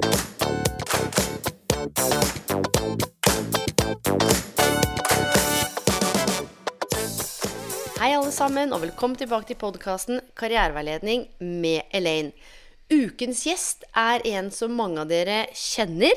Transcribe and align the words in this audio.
Hei, 0.00 0.06
alle 8.16 8.30
sammen, 8.32 8.72
og 8.72 8.80
velkommen 8.80 9.18
tilbake 9.20 9.50
til 9.50 9.58
podkasten 9.60 10.22
Karriereveiledning 10.40 11.26
med 11.44 11.82
Elaine. 11.92 12.32
Ukens 12.88 13.44
gjest 13.44 13.84
er 13.92 14.24
en 14.32 14.48
som 14.54 14.72
mange 14.72 15.02
av 15.02 15.10
dere 15.10 15.42
kjenner, 15.52 16.16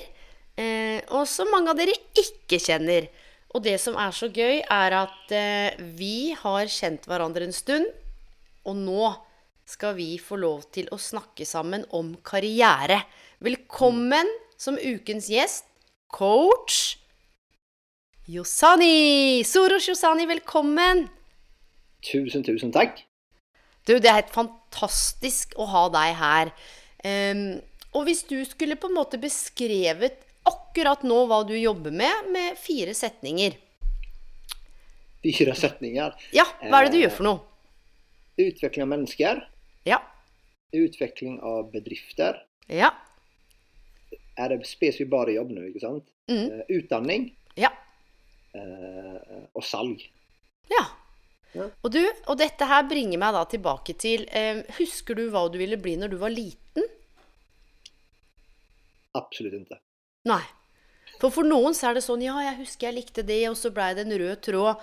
eh, 0.56 1.04
og 1.12 1.28
som 1.28 1.52
mange 1.52 1.74
av 1.74 1.82
dere 1.82 1.98
ikke 2.16 2.62
kjenner. 2.64 3.12
Og 3.52 3.66
det 3.68 3.76
som 3.84 4.00
er 4.00 4.16
så 4.16 4.32
gøy, 4.32 4.64
er 4.64 4.96
at 5.04 5.36
eh, 5.36 5.76
vi 6.00 6.32
har 6.40 6.72
kjent 6.72 7.04
hverandre 7.12 7.44
en 7.50 7.54
stund, 7.60 7.92
og 8.64 8.80
nå 8.80 9.12
skal 9.68 9.96
vi 10.00 10.16
få 10.20 10.40
lov 10.40 10.66
til 10.72 10.88
å 10.92 11.00
snakke 11.00 11.46
sammen 11.48 11.84
om 11.92 12.16
karriere. 12.24 13.04
Velkommen 13.44 14.30
som 14.56 14.78
ukens 14.80 15.26
gjest, 15.28 15.66
coach 16.08 16.96
Josani. 18.24 19.44
Soros 19.44 19.90
Josani, 19.90 20.24
velkommen! 20.30 21.10
Tusen, 22.08 22.46
tusen 22.48 22.72
takk. 22.72 23.02
Du, 23.84 23.98
det 23.98 24.08
er 24.08 24.22
helt 24.22 24.32
fantastisk 24.32 25.58
å 25.60 25.68
ha 25.74 25.84
deg 25.92 26.16
her. 26.22 26.54
Um, 27.04 27.44
og 27.92 28.08
hvis 28.08 28.24
du 28.32 28.38
skulle 28.48 28.80
på 28.80 28.88
en 28.88 28.96
måte 29.02 29.20
beskrevet 29.20 30.24
akkurat 30.48 31.04
nå 31.04 31.26
hva 31.28 31.44
du 31.44 31.58
jobber 31.60 31.92
med, 31.92 32.32
med 32.32 32.56
fire 32.56 32.96
setninger 32.96 33.60
Fire 35.20 35.52
setninger. 35.60 36.16
Ja, 36.32 36.48
hva 36.64 36.80
er 36.80 36.88
det 36.88 36.96
du 36.96 37.04
gjør 37.04 37.18
for 37.20 37.28
noe? 37.28 37.48
Utvikling 38.40 38.88
av 38.88 38.94
mennesker. 38.96 39.48
Ja. 39.84 40.00
Utvikling 40.72 41.42
av 41.44 41.74
bedrifter. 41.76 42.46
Ja. 42.72 42.96
Er 44.38 44.50
det 44.50 44.64
spesifikt 44.66 45.12
bare 45.12 45.36
jobb 45.36 45.52
nå, 45.54 45.68
ikke 45.70 45.82
sant? 45.84 46.08
Mm. 46.32 46.46
Eh, 46.50 46.66
Utdanning 46.80 47.30
Ja. 47.60 47.70
eh, 48.56 49.46
og 49.54 49.64
salg. 49.64 50.02
ja. 50.72 50.84
Ja. 51.54 51.68
Og 51.86 51.92
du, 51.94 52.00
og 52.26 52.38
dette 52.40 52.66
her 52.66 52.82
bringer 52.90 53.20
meg 53.22 53.36
da 53.36 53.44
tilbake 53.46 53.94
til 54.02 54.24
eh, 54.34 54.64
Husker 54.80 55.14
du 55.14 55.28
hva 55.30 55.44
du 55.54 55.60
ville 55.62 55.78
bli 55.78 55.94
når 56.02 56.10
du 56.10 56.16
var 56.18 56.32
liten? 56.34 56.88
Absolutt 59.14 59.54
ikke. 59.60 59.78
Nei. 60.32 60.42
For 61.22 61.30
for 61.32 61.46
noen 61.46 61.76
så 61.78 61.92
er 61.92 62.00
det 62.00 62.04
sånn 62.08 62.24
Ja, 62.26 62.40
jeg 62.48 62.58
husker 62.64 62.90
jeg 62.90 62.98
likte 62.98 63.24
det, 63.28 63.38
og 63.52 63.58
så 63.60 63.70
blei 63.76 63.92
det 63.94 64.08
en 64.08 64.16
rød 64.18 64.42
tråd. 64.48 64.82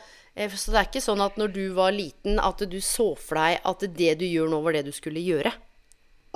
Så 0.54 0.70
det 0.70 0.78
er 0.78 0.86
ikke 0.86 1.02
sånn 1.02 1.20
at 1.24 1.36
når 1.40 1.50
du 1.56 1.64
var 1.74 1.90
liten, 1.92 2.38
at 2.38 2.62
du 2.70 2.78
så 2.80 3.10
for 3.18 3.40
deg 3.40 3.58
at 3.66 3.82
det 3.98 4.12
du 4.22 4.24
gjør 4.28 4.52
nå, 4.52 4.60
var 4.62 4.78
det 4.78 4.84
du 4.86 4.92
skulle 4.94 5.20
gjøre. 5.20 5.50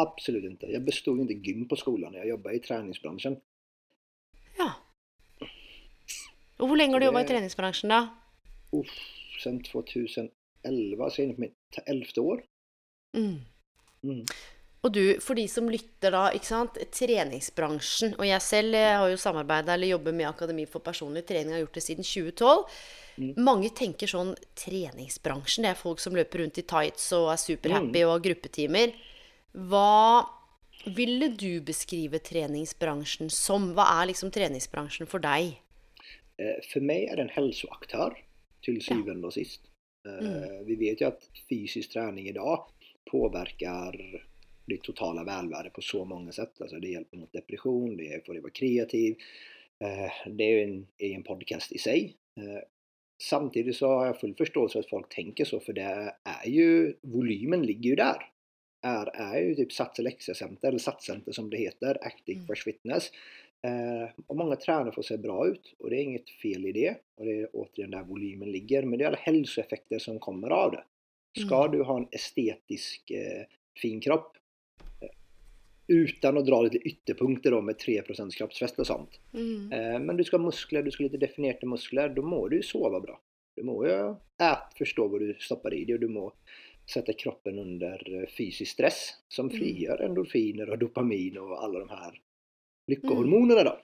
Absolutt 0.00 0.46
ikke. 0.48 0.70
Jeg 0.72 0.82
bestod 0.86 1.20
ikke 1.22 1.42
gym 1.42 1.66
på 1.70 1.78
skolen. 1.78 2.16
Jeg 2.18 2.32
jobba 2.32 2.54
i 2.54 2.62
treningsbransjen. 2.62 3.36
Ja. 4.58 4.70
Og 6.58 6.70
hvor 6.70 6.78
lenge 6.78 6.96
har 6.96 7.02
du 7.02 7.08
jobba 7.08 7.22
i 7.24 7.28
treningsbransjen, 7.28 7.92
da? 7.94 8.00
Uff, 8.74 8.96
siden 9.38 9.62
2011, 9.66 10.32
så 11.10 11.22
er 11.22 11.30
det 11.30 11.42
mitt 11.42 11.80
ellevte 11.86 12.24
år. 12.24 12.42
Mm. 13.14 13.38
Mm. 14.02 14.26
Og 14.84 14.92
du, 14.92 15.02
for 15.24 15.38
de 15.38 15.46
som 15.48 15.70
lytter 15.70 16.12
da, 16.12 16.26
ikke 16.36 16.50
sant, 16.50 16.76
treningsbransjen, 16.92 18.18
og 18.18 18.26
jeg 18.28 18.44
selv 18.44 18.76
eh, 18.76 18.90
har 19.00 19.08
jo 19.08 19.20
samarbeida 19.20 19.78
eller 19.78 19.94
jobber 19.94 20.12
med 20.16 20.28
Akademi 20.28 20.66
for 20.68 20.84
personlig 20.84 21.24
trening, 21.28 21.54
har 21.54 21.62
gjort 21.62 21.78
det 21.78 21.86
siden 21.86 22.04
2012. 22.04 22.66
Mange 23.38 23.70
tenker 23.78 24.10
sånn 24.10 24.34
treningsbransjen, 24.58 25.64
det 25.64 25.72
er 25.72 25.78
folk 25.78 26.02
som 26.02 26.16
løper 26.18 26.42
rundt 26.42 26.60
i 26.60 26.66
tights 26.68 27.06
og 27.16 27.30
er 27.32 27.40
superhappy 27.40 28.02
og 28.04 28.16
har 28.16 28.24
gruppetimer. 28.26 28.96
Hva 29.54 30.26
ville 30.96 31.28
du 31.38 31.60
beskrive 31.64 32.18
treningsbransjen 32.18 33.30
som? 33.32 33.70
Hva 33.76 33.86
er 34.00 34.10
liksom 34.10 34.32
treningsbransjen 34.34 35.08
for 35.10 35.22
deg? 35.24 35.54
Eh, 36.38 36.58
For 36.70 36.82
meg 36.82 37.06
er 37.08 37.16
det 37.20 37.28
en 37.28 37.36
helseaktør, 37.36 38.16
til 38.64 38.80
syvende 38.82 39.28
og 39.28 39.34
sist. 39.36 39.70
Mm. 40.04 40.66
Vi 40.66 40.74
vet 40.76 41.00
jo 41.00 41.08
at 41.08 41.22
fysisk 41.48 41.94
trening 41.94 42.26
i 42.28 42.34
dag 42.36 42.66
påvirker 43.08 43.96
det 44.68 44.78
totale 44.84 45.24
velværet 45.24 45.72
på 45.72 45.84
så 45.84 46.02
mange 46.08 46.32
sett. 46.32 46.52
Altså 46.60 46.80
det 46.80 46.90
hjelper 46.92 47.20
mot 47.22 47.32
depresjon, 47.32 47.96
det 47.96 48.22
får 48.26 48.36
deg 48.36 48.44
være 48.44 48.58
kreativ. 48.58 49.24
Eh, 49.80 50.20
Det 50.26 50.44
er 50.44 50.52
jo 50.58 50.66
en 50.66 50.78
egen 51.00 51.24
podkast 51.24 51.72
i 51.72 51.80
seg. 51.80 52.14
Eh, 52.36 52.62
Samtidig 53.20 53.76
så 53.78 53.88
har 53.94 54.06
jeg 54.08 54.20
full 54.20 54.32
forståelse 54.34 54.72
for 54.74 54.82
at 54.82 54.90
folk 54.90 55.10
tenker 55.12 55.46
så, 55.46 55.60
for 55.62 55.72
det 55.72 55.86
er 55.86 56.46
jo 56.50 56.92
Volymen 57.06 57.62
ligger 57.64 57.90
jo 57.94 57.96
der. 58.00 58.24
Er, 58.84 59.08
er 59.16 59.38
jo 59.40 59.54
typ 59.56 59.72
Sats 59.72 60.02
Elixia-senter, 60.02 60.68
eller 60.68 60.82
Sats-senter 60.82 61.32
som 61.32 61.46
det 61.48 61.62
heter, 61.62 61.96
Active 62.04 62.44
Fresh 62.44 62.66
Fitness. 62.68 63.10
Eh, 63.64 64.10
og 64.28 64.36
mange 64.36 64.58
trener 64.60 64.92
får 64.92 65.06
se 65.08 65.16
bra 65.22 65.38
ut, 65.48 65.70
og 65.80 65.88
det 65.88 65.96
er 65.96 66.02
inget 66.02 66.32
fel 66.42 66.66
i 66.68 66.74
det. 66.76 66.90
Og 67.16 67.28
det 67.28 67.36
er 67.38 67.54
återigen 67.56 67.94
der 67.96 68.08
volymen 68.08 68.50
ligger, 68.52 68.84
men 68.84 69.00
det 69.00 69.06
er 69.06 69.14
alle 69.14 69.24
helseeffekter 69.24 70.02
som 70.04 70.20
kommer 70.20 70.52
av 70.52 70.74
det. 70.76 70.82
Skal 71.40 71.70
du 71.72 71.80
ha 71.82 71.96
en 71.98 72.10
estetisk 72.14 73.10
eh, 73.16 73.46
fin 73.80 74.02
kropp, 74.04 74.36
eh, 75.00 75.14
uten 75.88 76.38
å 76.38 76.44
dra 76.46 76.60
litt 76.66 76.76
ytterpunkter 76.78 77.56
da, 77.56 77.62
med 77.64 77.80
3 77.80 78.02
kroppsfest 78.36 78.84
og 78.84 78.90
sånt, 78.90 79.20
Mm. 79.32 79.72
Eh, 79.72 79.98
Men 79.98 80.16
du 80.16 80.24
skal 80.24 80.40
ha 80.40 80.46
muskler, 80.46 80.84
du 80.84 80.90
skal 80.90 81.06
ha 81.06 81.12
lite 81.12 81.26
definerte 81.26 81.66
muskler. 81.66 82.14
Da 82.14 82.22
må 82.22 82.48
du 82.50 82.60
sove 82.62 83.00
bra. 83.02 83.18
Du 83.56 83.62
må 83.62 83.80
jo 83.86 84.20
ät, 84.38 84.70
forstå 84.78 85.08
hvor 85.08 85.18
du 85.20 85.34
stopper 85.40 85.74
i 85.74 85.84
det, 85.84 85.94
og 85.94 86.00
du 86.00 86.08
må 86.08 86.32
sette 86.88 87.14
kroppen 87.18 87.58
under 87.58 88.02
eh, 88.10 88.28
fysisk 88.30 88.76
stress, 88.76 89.00
som 89.32 89.50
frigjør 89.52 90.04
endorfiner 90.06 90.74
og 90.74 90.80
dopamin 90.82 91.40
og 91.40 91.56
alle 91.58 91.84
de 91.84 91.98
her 91.98 92.20
lykkehormonene. 92.92 93.64
da. 93.64 93.74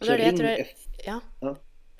Så 0.00 0.06
det 0.06 0.12
er 0.14 0.18
det 0.18 0.26
jeg 0.26 0.38
tror 0.38 0.50
jeg, 0.50 0.66
ja. 1.06 1.18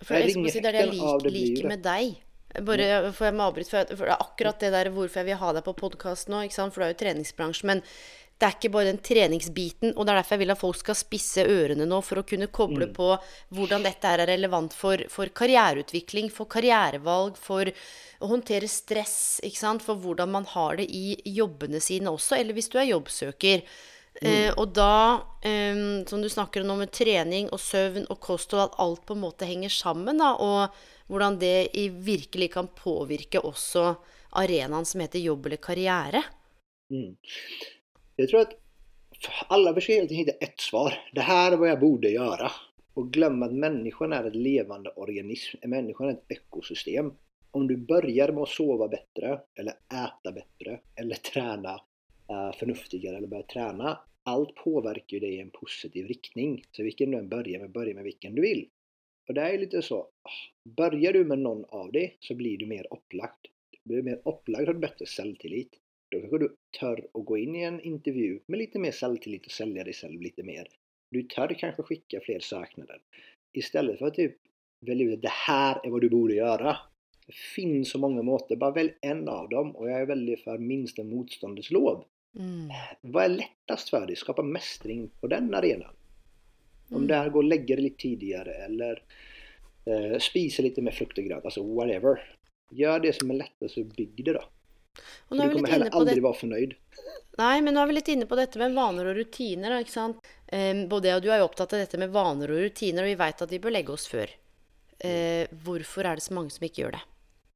For 0.00 0.16
jeg 0.16 0.34
det 0.54 0.64
er 0.64 0.72
det 0.72 0.84
jeg 0.88 1.32
liker 1.34 1.68
med 1.68 1.82
deg. 1.84 2.20
Bare 2.50 3.12
for 3.14 3.28
jeg 3.28 3.36
må 3.38 3.44
avbryte, 3.46 3.70
for, 3.70 3.92
for 3.94 4.08
det 4.08 4.14
er 4.16 4.24
akkurat 4.24 4.62
det 4.62 4.72
der 4.74 4.90
hvorfor 4.94 5.22
jeg 5.22 5.28
vil 5.30 5.38
ha 5.38 5.52
deg 5.54 5.66
på 5.66 5.76
podkast 5.78 6.32
nå, 6.32 6.42
for 6.50 6.80
du 6.80 6.86
er 6.88 6.94
jo 6.94 7.02
treningsbransjen. 7.04 7.70
Men 7.70 7.82
det 8.40 8.48
er 8.48 8.56
ikke 8.56 8.72
bare 8.72 8.88
den 8.88 9.02
treningsbiten, 9.04 9.92
og 9.94 10.06
det 10.06 10.12
er 10.14 10.18
derfor 10.22 10.34
jeg 10.34 10.40
vil 10.40 10.52
at 10.54 10.60
folk 10.62 10.78
skal 10.80 10.96
spisse 10.96 11.44
ørene 11.44 11.84
nå 11.84 11.98
for 12.02 12.22
å 12.22 12.26
kunne 12.26 12.48
koble 12.48 12.86
Mm. 12.88 12.94
på 12.96 13.08
hvordan 13.52 13.84
dette 13.84 14.08
er 14.08 14.26
relevant 14.26 14.72
for, 14.72 14.96
for 15.12 15.28
karriereutvikling, 15.28 16.30
for 16.32 16.46
karrierevalg, 16.46 17.36
for 17.36 17.68
å 17.68 18.30
håndtere 18.32 18.66
stress, 18.66 19.40
ikke 19.44 19.60
sant? 19.60 19.82
for 19.84 19.94
hvordan 19.94 20.30
man 20.32 20.44
har 20.44 20.76
det 20.80 20.88
i 20.88 21.20
jobbene 21.24 21.80
sine 21.80 22.08
også, 22.08 22.38
eller 22.40 22.56
hvis 22.56 22.70
du 22.72 22.78
er 22.78 22.88
jobbsøker. 22.90 23.62
Eh, 24.22 24.50
og 24.56 24.72
da, 24.74 25.22
eh, 25.42 26.02
som 26.08 26.20
du 26.20 26.28
snakker 26.28 26.64
om 26.64 26.78
med 26.78 26.90
trening 26.92 27.48
og 27.52 27.60
søvn 27.60 28.08
og 28.10 28.20
kosthold, 28.20 28.70
at 28.70 28.80
alt 28.80 29.04
på 29.06 29.14
en 29.14 29.22
måte 29.22 29.46
henger 29.46 29.70
sammen, 29.70 30.18
da, 30.18 30.32
og 30.34 30.72
hvordan 31.10 31.38
det 31.38 31.68
i 31.74 31.88
virkelig 31.88 32.52
kan 32.54 32.70
påvirke 32.76 33.42
også 33.42 33.94
arenaen 34.30 34.86
som 34.86 35.02
heter 35.02 35.18
jobb 35.18 35.46
eller 35.46 35.58
karriere. 35.62 36.22
Mm. 36.90 37.16
Jeg 38.16 38.30
tror 38.30 38.40
at 38.40 38.56
alla 39.48 39.74
försöker 39.74 40.00
helt 40.00 40.10
enkelt 40.10 40.28
hitta 40.28 40.44
ett 40.44 40.60
svar. 40.60 40.94
Det 41.12 41.20
här 41.20 41.52
är 41.52 41.56
vad 41.56 41.68
jag 41.68 41.80
borde 41.80 42.10
göra. 42.10 42.50
Och 42.94 43.12
glöm 43.12 43.42
att 43.42 43.52
människan 43.52 44.12
är 44.12 44.24
ett 44.24 44.34
levande 44.34 44.90
organism. 44.90 45.56
Människan 45.64 46.08
är 46.08 46.12
ett 46.12 46.24
ekosystem. 46.28 47.12
Om 47.50 47.68
du 47.68 47.76
börjar 47.76 48.32
med 48.32 48.42
att 48.42 48.48
sova 48.48 48.88
bättre, 48.88 49.40
eller 49.58 49.72
äta 49.72 50.32
bättre, 50.32 50.80
eller 50.96 51.14
träna 51.14 51.72
uh, 52.30 52.52
förnuftigare, 52.58 53.16
eller 53.16 53.28
börja 53.28 53.42
träna. 53.42 53.98
Allt 54.22 54.54
påverkar 54.54 55.16
ju 55.16 55.20
dig 55.20 55.34
i 55.34 55.40
en 55.40 55.50
positiv 55.50 56.06
riktning. 56.06 56.64
Så 56.70 56.82
vilken 56.82 57.10
du 57.10 57.18
än 57.18 57.28
börjar 57.28 57.60
med, 57.60 57.72
börja 57.72 57.94
med 57.94 58.04
vilken 58.04 58.34
du 58.34 58.42
vill. 58.42 58.68
Och 59.30 59.34
det 59.34 59.40
är 59.40 59.58
lite 59.58 59.82
så, 59.82 60.06
börjar 60.76 61.12
du 61.12 61.24
med 61.24 61.38
någon 61.38 61.64
av 61.64 61.92
det 61.92 62.12
så 62.20 62.34
blir 62.34 62.58
du 62.58 62.66
mer 62.66 62.86
upplagd. 62.90 63.46
Du 63.84 63.94
blir 63.94 64.02
mer 64.02 64.20
upplagd 64.24 64.66
har 64.66 64.74
du 64.74 64.80
bättre 64.80 65.06
självtillit. 65.06 65.78
Då 66.10 66.20
kanske 66.20 66.38
du 66.38 66.56
tör 66.80 67.06
att 67.14 67.24
gå 67.24 67.38
in 67.38 67.56
i 67.56 67.62
en 67.62 67.80
intervju 67.80 68.40
med 68.46 68.58
lite 68.58 68.78
mer 68.78 68.92
självtillit 68.92 69.46
och 69.46 69.52
sälja 69.52 69.84
dig 69.84 69.92
själv 69.92 70.20
lite 70.20 70.42
mer. 70.42 70.68
Du 71.10 71.22
tör 71.22 71.54
kanske 71.58 71.82
skicka 71.82 72.20
fler 72.20 72.40
söknader. 72.40 73.00
Istället 73.52 73.98
för 73.98 74.06
att 74.06 74.14
typ 74.14 74.36
välja 74.86 75.06
ut 75.06 75.14
att 75.14 75.22
det 75.22 75.32
här 75.46 75.86
är 75.86 75.90
vad 75.90 76.00
du 76.00 76.08
borde 76.08 76.34
göra. 76.34 76.76
Det 77.26 77.34
finns 77.34 77.90
så 77.90 77.98
många 77.98 78.22
måter, 78.22 78.56
bara 78.56 78.70
välj 78.70 78.94
en 79.00 79.28
av 79.28 79.48
dem 79.48 79.76
och 79.76 79.90
jag 79.90 80.00
är 80.00 80.06
väldigt 80.06 80.44
för 80.44 80.58
minsta 80.58 81.04
motståndets 81.04 81.70
lov. 81.70 82.04
Mm. 82.38 82.68
Vad 83.00 83.24
är 83.24 83.28
lättast 83.28 83.90
för 83.90 84.06
dig? 84.06 84.16
Skapa 84.16 84.42
mästring 84.42 85.10
på 85.20 85.26
den 85.26 85.54
arenan. 85.54 85.94
Om 86.90 87.06
det 87.06 87.14
är 87.14 87.30
gå 87.30 87.38
och 87.38 87.44
lägga 87.44 87.76
dig 87.76 87.84
lite 87.84 88.02
tidigare 88.02 88.54
eller 88.54 89.02
eh, 89.84 90.18
spisa 90.18 90.62
lite 90.62 90.82
mer 90.82 90.90
frukt 90.90 91.18
och 91.18 91.24
grönt, 91.24 91.44
alltså 91.44 91.62
whatever. 91.62 92.36
Gör 92.70 93.00
det 93.00 93.12
som 93.12 93.30
är 93.30 93.34
lättast 93.34 93.78
och 93.78 93.86
bygg 93.86 94.24
det 94.24 94.32
då. 94.32 94.44
Og 95.30 95.38
er 95.38 95.42
du 95.42 95.48
vi 95.48 95.54
kommer 95.54 95.68
litt 95.68 95.72
heller 95.72 95.86
inne 95.86 95.94
på 95.94 96.00
aldrig 96.00 96.16
det 96.18 96.24
være 96.24 96.38
fornøyd. 96.40 96.72
Nei, 97.40 97.56
men 97.64 97.76
nå 97.76 97.82
er 97.82 97.90
vi 97.90 97.96
litt 97.96 98.10
inne 98.12 98.26
på 98.30 98.38
dette 98.38 98.60
med 98.60 98.74
vaner 98.76 99.10
og 99.10 99.18
rutiner. 99.20 99.76
ikke 99.78 99.94
sant? 99.94 100.30
Um, 100.50 100.82
både 100.90 101.10
jeg 101.10 101.20
og 101.20 101.24
du 101.24 101.30
er 101.30 101.40
jo 101.40 101.46
opptatt 101.46 101.76
av 101.76 101.84
dette 101.84 102.00
med 102.00 102.12
vaner 102.14 102.52
og 102.52 102.64
rutiner, 102.64 103.06
og 103.06 103.12
vi 103.12 103.20
veit 103.20 103.44
at 103.46 103.54
vi 103.54 103.62
bør 103.62 103.76
legge 103.76 103.94
oss 103.94 104.08
før. 104.10 104.34
Uh, 105.00 105.46
hvorfor 105.64 106.08
er 106.08 106.18
det 106.18 106.26
så 106.26 106.36
mange 106.36 106.52
som 106.52 106.66
ikke 106.66 106.84
gjør 106.84 106.98
det? 106.98 107.04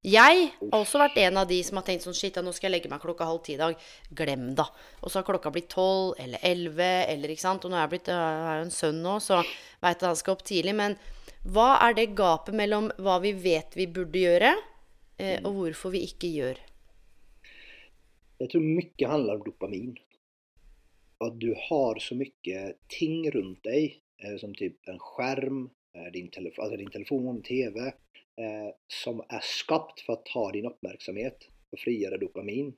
Jeg 0.05 0.51
har 0.61 0.75
også 0.77 0.99
vært 1.01 1.17
en 1.23 1.39
av 1.41 1.47
de 1.49 1.57
som 1.65 1.79
har 1.81 1.85
tenkt 1.87 2.05
sånn 2.05 2.17
Shit, 2.17 2.37
nå 2.45 2.53
skal 2.53 2.69
jeg 2.69 2.75
legge 2.75 2.91
meg 2.93 3.01
klokka 3.01 3.25
halv 3.25 3.41
ti 3.47 3.55
i 3.55 3.61
dag. 3.61 3.73
Glem 4.13 4.51
det. 4.59 4.67
Og 5.01 5.09
så 5.09 5.21
har 5.23 5.25
klokka 5.25 5.53
blitt 5.55 5.71
tolv 5.73 6.19
eller 6.21 6.45
elleve, 6.45 6.91
eller 7.09 7.33
ikke 7.33 7.45
sant. 7.47 7.65
Og 7.65 7.73
nå 7.73 7.79
er 7.79 7.87
jeg 7.87 7.93
blitt, 7.95 8.11
jeg 8.13 8.43
har 8.45 8.61
jo 8.61 8.67
en 8.67 8.75
sønn 8.75 9.01
nå, 9.01 9.15
så 9.25 9.41
veit 9.81 9.97
at 9.97 10.11
han 10.11 10.21
skal 10.21 10.37
opp 10.37 10.45
tidlig. 10.45 10.77
Men 10.77 10.99
hva 11.49 11.71
er 11.87 11.97
det 11.97 12.11
gapet 12.19 12.57
mellom 12.61 12.91
hva 13.01 13.17
vi 13.25 13.33
vet 13.47 13.73
vi 13.81 13.89
burde 13.97 14.21
gjøre, 14.21 14.53
eh, 15.17 15.39
og 15.41 15.57
hvorfor 15.63 15.97
vi 15.97 16.05
ikke 16.11 16.35
gjør? 16.37 16.61
Jeg 18.45 18.53
tror 18.53 18.69
mye 18.69 19.09
handler 19.09 19.41
om 19.41 19.49
dopamin. 19.49 19.99
At 21.25 21.41
du 21.41 21.55
har 21.71 22.05
så 22.05 22.21
mye 22.21 22.65
ting 22.93 23.23
rundt 23.33 23.65
dig, 23.65 24.03
eh, 24.21 24.37
som 24.37 24.53
typ 24.53 24.77
en 24.85 25.01
skärm, 25.01 25.71
eh, 25.97 26.13
din, 26.13 26.29
telefo 26.29 26.61
altså 26.61 26.77
din 26.77 26.93
telefon, 26.93 27.41
TV, 27.41 27.95
eh, 28.41 28.75
som 29.05 29.21
är 29.29 29.41
skapt 29.43 30.01
för 30.01 30.13
att 30.13 30.27
ta 30.27 30.51
din 30.53 30.67
uppmärksamhet 30.67 31.39
och 31.73 31.79
frigöra 31.79 32.17
dopamin. 32.19 32.75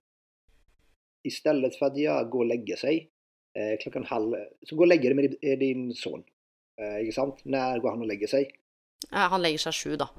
Istället 1.28 1.76
för 1.76 1.86
att 1.86 1.96
jag 1.98 2.30
går 2.30 2.38
och 2.38 2.46
lägger 2.46 2.76
sig 2.76 3.10
eh, 3.58 3.78
klockan 3.82 4.04
halv, 4.04 4.34
så 4.62 4.76
gå 4.76 4.82
och 4.82 4.86
lägger 4.86 5.14
dig 5.14 5.14
med 5.14 5.36
din- 5.40 5.58
din 5.58 5.94
son. 5.94 6.24
Eh, 6.80 7.00
inte 7.00 7.12
sant? 7.12 7.40
När 7.44 7.78
går 7.78 7.90
han 7.90 8.00
och 8.00 8.06
lägger 8.06 8.26
sig? 8.26 8.50
Ja, 9.10 9.16
han 9.18 9.42
legger 9.42 9.58
seg 9.58 9.74
sju, 9.74 9.96
da. 9.96 10.10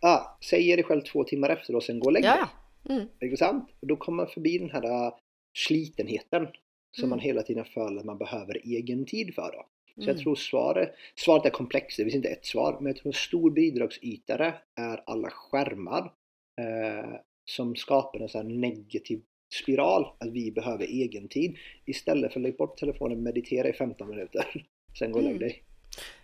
Ah, 0.00 0.38
säger 0.44 0.76
dig 0.76 0.84
själv 0.84 1.00
två 1.00 1.24
timmar 1.24 1.48
efter 1.50 1.74
och 1.76 1.82
sen 1.82 2.00
gå 2.00 2.06
och 2.06 2.12
lägg 2.12 2.24
Ja, 2.24 2.30
dig. 2.36 2.40
ja. 2.84 2.94
Mm. 2.94 3.08
Ikke 3.20 3.36
sant? 3.36 3.70
Och 3.80 3.86
då 3.86 3.96
kommer 3.96 4.16
man 4.16 4.32
förbi 4.32 4.58
den 4.58 4.70
här 4.70 5.12
slitenheten 5.58 6.46
som 6.96 7.04
Mm. 7.04 7.10
man 7.10 7.18
hela 7.18 7.42
tiden 7.42 7.64
føler 7.64 7.98
att 8.00 8.04
man 8.06 8.18
behöver 8.18 8.60
egen 8.64 9.04
tid 9.06 9.34
för. 9.34 9.52
Då. 9.52 9.66
Så 10.00 10.10
jeg 10.10 10.18
tror 10.18 10.34
svaret, 10.34 10.94
svaret 11.16 11.46
är 11.46 11.50
komplext, 11.50 11.96
det 11.96 12.04
finns 12.04 12.14
inte 12.14 12.28
ett 12.28 12.46
svar, 12.46 12.76
men 12.80 12.86
jag 12.86 12.96
tror 12.96 13.06
en 13.12 13.12
stor 13.18 13.50
bidragsytare 13.50 14.54
är 14.76 15.02
alla 15.06 15.30
skärmar 15.30 16.12
eh, 16.60 17.14
som 17.44 17.76
skapar 17.76 18.20
en 18.20 18.28
sån 18.28 18.60
negativ 18.60 19.22
spiral, 19.54 20.06
att 20.18 20.30
vi 20.30 20.52
behöver 20.52 20.84
egen 20.84 21.28
tid. 21.28 21.56
Istället 21.86 22.32
för 22.32 22.40
att 22.40 22.42
lägga 22.42 22.56
bort 22.56 22.76
telefonen, 22.76 23.22
meditera 23.22 23.68
i 23.68 23.72
15 23.72 24.08
minuter, 24.10 24.66
sen 24.98 25.12
gå 25.12 25.18
och 25.18 25.24
lägg 25.24 25.36
Mm. 25.36 25.40
dig. 25.48 25.62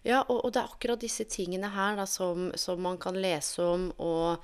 Ja, 0.02 0.25
og, 0.28 0.44
og 0.44 0.52
det 0.52 0.61
er 0.61 0.73
akkurat 0.73 1.00
disse 1.00 1.25
tingene 1.31 1.69
her 1.70 1.96
da, 1.96 2.06
som, 2.06 2.50
som 2.58 2.81
man 2.82 2.99
kan 2.99 3.14
lese 3.23 3.62
om, 3.62 3.93
og 3.99 4.43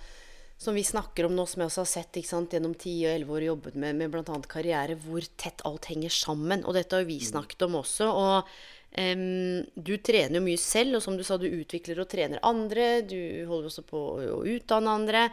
som 0.57 0.75
vi 0.75 0.85
snakker 0.85 1.27
om 1.27 1.35
nå, 1.37 1.47
som 1.47 1.61
jeg 1.61 1.67
også 1.67 1.83
har 1.83 1.91
sett 1.91 2.19
sant, 2.25 2.53
gjennom 2.55 2.75
10 2.75 2.93
og 3.09 3.15
11 3.15 3.33
år 3.35 3.43
jobbet 3.43 3.75
med, 3.75 3.97
med 3.97 4.11
bl.a. 4.15 4.37
karriere, 4.49 4.95
hvor 5.03 5.21
tett 5.37 5.65
alt 5.69 5.91
henger 5.91 6.15
sammen. 6.15 6.63
Og 6.65 6.75
dette 6.79 6.97
har 6.97 7.05
vi 7.05 7.19
snakket 7.21 7.67
om 7.67 7.75
også. 7.83 8.07
Og 8.09 8.55
du 8.97 9.93
trener 10.01 10.39
jo 10.39 10.45
mye 10.47 10.61
selv, 10.61 10.97
og 10.97 11.05
som 11.05 11.19
du 11.19 11.25
sa, 11.27 11.37
du 11.37 11.47
utvikler 11.49 12.01
og 12.01 12.09
trener 12.09 12.41
andre. 12.47 13.03
Du 13.05 13.19
holder 13.49 13.69
også 13.69 13.85
på 13.85 14.03
å, 14.17 14.41
utdanne 14.49 14.95
andre. 15.03 15.27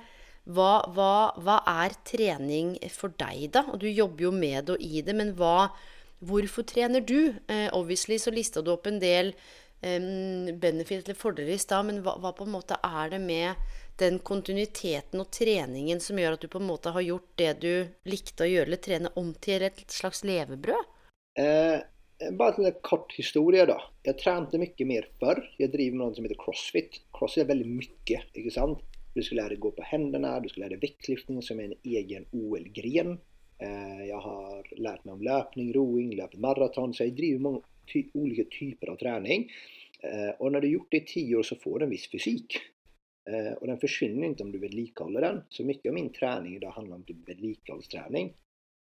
Hva, 0.43 0.83
hva, 0.91 1.31
hva 1.39 1.61
er 1.85 1.95
trening 2.03 2.75
for 2.91 3.15
deg, 3.15 3.47
da? 3.55 3.63
Og 3.71 3.79
du 3.79 3.87
jobber 3.87 4.27
jo 4.27 4.33
med 4.35 4.73
og 4.73 4.83
i 4.83 4.99
det, 5.05 5.15
men 5.15 5.31
hva, 5.39 5.69
hvorfor 6.27 6.67
trener 6.67 7.03
du? 7.03 7.31
Eh, 7.47 7.69
obviously 7.71 8.19
så 8.19 8.33
lista 8.35 8.61
du 8.61 8.73
opp 8.75 8.89
en 8.91 8.99
del 8.99 9.31
benefit 9.83 11.03
eller 11.03 11.17
fordeler 11.19 11.53
i 11.53 11.59
stad, 11.59 11.85
men 11.85 11.97
hva, 12.03 12.15
hva 12.21 12.31
på 12.35 12.45
en 12.45 12.53
måte 12.53 12.77
er 12.83 13.09
det 13.11 13.19
med 13.19 13.55
den 13.99 14.19
kontinuiteten 14.19 15.21
og 15.21 15.29
treningen 15.33 15.99
som 16.01 16.17
gjør 16.17 16.37
at 16.37 16.45
du 16.45 16.49
på 16.49 16.61
en 16.61 16.69
måte 16.69 16.93
har 16.95 17.03
gjort 17.03 17.33
det 17.37 17.51
du 17.61 17.73
likte 18.09 18.45
å 18.45 18.49
gjøre, 18.49 18.67
eller 18.71 18.81
trene 18.81 19.11
om 19.19 19.33
til 19.43 19.65
et 19.67 19.83
slags 19.91 20.23
levebrød? 20.23 20.87
Eh, 21.39 21.83
bara 22.31 22.67
en 22.67 22.79
kort 22.85 23.13
historie, 23.17 23.65
da. 23.69 23.77
Jeg 24.05 24.19
trente 24.21 24.59
mye 24.61 24.87
mer 24.89 25.07
før. 25.19 25.41
Jeg 25.59 25.71
driver 25.73 25.97
med 25.97 26.05
noe 26.05 26.15
som 26.17 26.25
heter 26.27 26.39
Crossfit. 26.41 26.99
Crossfit 27.15 27.43
er 27.43 27.51
veldig 27.51 27.69
mye, 27.69 28.23
ikke 28.33 28.53
sant? 28.53 28.81
Du 29.13 29.21
skal 29.21 29.43
lære 29.43 29.59
å 29.59 29.63
gå 29.67 29.71
på 29.77 29.85
hendene, 29.91 30.31
du 30.41 30.49
skal 30.49 30.65
lære 30.65 30.81
vektløfting, 30.81 31.41
som 31.45 31.59
er 31.61 31.69
en 31.69 31.77
egen 31.85 32.25
OL-gren. 32.33 33.15
Jeg 33.61 34.19
har 34.25 34.69
lært 34.81 35.05
meg 35.05 35.13
om 35.13 35.23
løpning, 35.23 35.69
roing, 35.75 36.13
løpt 36.17 36.39
maraton, 36.41 36.95
så 36.95 37.05
jeg 37.05 37.15
driver 37.19 37.43
mange 37.45 37.61
ty 37.89 38.07
ulike 38.17 38.47
typer 38.51 38.93
av 38.93 38.99
trening. 38.99 39.45
Og 40.41 40.47
når 40.49 40.63
du 40.63 40.67
har 40.67 40.73
gjort 40.73 40.95
det 40.95 41.03
i 41.03 41.09
ti 41.13 41.25
år 41.37 41.45
så 41.47 41.59
får 41.61 41.77
du 41.77 41.85
en 41.85 41.93
viss 41.93 42.09
fysik. 42.11 42.57
Og 43.29 43.67
den 43.69 43.79
forsvinner 43.79 44.33
ikke 44.33 44.47
om 44.47 44.51
du 44.51 44.59
vedlikeholder 44.59 45.27
den. 45.27 45.43
Så 45.53 45.63
mye 45.67 45.79
av 45.87 45.95
min 45.95 46.09
trening 46.15 46.57
i 46.57 46.63
dag 46.63 46.73
handler 46.75 46.97
om. 46.97 48.33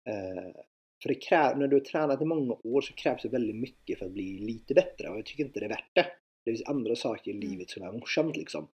Eh, 0.10 0.52
för 1.01 1.10
det 1.10 1.16
kräv, 1.16 1.57
när 1.57 1.68
du 1.68 1.75
har 1.75 1.81
tränat 1.81 2.22
i 2.22 2.25
många 2.25 2.57
år 2.63 2.81
så 2.81 2.94
krävs 2.94 3.22
det 3.22 3.30
väldigt 3.30 3.56
mycket 3.56 4.00
för 4.00 4.06
att 4.06 4.12
bli 4.12 4.40
lite 4.40 4.74
bättre 4.74 5.10
och 5.10 5.18
jag 5.18 5.25
tycker 5.25 5.44
inte 5.44 5.60
det 5.60 5.66
är 5.66 5.69
värt 5.69 5.96
det. 5.96 6.06
Det 6.46 6.51
finns 6.51 6.63
andra 6.69 6.96
saker 6.96 7.31
i 7.31 7.34
livet 7.34 7.69
som 7.69 7.84
är 7.84 7.92
morsamt 7.92 8.38
liksom. 8.38 8.68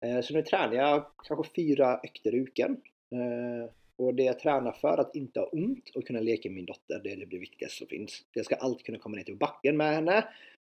Eh, 0.00 0.20
Så 0.20 0.34
nu 0.34 0.42
tränar 0.42 0.74
jag 0.74 1.06
kanske 1.28 1.54
fyra 1.56 2.00
ökter 2.04 2.34
i 2.34 2.40
veckan. 2.40 2.80
Eh, 3.12 3.70
Och 3.98 4.14
det 4.14 4.22
jag 4.22 4.38
tränar 4.38 4.72
för 4.72 4.98
att 4.98 5.16
inte 5.16 5.40
ha 5.40 5.46
ont 5.46 5.88
och 5.94 6.06
kunna 6.06 6.20
leka 6.20 6.48
med 6.48 6.56
min 6.56 6.66
dotter, 6.66 7.00
det 7.04 7.10
är 7.12 7.16
det 7.26 7.38
viktigaste 7.38 7.78
som 7.78 7.86
finns. 7.86 8.24
Jag 8.32 8.44
ska 8.44 8.54
alltid 8.54 8.86
kunna 8.86 8.98
komma 8.98 9.16
ner 9.16 9.24
till 9.24 9.36
backen 9.36 9.76
med 9.76 9.94
henne. 9.94 10.18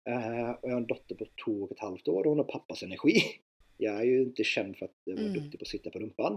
Og 0.06 0.14
Och 0.62 0.70
jag 0.70 0.74
har 0.76 0.78
en 0.78 0.88
dotter 0.88 1.16
på 1.16 1.26
två 1.46 1.52
och 1.64 1.72
ett 1.72 1.80
halvt 1.80 2.08
år 2.08 2.24
och 2.24 2.30
hon 2.30 2.38
har 2.38 2.46
pappas 2.46 2.84
energi. 2.84 3.22
Jag 3.78 4.00
är 4.00 4.04
ju 4.04 4.22
inte 4.22 4.44
känd 4.44 4.78
för 4.78 4.86
att 4.86 4.92
vara 5.06 5.20
Mm. 5.20 5.34
duktig 5.34 5.60
på 5.60 5.64
att 5.64 5.68
sitta 5.68 5.90
på 5.90 6.00
rumpan. 6.00 6.34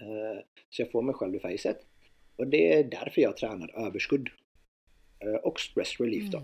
Eh, 0.00 0.42
Så 0.70 0.82
jag 0.82 0.90
får 0.90 1.02
mig 1.02 1.14
själv 1.14 1.34
i 1.34 1.38
facet. 1.38 1.86
Och 2.38 2.46
det 2.46 2.72
är 2.72 2.84
därför 2.84 3.20
jag 3.20 3.36
tränar 3.36 3.86
överskudd. 3.86 4.28
Eh, 5.20 5.34
Och 5.34 5.60
stress 5.60 6.00
relief 6.00 6.30
då. 6.30 6.42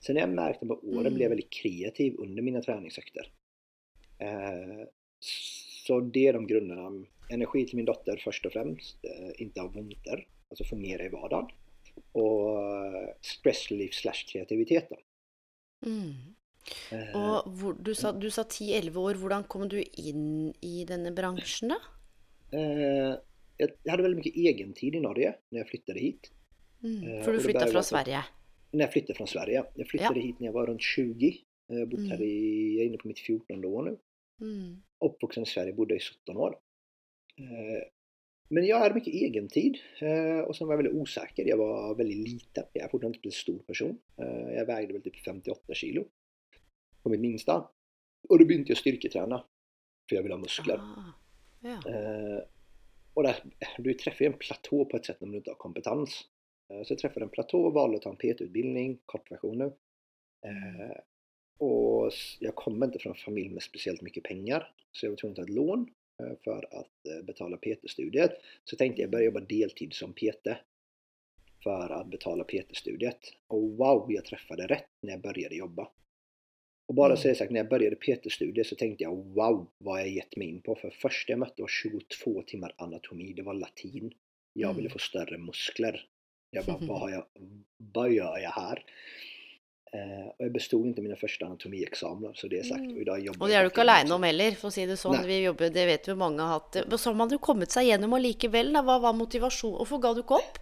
Sen 0.00 0.16
har 0.16 0.22
jag 0.28 0.38
att 0.50 0.62
med 0.62 0.70
åren 0.82 1.00
Mm. 1.00 1.14
blir 1.14 1.22
jag 1.24 1.30
väldigt 1.30 1.52
kreativ 1.52 2.14
under 2.18 2.42
mina 2.42 2.62
treningsøkter. 2.62 3.32
Eh, 4.18 4.86
Så 5.86 6.00
det 6.00 6.28
är 6.28 6.32
de 6.32 6.46
grunderna. 6.46 7.06
Energi 7.30 7.66
till 7.66 7.76
min 7.76 7.84
dotter 7.84 8.20
först 8.24 8.46
och 8.46 8.52
främst. 8.52 9.04
eh, 9.04 9.42
Inte 9.42 9.62
av 9.62 9.72
vondter. 9.74 10.26
Alltså 10.50 10.64
fungera 10.64 11.04
i 11.04 11.08
vardagen. 11.08 11.50
Og 12.12 12.58
stress 13.22 13.70
relief 13.70 13.94
slash 13.94 14.24
kreativitet 14.32 14.88
da. 14.90 14.96
Mm. 15.86 16.34
Og 17.14 17.48
hvor, 17.58 17.72
du 17.84 17.94
sa, 17.94 18.12
du 18.12 18.30
sa 18.30 18.42
10-11 18.42 18.96
år. 18.96 19.14
Hvordan 19.14 19.44
kom 19.44 19.68
du 19.68 19.82
inn 19.82 20.54
i 20.62 20.84
denne 20.88 21.12
bransjen, 21.14 21.68
da? 21.74 21.78
eh, 22.58 23.14
Jag 23.56 23.90
hade 23.90 24.02
väldigt 24.02 24.24
mycket 24.24 24.36
egentid 24.36 24.94
i 24.94 25.00
Norge 25.00 25.34
när 25.50 25.58
jag 25.58 25.68
flyttade 25.68 26.00
hit. 26.00 26.32
Mm. 26.82 27.08
Eh, 27.08 27.24
For 27.24 27.32
du 27.32 27.38
og 27.38 27.42
det 27.42 27.52
flytta 27.52 27.66
fra 27.66 27.82
Sverige? 27.82 28.24
När 28.70 28.80
jag 28.80 28.92
flyttade 28.92 29.14
från 29.14 29.26
Sverige. 29.26 29.64
Jag 29.74 29.88
flyttade 29.88 30.20
hit 30.20 30.40
när 30.40 30.46
jag 30.46 30.52
var 30.52 30.66
runt 30.66 30.82
20. 30.82 31.36
Jag 31.66 31.78
har 31.78 31.86
bott 31.86 32.00
här 32.00 32.16
Mm. 32.16 32.22
i, 32.28 32.74
jag 32.76 32.82
är 32.84 32.88
inne 32.88 32.96
på 32.98 33.08
mitt 33.08 33.18
14 33.18 33.64
år 33.64 33.82
nu. 33.82 33.98
Mm. 34.46 34.82
uppvuxen 35.04 35.42
i 35.42 35.46
Sverige, 35.46 35.72
bodde 35.72 35.96
i 35.96 36.00
17 36.00 36.36
år. 36.36 36.58
Eh, 37.38 37.82
Men 38.48 38.66
jag 38.66 38.78
hade 38.78 38.94
mycket 38.94 39.14
egentid 39.14 39.78
eh, 40.00 40.38
och 40.40 40.56
sen 40.56 40.66
var 40.66 40.74
jag 40.74 40.82
väldigt 40.82 41.00
osäker. 41.02 41.44
Jag 41.48 41.56
var 41.56 41.94
väldigt 41.94 42.28
liten. 42.28 42.64
Jag 42.72 42.84
är 42.84 42.88
fortfarande 42.88 43.18
inte 43.18 43.28
en 43.28 43.32
stor 43.32 43.58
person. 43.58 43.98
Jeg 44.16 44.54
Jag 44.54 44.66
vägde 44.66 44.92
väl 44.92 45.02
typ 45.02 45.16
58 45.24 45.74
kilo 45.74 46.04
på 47.02 47.08
mitt 47.08 47.20
minsta. 47.20 47.68
Och 48.28 48.38
då 48.38 48.44
jeg 48.44 48.70
jag 48.70 48.78
styrketräna. 48.78 49.44
För 50.08 50.16
jag 50.16 50.22
ville 50.22 50.34
ha 50.34 50.40
muskler. 50.40 50.76
Ah. 50.76 51.12
Ja. 51.60 51.82
Eh, 53.16 53.74
och 53.76 53.82
du 53.82 53.94
treffer 53.94 54.26
en 54.26 54.38
platå 54.38 54.84
på 54.84 54.96
et 54.96 55.06
sett 55.06 55.20
når 55.20 55.30
du 55.30 55.36
inte 55.40 55.54
har 55.54 55.62
kompetens. 55.62 56.20
Eh, 56.70 56.82
så 56.82 56.94
jeg 56.94 57.02
treffer 57.04 57.24
en 57.24 57.32
platå 57.34 57.60
og 57.68 57.74
valde 57.76 58.00
å 58.00 58.04
ta 58.04 58.12
en 58.12 58.20
PT-utbildning, 58.20 59.00
kortversjoner. 59.10 59.74
Og 61.64 62.12
jeg 62.42 62.52
kom 62.58 62.82
ikke 62.84 63.00
fra 63.00 63.12
en 63.14 63.20
familj 63.20 63.54
med 63.54 63.64
spesielt 63.64 64.02
mye 64.04 64.24
penger, 64.24 64.66
Så 64.92 65.06
jeg 65.06 65.14
var 65.14 65.16
til 65.18 65.30
å 65.30 65.34
ta 65.34 65.42
et 65.42 65.54
lån 65.56 65.86
for 66.44 66.66
å 66.70 66.82
eh, 67.08 67.58
PT-studiet. 67.64 68.38
Så 68.64 68.76
tänkte 68.78 69.02
jeg 69.02 69.10
bare 69.10 69.26
jobbe 69.26 69.46
deltid 69.48 69.94
som 69.94 70.14
PT. 70.14 70.56
for 71.64 71.92
å 71.96 72.04
betale 72.04 72.44
PT-studiet. 72.44 73.30
Og 73.48 73.78
wow, 73.78 74.04
jag 74.12 74.26
rett 74.68 74.90
når 75.00 75.10
jeg 75.10 75.22
begynte 75.22 75.54
å 75.54 75.62
jobba. 75.62 75.86
Och 76.86 76.94
bara 76.94 77.12
Mm. 77.12 77.16
så 77.16 77.28
är 77.28 77.34
sagt, 77.34 77.50
när 77.52 77.60
jag 77.60 77.68
började 77.68 77.96
PT-studier 77.96 78.64
så 78.64 78.76
tänkte 78.76 79.04
jag 79.04 79.16
wow, 79.16 79.66
vad 79.78 80.00
jag 80.00 80.08
gett 80.08 80.36
mig 80.36 80.48
in 80.48 80.60
på. 80.60 80.74
För 80.74 80.90
första 80.90 81.32
jag 81.32 81.38
mötte 81.38 81.62
var 81.62 81.68
22 81.68 82.42
timmar 82.46 82.74
anatomi, 82.78 83.32
det 83.36 83.42
var 83.42 83.54
latin. 83.54 84.12
Jag 84.52 84.68
Mm. 84.70 84.76
ville 84.76 84.90
få 84.90 84.98
större 84.98 85.38
muskler. 85.38 86.00
Jag 86.50 86.64
bara, 86.64 86.76
vad, 86.80 86.98
har 87.00 87.10
jag, 87.10 87.24
vad 87.78 88.12
gör 88.12 88.38
jag 88.38 88.50
här? 88.50 88.84
Eh, 89.94 90.26
og 90.26 90.40
jeg 90.42 90.52
bestod 90.52 90.86
ikke 90.90 91.02
mine 91.04 91.16
første 91.16 91.44
anatomiexaminer, 91.46 92.32
så 92.34 92.48
det 92.50 92.58
er 92.58 92.64
sagt. 92.66 92.82
Og, 92.82 92.96
Och 92.96 93.00
idag 93.02 93.28
Og 93.40 93.48
det 93.48 93.54
er 93.54 93.62
du 93.62 93.68
ikke 93.70 93.80
aleine 93.84 94.14
om 94.14 94.22
heller, 94.26 94.50
for 94.58 94.68
å 94.68 94.74
si 94.74 94.86
det 94.90 94.96
sånn. 94.98 95.14
Nei. 95.20 95.26
Vi 95.28 95.36
jobber, 95.44 95.70
det 95.70 95.86
vet 95.86 96.08
vi 96.08 96.14
mange 96.18 96.42
har 96.42 96.58
hatt. 96.58 96.88
Men 96.88 96.98
så 96.98 97.10
har 97.12 97.14
man 97.14 97.30
jo 97.30 97.38
kommet 97.38 97.70
seg 97.70 97.86
gjennom 97.86 98.12
allikevel. 98.16 98.72
Da. 98.74 98.82
Hva 98.82 98.96
var 99.00 99.12
motivasjonen? 99.14 99.76
Hvorfor 99.78 100.00
ga 100.02 100.14
du 100.14 100.22
ikke 100.24 100.40
opp? 100.40 100.58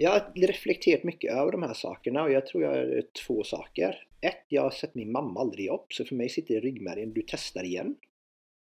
Jag 0.00 0.10
har 0.10 0.32
reflekterat 0.34 1.04
mycket 1.04 1.32
över 1.32 1.52
de 1.52 1.62
här 1.62 1.74
sakerna 1.74 2.22
och 2.22 2.32
jag 2.32 2.46
tror 2.46 2.62
jag 2.62 2.76
är 2.76 3.04
två 3.26 3.44
saker. 3.44 4.06
Ett, 4.20 4.44
jag 4.48 4.62
har 4.62 4.70
sett 4.70 4.94
min 4.94 5.12
mamma 5.12 5.40
aldrig 5.40 5.70
upp 5.70 5.92
så 5.92 6.04
för 6.04 6.14
mig 6.14 6.28
sitter 6.28 6.54
det 6.54 6.58
i 6.58 6.60
ryggmärgen, 6.60 7.12
du 7.12 7.24
testar 7.26 7.64
igen. 7.64 7.96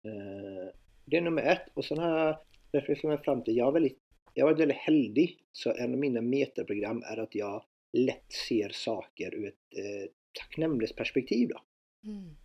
Eh, 0.06 0.74
det 1.06 1.18
är 1.18 1.22
nummer 1.22 1.42
ett. 1.42 1.68
Och 1.74 1.86
sen 1.86 1.98
har 1.98 2.20
jag 2.20 2.38
reflekterat 2.72 3.26
fram 3.26 3.44
till, 3.44 3.58
jag 3.58 3.66
har, 3.66 3.72
väldigt, 3.72 3.98
jag 4.34 4.46
varit 4.46 4.60
väldigt 4.60 4.78
heldig. 4.78 5.38
Så 5.52 5.74
en 5.74 5.94
av 5.94 6.00
mina 6.00 6.22
metaprogram 6.22 7.04
är 7.06 7.18
att 7.18 7.36
jag 7.36 7.64
lätt 7.94 8.34
ser 8.48 8.70
saker 8.70 9.36
ur 9.36 9.48
ett 9.48 9.78
eh, 9.78 10.10
tacknämlighetsperspektiv. 10.40 11.50
Då. 11.50 11.62
Mm. 12.10 12.36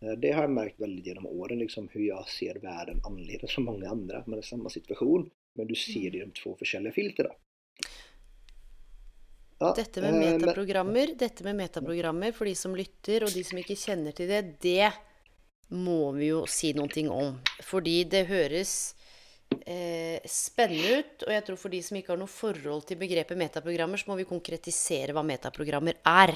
Eh, 0.00 0.18
det 0.18 0.32
har 0.32 0.42
jag 0.42 0.50
märkt 0.50 0.80
väldigt 0.80 1.06
genom 1.06 1.26
åren, 1.26 1.58
liksom 1.58 1.88
hur 1.92 2.04
jag 2.04 2.28
ser 2.28 2.54
världen 2.54 3.00
annorlunda 3.06 3.46
som 3.46 3.64
många 3.64 3.88
andra. 3.88 4.24
Man 4.26 4.38
är 4.38 4.42
i 4.42 4.46
samma 4.46 4.68
situation, 4.68 5.30
men 5.54 5.66
du 5.66 5.74
ser 5.74 6.10
det 6.10 6.18
i 6.18 6.20
de 6.20 6.30
två 6.30 6.56
forskjellige 6.56 6.92
filter. 6.92 7.24
Då. 7.24 7.36
Ja, 9.62 9.70
dette 9.76 10.02
med 10.02 10.18
metaprogrammer, 10.18 11.14
dette 11.18 11.44
med 11.46 11.58
metaprogrammer 11.60 12.34
for 12.34 12.50
de 12.50 12.54
som 12.58 12.74
lytter, 12.74 13.22
og 13.26 13.30
de 13.30 13.44
som 13.46 13.60
ikke 13.60 13.78
kjenner 13.78 14.16
til 14.16 14.30
det, 14.30 14.42
det 14.64 14.90
må 15.72 16.10
vi 16.16 16.32
jo 16.32 16.42
si 16.50 16.72
noe 16.76 17.04
om. 17.14 17.36
Fordi 17.64 18.02
det 18.10 18.24
høres 18.28 18.72
eh, 19.62 20.18
spennende 20.28 20.98
ut. 20.98 21.26
Og 21.28 21.34
jeg 21.36 21.46
tror 21.46 21.60
for 21.60 21.74
de 21.74 21.82
som 21.84 21.98
ikke 21.98 22.14
har 22.14 22.20
noe 22.20 22.30
forhold 22.30 22.88
til 22.88 23.00
begrepet 23.00 23.38
metaprogrammer, 23.38 24.00
så 24.00 24.10
må 24.10 24.18
vi 24.18 24.28
konkretisere 24.28 25.14
hva 25.14 25.24
metaprogrammer 25.26 26.00
er. 26.10 26.34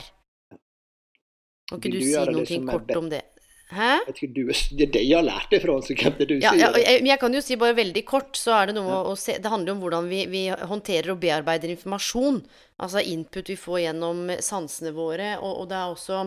Kan 1.66 1.82
ikke 1.82 1.96
du, 1.96 1.98
du 1.98 2.46
si 2.46 2.60
noe 2.62 2.76
kort 2.78 2.94
om 2.96 3.10
det? 3.10 3.24
Hæ? 3.66 3.98
Du, 4.06 4.44
Det 4.46 4.84
er 4.84 4.92
det 4.94 5.00
jeg 5.02 5.16
har 5.16 5.24
lært 5.26 5.50
det 5.50 5.58
fra, 5.64 5.74
så 5.82 5.94
kan 5.98 6.14
ikke 6.14 6.28
du 6.30 6.36
ja, 6.38 6.52
sier. 6.54 6.60
ja. 6.60 6.68
Jeg, 6.78 7.02
jeg 7.08 7.18
kan 7.18 7.34
jo 7.34 7.42
si 7.42 7.56
bare 7.58 7.74
veldig 7.74 8.04
kort, 8.06 8.38
så 8.38 8.54
er 8.60 8.70
det 8.70 8.76
noe 8.76 8.92
ja. 8.92 9.00
å 9.10 9.16
se 9.18 9.38
Det 9.42 9.50
handler 9.50 9.74
om 9.74 9.80
hvordan 9.82 10.06
vi, 10.10 10.20
vi, 10.30 10.44
håndterer 10.50 11.10
og 11.14 11.18
bearbeider 11.22 11.72
informasjon. 11.74 12.44
Altså 12.82 13.02
input 13.02 13.50
vi 13.50 13.58
får 13.58 13.80
gjennom 13.88 14.30
sansene 14.44 14.94
våre. 14.94 15.34
Og, 15.40 15.64
og 15.64 15.68
det 15.72 15.80
er 15.80 15.96
også 15.96 16.22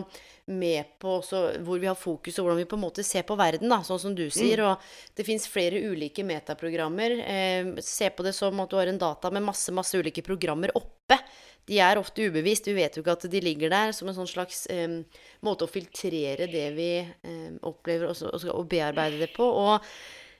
med 0.50 0.92
på 1.00 1.16
også 1.20 1.42
hvor 1.64 1.80
vi 1.80 1.88
har 1.88 1.96
fokus, 1.96 2.36
og 2.38 2.44
hvordan 2.44 2.60
vi 2.60 2.68
på 2.68 2.76
en 2.76 2.84
måte 2.84 3.04
ser 3.06 3.24
på 3.24 3.36
verden, 3.38 3.70
da, 3.72 3.80
sånn 3.86 4.02
som 4.02 4.16
du 4.18 4.26
sier. 4.34 4.60
Mm. 4.60 4.72
Og 4.72 5.16
det 5.16 5.26
fins 5.28 5.48
flere 5.48 5.80
ulike 5.80 6.26
metaprogrammer. 6.26 7.16
Eh, 7.24 7.70
se 7.86 8.10
på 8.12 8.26
det 8.26 8.34
som 8.36 8.60
at 8.60 8.68
du 8.68 8.76
har 8.76 8.90
en 8.90 9.00
data 9.00 9.32
med 9.32 9.46
masse, 9.48 9.72
masse 9.72 9.96
ulike 9.96 10.26
programmer 10.26 10.74
oppe. 10.76 11.16
De 11.68 11.80
er 11.82 12.00
ofte 12.00 12.24
ubevisst. 12.26 12.70
Vi 12.70 12.76
vet 12.78 12.96
jo 12.96 13.04
ikke 13.04 13.16
at 13.18 13.26
de 13.32 13.42
ligger 13.44 13.72
der 13.72 13.92
som 13.96 14.08
en 14.10 14.16
sånn 14.16 14.30
slags 14.30 14.64
um, 14.72 15.00
måte 15.46 15.66
å 15.66 15.70
filtrere 15.70 16.48
det 16.50 16.64
vi 16.76 16.88
um, 17.26 17.60
opplever, 17.72 18.08
og, 18.10 18.24
og, 18.30 18.48
og, 18.54 18.64
bearbeide 18.70 19.20
det 19.22 19.30
på. 19.34 19.44
Og 19.44 19.76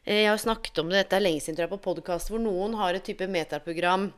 eh, 0.04 0.24
jeg 0.24 0.32
har 0.32 0.40
snakket 0.42 0.82
om 0.82 0.90
det, 0.90 1.04
dette 1.04 1.20
er 1.20 1.26
lenge 1.26 1.44
siden 1.44 1.58
tror 1.58 1.68
jeg, 1.68 1.74
på 1.76 1.84
podkast, 1.90 2.32
hvor 2.32 2.42
noen 2.42 2.78
har 2.80 2.96
et 2.96 3.06
type 3.06 3.28
metaprogram 3.30 4.08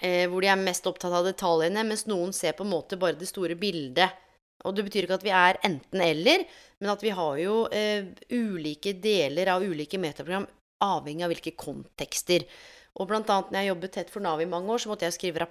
eh, 0.00 0.24
hvor 0.30 0.44
de 0.44 0.52
er 0.52 0.62
mest 0.62 0.86
opptatt 0.88 1.18
av 1.18 1.28
detaljene, 1.28 1.84
mens 1.88 2.06
noen 2.08 2.32
ser 2.36 2.56
på 2.56 2.64
en 2.66 2.72
måte 2.76 3.00
bare 3.00 3.18
det 3.18 3.28
store 3.30 3.58
bildet 3.58 4.24
og 4.66 4.74
det 4.74 4.84
betyr 4.88 5.06
ikke 5.06 5.18
at 5.20 5.26
vi 5.26 5.34
er 5.34 5.58
enten-eller, 5.66 6.44
men 6.82 6.90
at 6.90 7.02
vi 7.04 7.12
har 7.14 7.36
jo 7.38 7.58
eh, 7.74 8.08
ulike 8.34 8.96
deler 8.98 9.52
av 9.52 9.62
ulike 9.62 10.00
metaprogram 10.02 10.48
avhengig 10.82 11.26
av 11.26 11.32
hvilke 11.32 11.54
kontekster. 11.58 12.46
Og 12.98 13.06
blant 13.10 13.30
annet 13.30 13.52
når 13.52 13.62
jeg 13.62 13.70
jobbet 13.72 13.94
tett 13.94 14.10
for 14.10 14.24
Nav 14.24 14.42
i 14.42 14.48
mange 14.50 14.72
år, 14.74 14.82
så 14.82 14.90
måtte 14.90 15.06
jeg 15.06 15.14
skrive 15.14 15.44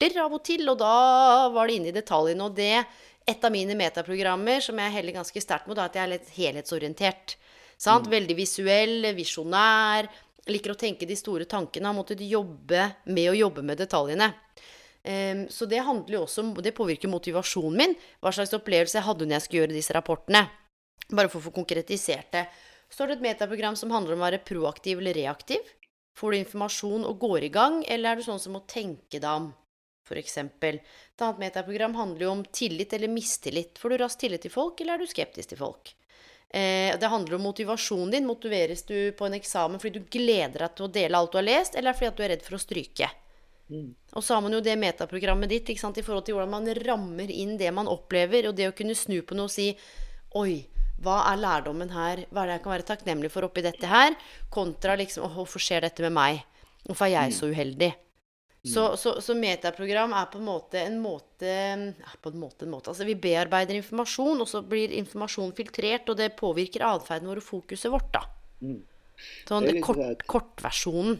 rapporter 0.00 0.22
av 0.22 0.32
og 0.32 0.44
til, 0.44 0.68
og 0.68 0.78
da 0.78 1.48
var 1.52 1.68
det 1.68 1.76
inne 1.76 1.90
i 1.90 1.92
detaljene. 1.92 2.44
Og 2.44 2.54
det, 2.56 2.86
et 3.28 3.44
av 3.44 3.52
mine 3.52 3.74
metaprogrammer 3.76 4.60
som 4.60 4.78
jeg 4.78 4.92
heller 4.92 5.12
ganske 5.12 5.40
sterkt 5.40 5.68
mot, 5.68 5.76
er 5.76 5.88
at 5.88 5.94
jeg 5.94 6.04
er 6.04 6.12
litt 6.14 6.30
helhetsorientert. 6.36 7.36
Sant? 7.76 8.06
Mm. 8.06 8.12
Veldig 8.12 8.36
visuell, 8.36 9.12
visjonær. 9.14 10.08
Liker 10.48 10.72
å 10.72 10.78
tenke 10.78 11.06
de 11.06 11.16
store 11.16 11.44
tankene. 11.44 11.86
Har 11.86 11.94
måttet 11.96 12.20
jobbe 12.20 12.90
med 13.06 13.30
å 13.30 13.36
jobbe 13.36 13.62
med 13.62 13.78
detaljene. 13.78 14.32
Um, 15.00 15.46
så 15.48 15.64
det 15.64 15.80
handler 15.80 16.12
jo 16.12 16.26
også 16.26 16.42
om 16.42 16.50
Det 16.60 16.74
påvirker 16.76 17.08
motivasjonen 17.08 17.76
min. 17.76 17.94
Hva 18.20 18.32
slags 18.32 18.52
opplevelse 18.56 18.98
jeg 18.98 19.06
hadde 19.06 19.26
når 19.26 19.38
jeg 19.38 19.46
skulle 19.46 19.62
gjøre 19.62 19.76
disse 19.76 19.96
rapportene. 19.96 20.46
Bare 21.10 21.28
for 21.28 21.40
å 21.40 21.46
få 21.48 21.52
konkretisert 21.52 22.32
det. 22.32 22.46
Så 22.90 23.04
har 23.04 23.08
du 23.08 23.18
et 23.18 23.24
metaprogram 23.24 23.76
som 23.76 23.92
handler 23.92 24.16
om 24.16 24.22
å 24.22 24.28
være 24.28 24.42
proaktiv 24.44 24.98
eller 24.98 25.14
reaktiv. 25.16 25.60
Får 26.18 26.32
du 26.32 26.40
informasjon 26.40 27.06
og 27.06 27.20
går 27.22 27.46
i 27.46 27.52
gang, 27.54 27.80
eller 27.88 28.10
er 28.10 28.20
du 28.20 28.26
sånn 28.26 28.40
som 28.42 28.56
må 28.56 28.64
tenke 28.68 29.20
deg 29.22 29.30
om, 29.30 29.52
f.eks.? 30.10 30.36
Et 30.42 31.24
annet 31.24 31.40
metaprogram 31.46 31.94
handler 31.96 32.26
jo 32.26 32.34
om 32.34 32.44
tillit 32.44 32.92
eller 32.96 33.12
mistillit. 33.12 33.78
Får 33.78 33.94
du 33.94 34.02
raskt 34.02 34.20
tillit 34.26 34.44
til 34.44 34.52
folk, 34.52 34.80
eller 34.80 34.98
er 34.98 35.04
du 35.04 35.10
skeptisk 35.10 35.54
til 35.54 35.60
folk? 35.62 35.94
Eh, 36.50 36.98
det 36.98 37.06
handler 37.06 37.38
om 37.38 37.46
motivasjonen 37.46 38.10
din. 38.10 38.26
Motiveres 38.26 38.82
du 38.88 39.12
på 39.12 39.28
en 39.28 39.38
eksamen 39.38 39.78
fordi 39.78 40.00
du 40.00 40.10
gleder 40.10 40.64
deg 40.64 40.74
til 40.74 40.88
å 40.88 40.92
dele 40.98 41.18
alt 41.18 41.32
du 41.32 41.38
har 41.38 41.46
lest, 41.46 41.78
eller 41.78 41.94
fordi 41.94 42.16
du 42.18 42.24
er 42.26 42.34
redd 42.34 42.46
for 42.46 42.58
å 42.58 42.62
stryke? 42.62 43.10
Mm. 43.70 43.94
Og 44.18 44.24
så 44.26 44.34
har 44.34 44.42
man 44.42 44.56
jo 44.56 44.62
det 44.64 44.74
metaprogrammet 44.82 45.52
ditt 45.52 45.70
sant, 45.78 45.98
i 45.98 46.02
forhold 46.02 46.26
til 46.26 46.34
hvordan 46.34 46.50
man 46.56 46.66
rammer 46.82 47.30
inn 47.30 47.54
det 47.58 47.70
man 47.70 47.88
opplever, 47.88 48.50
og 48.50 48.58
det 48.58 48.66
å 48.66 48.74
kunne 48.74 48.98
snu 48.98 49.20
på 49.22 49.38
noe 49.38 49.46
og 49.46 49.54
si 49.54 49.70
Oi, 50.38 50.60
hva 51.02 51.16
er 51.32 51.40
lærdommen 51.42 51.90
her? 51.90 52.26
Hva 52.30 52.42
er 52.42 52.50
det 52.50 52.56
jeg 52.58 52.62
kan 52.62 52.72
være 52.74 52.86
takknemlig 52.86 53.30
for 53.34 53.46
oppi 53.46 53.64
dette 53.66 53.88
her? 53.90 54.14
Kontra 54.52 54.94
liksom 54.98 55.30
Hvorfor 55.34 55.62
skjer 55.62 55.86
dette 55.86 56.04
med 56.06 56.14
meg? 56.14 56.42
Hvorfor 56.84 57.06
er 57.08 57.14
jeg 57.16 57.32
mm. 57.32 57.36
så 57.38 57.50
uheldig? 57.50 57.90
Mm. 58.60 58.72
Så, 58.72 58.96
så, 59.00 59.14
så, 59.24 59.34
metaprogram 59.34 60.12
er 60.12 60.26
på 60.28 60.36
en 60.36 60.44
måte 60.44 60.82
en 60.84 60.98
måte 61.00 61.52
På 62.20 62.28
en 62.28 62.42
måte, 62.42 62.66
en 62.66 62.72
måte 62.74 62.90
Altså 62.92 63.06
vi 63.08 63.14
bearbeider 63.16 63.78
informasjon, 63.78 64.42
og 64.44 64.48
så 64.50 64.60
blir 64.60 64.92
informasjon 64.98 65.54
filtrert, 65.56 66.10
og 66.12 66.18
det 66.20 66.34
påvirker 66.36 66.84
atferden 66.84 67.30
vår 67.30 67.40
og 67.40 67.46
fokuset 67.46 67.88
vårt, 67.92 68.10
da. 68.12 68.20
Mm. 68.60 68.82
Sånn 69.48 69.68
kort, 69.84 70.26
kortversjonen. 70.28 71.16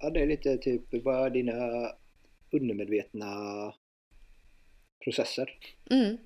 Ja, 0.00 0.10
det 0.12 0.20
er 0.20 0.28
litt 0.28 0.44
typ, 0.64 0.92
Hva 1.04 1.16
er 1.26 1.34
dine 1.38 1.56
undermedvetne 2.52 3.32
prosesser? 5.00 5.48
Mm. 5.88 6.20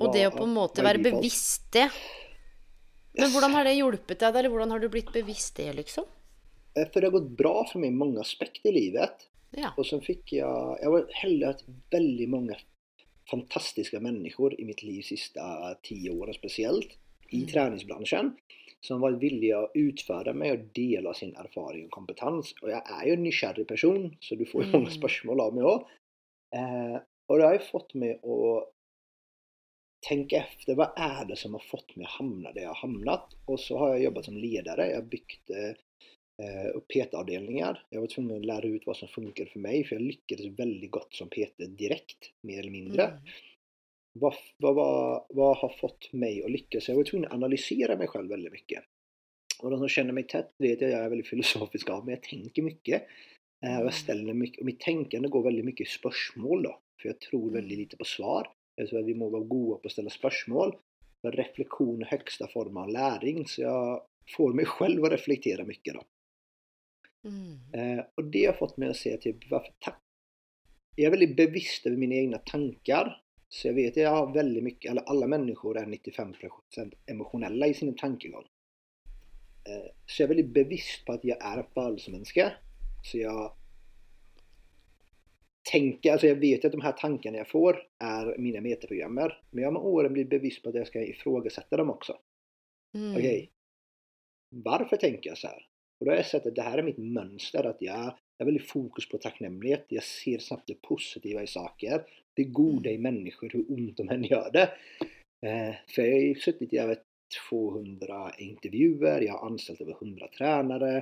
Og 0.00 0.16
det 0.16 0.26
å 0.30 0.34
på 0.34 0.48
en 0.48 0.56
måte 0.56 0.84
være 0.84 1.04
bevisst 1.04 1.68
det. 1.76 1.90
Men 3.20 3.30
hvordan 3.36 3.52
har 3.56 3.68
det 3.68 3.76
hjulpet 3.76 4.24
deg, 4.24 4.40
eller 4.40 4.52
hvordan 4.52 4.74
har 4.74 4.80
du 4.80 4.88
blitt 4.92 5.12
bevisst 5.14 5.60
det, 5.60 5.70
liksom? 5.76 6.08
For 6.74 6.98
det 6.98 7.08
har 7.08 7.14
gått 7.14 7.30
bra 7.38 7.60
for 7.68 7.84
meg 7.84 7.92
i 7.92 8.00
mange 8.00 8.24
aspekter 8.24 8.72
i 8.72 8.76
livet. 8.80 9.28
Ja. 9.56 9.74
Och 9.76 9.86
sen 9.86 10.00
fick 10.00 10.32
jag, 10.32 10.78
jag 10.82 10.90
har 10.90 11.06
helgat 11.10 11.64
väldigt 11.90 12.28
många 12.28 12.56
fantastiska 13.30 14.00
människor 14.00 14.60
i 14.60 14.64
mitt 14.64 14.82
liv 14.82 15.02
sista 15.02 15.74
tio 15.82 16.10
åren 16.10 16.34
speciellt. 16.34 16.88
I 17.28 17.36
mm. 17.36 17.48
träningsbranschen 17.48 18.36
som 18.84 19.00
var 19.00 19.16
villiga 19.16 19.62
å 19.64 19.70
utføre 19.74 20.34
meg 20.36 20.52
og 20.52 20.64
dele 20.76 21.14
sin 21.16 21.32
erfaring 21.40 21.86
og 21.86 21.94
kompetanse. 21.94 22.52
Og 22.60 22.68
jeg 22.68 22.82
er 22.84 23.06
jo 23.08 23.16
en 23.16 23.24
nysgjerrig 23.24 23.64
person, 23.68 24.10
så 24.20 24.36
du 24.36 24.44
får 24.44 24.66
jo 24.66 24.72
mange 24.74 24.90
mm. 24.92 24.96
spørsmål 24.98 25.42
av 25.46 25.56
meg 25.56 25.68
òg. 25.70 25.86
Eh, 26.58 26.96
og 27.32 27.40
det 27.40 27.46
har 27.48 27.56
jo 27.56 27.68
fått 27.70 27.94
meg 28.02 28.26
å 28.28 28.38
tenke 30.04 30.42
efter 30.42 30.76
hva 30.76 30.90
er 31.00 31.24
det 31.30 31.38
som 31.40 31.56
har 31.56 31.64
fått 31.64 31.96
meg 31.96 32.10
å 32.10 32.16
havne 32.18 32.52
der 32.52 32.66
jeg 32.66 32.72
har 32.74 32.82
havnet. 32.82 33.34
Og 33.48 33.60
så 33.62 33.80
har 33.80 33.94
jeg 33.94 34.04
jobbet 34.10 34.28
som 34.28 34.38
leder. 34.42 34.84
Jeg 34.90 35.08
bygde 35.14 35.62
eh, 35.62 36.10
upp 36.74 36.88
PT-avdelningar. 36.90 37.78
Jeg 37.94 38.02
var 38.02 38.10
tvungen 38.10 38.40
å 38.40 38.46
lære 38.48 38.72
ut 38.74 38.86
hva 38.88 38.94
som 38.98 39.10
funker 39.12 39.46
for 39.52 39.62
meg, 39.62 39.84
for 39.86 39.98
jeg 39.98 40.08
lyckades 40.08 40.56
veldig 40.58 40.88
godt 40.96 41.14
som 41.14 41.30
PT 41.30 41.68
direkt, 41.78 42.32
mer 42.42 42.58
eller 42.64 42.74
mindre. 42.74 43.10
Mm 43.14 43.34
vad, 44.14 44.34
vad, 44.56 44.74
vad, 44.74 45.24
vad, 45.28 45.56
har 45.56 45.68
fått 45.68 46.12
mig 46.12 46.44
att 46.44 46.50
lyckas? 46.50 46.88
Jag 46.88 46.96
var 46.96 47.04
tvungen 47.04 47.26
att 47.26 47.34
analysera 47.34 47.96
mig 47.96 48.06
själv 48.06 48.28
väldigt 48.28 48.52
mycket. 48.52 48.84
Och 49.62 49.70
de 49.70 49.78
som 49.78 49.88
känner 49.88 50.12
mig 50.12 50.26
tätt 50.26 50.50
vet 50.58 50.82
at 50.82 50.90
jag 50.90 51.00
är 51.00 51.08
väldigt 51.08 51.28
filosofisk 51.28 51.90
av 51.90 52.06
mig. 52.06 52.14
Jag 52.14 52.22
tänker 52.22 52.62
mycket. 52.62 53.02
Og 53.62 53.68
jag 53.68 53.80
mm. 53.80 53.92
ställer 53.92 54.34
mycket. 54.34 54.60
Och 54.60 54.66
mitt 54.66 54.80
tänkande 54.80 55.28
går 55.28 55.42
väldigt 55.42 55.64
mycket 55.64 55.86
i 55.86 55.90
spörsmål 55.90 56.62
då. 56.62 56.80
För 57.02 57.08
jag 57.08 57.20
tror 57.20 57.50
väldigt 57.50 57.72
mm. 57.72 57.78
lite 57.78 57.96
på 57.96 58.04
svar. 58.04 58.48
Jag 58.74 58.88
tror 58.88 59.00
att 59.00 59.06
vi 59.06 59.14
må 59.14 59.30
vara 59.30 59.44
goda 59.44 59.80
på 59.80 59.86
att 59.86 59.92
ställa 59.92 60.10
spörsmål. 60.10 60.76
För 61.22 61.32
reflektion 61.32 62.02
är 62.02 62.06
högsta 62.06 62.48
form 62.48 62.76
av 62.76 62.88
läring. 62.88 63.46
Så 63.46 63.62
jag 63.62 64.02
får 64.36 64.52
mig 64.52 64.64
själv 64.64 65.04
att 65.04 65.12
reflektera 65.12 65.64
mycket 65.64 65.94
då. 65.94 66.02
Mm. 67.24 67.98
Eh, 67.98 68.04
och 68.14 68.24
det 68.24 68.46
har 68.46 68.52
fått 68.52 68.76
mig 68.76 68.88
att 68.88 68.96
se 68.96 69.16
typ 69.16 69.50
varför. 69.50 69.72
Jag 70.96 71.06
är 71.06 71.10
väldigt 71.10 71.36
bevisst 71.36 71.86
över 71.86 71.96
mina 71.96 72.14
egna 72.14 72.38
tankar 72.38 73.24
så 73.48 73.68
jag 73.68 73.74
vet 73.74 73.90
att 73.90 74.02
jag 74.02 74.10
har 74.10 74.34
väldigt 74.34 74.64
mycket, 74.64 74.90
eller 74.90 75.02
alla 75.02 75.26
människor 75.26 75.78
är 75.78 75.86
95% 75.86 76.92
emotionella 77.06 77.66
i 77.66 77.74
sin 77.74 77.96
tankegång. 77.96 78.44
Eh, 79.68 79.90
så 80.06 80.22
jag 80.22 80.30
är 80.30 80.34
väldigt 80.34 80.54
bevisst 80.54 81.04
på 81.04 81.12
att 81.12 81.24
jag 81.24 81.44
är 81.44 81.58
en 81.58 81.66
følelsesmenneske. 81.74 82.52
Så 83.02 83.18
jag 83.18 83.56
tänker, 85.72 86.12
alltså 86.12 86.26
jag 86.26 86.36
vet 86.36 86.64
att 86.64 86.72
de 86.72 86.80
här 86.80 86.92
tankarna 86.92 87.38
jag 87.38 87.48
får 87.48 87.78
är 87.98 88.38
mina 88.38 88.60
metaprogrammer. 88.60 89.42
Men 89.50 89.62
jag 89.62 89.72
har 89.72 89.72
med 89.72 89.82
åren 89.82 90.12
blivit 90.12 90.30
bevisst 90.30 90.62
på 90.62 90.68
att 90.68 90.74
jag 90.74 90.86
ska 90.86 91.02
ifrågasätta 91.02 91.76
dem 91.76 91.90
också. 91.90 92.18
Mm. 92.94 93.12
Okej, 93.16 93.36
okay. 93.36 93.48
varför 94.48 94.96
tänker 94.96 95.30
jag 95.30 95.38
så 95.38 95.46
här? 95.46 95.66
Och 95.98 96.06
da 96.06 96.12
har 96.12 96.20
jeg 96.22 96.30
sett 96.32 96.46
at 96.50 96.56
det 96.56 96.66
her 96.66 96.80
er 96.82 96.86
mitt 96.86 96.98
mönster, 96.98 97.66
att 97.66 97.82
jeg 97.82 98.12
er 98.40 98.46
veldig 98.46 98.64
fokus 98.66 99.06
på 99.08 99.20
takknemlighet. 99.22 99.86
Jeg 99.94 100.02
ser 100.02 100.42
snabbt 100.42 100.68
det 100.68 100.82
positiva 100.82 101.42
i 101.42 101.50
saker 101.50 102.04
det 102.36 102.50
goda 102.54 102.90
i 102.90 103.00
mennesker, 103.00 103.50
hvor 103.52 103.66
vondt 103.68 104.00
de 104.00 104.06
enn 104.10 104.26
gjør 104.26 104.48
det. 104.54 104.64
Eh, 105.44 105.76
for 105.90 106.06
jeg 106.06 106.30
har 106.32 106.40
sittet 106.42 106.74
i 106.74 106.80
over 106.82 107.02
200 107.34 108.20
intervjuer, 108.44 109.24
jeg 109.24 109.32
har 109.32 109.46
ansatt 109.46 109.82
over 109.84 109.98
100 110.00 110.30
trenere, 110.34 110.94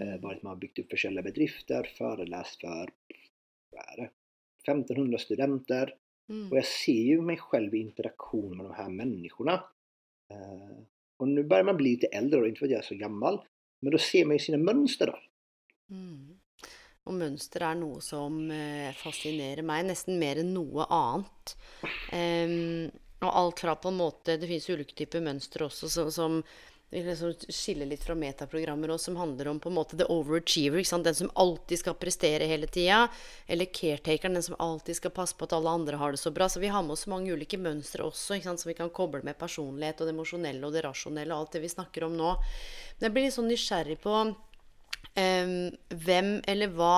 eh, 0.00 0.16
varit 0.22 0.42
med 0.42 0.52
och 0.52 0.58
byggt 0.58 0.78
upp 0.78 0.90
försäljarbedrifter, 0.90 1.90
föreläst 1.98 2.60
för 2.60 2.90
vad 3.70 3.84
är 3.92 3.96
det, 4.02 4.10
1500 4.66 5.18
studenter. 5.18 5.94
Mm. 6.28 6.46
Og 6.48 6.56
jeg 6.56 6.64
ser 6.64 7.06
jo 7.14 7.22
meg 7.22 7.40
selv 7.50 7.74
i 7.74 7.82
interaktion 7.84 8.56
med 8.56 8.64
de 8.64 8.74
her 8.74 8.88
menneskene. 8.88 9.58
Eh, 10.32 10.78
og 11.20 11.28
nå 11.28 11.42
begynner 11.42 11.68
man 11.68 11.76
bli 11.76 11.90
litt 11.98 12.06
eldre, 12.12 12.40
og 12.40 12.48
ikke 12.48 12.64
fordi 12.64 12.74
jeg 12.74 12.80
er 12.80 12.86
så 12.88 12.96
gammal, 12.96 13.42
men 13.84 13.94
da 13.94 14.00
ser 14.00 14.26
vi 14.30 14.40
sine 14.40 14.60
mønster, 14.60 15.12
da. 15.12 15.20
Mm. 15.92 16.34
Og 17.04 17.16
mønster 17.20 17.66
er 17.68 17.76
noe 17.76 18.00
som 18.00 18.38
eh, 18.52 18.90
fascinerer 18.96 19.64
meg 19.66 19.84
nesten 19.90 20.16
mer 20.20 20.40
enn 20.40 20.54
noe 20.56 20.86
annet. 20.88 21.56
Um, 22.08 22.88
og 23.24 23.30
alt 23.40 23.60
fra 23.60 23.74
på 23.80 23.90
en 23.90 23.98
måte 23.98 24.36
Det 24.40 24.48
finnes 24.48 24.68
ulike 24.72 24.96
typer 24.96 25.22
mønstre 25.24 25.66
også 25.66 25.88
som, 25.92 26.08
som 26.12 26.38
liksom 27.02 27.32
skille 27.48 27.86
litt 27.90 28.04
fra 28.04 28.14
metaprogrammer, 28.14 28.92
også, 28.94 29.10
som 29.10 29.16
handler 29.16 29.48
om 29.50 29.60
på 29.60 29.68
en 29.70 29.74
måte 29.74 29.98
the 29.98 30.06
overachiever. 30.12 30.84
Den 31.04 31.14
som 31.14 31.30
alltid 31.34 31.80
skal 31.80 31.96
prestere 31.98 32.46
hele 32.46 32.66
tida. 32.66 33.08
Eller 33.46 33.66
caretakeren, 33.66 34.38
den 34.38 34.46
som 34.46 34.56
alltid 34.58 34.96
skal 34.96 35.10
passe 35.10 35.36
på 35.36 35.48
at 35.48 35.56
alle 35.56 35.70
andre 35.70 35.96
har 35.96 36.14
det 36.14 36.22
så 36.22 36.30
bra. 36.30 36.48
Så 36.48 36.62
vi 36.62 36.70
har 36.70 36.82
med 36.82 36.94
oss 36.94 37.06
mange 37.10 37.32
ulike 37.32 37.58
mønstre 37.58 38.06
også, 38.06 38.38
som 38.44 38.68
vi 38.70 38.78
kan 38.78 38.92
koble 38.94 39.24
med 39.26 39.38
personlighet 39.38 40.00
og 40.00 40.08
det 40.08 40.14
emosjonelle 40.14 40.66
og 40.66 40.72
det 40.76 40.84
rasjonelle 40.86 41.34
og 41.34 41.44
alt 41.44 41.58
det 41.58 41.64
vi 41.64 41.74
snakker 41.74 42.06
om 42.06 42.16
nå. 42.16 42.34
Men 42.98 43.08
jeg 43.08 43.16
blir 43.16 43.26
litt 43.26 43.36
sånn 43.36 43.50
nysgjerrig 43.50 43.98
på 44.04 44.16
um, 44.24 45.54
hvem 46.06 46.34
eller 46.46 46.74
hva 46.78 46.96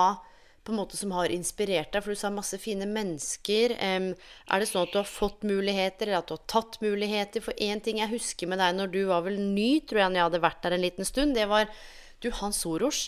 på 0.67 0.73
en 0.73 0.79
måte 0.81 0.99
som 0.99 1.13
har 1.15 1.31
inspirert 1.31 1.93
deg? 1.95 2.03
For 2.03 2.11
du 2.11 2.19
sa 2.19 2.31
masse 2.33 2.59
fine 2.59 2.85
mennesker. 2.91 3.73
Er 3.79 4.59
det 4.59 4.67
sånn 4.69 4.83
at 4.83 4.91
du 4.93 4.99
har 4.99 5.07
fått 5.07 5.47
muligheter, 5.47 6.09
eller 6.09 6.19
at 6.19 6.27
du 6.27 6.35
har 6.35 6.43
tatt 6.51 6.75
muligheter? 6.83 7.43
For 7.45 7.55
én 7.63 7.81
ting 7.83 8.01
jeg 8.03 8.11
husker 8.11 8.51
med 8.51 8.59
deg 8.61 8.75
når 8.75 8.91
du 8.93 8.99
var 9.09 9.23
vel 9.25 9.39
ny, 9.39 9.79
tror 9.87 10.03
jeg, 10.03 10.11
når 10.11 10.21
jeg 10.21 10.29
hadde 10.29 10.43
vært 10.43 10.61
der 10.65 10.75
en 10.77 10.83
liten 10.83 11.07
stund, 11.07 11.37
det 11.39 11.47
var 11.49 11.71
du, 12.23 12.29
Hans 12.41 12.61
Soros. 12.65 13.07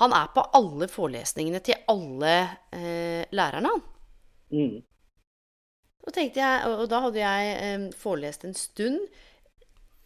Han 0.00 0.14
er 0.16 0.30
på 0.34 0.44
alle 0.56 0.88
forelesningene 0.90 1.62
til 1.64 1.80
alle 1.90 2.34
eh, 2.74 3.24
lærerne, 3.36 3.74
han. 3.74 3.82
Mm. 4.50 4.78
Og, 6.00 6.16
jeg, 6.16 6.70
og 6.70 6.86
da 6.90 7.02
hadde 7.06 7.20
jeg 7.20 7.56
eh, 7.56 7.88
forelest 8.00 8.46
en 8.48 8.56
stund. 8.56 9.02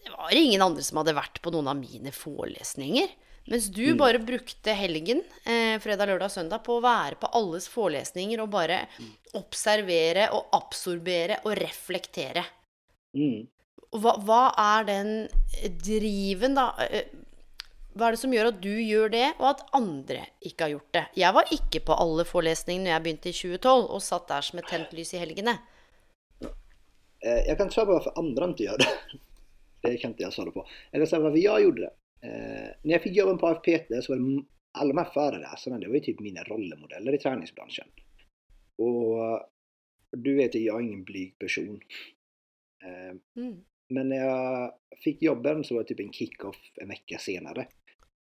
Det 0.05 0.13
var 0.13 0.35
ingen 0.37 0.65
andre 0.65 0.85
som 0.85 1.01
hadde 1.01 1.17
vært 1.17 1.41
på 1.41 1.53
noen 1.55 1.71
av 1.71 1.79
mine 1.79 2.13
forelesninger. 2.13 3.13
Mens 3.47 3.67
du 3.69 3.95
bare 3.95 4.19
brukte 4.19 4.73
helgen, 4.73 5.21
eh, 5.45 5.77
fredag, 5.81 6.09
lørdag, 6.09 6.31
søndag, 6.33 6.63
på 6.65 6.79
å 6.79 6.85
være 6.85 7.19
på 7.21 7.29
alles 7.37 7.67
forelesninger 7.69 8.41
og 8.41 8.49
bare 8.55 8.79
observere 9.37 10.31
og 10.33 10.55
absorbere 10.57 11.43
og 11.45 11.59
reflektere. 11.59 12.45
Mm. 13.17 13.43
Hva, 14.01 14.15
hva 14.25 14.41
er 14.59 14.89
den 14.89 15.13
driven, 15.85 16.57
da? 16.57 16.71
Eh, 16.89 17.05
Hva 17.95 18.09
er 18.09 18.17
det 18.17 18.19
som 18.19 18.33
gjør 18.35 18.49
at 18.49 18.57
du 18.59 18.73
gjør 18.75 19.13
det, 19.13 19.27
og 19.39 19.45
at 19.53 19.61
andre 19.79 20.25
ikke 20.43 20.65
har 20.65 20.73
gjort 20.73 20.97
det? 20.97 21.03
Jeg 21.15 21.35
var 21.37 21.53
ikke 21.55 21.79
på 21.87 21.95
alle 21.95 22.25
forelesningene 22.27 22.89
når 22.89 22.91
jeg 22.91 23.03
begynte 23.05 23.29
i 23.31 23.37
2012, 23.39 23.85
og 23.95 24.03
satt 24.03 24.27
der 24.33 24.43
som 24.43 24.59
et 24.59 24.67
tent 24.67 24.97
lys 24.99 25.13
i 25.15 25.21
helgene. 25.23 25.55
Jeg 27.23 27.45
jag 27.47 27.57
kan 27.61 27.71
svare 27.71 27.87
på 27.87 27.95
hvorfor 27.95 28.19
andre 28.19 28.49
ikke 28.51 28.67
gjør 28.67 28.79
det. 28.83 29.21
Det 29.85 30.01
kjente 30.01 30.25
jeg 30.25 30.33
svaret 30.35 30.55
på. 30.57 30.65
Jeg 30.91 31.01
kan 31.01 31.07
säga 31.07 31.21
varför 31.23 31.39
jeg 31.39 31.63
gjorde 31.63 31.81
det. 31.87 31.93
Eh, 32.25 32.71
när 32.83 32.93
jag 32.93 33.03
fick 33.03 33.17
jobben 33.17 33.39
på 33.39 33.47
AFPT 33.47 34.05
så 34.05 34.13
var 34.13 34.17
det 34.17 34.23
alle 34.23 34.45
alla 34.79 34.93
de 34.93 34.99
här 34.99 35.11
föreläsarna, 35.11 35.79
det 35.79 35.89
var 35.89 35.95
ju 35.95 36.01
typ 36.01 36.21
mina 36.21 36.43
rollmodeller 36.43 37.13
i 37.13 37.19
träningsbranschen. 37.19 37.87
Och 38.79 39.49
du 40.17 40.35
vet 40.37 40.55
jag 40.55 40.81
är 40.81 40.85
ingen 40.87 41.05
blyg 41.05 41.39
person. 41.39 41.81
Eh, 42.85 43.17
Mm. 43.37 43.65
men 43.89 44.09
när 44.09 44.17
jag 44.17 44.75
fick 45.05 45.23
jobben 45.23 45.65
så 45.65 45.75
var 45.75 45.83
det 45.83 45.89
typ 45.89 46.01
en 46.01 46.13
kick-off 46.13 46.57
en 46.75 46.89
vecka 46.89 47.19
senare. 47.19 47.69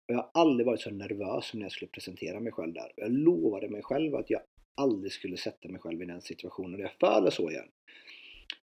Och 0.08 0.14
jag 0.14 0.18
har 0.18 0.30
aldrig 0.34 0.66
varit 0.66 0.82
så 0.82 0.92
nervös 0.92 1.46
som 1.46 1.60
när 1.60 1.66
jag 1.66 1.72
skulle 1.72 1.92
presentera 1.92 2.40
mig 2.40 2.52
själv 2.52 2.74
där. 2.74 2.92
Jag 2.96 3.12
lovade 3.12 3.70
mig 3.70 3.82
själv 3.84 4.16
att 4.16 4.30
jag 4.30 4.42
aldrig 4.76 5.12
skulle 5.12 5.38
sätta 5.38 5.70
mig 5.70 5.82
själv 5.82 6.02
i 6.02 6.06
den 6.06 6.22
situationen. 6.22 6.80
Jag 6.80 6.92
är 6.92 6.96
för 7.00 7.30
så 7.30 7.52
igen. 7.52 7.68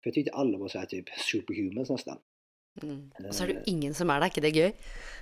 För 0.02 0.08
jag 0.10 0.14
tyckte 0.14 0.32
alla 0.32 0.58
var 0.58 0.68
så 0.68 0.78
här 0.78 0.86
typ 0.86 1.08
superhumans 1.08 1.90
nästan. 1.90 2.18
Mm. 2.82 3.10
Og 3.28 3.34
så 3.34 3.44
er 3.44 3.46
det 3.46 3.54
jo 3.56 3.62
ingen 3.66 3.94
som 3.94 4.10
er. 4.10 4.22
Er 4.22 4.32
ikke 4.32 4.42
det 4.42 4.54
gøy? 4.54 4.72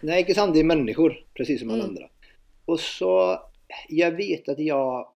Nej, 0.03 0.21
inte 0.21 0.35
sant? 0.35 0.55
Det 0.55 0.61
är 0.61 0.65
människor, 0.65 1.17
precis 1.35 1.61
som 1.61 1.71
alla 1.71 1.85
Mm. 1.85 1.91
andra. 1.91 2.09
Och 2.65 2.81
så, 2.81 3.39
jag 3.89 4.13
vet 4.17 4.49
att 4.49 4.59
jag 4.59 5.13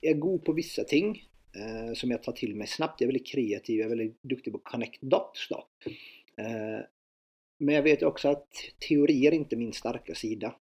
är 0.00 0.14
god 0.14 0.44
på 0.44 0.52
vissa 0.52 0.84
ting 0.84 1.22
eh, 1.56 1.94
som 1.94 2.10
jag 2.10 2.22
tar 2.22 2.32
till 2.32 2.56
mig 2.56 2.66
snabbt. 2.66 3.00
Jag 3.00 3.08
är 3.08 3.12
väldigt 3.12 3.26
kreativ, 3.32 3.78
jag 3.78 3.84
är 3.84 3.96
väldigt 3.96 4.22
duktig 4.22 4.52
på 4.52 4.58
connect 4.58 5.02
dots 5.02 5.48
då. 5.48 5.68
Eh, 6.42 6.80
men 7.58 7.74
jag 7.74 7.82
vet 7.82 8.02
också 8.02 8.28
att 8.28 8.48
teori 8.88 9.26
är 9.26 9.32
inte 9.32 9.56
min 9.56 9.72
starka 9.72 10.14
sida. 10.14 10.54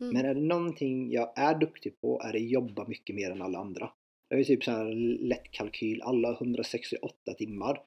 Mm. 0.00 0.12
Men 0.14 0.24
är 0.26 0.34
det 0.34 0.40
någonting 0.40 1.10
jag 1.12 1.32
är 1.36 1.54
duktig 1.58 2.00
på 2.00 2.20
är 2.24 2.32
det 2.32 2.38
att 2.38 2.50
jobba 2.50 2.88
mycket 2.88 3.16
mer 3.16 3.30
än 3.30 3.42
alla 3.42 3.58
andra. 3.58 3.90
Jag 4.28 4.40
är 4.40 4.44
typ 4.44 4.64
så 4.64 4.70
här 4.70 4.84
lätt 5.28 5.50
kalkyl, 5.50 6.02
alla 6.02 6.28
har 6.28 6.34
168 6.34 7.34
timmar 7.38 7.80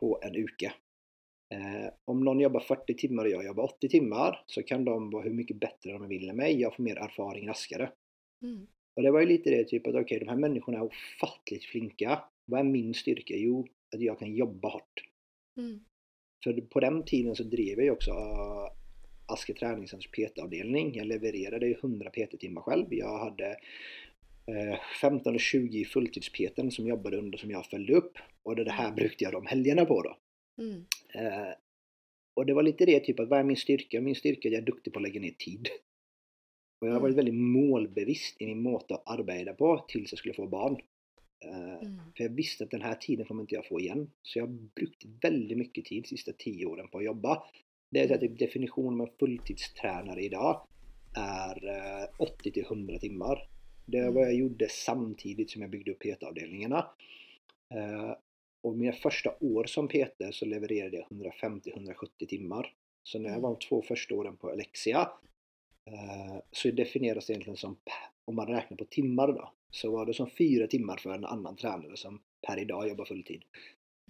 på 0.00 0.20
en 0.22 0.36
uke. 0.36 0.72
Eh, 1.48 1.92
om 2.04 2.24
någon 2.24 2.40
jobbar 2.40 2.60
40 2.60 2.94
timmar 2.94 3.24
och 3.24 3.30
jag 3.30 3.44
jobbar 3.44 3.64
80 3.64 3.88
timmar 3.88 4.44
så 4.46 4.62
kan 4.62 4.84
de 4.84 5.10
vara 5.10 5.22
hur 5.22 5.34
mycket 5.34 5.60
bättre 5.60 5.92
de 5.92 6.08
vill 6.08 6.30
än 6.30 6.36
mig. 6.36 6.60
Jag 6.60 6.76
får 6.76 6.82
mer 6.82 6.96
erfaring 6.96 7.48
raskare. 7.48 7.92
Mm. 8.42 8.66
Och 8.96 9.02
det 9.02 9.10
var 9.10 9.20
ju 9.20 9.26
lite 9.26 9.50
det 9.50 9.64
typ 9.64 9.86
att 9.86 9.94
okej, 9.94 10.18
de 10.18 10.28
här 10.28 10.36
människorna 10.36 10.78
är 10.78 10.82
ofattligt 10.82 11.64
flinka. 11.64 12.24
Vad 12.44 12.60
är 12.60 12.64
min 12.64 12.94
styrka? 12.94 13.34
Jo, 13.36 13.66
att 13.94 14.00
jag 14.00 14.18
kan 14.18 14.34
jobba 14.34 14.68
hårt. 14.68 15.02
Mm. 15.56 15.80
För 16.44 16.60
på 16.60 16.80
den 16.80 17.04
tiden 17.04 17.36
så 17.36 17.42
drev 17.42 17.80
jag 17.80 17.96
også 17.96 18.10
också 18.10 18.20
uh, 18.20 18.70
Aske 19.26 19.54
Träningscenters 19.54 20.10
PT-avdelning. 20.10 20.94
Jag 20.94 21.06
levererade 21.06 21.66
ju 21.66 21.74
100 21.74 22.10
PT-timmar 22.10 22.62
själv. 22.62 22.86
Jag 22.90 23.18
hade 23.18 23.48
eh, 24.46 24.78
15 25.00 25.34
och 25.34 25.40
20 25.40 25.78
i 25.78 25.84
fulltids-PTn 25.84 26.70
som 26.70 26.86
jobbade 26.86 27.16
under 27.16 27.38
som 27.38 27.50
jag 27.50 27.66
följde 27.66 27.94
upp. 27.94 28.18
Och 28.42 28.56
det 28.56 28.64
det 28.64 28.70
här 28.70 28.92
brukade 28.92 29.24
jag 29.24 29.32
de 29.32 29.46
helgerna 29.46 29.84
på 29.84 30.02
då. 30.02 30.16
Mm. 30.58 30.84
Eh, 31.14 31.52
och 32.34 32.46
det 32.46 32.54
var 32.54 32.62
lite 32.62 32.86
det, 32.86 33.00
typ 33.00 33.20
att 33.20 33.28
vad 33.28 33.38
är 33.38 33.44
min 33.44 33.56
styrka? 33.56 34.00
Min 34.00 34.14
styrka 34.14 34.48
är 34.48 34.50
att 34.50 34.54
jag 34.54 34.62
är 34.62 34.66
duktig 34.66 34.92
på 34.92 34.98
att 34.98 35.02
lägga 35.02 35.20
ner 35.20 35.30
tid. 35.38 35.68
Och 36.80 36.88
jag 36.88 36.92
har 36.92 37.00
varit 37.00 37.16
väldigt 37.16 37.34
målbevisst 37.34 38.42
i 38.42 38.46
min 38.46 38.62
måte 38.62 38.94
att 38.94 39.02
arbeta 39.06 39.54
på 39.54 39.84
tills 39.88 40.12
jag 40.12 40.18
skulle 40.18 40.34
få 40.34 40.46
barn. 40.46 40.80
Eh, 41.44 41.86
Mm. 41.86 41.98
för 42.16 42.24
jag 42.24 42.30
visste 42.30 42.64
att 42.64 42.70
den 42.70 42.82
här 42.82 42.94
tiden 42.94 43.26
kommer 43.26 43.42
inte 43.42 43.54
jag 43.54 43.66
få 43.66 43.80
igen. 43.80 44.10
Så 44.22 44.38
jag 44.38 44.46
har 44.46 44.52
brukt 44.52 45.04
väldigt 45.22 45.58
mycket 45.58 45.84
tid 45.84 46.02
de 46.02 46.08
sista 46.08 46.32
tio 46.32 46.66
åren 46.66 46.88
på 46.88 46.98
att 46.98 47.04
jobba. 47.04 47.42
Det 47.90 48.00
är 48.00 48.04
at 48.04 48.08
definisjonen 48.08 48.20
typ 48.20 48.38
definitionen 48.38 49.00
av 49.00 49.06
dag 49.06 49.18
fulltidstränare 49.18 50.22
idag 50.22 50.66
är 51.16 51.68
eh, 51.68 52.08
80 52.18 52.50
till 52.52 52.62
100 52.64 52.98
timmar. 52.98 53.48
Det 53.86 54.02
var 54.02 54.10
vad 54.12 54.24
jag 54.24 54.34
gjorde 54.34 54.68
samtidigt 54.68 55.50
som 55.50 55.62
jag 55.62 55.70
byggde 55.70 55.90
upp 55.90 55.98
PT-avdelningarna. 56.00 56.86
Eh, 57.74 58.12
och 58.66 58.76
mina 58.76 58.92
första 58.92 59.30
år 59.40 59.64
som 59.64 59.88
PT 59.88 60.34
så 60.34 60.46
levererade 60.46 60.96
jag 60.96 61.06
150-170 61.08 62.26
timmar. 62.28 62.72
Så 63.02 63.18
när 63.18 63.30
jag 63.30 63.40
var 63.40 63.50
de 63.50 63.58
två 63.68 63.82
första 63.82 64.14
åren 64.14 64.36
på 64.36 64.50
Alexia 64.50 65.10
eh, 65.86 66.36
så 66.52 66.70
definieras 66.70 67.26
det 67.26 67.32
egentligen 67.32 67.56
som, 67.56 67.76
om 68.24 68.36
man 68.36 68.46
räknar 68.46 68.76
på 68.76 68.84
timmar 68.84 69.28
då, 69.28 69.52
så 69.70 69.90
var 69.90 70.06
det 70.06 70.14
som 70.14 70.30
fyra 70.30 70.66
timmar 70.66 70.96
för 70.96 71.10
en 71.10 71.24
annan 71.24 71.56
tränare 71.56 71.96
som 71.96 72.20
per 72.46 72.58
idag 72.58 72.88
jobbar 72.88 73.04
fulltid. 73.04 73.42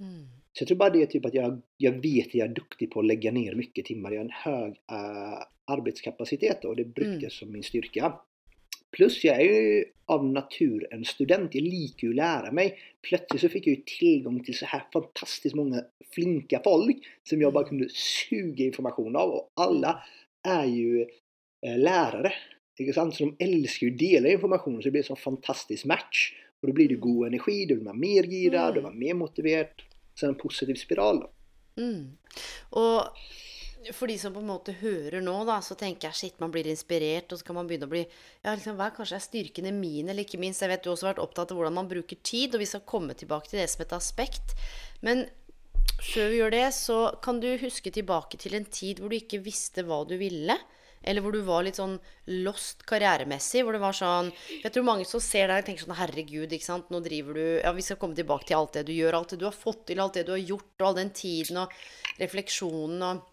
Mm. 0.01 0.27
Så 0.53 0.63
jag 0.63 0.69
tror 0.69 0.79
bara 0.79 0.91
det 0.91 1.03
är 1.03 1.07
typ 1.07 1.25
att 1.25 1.35
jag, 1.35 1.63
jag 1.77 1.93
vet 1.93 2.27
att 2.27 2.35
jag 2.35 2.49
är 2.49 2.55
duktig 2.55 2.91
på 2.91 3.01
att 3.01 3.07
lägga 3.07 3.33
ner 3.33 3.55
mycket 3.55 3.85
timmar. 3.85 4.11
Jag 4.11 4.19
har 4.19 4.25
en 4.25 4.31
hög 4.31 4.71
eh, 4.71 5.43
arbetskapacitet 5.65 6.65
och 6.65 6.77
det 6.77 6.85
brukes 6.85 7.17
Mm. 7.17 7.31
som 7.31 7.53
min 7.53 7.63
styrka. 7.63 8.21
Plus 8.97 9.19
jeg 9.25 9.37
er 9.37 9.45
jo 9.45 9.85
av 10.15 10.25
natur 10.25 10.87
en 10.95 11.05
student. 11.05 11.53
Jeg 11.55 11.67
liker 11.67 12.09
jo 12.09 12.15
å 12.15 12.19
lære 12.21 12.53
meg. 12.55 12.79
Plutselig 13.05 13.43
så 13.43 13.51
fikk 13.53 13.69
jeg 13.69 13.79
jo 13.79 13.87
tilgang 13.91 14.39
til 14.47 14.57
så 14.57 14.71
her 14.71 14.87
fantastisk 14.95 15.59
mange 15.59 15.83
flinke 16.15 16.61
folk 16.65 17.05
som 17.27 17.43
jeg 17.43 17.55
bare 17.55 17.69
kunde 17.69 17.91
suge 17.93 18.69
informasjon 18.69 19.19
av 19.19 19.35
Og 19.35 19.65
alle 19.67 19.97
er 20.47 20.69
jo 20.71 21.03
eh, 21.03 21.77
lærere. 21.77 22.33
Ikke 22.81 22.95
sant? 22.97 23.17
Så 23.17 23.27
de 23.27 23.47
elsker 23.47 23.89
jo 23.89 23.95
å 23.95 23.99
dele 24.01 24.35
informasjon, 24.37 24.81
så 24.81 24.89
det 24.89 24.95
blir 24.95 25.05
en 25.05 25.11
sånn 25.11 25.23
fantastisk 25.23 25.89
match. 25.91 26.29
Og 26.61 26.71
da 26.71 26.77
blir 26.77 26.93
det 26.93 27.03
god 27.03 27.29
energi, 27.31 27.59
du 27.69 27.77
blir 27.81 27.97
mer 27.97 28.29
girad, 28.31 28.77
mm. 28.77 28.77
du 28.77 28.87
blir 28.87 29.01
mer 29.03 29.19
motivert. 29.21 29.85
Så 30.17 30.31
en 30.31 30.39
positiv 30.41 30.79
spiral 30.81 31.25
da. 31.25 31.33
Mm. 31.77 32.17
Og 32.81 33.21
for 33.95 34.11
de 34.11 34.17
som 34.19 34.35
på 34.35 34.43
en 34.43 34.51
måte 34.51 34.75
hører 34.81 35.23
nå, 35.25 35.35
da, 35.49 35.61
så 35.65 35.77
tenker 35.79 36.09
jeg 36.09 36.19
shit, 36.19 36.37
man 36.43 36.53
blir 36.55 36.69
inspirert, 36.71 37.31
og 37.33 37.41
så 37.41 37.47
kan 37.47 37.59
man 37.59 37.69
begynne 37.69 37.89
å 37.89 37.93
bli 37.93 38.05
Ja, 38.07 38.55
liksom, 38.55 38.79
hva 38.79 38.91
kanskje 38.95 39.19
er 39.19 39.25
styrkene 39.25 39.73
mine, 39.75 40.13
eller 40.13 40.27
ikke 40.27 40.41
minst 40.43 40.65
Jeg 40.65 40.73
vet 40.73 40.85
du 40.85 40.93
også 40.93 41.09
har 41.09 41.15
vært 41.15 41.25
opptatt 41.27 41.53
av 41.53 41.61
hvordan 41.61 41.77
man 41.77 41.91
bruker 41.91 42.21
tid, 42.23 42.55
og 42.55 42.63
vi 42.65 42.71
skal 42.71 42.87
komme 42.89 43.17
tilbake 43.19 43.53
til 43.53 43.61
det 43.63 43.69
som 43.73 43.85
et 43.85 43.97
aspekt. 43.97 44.57
Men 45.07 45.27
før 46.01 46.33
vi 46.33 46.41
gjør 46.41 46.57
det, 46.57 46.65
så 46.77 47.01
kan 47.25 47.43
du 47.43 47.51
huske 47.61 47.93
tilbake 47.93 48.41
til 48.41 48.57
en 48.59 48.67
tid 48.67 49.03
hvor 49.03 49.13
du 49.13 49.19
ikke 49.21 49.45
visste 49.45 49.87
hva 49.87 50.03
du 50.09 50.17
ville. 50.21 50.59
Eller 51.07 51.23
hvor 51.23 51.31
du 51.31 51.43
var 51.47 51.63
litt 51.63 51.79
sånn 51.79 51.95
lost 52.43 52.83
karrieremessig. 52.89 53.63
Hvor 53.63 53.77
det 53.77 53.83
var 53.85 53.95
sånn 53.95 54.33
Jeg 54.65 54.73
tror 54.75 54.87
mange 54.89 55.07
som 55.07 55.23
ser 55.23 55.53
deg, 55.53 55.63
tenker 55.69 55.87
sånn 55.87 55.99
Herregud, 56.01 56.51
ikke 56.51 56.67
sant. 56.67 56.91
Nå 56.91 56.99
driver 57.05 57.39
du 57.39 57.45
Ja, 57.61 57.71
vi 57.77 57.85
skal 57.87 58.01
komme 58.01 58.19
tilbake 58.19 58.49
til 58.49 58.59
alt 58.59 58.75
det 58.75 58.89
du 58.89 58.93
gjør, 58.97 59.21
alt 59.21 59.37
det 59.37 59.41
du 59.45 59.47
har 59.47 59.55
fått 59.55 59.87
til, 59.91 60.03
alt 60.03 60.19
det 60.19 60.27
du 60.27 60.35
har 60.35 60.43
gjort, 60.43 60.73
og 60.81 60.89
all 60.89 60.99
den 60.99 61.15
tiden 61.15 61.63
og 61.63 61.81
refleksjonen 62.19 63.07
og 63.07 63.25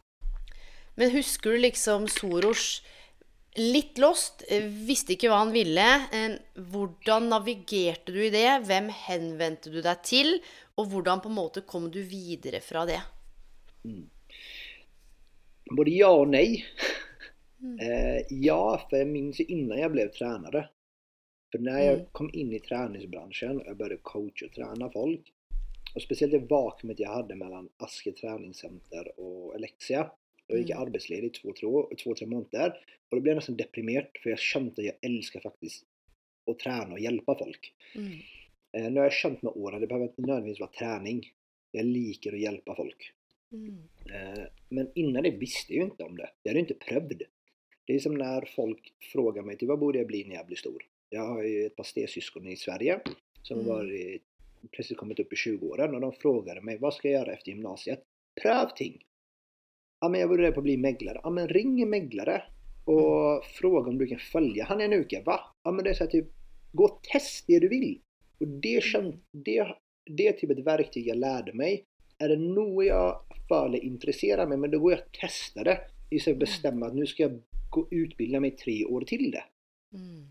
Men 0.96 1.12
husker 1.16 1.52
du 1.56 1.58
liksom 1.64 2.08
Soros 2.12 2.82
litt 3.58 3.98
lost, 4.02 4.44
visste 4.88 5.14
ikke 5.16 5.30
hva 5.30 5.40
han 5.44 5.54
ville. 5.54 5.86
Hvordan 6.74 7.28
navigerte 7.34 8.14
du 8.14 8.20
i 8.26 8.32
det? 8.34 8.48
Hvem 8.66 8.90
henvendte 9.08 9.70
du 9.74 9.80
deg 9.86 10.02
til? 10.06 10.36
Og 10.78 10.90
hvordan 10.90 11.22
på 11.22 11.30
en 11.30 11.38
måte 11.38 11.62
kom 11.70 11.90
du 11.94 12.00
videre 12.02 12.62
fra 12.66 12.86
det? 12.90 13.02
Både 15.78 15.94
ja 15.98 16.12
og 16.14 16.28
nei. 16.34 16.48
Eh, 17.80 18.26
ja, 18.44 18.58
for 18.90 18.98
jeg 19.00 19.08
minns 19.08 19.38
ju 19.40 19.46
innan 19.48 19.78
jeg 19.80 19.92
ble 19.94 20.04
tränare. 20.12 20.66
For 21.52 21.64
når 21.64 21.78
jeg 21.80 22.02
Mm. 22.02 22.08
kom 22.12 22.28
inn 22.34 22.50
i 22.52 22.60
treningsbransjen 22.60 23.62
og 23.62 23.68
jeg 23.70 23.78
började 23.80 24.04
coache 24.04 24.46
og 24.50 24.52
trene 24.58 24.90
folk. 24.92 25.30
og 25.96 26.02
spesielt 26.02 26.34
det 26.34 26.50
vakuumet 26.50 27.00
jeg 27.00 27.08
hadde 27.08 27.36
mellom 27.38 27.70
Aske 27.80 28.12
treningssenter 28.18 29.12
og 29.18 29.54
Alexia. 29.56 30.04
Då 30.54 30.60
gick 30.60 30.70
jag 30.70 30.82
arbetsledig 30.82 31.28
i 31.28 31.30
två, 31.30 31.54
två, 31.60 31.90
två, 32.04 32.16
tre 32.16 32.28
månader. 32.28 32.70
Och 33.10 33.16
då 33.18 33.22
blev 33.22 33.32
jag 33.32 33.36
nästan 33.36 33.58
deprimerad 33.58 34.08
för 34.24 34.30
jag 34.30 34.40
kände 34.40 34.72
att 34.72 34.78
jag 34.86 34.96
älskar 35.02 35.40
faktiskt 35.40 35.86
att 36.52 36.60
träna 36.60 36.94
och 36.94 37.00
hjälpa 37.00 37.38
folk. 37.38 37.74
Mm. 37.96 38.12
Eh, 38.78 38.92
nu 38.92 39.00
har 39.00 39.06
jag 39.06 39.14
känt 39.14 39.42
med 39.42 39.54
åren, 39.56 39.82
det 39.82 39.88
behöver 39.88 40.08
inte 40.08 40.22
nödvändigtvis 40.22 40.60
vara 40.60 40.72
träning. 40.72 41.32
Jag 41.72 41.86
liker 41.86 42.34
att 42.34 42.40
hjälpa 42.40 42.76
folk. 42.76 43.12
Mm. 43.52 43.78
Eh, 44.14 44.44
Men 44.70 44.92
innan 44.96 45.24
det 45.24 45.32
visste 45.32 45.74
jag 45.74 45.80
ju 45.80 45.92
inte 45.92 46.04
om 46.04 46.18
det. 46.18 46.30
Jag 46.44 46.50
hade 46.52 46.60
inte 46.60 46.74
prövd. 46.74 47.22
Det 47.86 47.96
är 47.96 48.00
som 48.00 48.14
när 48.16 48.50
folk 48.56 48.94
frågar 49.14 49.42
mig 49.44 49.58
till 49.58 49.68
vad 49.68 49.80
borde 49.80 49.98
jag 49.98 50.08
bli 50.08 50.24
när 50.24 50.36
jag 50.36 50.46
blir 50.46 50.58
stor? 50.58 50.84
Jag 51.10 51.28
har 51.28 51.44
ju 51.44 51.66
ett 51.66 51.76
par 51.76 51.84
stesyskon 51.84 52.48
i 52.48 52.56
Sverige 52.56 53.00
som 53.44 53.60
Mm. 53.60 53.70
var 53.70 53.94
i, 53.94 54.20
precis 54.72 54.98
kommit 54.98 55.20
upp 55.20 55.34
i 55.34 55.36
20-åren 55.36 55.96
och 55.96 56.02
de 56.02 56.12
frågade 56.14 56.62
mig 56.62 56.78
vad 56.78 56.94
ska 56.94 57.10
jag 57.10 57.20
göra 57.22 57.34
efter 57.34 57.50
gymnasiet? 57.52 58.04
Pröv 58.42 58.70
ting! 58.76 59.04
Ja 60.04 60.10
men 60.10 60.22
jag 60.22 60.40
redd 60.40 60.54
på 60.54 60.60
att 60.60 60.64
bli 60.64 60.78
mäglare. 60.78 61.20
Ja 61.24 61.30
men 61.30 61.48
ring 61.48 61.82
en 61.82 61.90
mäglare 61.90 62.44
och 62.86 63.46
fråga 63.46 63.90
om 63.90 63.98
du 63.98 64.08
kan 64.08 64.20
följa 64.20 64.66
han 64.66 64.82
en 64.82 64.94
uke. 64.94 65.22
Va? 65.26 65.40
Ja 65.64 65.72
men 65.72 65.84
det 65.84 65.90
är 65.90 65.94
så 65.94 66.04
här 66.04 66.12
typ 66.12 66.28
gå 66.72 66.84
och 66.84 67.04
test 67.04 67.44
det 67.48 67.60
du 67.60 67.68
vill. 67.68 68.00
Och 68.40 68.48
det, 68.48 68.84
känd, 68.84 69.22
det, 69.32 69.68
det 70.06 70.28
är 70.28 70.34
typ 70.34 70.50
ett 70.50 70.66
verktyg 70.66 71.08
jag 71.08 71.18
lärde 71.18 71.54
mig. 71.54 71.86
Är 72.18 72.30
det 72.30 72.38
något 72.38 72.86
jag 72.86 73.22
för 73.48 73.84
intresserar 73.84 74.48
mig, 74.48 74.58
men 74.58 74.72
då 74.72 74.80
går 74.80 74.92
jag 74.92 75.00
och 75.00 75.18
testar 75.22 75.64
det. 75.64 75.80
Istället 76.10 76.24
för 76.24 76.32
att 76.32 76.50
bestämma 76.50 76.86
att 76.86 76.96
nu 76.96 77.06
ska 77.06 77.24
jag 77.24 77.42
gå 77.70 77.82
och 77.82 77.88
utbilda 77.92 78.40
mig 78.40 78.52
tre 78.52 78.86
år 78.86 79.02
till 79.02 79.32
det. 79.32 79.44
Mm. 79.98 80.28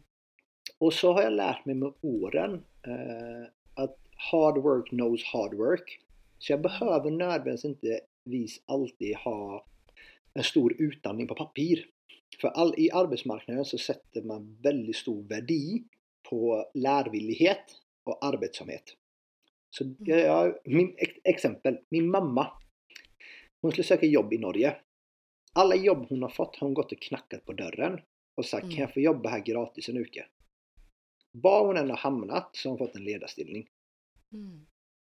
Och 0.78 0.92
så 0.92 1.12
har 1.12 1.22
jag 1.22 1.32
lärt 1.32 1.64
mig 1.64 1.74
med 1.74 1.92
åren 2.00 2.52
eh, 2.86 3.48
att 3.74 3.98
hard 4.32 4.58
work 4.58 4.88
knows 4.88 5.24
hard 5.24 5.54
work. 5.54 6.00
Så 6.38 6.52
jag 6.52 6.60
behöver 6.60 7.10
nödvändigtvis 7.10 7.64
inte 7.64 8.00
vis 8.24 8.62
alltid 8.66 9.16
ha 9.16 9.66
en 10.34 10.44
stor 10.44 10.82
utandning 10.82 11.26
på 11.26 11.34
papir. 11.34 11.86
För 12.40 12.48
all, 12.48 12.74
i 12.78 12.90
arbetsmarknaden 12.90 13.64
så 13.64 13.78
sätter 13.78 14.22
man 14.22 14.58
väldigt 14.62 14.96
stor 14.96 15.22
verdi 15.22 15.84
på 16.30 16.70
lärvillighet 16.74 17.64
och 18.04 18.24
arbetsamhet. 18.24 18.96
Så 19.76 19.94
jag, 19.98 20.20
jag, 20.20 20.54
min, 20.64 20.94
ex, 20.98 21.12
exempel, 21.24 21.78
min 21.88 22.10
mamma. 22.10 22.52
Hon 23.62 23.70
skulle 23.70 23.84
söka 23.84 24.06
jobb 24.06 24.32
i 24.32 24.38
Norge. 24.38 24.76
Alla 25.52 25.74
jobb 25.74 26.06
hon 26.08 26.22
har 26.22 26.28
fått 26.28 26.56
har 26.56 26.66
hon 26.66 26.74
gått 26.74 26.92
och 26.92 27.00
knackat 27.00 27.44
på 27.44 27.52
dörren 27.52 28.00
och 28.36 28.44
sagt 28.44 28.64
Mm. 28.64 28.76
kan 28.76 28.80
jag 28.80 28.94
få 28.94 29.00
jobba 29.00 29.28
här 29.28 29.40
gratis 29.40 29.88
en 29.88 29.96
uke? 29.96 30.26
Var 31.32 31.66
hon 31.66 31.76
än 31.76 31.90
har 31.90 31.96
hamnat 31.96 32.56
så 32.56 32.68
har 32.68 32.78
hon 32.78 32.86
fått 32.86 32.96
en 32.96 33.04
ledarstilling. 33.04 33.68
Mm. 34.32 34.66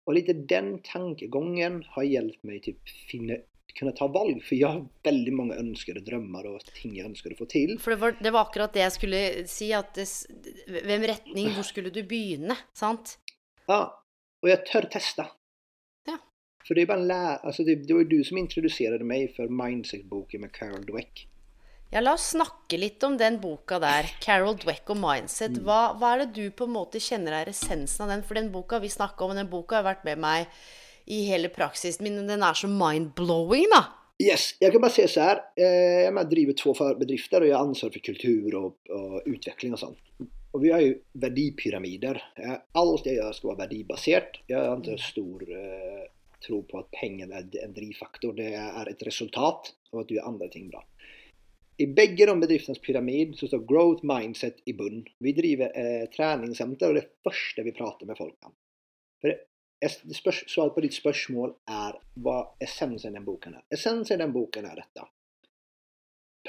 Och 0.07 0.13
lite 0.15 0.33
den 0.33 0.79
tankegangen 0.87 1.81
har 1.93 2.03
hjulpet 2.07 2.43
meg 2.47 2.61
til 2.63 2.77
å 2.77 2.91
finne, 3.09 3.41
kunne 3.75 3.91
ta 3.97 4.07
valg. 4.07 4.39
For 4.41 4.55
jeg 4.55 4.69
har 4.71 4.85
veldig 5.03 5.33
mange 5.35 5.57
ønskede 5.59 5.99
drømmer 6.07 6.47
og 6.47 6.63
ting 6.77 6.93
jeg 6.95 7.09
ønsker 7.09 7.35
å 7.35 7.37
få 7.41 7.47
til. 7.51 7.73
For 7.83 7.91
det 7.91 7.99
var, 8.01 8.15
det 8.23 8.31
var 8.31 8.47
akkurat 8.47 8.71
det 8.73 8.85
jeg 8.85 8.93
skulle 8.95 9.21
si. 9.51 9.67
At 9.75 9.91
det, 9.99 10.07
hvem 10.87 11.03
retning, 11.11 11.51
hvor 11.57 11.67
skulle 11.67 11.91
du 11.91 11.99
begynne? 12.07 12.55
Sant? 12.73 13.17
Ja, 13.67 13.81
Og 14.43 14.49
jeg 14.51 14.63
tør 14.69 14.85
teste. 14.93 15.25
Ja. 16.07 16.15
For 16.63 16.77
det 16.77 16.83
er 16.85 16.91
bare 16.93 17.01
en 17.03 17.07
lä- 17.11 17.39
altså 17.43 17.65
det, 17.67 17.81
det 17.87 17.95
var 17.97 18.03
jo 18.05 18.11
du 18.15 18.23
som 18.23 18.37
introduserte 18.39 19.03
meg 19.03 19.33
for 19.35 19.49
Mindset-boken 19.51 20.45
med 20.45 20.53
Carol 20.55 20.85
Dweck. 20.87 21.25
Ja, 21.89 22.01
la 22.03 22.17
oss 22.17 22.33
snakke 22.33 22.75
litt 22.79 23.03
om 23.07 23.15
den 23.19 23.37
boka 23.39 23.77
der. 23.79 24.09
Carol 24.23 24.57
Dweck 24.59 24.89
og 24.91 24.99
Mindset. 24.99 25.61
Hva, 25.63 25.93
hva 25.95 26.13
er 26.13 26.25
det 26.25 26.33
du 26.35 26.49
på 26.51 26.65
en 26.67 26.73
måte 26.75 26.99
kjenner 26.99 27.37
er 27.37 27.51
essensen 27.53 28.03
av 28.03 28.11
den? 28.11 28.25
For 28.27 28.35
den 28.35 28.49
boka 28.51 28.81
vi 28.83 28.91
snakka 28.91 29.23
om, 29.23 29.35
den 29.37 29.47
boka 29.51 29.79
har 29.79 29.87
vært 29.87 30.03
med 30.07 30.19
meg 30.19 30.51
i 31.07 31.21
hele 31.29 31.47
praksisen 31.53 32.03
min. 32.03 32.19
Den 32.27 32.43
er 32.43 32.59
så 32.59 32.67
mind-blowing, 32.67 33.69
da. 33.71 33.85
Yes, 34.19 34.55
Jeg 34.59 34.73
kan 34.73 34.81
bare 34.81 34.95
se 34.97 35.05
så 35.07 35.21
her. 35.21 35.41
Jeg 35.55 36.13
med 36.13 36.25
och 36.25 36.29
driver 36.29 36.53
to 36.53 36.73
bedrifter, 36.99 37.41
og 37.41 37.47
jeg 37.47 37.55
har 37.55 37.63
ansvar 37.63 37.91
for 37.93 37.99
kultur 37.99 38.55
og, 38.55 38.75
og 38.89 39.21
utvikling 39.25 39.73
og 39.73 39.79
sånt. 39.79 39.99
Og 40.53 40.61
vi 40.63 40.71
har 40.73 40.81
jo 40.81 40.95
verdipyramider. 41.13 42.19
Alt 42.75 43.05
jeg 43.05 43.21
gjør, 43.21 43.31
skal 43.31 43.49
være 43.53 43.63
verdibasert. 43.63 44.39
Jeg 44.49 44.57
har 44.59 44.81
ikke 44.81 44.97
stor 44.97 45.43
eh, 45.47 46.07
tro 46.43 46.63
på 46.67 46.79
at 46.81 46.89
pengen 46.99 47.31
er 47.31 47.45
en 47.63 47.75
drivfaktor. 47.75 48.33
Det 48.35 48.51
er 48.57 48.89
et 48.89 49.05
resultat 49.05 49.71
og 49.93 50.01
at 50.01 50.09
du 50.09 50.17
gjør 50.17 50.31
andre 50.31 50.49
ting 50.51 50.67
bra. 50.71 50.81
I 51.77 51.87
begge 51.87 52.25
de 52.25 52.33
bedriftenes 52.41 52.79
pyramid 52.81 53.35
så 53.37 53.47
står 53.47 53.65
growth 53.69 54.05
mindset 54.05 54.63
i 54.65 54.73
bunn. 54.73 55.03
Vi 55.21 55.33
driver 55.37 55.73
eh, 55.77 56.07
treningssenter, 56.09 56.89
og 56.89 56.97
det 56.97 57.05
første 57.25 57.65
vi 57.65 57.73
prater 57.77 58.09
med 58.09 58.17
folk 58.17 58.49
om. 58.49 58.55
For 59.21 59.37
svaret 60.49 60.73
på 60.73 60.81
ditt 60.81 60.97
spørsmål 60.97 61.53
er 61.69 61.99
hva 62.25 62.39
essensen 62.65 63.13
i 63.13 63.19
den 63.19 63.27
boken 63.27 63.59
er. 63.59 63.65
Essensen 63.73 64.17
i 64.17 64.23
den 64.23 64.33
boken 64.33 64.65
er 64.65 64.81
dette. 64.81 65.05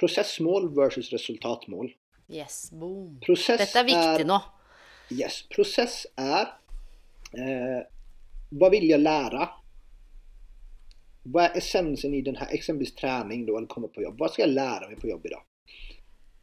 Prosessmål 0.01 0.71
versus 0.77 1.13
resultatmål. 1.13 1.91
Yes, 2.33 2.71
boom. 2.73 3.19
Process 3.25 3.61
Dette 3.61 3.83
er 3.83 3.89
viktig 3.89 4.27
nå. 4.29 4.41
Yes, 5.13 5.43
Prosess 5.49 6.03
er 6.21 6.51
eh, 7.33 7.81
Hva 8.53 8.69
vil 8.73 8.85
jeg 8.89 9.01
lära? 9.01 9.49
Vad 11.33 11.45
är 11.45 11.57
essensen 11.59 12.15
i 12.15 12.23
den 12.23 12.37
här, 12.37 12.55
exempelvis 12.55 12.95
träning 12.95 13.47
då, 13.47 13.57
eller 13.57 13.67
komma 13.67 13.89
på 13.89 14.03
jobb? 14.03 14.19
Vad 14.19 14.31
ska 14.31 14.43
jag 14.43 14.51
lära 14.51 14.89
mig 14.89 14.97
på 14.97 15.09
jobb 15.09 15.27
idag? 15.27 15.43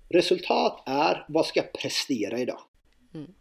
Resultat 0.09 0.83
är, 0.85 1.25
vad 1.27 1.45
ska 1.45 1.59
jag 1.59 1.73
prestera 1.73 2.39
idag? 2.39 2.59
Mm. 3.13 3.31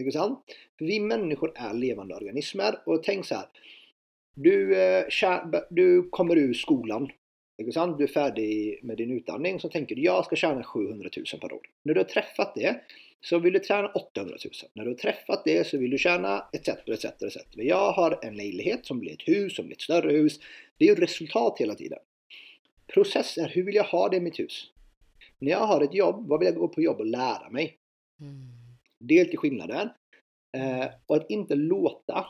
Ikke 0.00 0.12
sant? 0.12 0.54
Vi 0.82 0.98
mennesker 1.00 1.52
er 1.54 1.74
levende 1.78 2.16
organismer 2.16 2.80
Og 2.86 3.02
tenk 3.02 3.26
så 3.26 3.34
här. 3.34 3.46
Du, 4.34 4.76
eh, 4.76 5.64
du 5.70 6.08
kommer 6.10 6.36
ut 6.36 6.56
skolen. 6.56 7.10
ikke 7.58 7.72
sant? 7.72 7.98
du 7.98 8.04
er 8.04 8.08
ferdig 8.08 8.78
med 8.82 8.96
din 8.96 9.10
utdanning. 9.10 9.60
så 9.60 9.68
tenker 9.68 9.94
du 9.94 10.02
jeg 10.02 10.24
skal 10.24 10.38
tjene 10.38 10.64
700 10.64 11.10
000 11.16 11.40
per 11.40 11.52
år. 11.52 11.66
Når 11.84 11.94
du 11.94 12.00
har 12.00 12.04
truffet 12.04 12.54
det 12.54 12.80
så 13.24 13.38
vill 13.38 13.52
du 13.52 13.60
tjäna 13.64 13.88
800 13.88 14.36
000. 14.44 14.52
När 14.72 14.84
du 14.84 14.90
har 14.90 14.96
träffat 14.96 15.42
det 15.44 15.66
så 15.66 15.78
vill 15.78 15.90
du 15.90 15.98
tjäna 15.98 16.44
etc. 16.52 16.68
etc, 16.68 17.04
etc. 17.04 17.36
Jag 17.52 17.92
har 17.92 18.18
en 18.22 18.36
lägenhet 18.36 18.86
som 18.86 18.98
blir 19.00 19.12
ett 19.12 19.28
hus, 19.28 19.56
som 19.56 19.66
blir 19.66 19.76
ett 19.76 19.82
större 19.82 20.12
hus. 20.12 20.40
Det 20.78 20.84
är 20.84 20.88
ju 20.88 20.94
resultat 20.94 21.56
hela 21.58 21.74
tiden. 21.74 21.98
Process 22.86 23.38
är 23.38 23.48
hur 23.48 23.62
vill 23.62 23.74
jag 23.74 23.84
ha 23.84 24.08
det 24.08 24.16
i 24.16 24.20
mitt 24.20 24.38
hus? 24.38 24.70
När 25.38 25.50
jag 25.50 25.66
har 25.66 25.80
ett 25.80 25.94
jobb, 25.94 26.28
vad 26.28 26.40
vill 26.40 26.46
jag 26.46 26.56
gå 26.56 26.68
på 26.68 26.82
jobb 26.82 27.00
och 27.00 27.06
lära 27.06 27.50
mig? 27.50 27.78
Mm. 28.20 28.48
Det 28.98 29.18
är 29.20 29.24
lite 29.24 29.36
skillnaden. 29.36 29.88
Eh, 30.56 30.86
och 31.06 31.16
att 31.16 31.30
inte 31.30 31.54
låta 31.54 32.26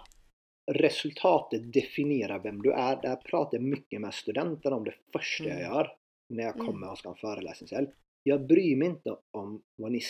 resultatet 0.73 1.73
definiera 1.73 2.39
vem 2.39 2.63
du 2.63 2.73
är. 2.73 3.03
Där 3.03 3.17
pratar 3.17 3.59
jag 3.59 3.65
mycket 3.65 4.01
med 4.01 4.15
studentene 4.15 4.77
om 4.77 4.85
det 4.85 4.95
första 5.13 5.45
jag 5.45 5.61
gjør. 5.61 5.67
gör 5.69 5.97
när 6.29 6.45
jag 6.45 6.55
Mm. 6.55 6.67
kommer 6.67 6.91
och 6.91 6.99
ska 6.99 7.09
ha 7.09 7.15
en 7.15 7.21
föreläsningshelg. 7.21 7.87
Jag 8.27 8.47
bryr 8.47 8.77
mig 8.77 8.89
inte 8.89 9.17
om 9.31 9.63
vad, 9.77 9.93
ni, 9.93 10.01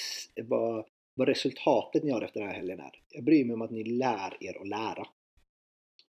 vad, 0.43 0.87
vad 1.15 1.29
resultatet 1.29 2.05
ni 2.05 2.11
har 2.11 2.23
efter 2.23 2.41
den 2.41 2.49
här 2.49 2.57
helgen 2.57 2.81
är. 2.81 2.93
Jag 3.11 3.25
bryr 3.25 3.45
mig 3.45 3.55
om 3.55 3.63
att 3.63 3.71
ni 3.71 3.85
lär 3.85 4.37
er 4.41 4.61
att 4.61 4.69
lära. 4.69 5.07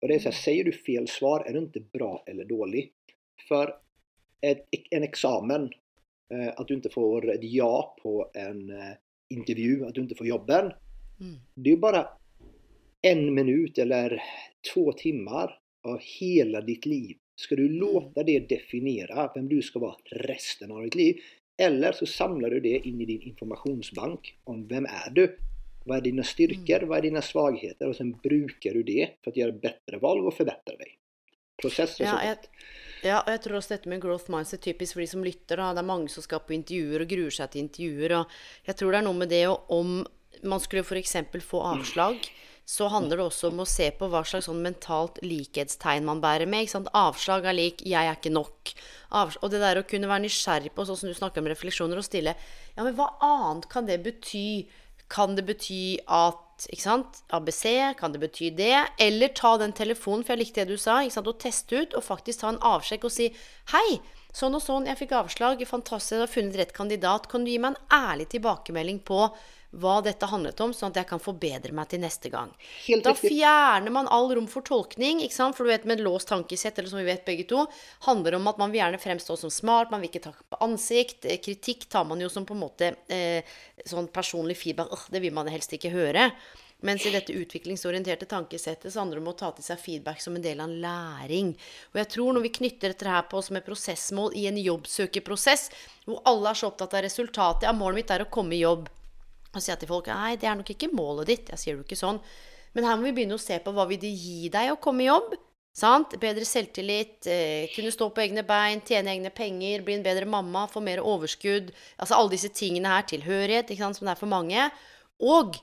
Och 0.02 0.08
det 0.08 0.16
är 0.16 0.20
så 0.20 0.30
här, 0.30 0.32
säger 0.32 0.64
du 0.64 0.72
fel 0.72 1.08
svar 1.08 1.46
är 1.48 1.54
du 1.54 1.60
inte 1.60 1.80
bra 1.80 2.24
eller 2.28 2.46
dålig. 2.46 2.94
För 3.48 3.76
ett, 4.42 4.66
en 4.92 5.04
examen, 5.04 5.70
eh, 6.34 6.54
att 6.56 6.68
du 6.68 6.74
inte 6.74 6.90
får 6.90 7.32
ett 7.32 7.44
ja 7.44 7.96
på 8.04 8.32
en 8.34 8.70
eh, 8.70 8.94
intervju, 9.30 9.86
att 9.86 9.96
du 9.96 10.02
inte 10.02 10.16
får 10.16 10.28
jobben. 10.28 10.66
Mm. 11.20 11.36
Det 11.56 11.72
är 11.72 11.78
bara 11.78 12.08
en 13.02 13.34
minut 13.34 13.78
eller 13.78 14.22
två 14.74 14.92
timmar 14.92 15.60
av 15.88 16.00
hela 16.20 16.62
ditt 16.62 16.86
liv. 16.86 17.18
Ska 17.36 17.56
du 17.56 17.70
låta 17.70 18.24
det 18.24 18.50
definiera 18.50 19.32
vem 19.36 19.50
du 19.50 19.62
ska 19.62 19.80
vara 19.80 19.96
resten 20.12 20.72
av 20.72 20.84
ditt 20.84 20.96
liv? 20.96 21.16
Eller 21.58 21.92
så 21.92 22.06
samlar 22.06 22.50
du 22.50 22.60
det 22.60 22.88
in 22.88 23.02
i 23.02 23.06
din 23.06 23.22
informationsbank 23.22 24.36
om 24.44 24.68
vem 24.68 24.86
är 24.86 25.10
du? 25.10 25.38
Vad 25.86 25.98
är 25.98 26.02
dina 26.02 26.24
styrkor? 26.24 26.86
Vad 26.88 26.98
är 26.98 27.02
dina 27.02 27.22
svagheter? 27.22 27.88
Och 27.88 27.96
sen 27.96 28.12
brukar 28.12 28.74
du 28.74 28.84
det 28.84 29.10
för 29.24 29.32
att 29.32 29.38
göra 29.38 29.52
bättre 29.52 29.98
val 29.98 30.28
och 30.28 30.34
förbättra 30.34 30.76
dig. 30.78 30.98
Process 31.62 32.00
Ja, 32.00 32.12
sånt. 32.20 32.50
ja, 33.04 33.20
og 33.22 33.30
jeg 33.32 33.42
tror 33.44 33.58
også 33.60 33.74
dette 33.76 33.90
med 33.90 34.02
growth 34.02 34.32
mindset 34.32 34.62
typisk 34.62 34.94
for 34.94 35.02
de 35.04 35.08
som 35.08 35.24
lytter. 35.24 35.58
da, 35.58 35.74
Det 35.74 35.80
er 35.80 35.84
mange 35.86 36.10
som 36.10 36.24
skal 36.24 36.40
på 36.40 36.54
intervjuer 36.54 37.02
og 37.02 37.08
gruer 37.08 37.30
seg 37.32 37.52
til 37.52 37.62
intervjuer. 37.62 38.12
og 38.20 38.26
Jeg 38.68 38.76
tror 38.76 38.92
det 38.92 38.98
er 38.98 39.04
noe 39.04 39.14
med 39.14 39.30
det 39.30 39.48
og 39.48 39.70
om 39.70 40.06
man 40.44 40.60
skulle 40.60 40.84
f.eks. 40.84 41.16
få 41.42 41.62
avslag, 41.62 42.18
så 42.66 42.88
handler 42.88 43.20
det 43.20 43.26
også 43.26 43.50
om 43.52 43.60
å 43.60 43.68
se 43.68 43.90
på 43.98 44.08
hva 44.08 44.22
slags 44.24 44.48
sånn 44.48 44.62
mentalt 44.64 45.20
likhetstegn 45.26 46.06
man 46.08 46.22
bærer 46.24 46.48
med. 46.48 46.64
ikke 46.64 46.78
sant? 46.78 46.94
Avslag 46.96 47.46
er 47.46 47.58
lik 47.58 47.84
'jeg 47.84 48.08
er 48.08 48.16
ikke 48.16 48.32
nok'. 48.32 48.74
Avs 49.12 49.38
og 49.44 49.52
det 49.52 49.60
der 49.60 49.82
å 49.82 49.88
kunne 49.88 50.08
være 50.08 50.24
nysgjerrig 50.24 50.72
på, 50.72 50.86
sånn 50.86 50.98
som 50.98 51.10
du 51.10 51.16
snakker 51.16 51.42
om 51.42 51.52
refleksjoner, 51.52 51.98
og 51.98 52.04
stille 52.04 52.36
Ja, 52.78 52.84
men 52.84 52.96
hva 52.96 53.14
annet 53.22 53.70
kan 53.70 53.86
det 53.86 54.04
bety? 54.04 54.68
Kan 55.10 55.36
det 55.36 55.46
bety 55.46 56.00
at 56.08 56.40
ikke 56.72 56.82
sant? 56.82 57.22
ABC, 57.30 57.96
kan 57.98 58.14
det 58.14 58.22
bety 58.22 58.50
det? 58.56 58.88
Eller 58.98 59.28
ta 59.28 59.58
den 59.58 59.74
telefonen, 59.74 60.24
for 60.24 60.34
jeg 60.34 60.40
likte 60.40 60.66
det 60.66 60.70
du 60.70 60.78
sa, 60.78 61.02
ikke 61.02 61.12
sant? 61.12 61.28
og 61.28 61.40
teste 61.40 61.76
ut, 61.76 61.94
og 61.94 62.04
faktisk 62.04 62.40
ta 62.40 62.50
en 62.50 62.58
avsjekk 62.58 63.04
og 63.04 63.12
si 63.12 63.36
'Hei, 63.68 64.00
sånn 64.34 64.56
og 64.56 64.62
sånn, 64.62 64.88
jeg 64.88 64.98
fikk 64.98 65.12
avslag, 65.12 65.68
fantastisk, 65.68 66.18
du 66.18 66.26
har 66.26 66.28
funnet 66.28 66.56
rett 66.56 66.74
kandidat'. 66.74 67.28
Kan 67.28 67.44
du 67.44 67.52
gi 67.52 67.58
meg 67.60 67.76
en 67.76 67.84
ærlig 67.92 68.30
tilbakemelding 68.30 69.04
på 69.04 69.32
hva 69.74 69.98
dette 70.06 70.28
handlet 70.30 70.60
om, 70.62 70.74
sånn 70.76 70.92
at 70.94 71.00
jeg 71.02 71.10
kan 71.10 71.22
forbedre 71.22 71.74
meg 71.74 71.90
til 71.90 72.02
neste 72.04 72.30
gang. 72.34 72.52
Helt 72.86 73.06
da 73.06 73.14
riktig. 73.16 73.32
fjerner 73.34 73.94
man 73.96 74.10
all 74.14 74.30
rom 74.38 74.48
for 74.50 74.66
tolkning, 74.66 75.24
ikke 75.26 75.36
sant? 75.36 75.58
for 75.58 75.66
du 75.66 75.74
vet 75.74 75.88
med 75.90 76.04
låst 76.06 76.30
tankesett, 76.30 76.78
eller 76.78 76.92
som 76.92 77.02
vi 77.02 77.08
vet 77.10 77.26
begge 77.26 77.48
to, 77.50 77.66
handler 78.08 78.38
om 78.38 78.50
at 78.52 78.62
man 78.62 78.74
vil 78.74 78.84
gjerne 78.84 79.02
fremstå 79.02 79.38
som 79.40 79.54
smart, 79.54 79.92
man 79.92 80.04
vil 80.04 80.12
ikke 80.12 80.26
ta 80.28 80.34
på 80.34 80.62
ansikt. 80.66 81.26
Eh, 81.26 81.42
Kritikk 81.44 81.88
tar 81.90 82.06
man 82.10 82.22
jo 82.22 82.30
som 82.30 82.46
på 82.46 82.54
en 82.58 82.64
måte 82.64 82.94
eh, 83.10 83.56
sånn 83.86 84.12
personlig 84.14 84.60
feedback, 84.62 84.94
«Åh, 84.94 85.08
det 85.14 85.24
vil 85.26 85.34
man 85.34 85.50
helst 85.52 85.74
ikke 85.74 85.94
høre. 85.94 86.30
Mens 86.84 87.06
i 87.08 87.14
dette 87.14 87.32
utviklingsorienterte 87.32 88.28
tankesettet 88.28 88.92
så 88.92 89.00
handler 89.00 89.22
det 89.22 89.24
om 89.24 89.30
å 89.32 89.38
ta 89.40 89.54
til 89.56 89.64
seg 89.64 89.80
feedback 89.80 90.20
som 90.20 90.36
en 90.36 90.44
del 90.44 90.60
av 90.60 90.68
en 90.68 90.82
læring. 90.84 91.54
Og 91.94 92.02
jeg 92.02 92.10
tror 92.12 92.36
når 92.36 92.44
vi 92.44 92.52
knytter 92.58 92.92
dette 92.92 93.08
her 93.08 93.24
på 93.32 93.40
som 93.46 93.56
et 93.56 93.64
prosessmål 93.64 94.36
i 94.36 94.50
en 94.50 94.60
jobbsøkerprosess, 94.60 95.70
hvor 96.04 96.20
alle 96.28 96.52
er 96.52 96.60
så 96.60 96.68
opptatt 96.74 96.98
av 97.00 97.06
resultatet, 97.06 97.70
ja, 97.70 97.72
målet 97.78 98.02
mitt 98.02 98.12
er 98.12 98.26
å 98.26 98.30
komme 98.34 98.58
i 98.58 98.66
jobb. 98.66 98.92
Og 99.54 99.62
sier 99.62 99.78
til 99.80 99.90
folk 99.90 100.10
nei, 100.10 100.36
det 100.40 100.50
er 100.50 100.58
nok 100.60 100.70
ikke 100.74 100.92
målet 100.94 101.30
ditt. 101.30 101.50
Jeg 101.54 101.62
sier 101.62 101.78
det 101.78 101.86
ikke 101.86 102.00
sånn. 102.00 102.20
Men 102.74 102.88
her 102.88 102.98
må 102.98 103.08
vi 103.08 103.16
begynne 103.20 103.38
å 103.38 103.42
se 103.42 103.60
på 103.62 103.74
hva 103.74 103.86
vil 103.90 104.02
det 104.02 104.10
gi 104.10 104.50
deg 104.54 104.72
å 104.74 104.80
komme 104.82 105.06
i 105.06 105.10
jobb. 105.10 105.36
Sant? 105.74 106.14
Bedre 106.22 106.46
selvtillit, 106.46 107.26
eh, 107.26 107.70
kunne 107.74 107.94
stå 107.94 108.12
på 108.14 108.22
egne 108.22 108.44
bein, 108.46 108.82
tjene 108.86 109.14
egne 109.14 109.32
penger, 109.34 109.82
bli 109.82 109.96
en 109.98 110.06
bedre 110.06 110.26
mamma, 110.30 110.68
få 110.70 110.82
mer 110.86 111.02
overskudd. 111.02 111.72
Altså 111.98 112.18
alle 112.18 112.34
disse 112.36 112.50
tingene 112.54 112.92
her. 112.94 113.06
Tilhørighet, 113.10 113.70
ikke 113.70 113.86
sant, 113.86 113.98
som 113.98 114.06
det 114.06 114.14
er 114.14 114.22
for 114.22 114.30
mange. 114.30 114.70
Og 115.22 115.58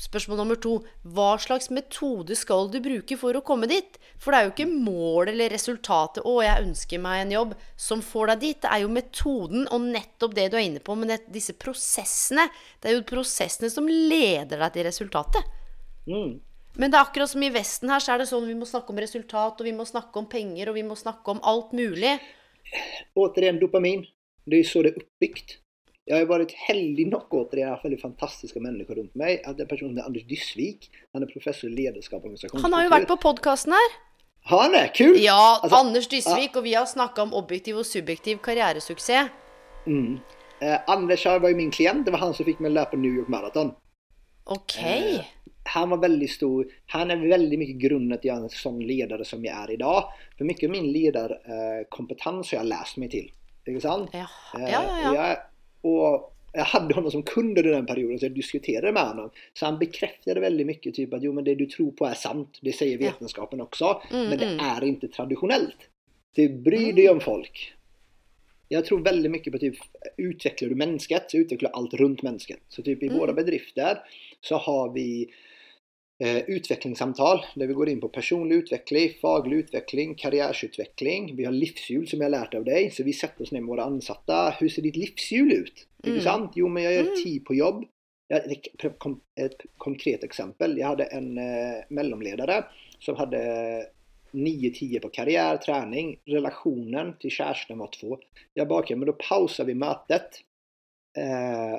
spørsmål 0.00 0.38
nummer 0.40 0.58
to 0.60 0.78
hva 1.02 1.34
slags 1.40 1.68
metode 1.74 2.36
skal 2.38 2.70
du 2.72 2.78
bruke 2.84 3.16
for 3.20 3.36
å 3.36 3.42
komme 3.44 3.68
dit? 3.70 3.98
For 4.20 4.32
det 4.32 4.38
er 4.38 4.46
jo 4.46 4.52
ikke 4.54 4.68
målet 4.70 5.32
eller 5.34 5.52
resultatet 5.52 6.24
'Å, 6.24 6.34
jeg 6.42 6.66
ønsker 6.66 7.02
meg 7.02 7.22
en 7.22 7.34
jobb', 7.36 7.56
som 7.76 8.02
får 8.02 8.32
deg 8.32 8.40
dit. 8.40 8.60
Det 8.62 8.70
er 8.70 8.84
jo 8.84 8.88
metoden 8.88 9.66
og 9.70 9.80
nettopp 9.80 10.34
det 10.34 10.50
du 10.50 10.56
er 10.56 10.66
inne 10.68 10.80
på 10.80 10.96
med 10.96 11.08
det, 11.08 11.20
disse 11.32 11.52
prosessene. 11.52 12.48
Det 12.80 12.90
er 12.90 12.96
jo 12.96 13.08
prosessene 13.08 13.70
som 13.70 13.86
leder 13.88 14.58
deg 14.58 14.72
til 14.72 14.84
resultatet. 14.84 15.44
Mm. 16.06 16.40
Men 16.76 16.90
det 16.90 16.96
er 16.96 17.04
akkurat 17.04 17.28
som 17.28 17.42
i 17.42 17.52
Vesten 17.52 17.90
her, 17.92 18.00
så 18.00 18.14
er 18.14 18.22
det 18.22 18.30
sånn 18.30 18.46
vi 18.48 18.56
må 18.56 18.64
snakke 18.68 18.94
om 18.94 19.00
resultat, 19.02 19.60
og 19.60 19.66
vi 19.66 19.74
må 19.76 19.84
snakke 19.84 20.16
om 20.16 20.26
penger, 20.26 20.70
og 20.70 20.78
vi 20.78 20.86
må 20.86 20.96
snakke 20.96 21.34
om 21.34 21.42
alt 21.44 21.74
mulig. 21.76 22.16
Återigen 23.14 23.60
dopamin. 23.60 24.06
Det 24.48 24.62
er 24.62 24.66
så 24.66 24.82
det 24.82 24.94
er 24.94 25.02
uppbyggt. 25.02 25.61
Jag 26.12 26.18
har 26.18 26.26
varit 26.26 26.52
heldig 26.52 27.06
nog 27.06 27.34
återigen, 27.34 27.68
jag 27.68 27.82
veldig 27.82 28.00
fantastiske 28.00 28.00
väldigt 28.00 28.02
fantastiska 28.02 28.60
människor 28.60 28.94
runt 28.94 29.14
mig. 29.14 29.42
Att 29.44 29.60
en 29.60 29.66
person 29.66 29.88
som 29.88 29.96
heter 29.96 30.06
Anders 30.06 30.26
Dysvik, 30.26 30.90
han 31.12 31.22
är 31.22 31.26
professor 31.26 31.70
i 31.70 31.74
ledarskap 31.74 32.18
och 32.18 32.24
organisationskultur. 32.24 32.62
Han 32.62 32.72
har 32.72 32.82
jo 32.84 32.90
vært 32.90 33.08
på 33.08 33.16
podkasten 33.16 33.72
her. 33.72 33.92
Har 34.44 34.62
han 34.62 34.72
det? 34.72 34.90
Kul! 34.94 35.16
Ja, 35.24 35.60
Altså, 35.62 35.76
Anders 35.76 36.08
Dysvik, 36.08 36.56
og 36.56 36.64
vi 36.64 36.74
har 36.74 36.86
snakka 36.86 37.22
om 37.22 37.32
objektiv 37.34 37.78
og 37.80 37.86
subjektiv 37.86 38.42
karrieresuksess. 38.44 39.30
Mm. 39.86 40.18
Eh, 40.60 40.78
Anders 40.86 41.24
var 41.24 41.48
jo 41.48 41.56
min 41.56 41.70
klient, 41.70 42.04
det 42.04 42.12
var 42.12 42.18
han 42.26 42.34
som 42.34 42.44
fikk 42.44 42.60
mig 42.60 42.74
å 42.74 42.74
løpe 42.74 42.96
New 43.00 43.14
York 43.16 43.30
Marathon. 43.32 43.70
Ok. 44.44 44.76
Eh, 44.84 45.24
han 45.64 45.90
var 45.90 46.02
veldig 46.02 46.28
stor, 46.30 46.66
han 46.92 47.10
er 47.10 47.24
veldig 47.24 47.58
mye 47.62 47.78
grunnen 47.86 48.18
til 48.18 48.28
jag 48.28 48.36
är 48.36 48.42
en 48.42 48.48
sånn 48.50 48.84
leder 48.84 49.24
som 49.24 49.44
jeg 49.44 49.56
er 49.56 49.70
i 49.70 49.80
dag. 49.80 50.12
For 50.36 50.44
mye 50.44 50.60
av 50.68 50.76
min 50.76 50.92
ledarkompetens 50.92 52.52
har 52.52 52.58
jeg 52.58 52.68
läst 52.68 53.00
meg 53.00 53.10
til. 53.10 53.32
Ikke 53.64 53.80
sant? 53.80 54.12
Ja, 54.12 54.28
Eh, 54.58 54.68
ja, 54.68 54.82
ja. 54.82 55.14
ja. 55.14 55.51
Och 55.82 56.32
jag 56.52 56.64
hade 56.64 56.94
honom 56.94 57.10
som 57.10 57.22
kund 57.22 57.58
under 57.58 57.72
den 57.72 57.86
perioden 57.86 58.18
så 58.18 58.24
jag 58.24 58.34
diskuterade 58.34 58.92
med 58.92 59.02
honom. 59.02 59.30
Så 59.54 59.66
han 59.66 59.78
bekräftade 59.78 60.40
väldigt 60.40 60.66
mycket 60.66 60.94
typ 60.94 61.14
att 61.14 61.22
jo 61.22 61.32
men 61.32 61.44
det 61.44 61.54
du 61.54 61.66
tror 61.66 61.92
på 61.92 62.06
är 62.06 62.14
sant. 62.14 62.58
Det 62.62 62.72
säger 62.72 62.98
Ja. 62.98 63.10
vetenskapen 63.10 63.60
också. 63.60 64.02
Mm, 64.10 64.28
men 64.28 64.38
det 64.38 64.46
mm. 64.46 64.60
är 64.60 64.84
inte 64.84 65.08
traditionellt. 65.08 65.76
Det 66.34 66.48
bryr 66.48 66.92
dig 66.92 67.08
om 67.08 67.20
folk. 67.20 67.74
Jag 68.68 68.84
tror 68.84 69.00
väldigt 69.00 69.32
mycket 69.32 69.52
på 69.52 69.58
typ 69.58 69.74
utvecklar 70.16 70.68
du 70.68 70.74
mennesket 70.74 71.30
så 71.30 71.36
utvecklar 71.36 71.70
allt 71.70 71.94
runt 71.94 72.22
mennesket 72.22 72.58
Så 72.68 72.82
typ 72.82 73.02
i 73.02 73.08
våre 73.08 73.18
våra 73.18 73.32
bedrifter 73.32 73.98
så 74.40 74.56
har 74.56 74.92
vi 74.92 75.30
eh, 76.22 76.36
utvecklingssamtal 76.46 77.44
där 77.54 77.66
vi 77.66 77.74
går 77.74 77.88
inn 77.88 78.00
på 78.00 78.08
personlig 78.08 78.56
utveckling, 78.56 79.10
faglig 79.20 79.56
utveckling, 79.56 80.14
karriereutvikling. 80.14 81.36
Vi 81.36 81.44
har 81.44 81.52
livshjul 81.52 82.06
som 82.08 82.20
jeg 82.20 82.30
har 82.30 82.36
lært 82.38 82.54
av 82.54 82.64
deg. 82.64 82.92
Så 82.92 83.02
vi 83.02 83.12
sätter 83.12 83.42
oss 83.42 83.52
ned 83.52 83.62
med 83.62 83.74
våre 83.74 83.88
ansatte. 83.90 84.54
Hur 84.60 84.68
ser 84.68 84.82
ditt 84.86 84.96
livshjul 84.96 85.52
ut? 85.52 85.86
Mm. 86.04 86.14
Ikke 86.14 86.24
sant? 86.24 86.52
Jo, 86.56 86.68
men 86.68 86.82
jeg 86.82 86.94
gör 86.94 87.10
Mm. 87.10 87.22
tid 87.24 87.44
på 87.44 87.54
jobb. 87.54 87.84
Et 88.32 88.66
ett, 89.36 89.60
konkret 89.76 90.24
eksempel. 90.24 90.78
Jeg 90.78 90.86
hadde 90.86 91.04
en 91.04 91.38
eh, 91.38 91.84
mellanledare 91.90 92.64
som 92.98 93.16
hadde 93.16 93.86
9-10 94.32 95.00
på 95.00 95.08
karriär, 95.08 95.56
träning. 95.56 96.18
Relationen 96.24 97.16
till 97.20 97.30
kärsten 97.30 97.78
var 97.78 97.90
två. 98.00 98.18
Jag 98.54 98.68
bara, 98.68 98.96
men 98.96 99.06
då 99.06 99.12
pausar 99.12 99.64
vi 99.64 99.74
mötet. 99.74 100.40
Eh, 101.18 101.76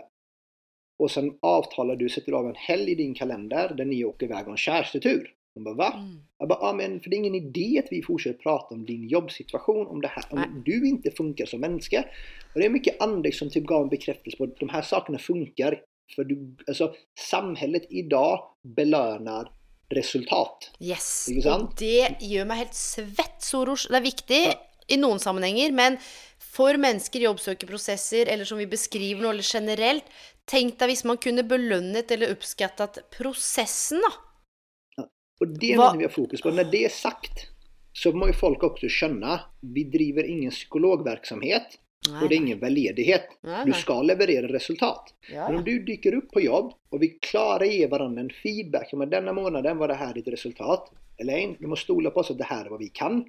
och 1.04 1.12
sen 1.12 1.38
avtalar 1.42 1.96
du, 1.96 2.10
sätter 2.10 2.32
av 2.32 2.48
en 2.48 2.56
helg 2.56 2.92
i 2.92 2.96
din 2.96 3.14
kalender 3.14 3.74
där 3.78 3.86
ni 3.86 4.04
åker 4.06 4.26
iväg 4.26 4.46
på 4.46 4.52
en 4.52 4.58
kärstetur. 4.58 5.34
Hon 5.54 5.64
bara, 5.64 5.76
va? 5.76 5.94
Mm. 5.94 6.20
Jag 6.40 6.48
bara, 6.50 6.60
ja 6.62 6.74
men 6.74 7.00
för 7.00 7.10
det 7.10 7.16
är 7.16 7.18
ingen 7.18 7.36
idé 7.36 7.82
att 7.84 7.92
vi 7.92 8.02
fortsätter 8.02 8.40
prata 8.40 8.76
om 8.76 8.86
din 8.86 9.08
jobbsituation, 9.08 9.88
om 9.88 10.02
det 10.02 10.08
här, 10.08 10.24
Nej. 10.32 10.48
du 10.66 10.88
inte 10.88 11.12
funkar 11.12 11.46
som 11.46 11.60
människa. 11.60 12.04
Och 12.54 12.60
det 12.60 12.66
är 12.66 12.70
mycket 12.70 13.02
Anders 13.02 13.40
som 13.40 13.50
typ 13.50 13.66
gav 13.66 13.84
en 13.84 13.90
bekräftelse 13.90 14.38
på 14.38 14.44
att 14.44 14.60
de 14.60 14.70
här 14.70 14.82
sakerna 14.82 15.18
funkar. 15.18 15.82
För 16.16 16.24
du, 16.24 16.56
alltså 16.68 16.94
samhället 17.20 17.84
idag 17.90 18.44
belönar 18.62 19.52
resultat. 19.90 20.72
Yes. 20.80 21.30
och? 21.46 21.74
Det 21.80 22.16
gjør 22.22 22.46
meg 22.46 22.64
helt 22.64 22.78
svett, 22.78 23.42
Soros. 23.44 23.88
Det 23.92 24.00
er 24.00 24.06
viktig 24.12 24.46
Ja. 24.48 24.54
i 24.88 24.98
noen 24.98 25.20
sammenhenger, 25.20 25.72
men 25.72 25.98
for 26.54 26.78
mennesker 26.78 27.22
i 27.22 27.28
jobbsøkerprosesser, 27.28 28.28
eller 28.28 28.46
som 28.46 28.60
vi 28.60 28.68
beskriver 28.70 29.24
nå, 29.24 29.32
eller 29.34 29.48
generelt, 29.48 30.04
tenk 30.50 30.78
deg 30.80 30.90
hvis 30.90 31.04
man 31.06 31.18
kunne 31.18 31.44
belønnet 31.48 32.12
eller 32.12 32.32
oppskattet 32.36 33.10
prosessen, 33.18 34.02
da. 34.02 34.12
Och 35.42 35.48
det 35.48 35.74
är 35.74 35.78
Va- 35.78 35.96
vi 35.98 36.04
har 36.04 36.10
fokus 36.12 36.42
på. 36.42 36.52
Når 36.52 36.72
det 36.72 36.86
er 36.86 36.90
sagt 36.90 37.48
så 37.94 38.12
må 38.14 38.28
jo 38.28 38.34
folk 38.34 38.62
også 38.64 38.88
skjønne 38.90 39.40
vi 39.62 39.84
driver 39.84 40.24
ingen 40.26 40.52
psykologverksamhet 40.52 41.78
Og 42.10 42.30
det 42.30 42.36
er 42.36 42.42
ingen 42.42 42.60
veldedighet. 42.60 43.28
Du 43.66 43.72
skal 43.74 44.06
levere 44.06 44.48
resultat. 44.52 45.14
Ja, 45.32 45.48
Men 45.48 45.58
om 45.60 45.64
du 45.64 45.80
dyker 45.80 46.18
opp 46.18 46.32
på 46.34 46.42
jobb 46.44 46.74
og 46.92 47.00
vi 47.00 47.14
klarer 47.24 47.64
å 47.66 47.72
gi 47.72 47.86
hverandre 47.88 48.20
en 48.26 48.30
feedback. 48.30 48.94
om 48.94 49.02
at 49.02 49.10
denne 49.10 49.32
måneden 49.34 49.78
var 49.78 49.88
det 49.88 49.98
her 49.98 50.14
ditt 50.14 50.28
resultat. 50.28 50.90
Elaine, 51.20 51.56
du 51.60 51.68
må 51.68 51.76
stola 51.78 52.10
på 52.12 52.20
oss 52.20 52.32
at 52.32 52.38
det 52.38 52.48
her 52.50 52.66
er 52.66 52.70
hva 52.70 52.78
vi 52.80 52.90
kan. 52.90 53.24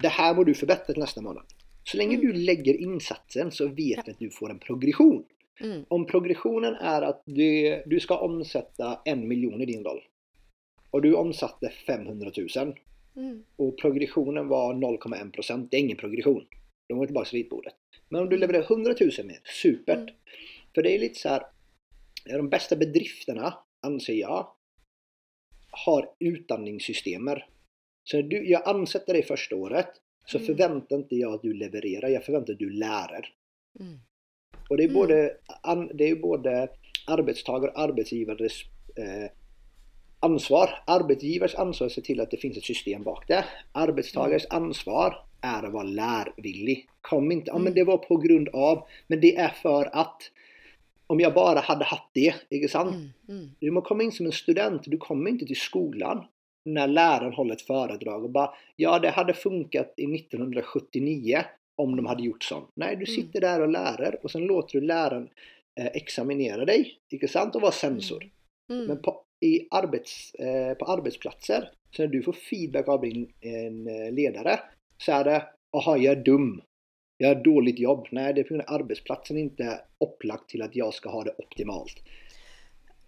Det 0.00 0.10
her 0.10 0.34
må 0.34 0.44
du 0.46 0.54
forbedre 0.54 0.86
til 0.94 1.02
neste 1.02 1.20
måned. 1.20 1.42
Så 1.86 1.96
länge 1.98 2.16
Mm. 2.16 2.20
du 2.22 2.32
legger 2.32 2.80
insatsen 2.80 3.50
så 3.52 3.68
vet 3.68 4.04
du 4.06 4.10
at 4.12 4.18
du 4.18 4.30
får 4.30 4.50
en 4.50 4.58
progression. 4.58 5.24
Mm. 5.60 5.84
Om 5.88 6.06
progressionen 6.06 6.74
er 6.80 7.06
at 7.10 7.22
du, 7.26 7.46
du 7.86 8.00
skal 8.02 8.24
omsette 8.26 8.88
en 9.06 9.28
miljon 9.28 9.62
i 9.62 9.68
din 9.70 9.84
roll. 9.86 10.02
og 10.94 11.02
du 11.02 11.16
omsatte 11.18 11.70
500 11.86 12.32
000. 12.36 12.74
Mm. 13.14 13.44
og 13.62 13.76
progressionen 13.78 14.48
var 14.48 14.74
0,1%. 14.74 15.68
Det 15.70 15.76
er 15.76 15.82
ingen 15.84 15.98
progression. 15.98 16.46
De 16.88 16.96
var 16.98 17.06
tilbake 17.06 17.28
til 17.30 17.38
ritbordet. 17.38 17.74
Men 18.10 18.22
om 18.22 18.28
du 18.30 18.36
levererar 18.36 18.66
100 18.66 18.94
000 19.00 19.26
mer, 19.26 19.40
supert. 19.44 20.10
Mm. 20.10 20.40
For 20.74 20.82
det 20.82 20.92
er 20.94 21.02
litt 21.02 21.18
så 21.20 21.36
her 21.36 21.44
De 22.24 22.48
beste 22.48 22.76
bedriftene, 22.80 23.52
anser 23.84 24.16
jeg, 24.16 24.46
har 25.84 26.06
utdanningssystemer. 26.20 27.42
Så 28.08 28.22
du, 28.22 28.38
jeg 28.42 28.62
ansetter 28.66 29.18
deg 29.18 29.26
første 29.28 29.54
året 29.54 30.00
så 30.26 30.38
Mm. 30.38 30.46
förväntar 30.46 30.98
ikke 30.98 31.28
at 31.28 31.34
att 31.34 31.42
du 31.42 31.52
levererar, 31.52 32.08
jeg 32.08 32.24
forventer 32.24 32.52
at 32.52 32.58
du 32.58 32.70
lærer. 32.70 33.28
Mm. 33.80 33.98
Och 34.68 34.76
det 34.76 34.82
är 34.82 34.88
Mm. 34.88 34.94
både, 35.00 35.30
an, 35.62 35.90
det 35.94 36.08
är 36.08 36.16
både 36.16 36.68
arbetstagare 37.06 37.70
och 37.70 37.80
arbetsgivares 37.80 38.52
eh, 38.96 39.30
ansvar. 40.20 40.70
Arbetsgivares 40.86 41.54
ansvar 41.54 41.84
är 41.84 41.88
att 41.88 41.94
se 41.94 42.00
till 42.00 42.20
att 42.20 42.30
det 42.30 42.36
finns 42.36 42.56
ett 42.56 42.64
system 42.64 43.02
bak 43.02 43.28
det. 43.28 43.44
Arbetstagares 43.72 44.46
ansvar 44.50 45.16
är 45.40 45.62
att 45.62 45.72
vara 45.72 45.82
lärvillig. 45.84 46.88
Kom 47.00 47.32
inte, 47.32 47.50
ja 47.50 47.58
men 47.58 47.74
det 47.74 47.84
var 47.84 47.98
på 47.98 48.16
grund 48.16 48.48
av, 48.48 48.86
men 49.06 49.20
det 49.20 49.36
är 49.36 49.48
för 49.48 49.90
att 49.92 50.22
om 51.06 51.20
jag 51.20 51.34
bara 51.34 51.60
hade 51.60 51.84
haft 51.84 52.10
det, 52.12 52.34
inte 52.50 52.68
sant? 52.68 52.94
Mm. 52.94 53.10
Mm. 53.28 53.50
Du 53.60 53.70
må 53.70 53.80
komma 53.80 54.02
in 54.02 54.12
som 54.12 54.26
en 54.26 54.32
student, 54.32 54.82
du 54.86 54.96
kommer 54.96 55.30
inte 55.30 55.46
till 55.46 55.56
skolan 55.60 56.24
när 56.64 56.88
läraren 56.88 57.32
håller 57.32 57.54
ett 57.54 57.62
föredrag 57.62 58.24
och 58.24 58.30
bara 58.30 58.50
Ja, 58.76 58.98
det 58.98 59.10
hade 59.10 59.34
funkat 59.34 59.94
i 59.96 60.14
1979 60.14 61.44
om 61.76 61.96
de 61.96 62.06
hade 62.06 62.22
gjort 62.22 62.42
sånn. 62.44 62.66
Nei, 62.76 62.94
du 62.96 63.04
Mm. 63.04 63.14
sitter 63.14 63.40
der 63.40 63.60
och 63.60 63.68
lærer, 63.68 64.18
och 64.22 64.30
sen 64.30 64.46
låter 64.46 64.80
du 64.80 64.86
läraren 64.86 65.28
eh, 65.80 65.86
examinera 65.94 66.64
dig, 66.64 66.98
ikke 67.10 67.28
sant? 67.28 67.54
Och 67.56 67.62
vara 67.62 67.72
sensor. 67.72 68.30
Mm. 68.70 68.86
Men 68.86 69.02
på, 69.02 69.22
i 69.40 69.68
arbets, 69.70 70.34
eh, 70.34 70.74
på 70.74 70.84
arbetsplatser, 70.84 71.70
så 71.96 72.02
när 72.02 72.08
du 72.08 72.22
får 72.22 72.32
feedback 72.32 72.88
av 72.88 73.00
din 73.00 73.32
en 73.40 73.86
eh, 73.88 74.12
ledare, 74.12 74.60
så 74.98 75.12
är 75.12 75.24
det 75.24 75.42
”aha, 75.76 75.96
jag 75.96 76.18
är 76.18 76.22
dum”. 76.24 76.62
Jag 77.18 77.28
har 77.28 77.44
dåligt 77.44 77.78
jobb. 77.78 78.06
Nej, 78.10 78.34
det 78.34 78.40
är 78.40 78.44
på 78.44 78.48
grund 78.54 78.68
av 78.68 78.74
arbetsplatsen 78.74 79.38
inte 79.38 79.80
opplagt 79.98 80.48
til 80.50 80.62
at 80.62 80.76
jeg 80.76 80.92
skal 80.94 81.10
ha 81.12 81.24
det 81.24 81.34
optimalt. 81.38 82.02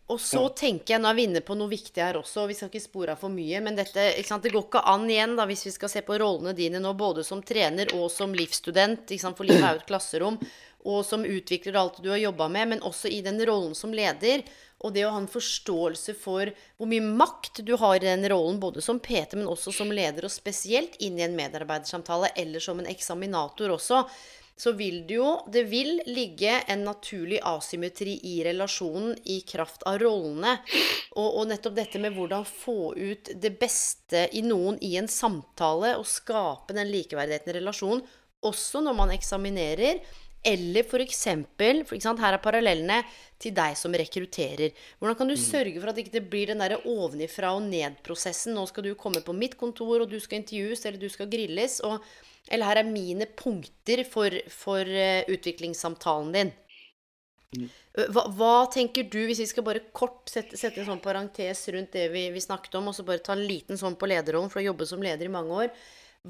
Og 0.06 0.20
så 0.22 0.44
ja. 0.44 0.50
tenker 0.54 0.94
jeg, 0.94 1.02
nå 1.02 1.08
er 1.10 1.16
vi 1.18 1.24
inne 1.26 1.40
på 1.42 1.56
noe 1.58 1.70
viktig 1.70 1.98
her 1.98 2.18
også, 2.20 2.44
og 2.44 2.52
vi 2.52 2.54
skal 2.54 2.70
ikke 2.70 2.84
spore 2.84 3.16
av 3.16 3.22
for 3.24 3.32
mye, 3.32 3.58
men 3.64 3.74
dette, 3.74 4.04
det 4.14 4.52
går 4.54 4.68
ikke 4.68 4.84
an 4.86 5.08
igjen, 5.10 5.34
da, 5.38 5.48
hvis 5.50 5.66
vi 5.66 5.72
skal 5.74 5.90
se 5.90 6.02
på 6.06 6.18
rollene 6.22 6.54
dine 6.54 6.78
nå, 6.82 6.92
både 6.94 7.24
som 7.26 7.42
trener 7.42 7.90
og 7.96 8.06
som 8.14 8.36
livsstudent, 8.36 9.10
for 9.26 9.48
livet 9.48 9.64
er 9.66 9.74
jo 9.74 9.82
et 9.82 9.88
klasserom, 9.90 10.38
og 10.86 11.02
som 11.02 11.26
utvikler 11.26 11.74
alt 11.80 11.98
du 11.98 12.12
har 12.12 12.22
jobba 12.22 12.46
med, 12.54 12.70
men 12.70 12.86
også 12.86 13.10
i 13.10 13.18
den 13.26 13.42
rollen 13.48 13.74
som 13.74 13.90
leder. 13.90 14.44
Og 14.84 14.92
det 14.94 15.02
å 15.06 15.10
ha 15.10 15.18
en 15.18 15.26
forståelse 15.26 16.14
for 16.20 16.52
hvor 16.76 16.86
mye 16.86 17.02
makt 17.02 17.64
du 17.66 17.72
har 17.80 17.96
i 17.96 18.04
den 18.04 18.22
rollen, 18.30 18.60
både 18.62 18.84
som 18.84 19.00
PT, 19.02 19.34
men 19.40 19.50
også 19.50 19.74
som 19.74 19.90
leder, 19.90 20.28
og 20.28 20.30
spesielt 20.30 20.94
inn 21.02 21.18
i 21.18 21.24
en 21.26 21.34
medarbeidersamtale, 21.34 22.30
eller 22.38 22.62
som 22.62 22.78
en 22.78 22.90
eksaminator 22.92 23.74
også 23.74 24.04
så 24.56 24.72
vil 24.72 25.02
det 25.06 25.18
jo 25.18 25.30
Det 25.52 25.62
vil 25.68 26.00
ligge 26.08 26.52
en 26.68 26.84
naturlig 26.86 27.40
asymmetri 27.44 28.16
i 28.24 28.38
relasjonen 28.44 29.16
i 29.24 29.40
kraft 29.44 29.84
av 29.88 29.98
rollene. 30.00 30.56
Og, 31.16 31.26
og, 31.26 31.42
nettopp 31.50 31.76
dette 31.76 32.00
med 32.00 32.16
hvordan 32.16 32.46
få 32.48 32.94
ut 32.96 33.32
det 33.36 33.52
beste 33.60 34.26
i 34.32 34.42
noen 34.44 34.78
i 34.80 34.94
en 34.96 35.08
samtale, 35.08 35.96
og 36.00 36.08
skape 36.08 36.76
den 36.76 36.88
likeverdigheten 36.92 37.52
i 37.52 37.58
relasjonen, 37.58 38.06
også 38.46 38.80
når 38.84 38.96
man 38.96 39.12
eksaminerer. 39.12 40.00
Eller 40.46 40.86
f.eks. 40.86 41.24
Her 41.26 42.36
er 42.36 42.38
parallellene 42.38 43.00
til 43.42 43.52
deg 43.56 43.74
som 43.76 43.94
rekrutterer. 43.98 44.76
Hvordan 45.00 45.18
kan 45.18 45.32
du 45.32 45.34
mm. 45.34 45.42
sørge 45.42 45.80
for 45.80 45.90
at 45.90 45.98
det 45.98 46.06
ikke 46.06 46.22
blir 46.30 46.52
den 46.52 46.62
der 46.62 46.76
ovenifra 46.86 47.50
og 47.56 47.66
ned-prosessen? 47.66 48.54
Nå 48.54 48.68
skal 48.70 48.86
du 48.86 48.94
komme 48.94 49.24
på 49.26 49.34
mitt 49.36 49.58
kontor, 49.58 50.04
og 50.04 50.12
du 50.12 50.20
skal 50.22 50.40
intervjues, 50.40 50.86
eller 50.86 51.02
du 51.02 51.10
skal 51.12 51.28
grilles. 51.32 51.80
og 51.84 51.98
eller 52.50 52.70
her 52.70 52.80
er 52.82 52.88
mine 52.88 53.26
punkter 53.38 54.04
for, 54.08 54.34
for 54.52 54.86
uh, 54.86 55.26
utviklingssamtalen 55.32 56.32
din. 56.36 56.52
Mm. 57.56 57.68
Hva, 58.12 58.26
hva, 58.36 58.54
tenker 58.72 59.06
du, 59.08 59.22
hvis 59.24 59.40
vi 59.40 59.48
skal 59.48 59.64
bare 59.64 59.86
kort 59.96 60.28
sette, 60.28 60.58
sette 60.60 60.82
en 60.82 60.90
sånn 60.90 61.02
parentes 61.04 61.62
rundt 61.72 61.94
det 61.96 62.10
vi, 62.12 62.26
vi, 62.34 62.42
snakket 62.44 62.76
om, 62.76 62.90
og 62.90 62.96
så 62.96 63.06
bare 63.06 63.24
ta 63.24 63.32
en 63.36 63.46
liten 63.48 63.80
sånn 63.80 63.96
på 63.96 64.08
lederrollen, 64.10 64.52
for 64.52 64.60
å 64.60 64.66
jobbe 64.68 64.88
som 64.88 65.04
leder 65.04 65.28
i 65.28 65.32
mange 65.32 65.62
år. 65.64 65.72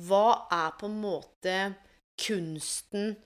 Hva 0.07 0.47
er 0.53 0.77
på 0.79 0.87
en 0.87 0.99
måte 1.03 1.57
kunsten 2.21 3.17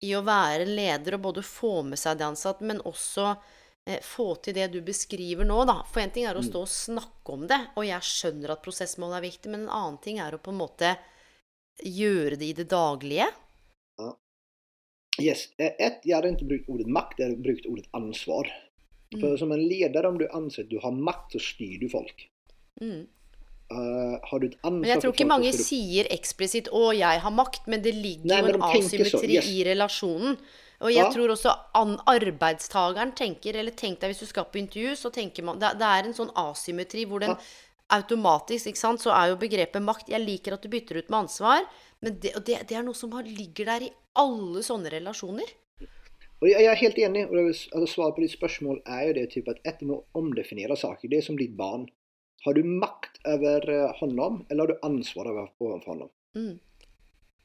i 0.00 0.14
å 0.16 0.24
være 0.24 0.64
leder 0.68 1.18
og 1.18 1.26
både 1.28 1.44
få 1.44 1.80
med 1.90 2.00
seg 2.00 2.18
de 2.18 2.28
ansatte, 2.30 2.64
men 2.64 2.80
også 2.88 3.34
eh, 3.34 4.00
få 4.04 4.32
til 4.40 4.56
det 4.56 4.70
du 4.72 4.80
beskriver 4.84 5.44
nå, 5.44 5.58
da. 5.68 5.80
For 5.92 6.00
en 6.02 6.14
ting 6.14 6.24
er 6.28 6.38
å 6.38 6.44
mm. 6.44 6.48
stå 6.48 6.64
og 6.64 6.72
snakke 6.72 7.36
om 7.36 7.44
det, 7.50 7.60
og 7.76 7.84
jeg 7.84 8.08
skjønner 8.08 8.54
at 8.54 8.64
prosessmål 8.64 9.18
er 9.18 9.26
viktig, 9.28 9.52
men 9.52 9.66
en 9.66 9.74
annen 9.76 10.00
ting 10.00 10.22
er 10.24 10.36
å 10.36 10.40
på 10.40 10.54
en 10.54 10.62
måte 10.62 10.94
gjøre 11.84 12.38
det 12.40 12.48
i 12.50 12.56
det 12.56 12.66
daglige? 12.70 13.28
Ja. 14.00 14.10
Yes. 15.20 15.48
Eh, 15.58 15.72
ett, 15.78 16.00
jag 16.04 16.16
hade 16.16 16.28
inte 16.28 16.44
brukt 16.44 16.68
ordet 16.68 16.86
makt, 16.86 17.18
jeg 17.18 17.30
har 17.30 17.36
brukt 17.36 17.66
ordet 17.66 17.88
ansvar. 17.90 18.50
Mm. 19.14 19.20
For 19.20 19.36
som 19.36 19.52
en 19.52 19.62
leder, 19.68 20.06
om 20.06 20.18
du 20.18 20.28
anser 20.28 20.62
at 20.62 20.70
du 20.70 20.78
har 20.82 20.94
makt, 20.94 21.32
så 21.32 21.42
styrer 21.42 21.80
du 21.80 21.88
folk. 21.90 22.28
Mm. 22.80 23.06
Uh, 23.70 24.18
har 24.22 24.38
du 24.38 24.48
et 24.48 24.56
ansvar 24.62 24.80
Men 24.80 24.88
jeg 24.90 25.02
tror 25.02 25.12
ikke 25.14 25.30
mange 25.30 25.50
du... 25.54 25.58
sier 25.62 26.08
eksplisitt 26.10 26.70
'å, 26.70 26.90
jeg 26.96 27.22
har 27.22 27.34
makt', 27.34 27.68
men 27.70 27.82
det 27.82 27.94
ligger 27.94 28.32
Nei, 28.32 28.40
jo 28.42 28.56
en 28.56 28.66
asymmetri 28.70 29.36
yes. 29.36 29.50
i 29.50 29.64
relasjonen. 29.66 30.38
Og 30.80 30.88
jeg 30.88 31.04
ja. 31.04 31.10
tror 31.12 31.28
også 31.34 31.52
arbeidstageren 32.08 33.10
tenker 33.12 33.58
Eller 33.60 33.74
tenk 33.76 33.98
deg 34.00 34.14
hvis 34.14 34.22
du 34.24 34.28
skal 34.30 34.46
på 34.48 34.62
intervju, 34.62 34.94
så 34.96 35.10
tenker 35.12 35.44
man 35.44 35.58
Det, 35.60 35.74
det 35.76 35.84
er 35.84 36.06
en 36.08 36.16
sånn 36.16 36.30
asymmetri 36.40 37.04
hvor 37.04 37.20
den 37.20 37.34
ja 37.34 37.36
automatisk 37.96 38.70
ikke 38.70 38.80
sant, 38.80 39.02
så 39.02 39.12
er 39.14 39.30
jo 39.30 39.40
begrepet 39.40 39.82
makt 39.82 40.12
Jeg 40.12 40.22
liker 40.24 40.56
at 40.56 40.62
du 40.64 40.70
bytter 40.72 41.00
ut 41.00 41.10
med 41.10 41.18
ansvar, 41.24 41.64
men 42.00 42.18
det, 42.22 42.34
det, 42.46 42.60
det 42.68 42.76
er 42.76 42.86
noe 42.86 42.96
som 42.96 43.12
ligger 43.26 43.72
der 43.72 43.88
i 43.88 43.92
alle 44.20 44.62
sånne 44.66 44.92
relasjoner. 44.92 45.56
Og 46.40 46.48
jeg 46.48 46.64
er 46.64 46.78
helt 46.80 46.98
enig. 46.98 47.26
og 47.28 47.38
altså, 47.50 47.86
Svaret 47.86 48.16
på 48.16 48.24
ditt 48.24 48.32
spørsmål 48.32 48.80
er 48.88 49.02
jo 49.08 49.16
det 49.18 49.26
typ 49.34 49.50
at 49.52 49.60
etter 49.68 49.92
å 49.92 50.00
omdefinere 50.16 50.78
saker. 50.78 51.10
Det 51.12 51.20
er 51.20 51.26
som 51.26 51.36
ditt 51.36 51.52
barn. 51.56 51.84
Har 52.46 52.56
du 52.56 52.64
makt 52.64 53.20
over 53.28 53.66
hånda 53.98 54.26
om, 54.30 54.40
eller 54.48 54.64
har 54.64 54.72
du 54.72 54.86
ansvar 54.88 55.28
overfor 55.28 55.82
honom? 55.84 56.08
Mm. 56.36 56.56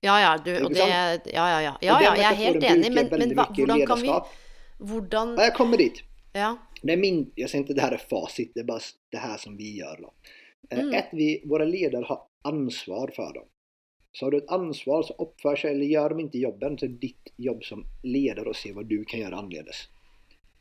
Ja, 0.06 0.16
ja, 0.22 0.32
du, 0.38 0.52
og 0.64 0.72
det, 0.72 0.86
ja, 0.86 1.16
ja, 1.26 1.46
ja. 1.62 1.74
ja, 1.82 1.96
ja 2.04 2.12
jeg 2.16 2.26
er 2.30 2.40
helt 2.40 2.66
enig, 2.70 2.92
men, 2.94 3.08
men 3.10 3.32
hva, 3.36 3.48
hvordan 3.58 3.86
kan 3.90 4.04
vi 4.04 4.12
Hvordan 4.86 5.38
Jeg 5.40 5.54
kommer 5.56 5.80
dit. 5.80 6.02
Ja. 6.36 6.58
Det 6.82 6.94
är 6.94 6.98
min, 6.98 7.32
jag 7.36 7.50
säger 7.50 7.62
inte 7.62 7.74
det 7.74 7.82
här 7.82 7.92
är 7.92 7.98
facit, 7.98 8.52
det 8.54 8.60
är 8.60 8.64
bara 8.64 8.80
det 9.10 9.18
här 9.18 9.38
som 9.38 9.58
vi 9.58 9.78
gör. 9.78 9.98
Då. 10.02 10.14
Eh, 10.70 10.80
mm. 10.80 10.94
Ett, 10.94 11.10
vi, 11.12 11.44
våra 11.46 11.66
ledare 11.66 12.06
har 12.06 12.22
ansvar 12.42 13.12
för 13.16 13.34
dem. 13.34 13.46
Så 14.12 14.26
har 14.26 14.32
du 14.32 14.38
ett 14.38 14.50
ansvar 14.50 15.04
så 15.04 15.14
uppför 15.14 15.56
sig, 15.56 15.72
eller 15.72 15.86
gör 15.86 16.10
de 16.10 16.20
inte 16.20 16.38
jobben, 16.38 16.78
så 16.78 16.86
är 16.86 16.90
det 16.90 16.98
ditt 16.98 17.34
jobb 17.38 17.64
som 17.64 17.86
ledare 18.04 18.50
att 18.50 18.56
se 18.56 18.74
vad 18.74 18.86
du 18.86 19.06
kan 19.06 19.20
göra 19.20 19.36
annorledes. 19.36 19.76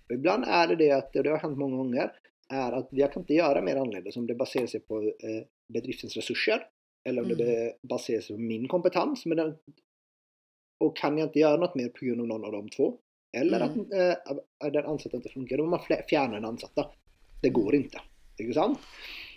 Och 0.08 0.14
ibland 0.14 0.44
är 0.46 0.68
det 0.68 0.76
det 0.76 0.90
att, 0.90 1.16
och 1.16 1.22
det 1.22 1.30
har 1.30 1.38
hänt 1.38 1.58
många 1.58 1.76
gånger, 1.76 2.12
är 2.48 2.72
att 2.72 2.88
jag 2.90 3.12
kan 3.12 3.22
inte 3.22 3.34
göra 3.34 3.62
mer 3.62 3.76
annorledes 3.76 4.16
om 4.16 4.26
det 4.26 4.34
baserar 4.34 4.66
sig 4.66 4.80
på 4.80 5.02
eh, 5.02 5.46
bedriftens 5.68 6.16
resurser 6.16 6.66
eller 7.04 7.22
om 7.22 7.30
mm. 7.30 7.38
det 7.38 7.76
baserar 7.82 8.20
sig 8.20 8.36
på 8.36 8.42
min 8.42 8.68
kompetens. 8.68 9.26
Men 9.26 9.36
den, 9.36 9.54
och 10.78 10.96
kan 10.96 11.18
jag 11.18 11.28
inte 11.28 11.38
göra 11.38 11.56
något 11.56 11.74
mer 11.74 11.88
på 11.88 12.04
grund 12.04 12.20
av 12.20 12.26
någon 12.26 12.44
av 12.44 12.52
de 12.52 12.68
två, 12.68 12.98
eller 13.40 13.66
mm. 13.66 13.82
at 13.84 14.30
eh, 14.30 14.70
den 14.74 14.88
ansatte 14.90 15.20
ikke 15.20 15.34
funker. 15.36 15.60
Da 15.60 15.66
må 15.66 15.76
man 15.76 16.06
fjerne 16.08 16.38
den 16.38 16.48
ansatte. 16.48 16.88
Det 17.42 17.52
går 17.54 17.78
ikke. 17.80 18.02
Ikke 18.40 18.56
sant? 18.56 18.82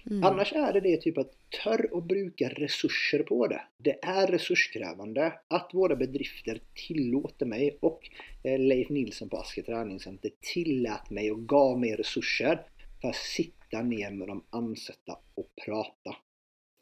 Mm. 0.07 0.21
Annars 0.23 0.53
er 0.55 0.71
det 0.77 0.86
det 0.86 1.01
typ 1.03 1.17
at 1.19 1.33
tør 1.51 1.81
å 1.97 1.99
bruke 2.05 2.47
ressurser 2.53 3.25
på 3.27 3.41
det. 3.51 3.60
Det 3.83 3.97
er 3.99 4.31
ressurskrevende 4.31 5.25
at 5.57 5.73
våre 5.75 5.97
bedrifter 5.99 6.62
tillåter 6.79 7.49
meg, 7.49 7.81
og 7.83 8.07
eh, 8.43 8.55
Leif 8.55 8.91
Nilsen 8.93 9.27
på 9.31 9.41
Asker 9.41 9.67
treningssenter 9.67 10.38
tillät 10.39 11.12
meg 11.12 11.33
og 11.33 11.43
ga 11.51 11.65
meg 11.79 11.97
ressurser 11.99 12.63
for 13.01 13.12
å 13.12 13.19
sitte 13.19 13.83
ned 13.83 14.15
med 14.15 14.31
de 14.31 14.39
ansatte 14.55 15.19
og 15.36 15.49
prate. 15.60 16.15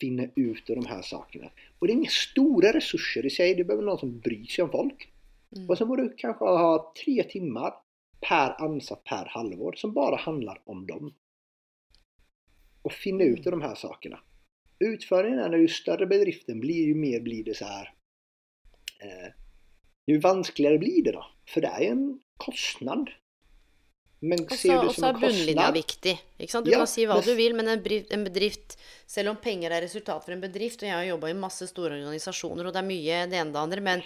Finne 0.01 0.29
ut 0.35 0.69
av 0.69 0.77
de 0.77 0.87
her 0.91 1.03
sakene. 1.07 1.49
Og 1.79 1.87
det 1.87 1.93
er 1.93 1.97
ingen 1.97 2.13
store 2.13 2.75
ressurser 2.75 3.25
i 3.25 3.33
seg. 3.33 3.55
Det 3.57 3.65
behøver 3.65 3.89
noen 3.89 4.01
som 4.03 4.17
bryr 4.21 4.45
seg 4.51 4.67
om 4.67 4.73
folk. 4.75 5.07
Mm. 5.55 5.69
Och 5.69 5.77
så 5.77 5.85
må 5.85 5.95
du 5.95 6.09
kanske 6.17 6.45
ha 6.45 6.93
tre 7.03 7.23
timmar 7.23 7.73
per 8.29 8.61
ansatt 8.61 9.03
per 9.03 9.25
halvår 9.25 9.73
som 9.73 9.93
bare 9.93 10.15
handler 10.15 10.61
om 10.65 10.87
dem. 10.87 11.13
Och 12.81 12.91
finne 12.91 13.23
ut 13.23 13.45
mm. 13.45 13.59
de 13.59 13.61
her 13.61 13.75
sakerna. 13.75 14.19
Utføringen 14.79 15.39
er 15.39 15.49
när 15.49 15.57
jo 15.57 15.67
større 15.67 16.05
bedriften 16.05 16.59
blir, 16.59 16.87
jo 16.87 16.95
mer 16.95 17.19
blir 17.19 17.43
det 17.43 17.55
så 17.55 17.65
her 17.65 17.93
eh, 19.01 19.31
Jo 20.05 20.19
vanskeligere 20.19 20.77
blir 20.77 21.03
det, 21.03 21.13
da. 21.15 21.23
For 21.49 21.63
det 21.63 21.69
er 21.71 21.85
jo 21.85 21.93
en 21.93 22.09
kostnad. 22.37 23.09
Men 24.19 24.43
ser 24.49 24.51
du 24.51 24.57
som 24.57 24.75
en 24.75 24.87
kostnad 24.87 24.89
Og 24.89 24.95
så 24.95 25.07
er 25.07 25.21
bunnlinja 25.21 25.71
viktig. 25.71 26.13
Du 26.37 26.69
ja, 26.69 26.81
kan 26.83 26.91
si 26.91 27.07
hva 27.07 27.17
men... 27.17 27.25
du 27.25 27.33
vil, 27.39 27.55
men 27.55 27.71
en 27.71 27.81
bedrift, 27.81 28.11
en 28.13 28.27
bedrift, 28.27 28.77
Selv 29.07 29.31
om 29.31 29.39
penger 29.41 29.71
er 29.71 29.85
resultat 29.85 30.25
for 30.25 30.35
en 30.35 30.43
bedrift, 30.43 30.83
og 30.83 30.89
jeg 30.89 30.97
har 30.97 31.07
jobba 31.07 31.31
i 31.31 31.37
masse 31.39 31.67
store 31.69 31.95
organisasjoner, 31.97 32.67
og 32.67 32.73
det 32.73 32.81
er 32.81 32.87
mye 32.87 33.19
det 33.31 33.39
ene 33.39 33.53
det 33.53 33.61
andre, 33.61 33.83
men 33.85 34.05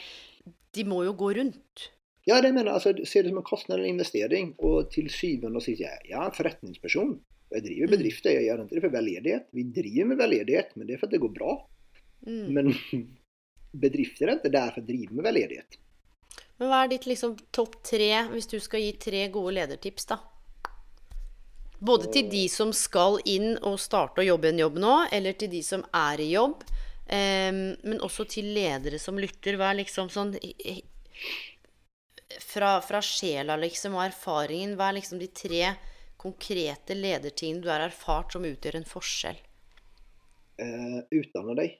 de 0.75 0.85
må 0.87 1.03
jo 1.07 1.15
gå 1.17 1.33
rundt. 1.39 1.89
Ja, 2.27 2.37
det 2.43 2.51
mener 2.53 2.75
altså, 2.75 2.93
ser 3.07 3.25
det 3.25 3.31
som 3.31 3.41
en 3.41 3.47
kostnad 3.47 3.79
eller 3.79 3.89
investering. 3.89 4.53
Og 4.59 4.91
til 4.93 5.09
syvende 5.13 5.57
og 5.57 5.65
sist, 5.65 5.81
jeg 5.81 6.11
er 6.11 6.25
en 6.25 6.35
forretningsperson. 6.35 7.15
Jeg 7.49 7.65
driver 7.65 7.89
mm. 7.89 7.93
bedrifter, 7.95 8.35
jeg 8.35 8.45
gjør 8.45 8.63
ikke 8.63 8.77
det 8.77 8.83
for 8.85 8.95
veldedighet. 8.95 9.45
Vi 9.57 9.65
driver 9.75 10.09
med 10.11 10.19
veldedighet, 10.19 10.75
men 10.75 10.87
det 10.87 10.95
er 10.95 11.01
for 11.01 11.09
at 11.09 11.15
det 11.15 11.21
går 11.23 11.35
bra. 11.37 11.53
Mm. 12.27 12.49
Men 12.57 12.73
bedrifter 13.85 14.27
er 14.27 14.37
ikke 14.37 14.53
der 14.53 14.75
for 14.75 14.83
å 14.83 14.89
drive 14.89 15.15
med 15.17 15.29
veldedighet. 15.29 15.79
Men 16.59 16.69
hva 16.69 16.83
er 16.83 16.91
ditt 16.91 17.07
liksom 17.07 17.37
topp 17.55 17.79
tre, 17.87 18.11
hvis 18.33 18.49
du 18.51 18.59
skal 18.61 18.83
gi 18.83 18.91
tre 19.01 19.23
gode 19.33 19.55
ledertips, 19.55 20.09
da? 20.11 20.19
Både 21.79 22.09
til 22.11 22.27
de 22.27 22.43
som 22.51 22.73
skal 22.75 23.21
inn 23.31 23.53
og 23.63 23.79
starte 23.79 24.19
å 24.19 24.27
jobbe 24.27 24.49
en 24.51 24.59
jobb 24.59 24.81
nå, 24.83 24.95
eller 25.15 25.37
til 25.39 25.49
de 25.53 25.61
som 25.63 25.85
er 25.95 26.19
i 26.19 26.33
jobb. 26.33 26.65
Um, 27.09 27.61
men 27.81 28.01
også 28.05 28.27
til 28.29 28.51
ledere 28.53 28.99
som 29.01 29.17
lytter. 29.17 29.57
Hva 29.57 29.71
er 29.71 29.79
liksom 29.81 30.11
sånn 30.13 30.35
fra, 32.37 32.75
fra, 32.85 33.01
sjela 33.01 33.55
liksom, 33.57 33.97
og 33.97 34.05
erfaringen, 34.05 34.75
hva 34.77 34.91
er 34.91 34.99
liksom 34.99 35.21
de 35.21 35.29
tre 35.33 35.73
konkrete 36.19 36.93
ledertingene 36.97 37.63
du 37.63 37.69
har 37.71 37.81
erfart 37.81 38.35
som 38.35 38.45
utgjør 38.45 38.77
en 38.79 38.89
forskjell? 38.89 39.39
Uh, 40.59 40.99
utdanne 41.15 41.55
deg. 41.57 41.77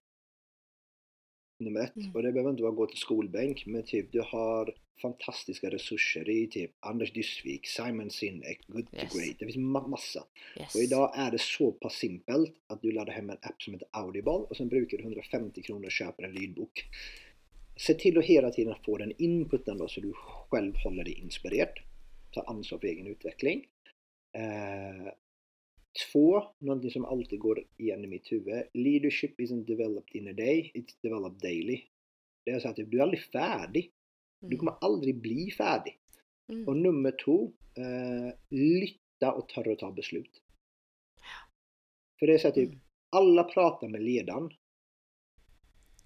Nummer 1.60 1.82
ett. 1.88 1.95
Mm. 1.95 2.12
Og 2.16 2.24
det 2.24 2.34
behøver 2.34 2.55
være 2.55 2.72
å 2.72 2.78
gå 2.78 2.86
til 2.91 3.01
skolebenk, 3.01 3.66
men 3.68 3.84
typ, 3.88 4.14
du 4.14 4.22
har 4.24 4.72
fantastiska 5.01 5.70
resurser 5.72 6.30
i 6.30 6.47
typ 6.51 6.76
Anders 6.80 7.12
Dysvik, 7.16 7.68
Simon 7.68 8.10
Sinek, 8.12 8.66
Good 8.68 8.88
yes. 8.93 9.12
to 9.12 9.18
Great. 9.18 9.39
Det 9.39 9.45
finns 9.45 9.57
ma 9.57 9.82
massa. 9.88 10.24
Yes. 10.60 10.76
Och 10.76 10.82
idag 10.82 11.12
är 11.16 11.32
det 11.32 11.41
så 11.41 11.72
pass 11.72 11.93
simpelt 11.93 12.55
att 12.68 12.82
du 12.82 12.91
laddar 12.91 13.14
hem 13.14 13.30
en 13.30 13.38
app 13.41 13.62
som 13.62 13.74
heter 13.74 13.88
Audible 13.91 14.32
och 14.32 14.57
sen 14.57 14.68
brukar 14.68 14.97
du 14.97 15.03
150 15.03 15.62
kronor 15.62 15.86
och 15.86 15.91
köper 15.91 16.24
en 16.24 16.34
lydbok. 16.34 16.84
Se 17.78 17.93
till 17.93 18.18
att 18.18 18.26
hela 18.26 18.51
tiden 18.51 18.76
få 18.86 18.97
den 18.97 19.14
inputen 19.18 19.78
då 19.78 19.88
så 19.88 20.01
du 20.01 20.14
själv 20.14 20.76
håller 20.76 21.03
dig 21.03 21.14
inspirerad. 21.14 21.80
Ta 22.32 22.41
ansvar 22.41 22.80
för 22.80 22.88
egen 22.88 23.07
utveckling. 23.07 23.66
Eh, 24.34 25.12
Två, 26.11 26.43
någonting 26.59 26.91
som 26.91 27.05
alltid 27.05 27.39
går 27.39 27.63
igen 27.77 28.03
i 28.03 28.07
mitt 28.07 28.31
huvud. 28.31 28.63
Leadership 28.73 29.39
isn't 29.39 29.65
developed 29.65 30.15
in 30.15 30.27
a 30.27 30.33
day, 30.33 30.71
it's 30.73 30.97
developed 31.01 31.41
daily. 31.41 31.81
Det 32.45 32.51
är 32.51 32.59
så 32.59 32.67
att 32.69 32.75
du 32.75 32.97
är 32.99 33.03
aldrig 33.03 33.23
färdig. 33.23 33.91
Du 34.41 34.57
kommer 34.57 34.73
aldrig 34.81 35.21
bli 35.21 35.51
färdig. 35.51 35.99
Mm. 36.51 36.67
Och 36.67 36.77
nummer 36.77 37.11
två, 37.25 37.53
eh, 37.77 38.33
lytta 38.49 39.33
och 39.33 39.49
tørre 39.49 39.71
å 39.71 39.75
ta 39.75 39.91
beslut. 39.91 40.41
För 42.19 42.27
det 42.27 42.33
är 42.33 42.37
så 42.37 42.47
att 42.47 42.55
typ, 42.55 42.69
Mm. 42.69 42.79
alla 43.09 43.43
pratar 43.43 43.87
med 43.87 44.03
ledaren 44.03 44.49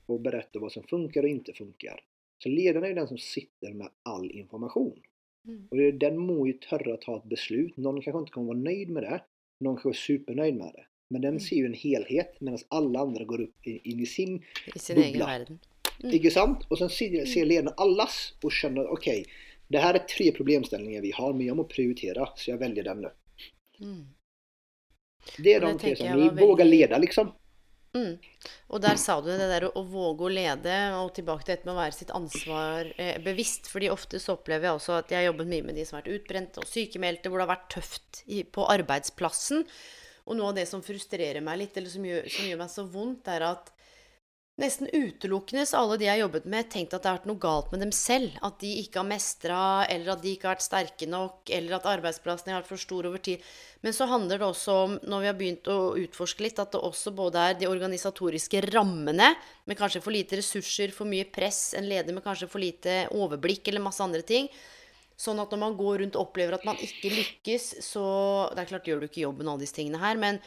och 0.06 0.22
berättar 0.22 0.60
vad 0.60 0.72
som 0.72 0.84
funkar 0.84 1.24
och 1.24 1.30
inte 1.30 1.54
funkar. 1.54 2.00
Så 2.44 2.50
ledaren 2.50 2.84
är 2.84 2.88
ju 2.88 2.94
den 2.94 3.08
som 3.08 3.18
sitter 3.18 3.74
med 3.74 3.90
all 4.04 4.32
information. 4.32 5.02
Mm. 5.48 5.68
Och 5.72 5.94
den 6.00 6.18
må 6.18 6.48
ju 6.48 6.54
törra 6.54 6.98
ta 6.98 7.18
ett 7.18 7.30
beslut. 7.30 7.78
Någon 7.78 8.02
kanske 8.02 8.20
inte 8.20 8.32
kommer 8.32 8.48
vara 8.48 8.58
nöjd 8.58 8.90
med 8.90 9.04
det. 9.04 9.24
Någon 9.60 9.76
kanske 9.76 9.90
är 9.90 10.18
supernöjd 10.18 10.56
med 10.56 10.72
det. 10.74 10.86
Men 11.10 11.22
den 11.22 11.30
Mm. 11.30 11.40
ser 11.40 11.56
ju 11.56 11.66
en 11.66 11.74
helhet 11.74 12.42
medan 12.42 12.60
alla 12.68 13.00
andra 13.00 13.24
går 13.24 13.42
upp 13.42 13.68
i- 13.68 13.90
in 13.92 14.00
i 14.00 14.06
sin, 14.06 14.44
I 14.76 14.80
sin 14.80 14.96
Bubbla. 14.96 15.08
egen 15.10 15.20
verden. 15.20 15.60
Mm. 16.04 16.16
ikke 16.16 16.32
sant? 16.32 16.58
Och 16.70 16.78
sen 16.78 16.90
ser, 16.90 17.26
ser 17.26 17.46
ledaren 17.46 17.74
allas 17.78 18.34
och 18.44 18.52
känner 18.52 18.88
okej, 18.88 19.26
det 19.68 19.78
här 19.78 19.94
är 19.94 20.00
tre 20.00 20.32
problemställningar 20.32 21.02
vi 21.02 21.12
har 21.12 21.34
men 21.34 21.46
jag 21.46 21.58
må 21.58 21.64
prioritera 21.64 22.30
så 22.36 22.52
jag 22.52 22.58
väljer 22.58 22.84
den 22.84 23.02
nu. 23.02 23.10
Mm. 23.82 24.06
Det 25.38 25.54
är 25.54 25.64
Och 25.64 25.68
de 25.70 25.80
tre 25.80 25.96
som 25.96 26.08
vi 26.08 26.14
väldigt- 26.28 26.44
vågar 26.44 26.66
leda 26.66 26.98
liksom. 26.98 27.32
Mm. 27.94 28.16
Og 28.74 28.82
der 28.82 28.98
sa 28.98 29.20
du 29.22 29.28
det 29.30 29.48
der 29.52 29.68
å, 29.68 29.74
å 29.78 29.84
våge 29.86 30.26
å 30.26 30.32
lede, 30.34 30.78
og 30.98 31.12
tilbake 31.14 31.46
til 31.46 31.54
dette 31.54 31.68
med 31.68 31.76
å 31.76 31.82
være 31.82 31.98
sitt 31.98 32.14
ansvar 32.18 32.90
eh, 32.98 33.20
bevisst. 33.22 33.70
fordi 33.70 33.92
ofte 33.94 34.22
så 34.22 34.34
opplever 34.34 34.70
jeg 34.70 34.80
også 34.80 34.96
at 34.98 35.14
jeg 35.14 35.22
har 35.22 35.28
jobbet 35.30 35.52
mye 35.52 35.68
med 35.68 35.78
de 35.78 35.86
som 35.86 36.00
har 36.00 36.06
vært 36.06 36.16
utbrente 36.18 36.64
og 36.64 36.70
sykemeldte, 36.70 37.30
hvor 37.30 37.40
det 37.42 37.46
har 37.46 37.54
vært 37.54 37.70
tøft 37.76 38.24
i, 38.26 38.42
på 38.44 38.66
arbeidsplassen. 38.74 39.68
Og 40.26 40.40
noe 40.40 40.50
av 40.50 40.58
det 40.58 40.66
som 40.70 40.82
frustrerer 40.82 41.44
meg 41.46 41.62
litt, 41.62 41.78
eller 41.78 41.94
som 41.94 42.06
gjør, 42.08 42.28
som 42.34 42.50
gjør 42.50 42.62
meg 42.64 42.74
så 42.74 42.88
vondt, 42.90 43.30
er 43.30 43.46
at 43.52 43.74
nesten 44.62 44.90
utelukkende 44.94 45.66
så 45.66 45.80
alle 45.82 45.96
de 45.98 46.06
jeg 46.06 46.14
har 46.14 46.22
jobbet 46.28 46.46
med, 46.50 46.68
tenkt 46.70 46.94
at 46.94 47.04
det 47.04 47.10
har 47.10 47.18
vært 47.18 47.30
noe 47.30 47.42
galt 47.42 47.72
med 47.74 47.82
dem 47.82 47.94
selv. 47.96 48.36
At 48.46 48.60
de 48.62 48.70
ikke 48.84 49.02
har 49.02 49.08
mestra, 49.10 49.62
eller 49.90 50.14
at 50.14 50.22
de 50.24 50.34
ikke 50.34 50.50
har 50.50 50.58
vært 50.58 50.66
sterke 50.66 51.08
nok, 51.10 51.50
eller 51.58 51.78
at 51.78 51.88
arbeidsplassen 51.90 52.54
har 52.54 52.62
vært 52.62 52.70
for 52.70 52.84
stor 52.84 53.10
over 53.10 53.24
tid. 53.24 53.42
Men 53.84 53.98
så 53.98 54.08
handler 54.12 54.42
det 54.42 54.48
også 54.48 54.78
om, 54.84 55.00
når 55.10 55.24
vi 55.24 55.32
har 55.32 55.40
begynt 55.40 55.72
å 55.74 55.80
utforske 56.04 56.46
litt, 56.46 56.62
at 56.62 56.76
det 56.76 56.84
også 56.86 57.16
både 57.18 57.48
er 57.50 57.58
de 57.60 57.72
organisatoriske 57.72 58.62
rammene, 58.70 59.34
med 59.66 59.80
kanskje 59.80 60.04
for 60.06 60.14
lite 60.16 60.38
ressurser, 60.40 60.94
for 60.94 61.10
mye 61.10 61.26
press, 61.34 61.72
en 61.78 61.90
leder 61.90 62.14
med 62.14 62.26
kanskje 62.26 62.52
for 62.52 62.62
lite 62.62 63.04
overblikk, 63.16 63.68
eller 63.68 63.84
masse 63.84 64.06
andre 64.06 64.22
ting. 64.28 64.52
Sånn 65.20 65.38
at 65.42 65.52
når 65.54 65.60
man 65.62 65.76
går 65.78 66.00
rundt 66.02 66.16
og 66.18 66.28
opplever 66.28 66.58
at 66.58 66.66
man 66.66 66.80
ikke 66.82 67.12
lykkes, 67.14 67.68
så 67.86 68.04
Det 68.54 68.64
er 68.64 68.70
klart 68.70 68.88
gjør 68.90 69.04
du 69.04 69.06
ikke 69.08 69.22
jobben 69.24 69.48
og 69.48 69.56
alle 69.56 69.66
disse 69.66 69.78
tingene 69.78 70.02
her, 70.02 70.18
men 70.18 70.40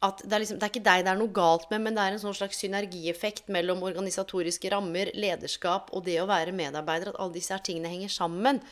at 0.00 0.22
det 0.24 0.32
er, 0.32 0.40
liksom, 0.40 0.56
det 0.56 0.64
er 0.64 0.72
ikke 0.72 0.84
deg 0.86 1.02
det 1.04 1.10
er 1.12 1.18
noe 1.20 1.32
galt 1.36 1.66
med, 1.68 1.82
men 1.84 1.96
det 1.96 2.04
er 2.04 2.14
en 2.14 2.22
sånn 2.22 2.36
slags 2.36 2.56
synergieffekt 2.62 3.50
mellom 3.52 3.82
organisatoriske 3.84 4.70
rammer, 4.72 5.10
lederskap 5.12 5.90
og 5.92 6.06
det 6.06 6.14
å 6.22 6.28
være 6.30 6.54
medarbeider. 6.56 7.12
At 7.12 7.20
alle 7.20 7.36
disse 7.36 7.52
her 7.52 7.60
tingene 7.66 7.92
henger 7.92 8.12
sammen. 8.14 8.62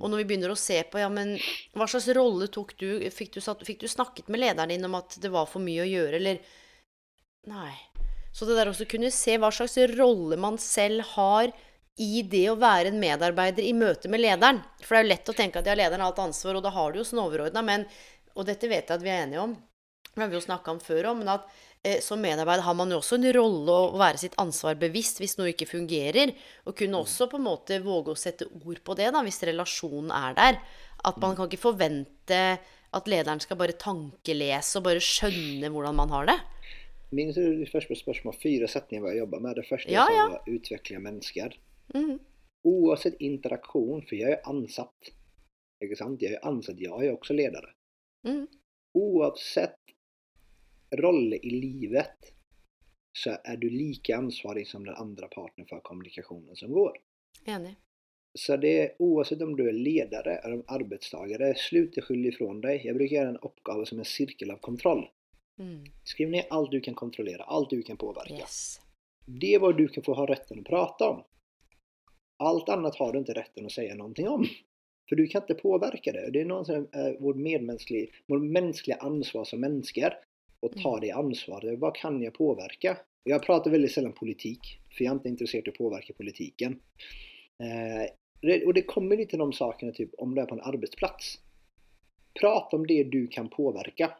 Og 0.00 0.08
når 0.08 0.22
vi 0.22 0.26
begynner 0.30 0.54
å 0.54 0.56
se 0.56 0.78
på 0.88 1.02
ja, 1.02 1.10
men 1.12 1.34
hva 1.76 1.88
slags 1.90 2.08
rolle 2.16 2.48
tok 2.48 2.72
du 2.80 2.88
fikk, 3.12 3.34
du 3.36 3.44
satt, 3.44 3.60
fikk 3.68 3.84
du 3.84 3.90
snakket 3.92 4.32
med 4.32 4.40
lederen 4.40 4.72
din 4.72 4.88
om 4.88 4.96
at 4.96 5.18
det 5.20 5.32
var 5.32 5.50
for 5.52 5.60
mye 5.64 5.84
å 5.84 5.90
gjøre, 5.90 6.16
eller 6.20 6.40
Nei. 7.48 7.72
Så 8.36 8.44
det 8.44 8.56
der 8.58 8.68
også 8.68 8.84
kunne 8.88 9.08
se 9.12 9.36
hva 9.40 9.48
slags 9.52 9.78
rolle 9.96 10.36
man 10.40 10.58
selv 10.60 11.04
har 11.14 11.52
i 12.00 12.20
det 12.24 12.46
å 12.52 12.58
være 12.60 12.92
en 12.92 13.00
medarbeider 13.00 13.64
i 13.64 13.72
møte 13.76 14.08
med 14.12 14.22
lederen. 14.22 14.60
For 14.80 14.94
det 14.94 15.00
er 15.00 15.04
jo 15.04 15.12
lett 15.12 15.32
å 15.32 15.36
tenke 15.36 15.60
at 15.60 15.68
ja, 15.68 15.76
lederen 15.76 16.04
har 16.04 16.12
alt 16.12 16.22
ansvar, 16.24 16.56
og 16.56 16.64
da 16.64 16.72
har 16.72 16.92
du 16.92 17.00
jo 17.00 17.08
sånn 17.08 17.24
overordna, 17.24 17.64
men 17.64 17.88
Og 18.38 18.46
dette 18.46 18.68
vet 18.70 18.86
jeg 18.86 18.94
at 18.94 19.02
vi 19.02 19.10
er 19.10 19.24
enige 19.24 19.42
om, 19.42 19.56
det 20.14 20.22
har 20.24 20.30
vi 20.32 20.38
jo 20.38 20.42
snakka 20.42 20.72
om 20.74 20.80
før 20.82 21.12
òg, 21.12 21.20
men 21.20 21.30
at 21.32 21.46
eh, 21.86 22.00
som 22.02 22.20
medarbeider 22.20 22.64
har 22.66 22.74
man 22.74 22.90
jo 22.90 22.98
også 22.98 23.18
en 23.20 23.28
rolle 23.36 23.76
å 23.76 23.98
være 24.00 24.18
sitt 24.18 24.34
ansvar 24.42 24.74
bevisst 24.80 25.20
hvis 25.22 25.36
noe 25.38 25.52
ikke 25.52 25.68
fungerer. 25.70 26.32
Og 26.66 26.76
kunne 26.80 26.98
også 27.00 27.28
på 27.30 27.38
en 27.38 27.46
måte 27.46 27.78
våge 27.84 28.14
å 28.14 28.18
sette 28.18 28.48
ord 28.50 28.82
på 28.84 28.96
det, 28.98 29.12
da, 29.14 29.22
hvis 29.26 29.42
relasjonen 29.46 30.10
er 30.14 30.36
der. 30.38 30.60
At 31.06 31.20
man 31.22 31.36
kan 31.38 31.48
ikke 31.48 31.62
forvente 31.62 32.40
at 32.90 33.06
lederen 33.08 33.40
skal 33.40 33.56
bare 33.60 33.78
tankelese 33.78 34.80
og 34.80 34.88
bare 34.88 35.02
skjønne 35.04 35.70
hvordan 35.70 35.96
man 35.96 36.10
har 36.10 36.26
det. 36.32 36.38
Min 37.10 37.30
du 37.32 37.66
spørsmål 37.66 37.66
första 37.66 37.94
spörsmål? 37.94 38.34
Fyra 38.42 38.68
sättningar 38.68 39.02
vad 39.02 39.10
jag 39.12 39.18
jobbar 39.18 39.40
med. 39.40 39.56
Det 39.56 39.62
første 39.62 39.92
Ja, 39.92 40.06
sa 40.06 40.12
ja. 40.12 40.28
var 40.28 40.42
utveckla 40.46 40.98
människor. 40.98 41.54
Mm. 41.94 42.18
Oavsett 42.62 43.14
interaksjon, 43.20 44.02
for 44.06 44.14
jeg 44.14 44.32
er 44.32 44.42
ansatt. 44.46 45.10
Ikke 45.82 45.96
sant? 45.96 46.22
Jeg 46.22 46.36
er 46.36 46.46
ansatt, 46.46 46.78
jeg 46.78 47.06
er 47.06 47.12
också 47.12 47.32
ledare. 47.34 47.72
Mm. 48.26 48.46
Oavsett 48.94 49.78
rolle 50.98 51.36
i 51.36 51.50
livet 51.50 52.34
så 53.12 53.36
er 53.44 53.56
du 53.56 53.68
lika 53.70 54.16
ansvarig 54.16 54.66
som 54.68 54.84
den 54.86 54.94
andre 54.94 55.28
parten 55.28 55.66
for 55.66 55.80
kommunikationen 55.80 56.56
som 56.56 56.72
går. 56.72 56.98
Enig. 57.44 57.74
Så 58.38 58.56
det 58.56 58.78
är 58.82 58.92
oavsett 59.02 59.42
om 59.42 59.56
du 59.56 59.68
er 59.68 59.72
ledare 59.72 60.36
eller 60.38 60.62
arbetstagare, 60.66 61.50
å 61.50 61.58
skylde 61.58 62.28
ifrån 62.30 62.60
dig. 62.62 62.76
Jeg 62.84 62.94
bruker 62.94 63.16
gjøre 63.16 63.32
en 63.34 63.42
oppgave 63.42 63.86
som 63.86 63.98
en 63.98 64.06
cirkel 64.06 64.54
av 64.54 64.60
kontroll. 64.62 65.02
Mm. 65.58 65.82
Skriv 66.06 66.30
ned 66.30 66.46
alt 66.50 66.70
du 66.70 66.78
kan 66.80 66.94
kontrollere, 66.94 67.42
alt 67.42 67.70
du 67.70 67.82
kan 67.82 67.98
påvirke. 67.98 68.38
Yes. 68.38 68.78
Det 69.26 69.54
er 69.56 69.62
hva 69.62 69.72
du 69.74 69.88
kan 69.90 70.06
få 70.06 70.14
ha 70.18 70.28
retten 70.30 70.62
å 70.62 70.66
prate 70.66 71.10
om. 71.10 71.24
Alt 72.40 72.70
annet 72.72 72.96
har 72.96 73.12
du 73.12 73.20
ikke 73.20 73.36
retten 73.36 73.66
å 73.66 73.72
si 73.74 73.88
noe 73.98 74.28
om. 74.30 74.46
For 75.10 75.18
du 75.18 75.26
kan 75.26 75.42
ikke 75.42 75.58
påvirke 75.58 76.14
det. 76.14 76.28
Det 76.30 76.44
er 76.44 76.48
noe 76.48 76.64
som 76.64 76.86
er 76.94 77.18
vårt 77.18 77.36
vårt 78.30 78.46
mänskliga 78.46 78.96
ansvar 79.02 79.44
som 79.44 79.60
människor. 79.60 80.14
Och 80.60 80.72
ta 80.82 81.00
det 81.00 81.10
ansvaret. 81.10 81.78
Vad 81.78 81.94
kan 81.96 82.22
jag 82.22 82.34
påverka? 82.34 82.96
Jag 83.22 83.42
pratar 83.42 83.70
väldigt 83.70 83.92
sällan 83.92 84.12
politik. 84.12 84.60
För 84.96 85.04
jag 85.04 85.10
är 85.10 85.14
inte 85.14 85.28
intresserad 85.28 85.68
av 85.68 85.72
att 85.72 85.78
påverka 85.78 86.12
politiken. 86.12 86.80
Eh, 87.62 88.66
och 88.66 88.74
det 88.74 88.82
kommer 88.82 89.16
lite 89.16 89.36
de 89.36 89.52
sakerna 89.52 89.92
typ 89.92 90.10
om 90.18 90.34
du 90.34 90.40
är 90.40 90.46
på 90.46 90.54
en 90.54 90.60
arbetsplats. 90.60 91.40
Prata 92.40 92.76
om 92.76 92.86
det 92.86 93.04
du 93.04 93.26
kan 93.26 93.48
påverka. 93.48 94.12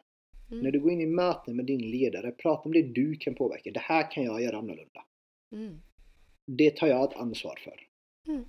Mm. 0.51 0.63
När 0.63 0.71
du 0.71 0.79
går 0.79 0.91
in 0.91 1.01
i 1.01 1.05
möten 1.05 1.55
med 1.55 1.65
din 1.65 1.91
ledare, 1.91 2.31
prata 2.31 2.61
om 2.61 2.73
det 2.73 2.81
du 2.81 3.15
kan 3.15 3.35
påverka. 3.35 3.71
Det 3.71 3.79
här 3.79 4.11
kan 4.11 4.23
jag 4.23 4.41
göra 4.41 4.57
annorlunda. 4.57 5.05
Mm. 5.51 5.81
Det 6.47 6.75
tar 6.75 6.87
jag 6.87 7.11
ett 7.11 7.17
ansvar 7.17 7.59
för. 7.63 7.79
Mm. 8.27 8.45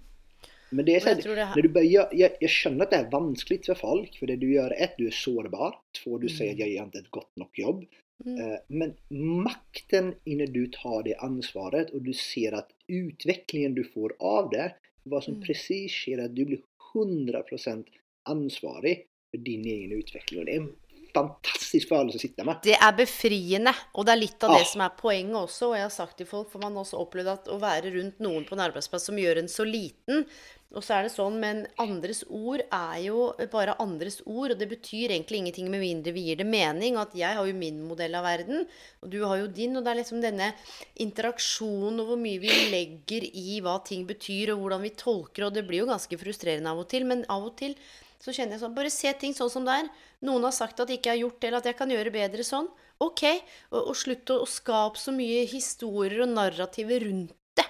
Men 0.72 0.84
det 0.84 0.92
er 0.92 1.00
så 1.00 1.06
Och 1.06 1.10
jag 1.10 1.14
här, 1.16 1.22
tror 1.22 1.36
det 1.36 1.44
här- 1.44 1.56
när 1.56 1.62
du 1.62 1.68
börjar, 1.68 2.08
jag, 2.12 2.30
jag 2.40 2.50
känner 2.50 2.84
att 2.84 2.90
det 2.90 2.96
är 2.96 3.10
vanskligt 3.10 3.66
för 3.66 3.74
folk. 3.74 4.18
För 4.18 4.26
det 4.26 4.36
du 4.36 4.52
gör, 4.54 4.70
ett, 4.82 4.94
du 4.98 5.06
är 5.06 5.10
sårbar. 5.10 5.74
Två, 6.04 6.18
du 6.18 6.28
säger 6.28 6.52
att 6.52 6.58
jag 6.58 6.68
gör 6.70 6.84
inte 6.84 6.98
ett 6.98 7.10
gott 7.10 7.36
nog 7.36 7.48
jobb. 7.58 7.84
Mm. 8.24 8.40
Eh, 8.52 8.58
Men 8.68 8.94
makten 9.42 10.14
innan 10.24 10.46
du 10.52 10.66
tar 10.66 11.02
det 11.02 11.14
ansvaret 11.16 11.90
och 11.90 12.02
du 12.02 12.12
ser 12.12 12.52
att 12.52 12.68
utvecklingen 12.88 13.74
du 13.74 13.84
får 13.84 14.12
av 14.18 14.50
det, 14.50 14.74
vad 15.02 15.24
som 15.24 15.34
Mm. 15.34 15.46
precis 15.46 15.92
sker, 15.92 16.18
att 16.18 16.36
du 16.36 16.44
blir 16.44 16.58
100% 16.94 17.86
ansvarig 18.22 19.06
för 19.30 19.38
din 19.38 19.64
egen 19.66 19.92
utveckling. 19.92 20.40
Och 20.40 20.46
det 20.46 20.52
är 20.52 20.56
en 20.60 20.72
fantastisk 21.14 21.88
følelse 21.92 22.18
å 22.18 22.22
sitte 22.22 22.44
med. 22.46 22.62
Det 22.64 22.76
er 22.78 22.96
befriende, 22.96 23.74
og 23.94 24.06
det 24.06 24.12
er 24.14 24.22
litt 24.22 24.44
av 24.44 24.50
Ah. 24.50 24.58
det 24.58 24.66
som 24.70 24.80
er 24.84 24.96
poenget 24.98 25.36
også. 25.36 25.70
Og 25.70 25.76
jeg 25.76 25.86
har 25.86 25.94
sagt 25.94 26.16
til 26.18 26.26
folk, 26.26 26.50
for 26.50 26.58
man 26.64 26.74
har 26.74 26.84
også 26.84 27.00
opplevd 27.02 27.28
at 27.32 27.52
å 27.52 27.60
være 27.60 27.92
rundt 27.94 28.18
noen 28.20 28.44
på 28.48 28.56
en 28.56 28.66
arbeidsplass 28.70 29.06
som 29.10 29.16
gjør 29.16 29.38
en 29.44 29.48
så 29.48 29.64
liten 29.68 30.26
Og 30.72 30.80
så 30.80 30.94
er 30.96 31.02
det 31.04 31.12
sånn, 31.12 31.34
men 31.36 31.66
andres 31.76 32.22
ord 32.32 32.62
er 32.72 32.98
jo 33.04 33.34
bare 33.52 33.74
andres 33.78 34.22
ord, 34.24 34.54
og 34.54 34.58
det 34.58 34.70
betyr 34.70 35.10
egentlig 35.12 35.42
ingenting 35.42 35.66
med 35.68 35.82
mindre 35.82 36.14
vi 36.16 36.22
gir 36.30 36.38
det 36.40 36.46
mening. 36.48 36.96
At 36.96 37.12
jeg 37.12 37.36
har 37.36 37.44
jo 37.44 37.52
min 37.52 37.82
modell 37.84 38.14
av 38.16 38.24
verden, 38.24 38.64
og 39.02 39.10
du 39.12 39.18
har 39.20 39.36
jo 39.36 39.50
din. 39.52 39.76
Og 39.76 39.84
det 39.84 39.90
er 39.92 39.98
liksom 40.00 40.22
denne 40.24 40.54
interaksjonen 40.96 42.00
og 42.00 42.06
hvor 42.14 42.20
mye 42.22 42.40
vi 42.40 42.48
legger 42.72 43.26
i 43.36 43.60
hva 43.60 43.84
ting 43.84 44.06
betyr, 44.08 44.54
og 44.54 44.64
hvordan 44.64 44.86
vi 44.86 44.94
tolker, 44.96 45.44
og 45.44 45.52
det 45.52 45.66
blir 45.68 45.84
jo 45.84 45.90
ganske 45.92 46.18
frustrerende 46.24 46.72
av 46.72 46.80
og 46.80 46.88
til, 46.88 47.04
men 47.04 47.26
av 47.28 47.50
og 47.50 47.54
til 47.60 47.76
så 48.22 48.30
kjenner 48.30 48.54
jeg 48.54 48.62
sånn 48.62 48.76
Bare 48.76 48.92
se 48.92 49.10
ting 49.18 49.34
sånn 49.34 49.50
som 49.50 49.66
det 49.66 49.80
er. 49.82 49.90
Noen 50.26 50.46
har 50.46 50.54
sagt 50.54 50.80
at 50.80 50.90
de 50.90 50.98
ikke 50.98 51.10
har 51.10 51.20
gjort 51.24 51.40
det, 51.40 51.48
eller 51.48 51.62
at 51.62 51.70
jeg 51.70 51.78
kan 51.80 51.90
gjøre 51.90 52.14
bedre 52.14 52.46
sånn. 52.46 52.68
Ok. 53.02 53.24
Og, 53.72 53.80
og 53.80 53.96
slutt 53.98 54.30
å, 54.30 54.42
å 54.44 54.48
skape 54.48 55.00
så 55.00 55.14
mye 55.14 55.42
historier 55.50 56.22
og 56.22 56.30
narrativer 56.36 57.02
rundt 57.08 57.34
det. 57.58 57.66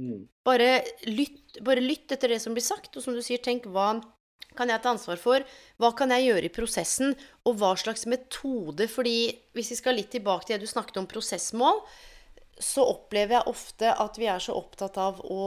Mm. 0.00 0.24
Bare 0.46 0.72
lytt, 1.06 1.60
bare 1.62 1.84
lytt 1.84 2.16
etter 2.16 2.34
det 2.34 2.40
som 2.42 2.56
blir 2.56 2.66
sagt, 2.66 2.96
og 2.96 3.04
som 3.04 3.14
du 3.14 3.22
sier, 3.22 3.42
tenk 3.44 3.68
hva 3.70 3.92
kan 4.58 4.70
jeg 4.70 4.82
ta 4.82 4.92
ansvar 4.94 5.18
for? 5.18 5.44
Hva 5.82 5.90
kan 5.98 6.12
jeg 6.14 6.28
gjøre 6.28 6.48
i 6.48 6.54
prosessen? 6.54 7.14
Og 7.46 7.58
hva 7.58 7.72
slags 7.78 8.06
metode? 8.10 8.86
Fordi 8.90 9.16
hvis 9.54 9.72
vi 9.74 9.78
skal 9.78 9.98
litt 9.98 10.12
tilbake 10.14 10.46
til 10.46 10.56
det 10.56 10.66
du 10.66 10.70
snakket 10.70 11.00
om 11.02 11.08
prosessmål, 11.10 11.82
så 12.62 12.84
opplever 12.86 13.38
jeg 13.38 13.50
ofte 13.50 13.94
at 13.98 14.18
vi 14.20 14.28
er 14.30 14.42
så 14.42 14.54
opptatt 14.54 14.98
av 15.02 15.18
å 15.26 15.44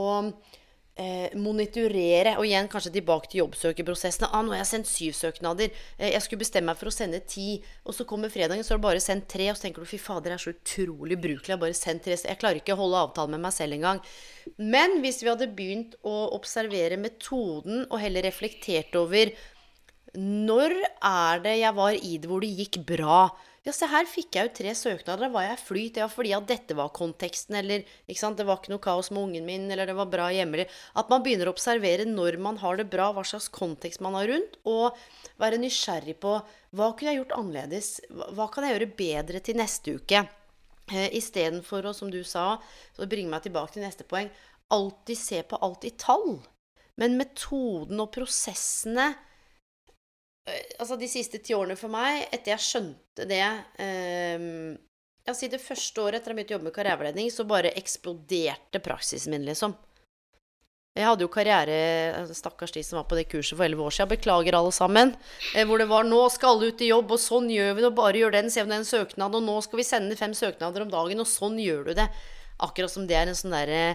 eh, 0.98 1.34
monitorere. 1.38 2.34
Og 2.38 2.46
igjen 2.46 2.68
kanskje 2.70 2.92
tilbake 2.96 3.30
til 3.30 3.42
jobbsøkerprosessene. 3.42 4.30
Ah, 4.32 4.44
nå 4.44 4.54
har 4.54 4.62
jeg 4.62 4.70
sendt 4.72 4.90
syv 4.90 5.16
søknader. 5.18 5.74
Eh, 5.96 6.12
jeg 6.14 6.24
skulle 6.24 6.42
bestemme 6.42 6.72
meg 6.72 6.80
for 6.80 6.90
å 6.90 6.94
sende 6.94 7.20
ti. 7.26 7.62
Og 7.84 7.96
så 7.96 8.06
kommer 8.08 8.32
fredagen, 8.32 8.64
så 8.66 8.74
har 8.74 8.82
du 8.82 8.86
bare 8.88 9.02
sendt 9.04 9.28
tre. 9.30 9.50
Og 9.52 9.58
så 9.58 9.66
tenker 9.66 9.84
du 9.84 9.90
fy 9.90 10.00
fader, 10.02 10.34
jeg 10.34 10.40
er 10.40 10.46
så 10.46 10.54
utrolig 10.54 11.20
brukelig. 11.20 11.50
Jeg 11.52 11.56
har 11.56 11.64
bare 11.64 11.78
sendt 11.78 12.06
tre. 12.06 12.18
Jeg 12.18 12.40
klarer 12.40 12.62
ikke 12.62 12.76
å 12.76 12.82
holde 12.82 13.04
avtalen 13.06 13.36
med 13.36 13.46
meg 13.46 13.56
selv 13.56 13.78
engang. 13.78 14.02
Men 14.58 14.98
hvis 15.04 15.22
vi 15.22 15.30
hadde 15.32 15.52
begynt 15.54 15.98
å 16.06 16.16
observere 16.36 17.00
metoden, 17.00 17.84
og 17.88 18.02
heller 18.02 18.26
reflektert 18.26 18.96
over 18.98 19.30
Når 20.18 20.72
er 21.04 21.40
det 21.44 21.58
jeg 21.60 21.74
var 21.76 21.92
i 21.94 22.16
det 22.18 22.28
hvor 22.30 22.40
det 22.40 22.48
gikk 22.56 22.80
bra? 22.88 23.28
Ja, 23.68 23.72
se 23.76 23.84
her 23.84 24.06
fikk 24.08 24.32
jeg 24.32 24.46
jo 24.46 24.52
tre 24.56 24.70
søknader. 24.72 25.26
Da 25.26 25.34
var 25.34 25.44
jeg 25.44 25.60
flyt. 25.60 25.98
Var 26.00 26.08
fordi 26.08 26.30
at 26.32 26.46
dette 26.48 26.76
var 26.78 26.88
konteksten, 26.96 27.58
eller 27.58 27.82
det 27.84 28.46
var 28.48 28.62
ikke 28.62 28.72
noe 28.72 28.80
kaos 28.80 29.10
med 29.12 29.26
ungen 29.26 29.44
min, 29.44 29.66
eller 29.68 29.90
det 29.90 29.96
var 29.98 30.08
bra 30.08 30.30
hjemme. 30.32 30.64
At 30.96 31.12
man 31.12 31.20
begynner 31.26 31.50
å 31.50 31.52
observere 31.52 32.06
når 32.08 32.38
man 32.40 32.56
har 32.62 32.80
det 32.80 32.88
bra, 32.88 33.10
hva 33.12 33.26
slags 33.28 33.50
kontekst 33.52 34.00
man 34.00 34.16
har 34.16 34.30
rundt, 34.32 34.56
og 34.64 34.96
være 35.42 35.60
nysgjerrig 35.60 36.16
på 36.22 36.38
hva 36.78 36.88
kunne 36.96 37.12
jeg 37.12 37.20
gjort 37.20 37.36
annerledes? 37.36 37.92
Hva 38.08 38.48
kan 38.54 38.64
jeg 38.64 38.78
gjøre 38.78 38.90
bedre 39.02 39.44
til 39.44 39.60
neste 39.60 39.98
uke? 40.00 40.24
Eh, 40.88 41.12
Istedenfor 41.20 41.90
å, 41.90 41.92
som 41.92 42.08
du 42.08 42.22
sa, 42.24 42.54
så 42.96 43.04
bringe 43.10 43.28
meg 43.28 43.44
tilbake 43.44 43.76
til 43.76 43.84
neste 43.84 44.08
poeng, 44.08 44.32
alltid 44.72 45.20
se 45.20 45.44
på 45.44 45.60
alt 45.60 45.84
i 45.84 45.92
tall. 46.00 46.38
Men 46.96 47.20
metoden 47.20 48.00
og 48.00 48.14
prosessene 48.16 49.10
Altså 50.78 50.96
de 51.00 51.08
siste 51.10 51.40
ti 51.44 51.54
årene 51.56 51.76
for 51.78 51.92
meg, 51.92 52.26
etter 52.32 52.54
jeg 52.54 52.64
skjønte 52.64 53.26
det 53.28 53.42
eh, 53.42 54.46
Jeg 55.28 55.36
si 55.36 55.50
det 55.52 55.60
første 55.62 56.04
året 56.04 56.20
etter 56.20 56.32
jeg 56.32 56.38
begynte 56.38 56.54
å 56.54 56.58
jobbe 56.58 56.70
med 56.70 56.76
karriereveiledning, 56.76 57.30
så 57.34 57.46
bare 57.48 57.74
eksploderte 57.76 58.80
praksisen 58.84 59.34
min, 59.34 59.46
liksom. 59.48 59.76
Jeg 60.98 61.06
hadde 61.06 61.22
jo 61.22 61.30
karriere 61.30 61.74
altså, 62.18 62.34
Stakkars 62.34 62.72
de 62.74 62.82
som 62.82 62.98
var 62.98 63.06
på 63.06 63.18
det 63.18 63.28
kurset 63.30 63.54
for 63.54 63.66
elleve 63.68 63.84
år 63.86 63.94
siden. 63.94 64.10
Beklager, 64.10 64.56
alle 64.58 64.72
sammen. 64.74 65.12
Eh, 65.54 65.66
hvor 65.68 65.78
det 65.78 65.86
var 65.90 66.02
'Nå 66.04 66.24
skal 66.34 66.56
alle 66.56 66.72
ut 66.72 66.82
i 66.82 66.90
jobb, 66.90 67.12
og 67.14 67.22
sånn 67.22 67.46
gjør 67.52 67.76
vi 67.76 67.84
det', 67.84 67.94
bare 67.94 68.18
gjør 68.18 68.32
den, 68.34 68.50
se 68.50 68.62
om 68.62 68.68
det 68.68 68.74
er 68.74 68.82
en 68.82 68.94
søknad, 68.94 69.34
og 69.34 69.42
nå 69.46 69.62
skal 69.62 69.78
vi 69.78 69.86
sende 69.86 70.16
fem 70.18 70.34
søknader 70.34 70.82
om 70.82 70.90
dagen, 70.90 71.20
og 71.20 71.26
sånn 71.26 71.58
gjør 71.60 71.84
du 71.86 71.94
det. 71.94 72.08
Akkurat 72.58 72.90
som 72.90 73.06
det 73.06 73.14
er 73.14 73.28
en 73.28 73.38
sånn 73.38 73.54
derre 73.54 73.94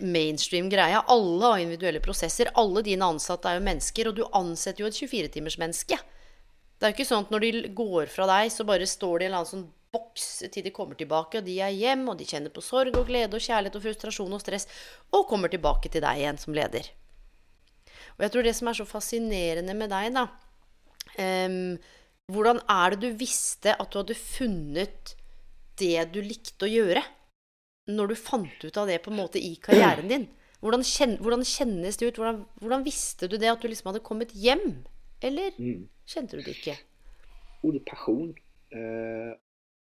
mainstream 0.00 0.70
greie. 0.72 1.00
Alle 1.12 1.52
har 1.52 1.62
individuelle 1.62 2.02
prosesser. 2.04 2.50
Alle 2.60 2.82
dine 2.86 3.06
ansatte 3.14 3.50
er 3.50 3.58
jo 3.58 3.66
mennesker, 3.68 4.10
og 4.10 4.18
du 4.18 4.24
ansetter 4.32 4.84
jo 4.84 4.90
et 4.90 4.98
24-timersmenneske. 4.98 5.98
Det 6.74 6.86
er 6.86 6.92
jo 6.92 6.96
ikke 6.96 7.08
sånn 7.08 7.26
at 7.26 7.32
når 7.32 7.44
de 7.44 7.72
går 7.76 8.12
fra 8.12 8.28
deg, 8.30 8.52
så 8.52 8.66
bare 8.68 8.88
står 8.88 9.18
de 9.18 9.26
i 9.26 9.28
en 9.28 9.32
eller 9.32 9.42
annen 9.42 9.52
sånn 9.52 9.66
boks 9.94 10.28
til 10.50 10.64
de 10.66 10.72
kommer 10.74 10.98
tilbake, 10.98 11.38
og 11.38 11.46
de 11.46 11.60
er 11.62 11.74
hjem, 11.76 12.02
og 12.10 12.18
de 12.18 12.26
kjenner 12.28 12.52
på 12.54 12.64
sorg 12.64 12.96
og 12.98 13.06
glede 13.08 13.38
og 13.38 13.44
kjærlighet 13.44 13.78
og 13.78 13.84
frustrasjon 13.84 14.36
og 14.36 14.42
stress, 14.42 14.66
og 15.14 15.28
kommer 15.30 15.52
tilbake 15.52 15.92
til 15.92 16.02
deg 16.04 16.22
igjen 16.22 16.40
som 16.40 16.56
leder. 16.56 16.88
Og 18.16 18.24
jeg 18.24 18.34
tror 18.34 18.46
det 18.46 18.54
som 18.58 18.70
er 18.70 18.78
så 18.78 18.86
fascinerende 18.88 19.76
med 19.78 19.92
deg, 19.94 20.14
da 20.14 20.28
um, 21.18 21.76
Hvordan 22.32 22.62
er 22.72 22.94
det 22.94 23.00
du 23.02 23.18
visste 23.20 23.74
at 23.76 23.90
du 23.92 23.98
hadde 24.00 24.16
funnet 24.16 25.10
det 25.76 26.06
du 26.14 26.22
likte 26.24 26.64
å 26.64 26.70
gjøre? 26.70 27.02
Når 27.86 28.08
du 28.08 28.14
fant 28.16 28.64
ut 28.64 28.76
av 28.80 28.88
det 28.88 29.02
på 29.04 29.10
en 29.12 29.18
måte 29.18 29.40
i 29.40 29.54
karrieren 29.60 30.08
din? 30.08 30.28
Hvordan, 30.64 30.80
kjen, 30.88 31.18
hvordan 31.20 31.42
kjennes 31.44 31.98
det 32.00 32.06
ut? 32.08 32.16
Hvordan, 32.20 32.44
hvordan 32.62 32.84
visste 32.86 33.28
du 33.28 33.36
det? 33.36 33.50
At 33.50 33.60
du 33.60 33.68
liksom 33.68 33.90
hadde 33.92 34.00
kommet 34.04 34.32
hjem? 34.32 34.84
Eller 35.22 35.52
Mm. 35.58 35.88
kjente 36.06 36.36
du 36.38 36.42
det 36.42 36.56
ikke? 36.56 36.78
Ordet 37.64 37.84
pasjon. 37.84 38.34
Eh, 38.72 39.34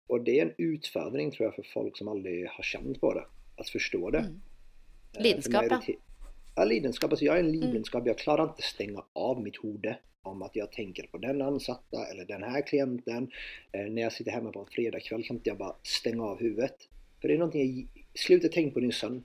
og 0.09 0.25
det 0.25 0.35
er 0.39 0.41
en 0.47 0.55
utfordring 0.57 1.31
tror 1.31 1.47
jeg, 1.47 1.55
for 1.55 1.69
folk 1.73 1.97
som 1.97 2.09
aldri 2.09 2.41
har 2.45 2.63
kjent 2.65 2.99
på 2.99 3.13
det. 3.13 3.23
At 3.59 3.69
forstå 3.69 4.11
det. 4.11 4.23
Mm. 4.25 4.41
Eh, 5.15 5.21
Lidenskap, 5.21 5.63
ja. 5.69 5.79
Ja, 6.57 6.63
lidenskap. 6.65 7.11
Altså, 7.11 7.25
jeg 7.25 7.35
er 7.37 7.43
en 7.45 7.51
lidenskap. 7.53 8.05
Jeg 8.05 8.17
klarer 8.17 8.49
ikke 8.49 8.65
å 8.65 8.71
stenge 8.73 9.03
av 9.15 9.39
mitt 9.41 9.57
hode 9.61 9.97
om 10.25 10.41
at 10.43 10.53
jeg 10.55 10.69
tenker 10.71 11.07
på 11.11 11.21
den 11.21 11.41
ansatte 11.41 12.01
eller 12.09 12.25
den 12.25 12.43
här 12.43 12.61
klienten. 12.61 13.29
Eh, 13.73 13.85
når 13.87 14.01
jeg 14.09 14.11
sitter 14.11 14.31
hjemme 14.35 14.51
på 14.51 14.59
en 14.65 14.73
fredagkväll 14.73 15.23
kan 15.27 15.39
jeg 15.45 15.57
bare 15.57 15.75
stenge 15.83 16.21
av 16.21 16.39
huvudet. 16.41 16.87
För 17.21 17.27
det 17.27 17.33
är 17.33 17.37
någonting 17.37 17.87
slutt 17.93 18.41
Sluta 18.41 18.49
tenke 18.49 18.73
på 18.73 18.79
din 18.79 18.91
son. 18.91 19.23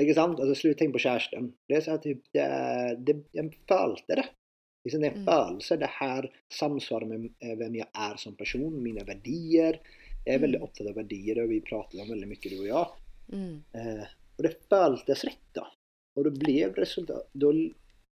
Ikke 0.00 0.14
sant? 0.14 0.38
Altså, 0.40 0.54
slutt 0.54 0.76
å 0.76 0.78
tenke 0.78 0.96
på 0.98 1.02
kjæresten. 1.04 1.48
Det 1.68 1.76
er 1.78 1.82
sånn 1.84 2.02
typ, 2.04 2.20
det, 2.36 2.44
det, 3.06 3.16
Jeg 3.36 3.50
følte 3.68 4.20
det. 4.20 4.26
Liksom, 4.86 5.00
det 5.02 5.08
er 5.10 5.16
en 5.16 5.20
Mm. 5.20 5.26
følelse. 5.28 5.78
Det 5.80 5.90
her 5.98 6.28
samsvarer 6.52 7.06
med 7.08 7.26
eh, 7.42 7.56
hvem 7.56 7.74
jeg 7.80 7.88
er 7.94 8.16
som 8.16 8.36
person, 8.36 8.82
mine 8.82 9.04
verdier. 9.04 9.80
Jeg 10.26 10.34
er 10.34 10.42
veldig 10.44 10.60
Mm. 10.60 10.64
opptatt 10.68 10.88
av 10.88 10.96
verdier, 10.96 11.42
og 11.42 11.48
vi 11.50 11.60
prater 11.60 12.00
om 12.00 12.08
veldig 12.08 12.28
mye, 12.28 12.50
du 12.50 12.60
og 12.60 12.70
jeg. 12.70 12.86
Mm. 13.32 13.62
Eh, 13.74 14.06
og 14.38 14.42
det 14.46 14.56
føltes 14.70 15.24
rett, 15.24 15.46
da. 15.54 15.66
Og 16.16 16.24
det 16.24 16.34
ble 16.38 16.72
resultat. 16.76 17.28
Da, 17.34 17.52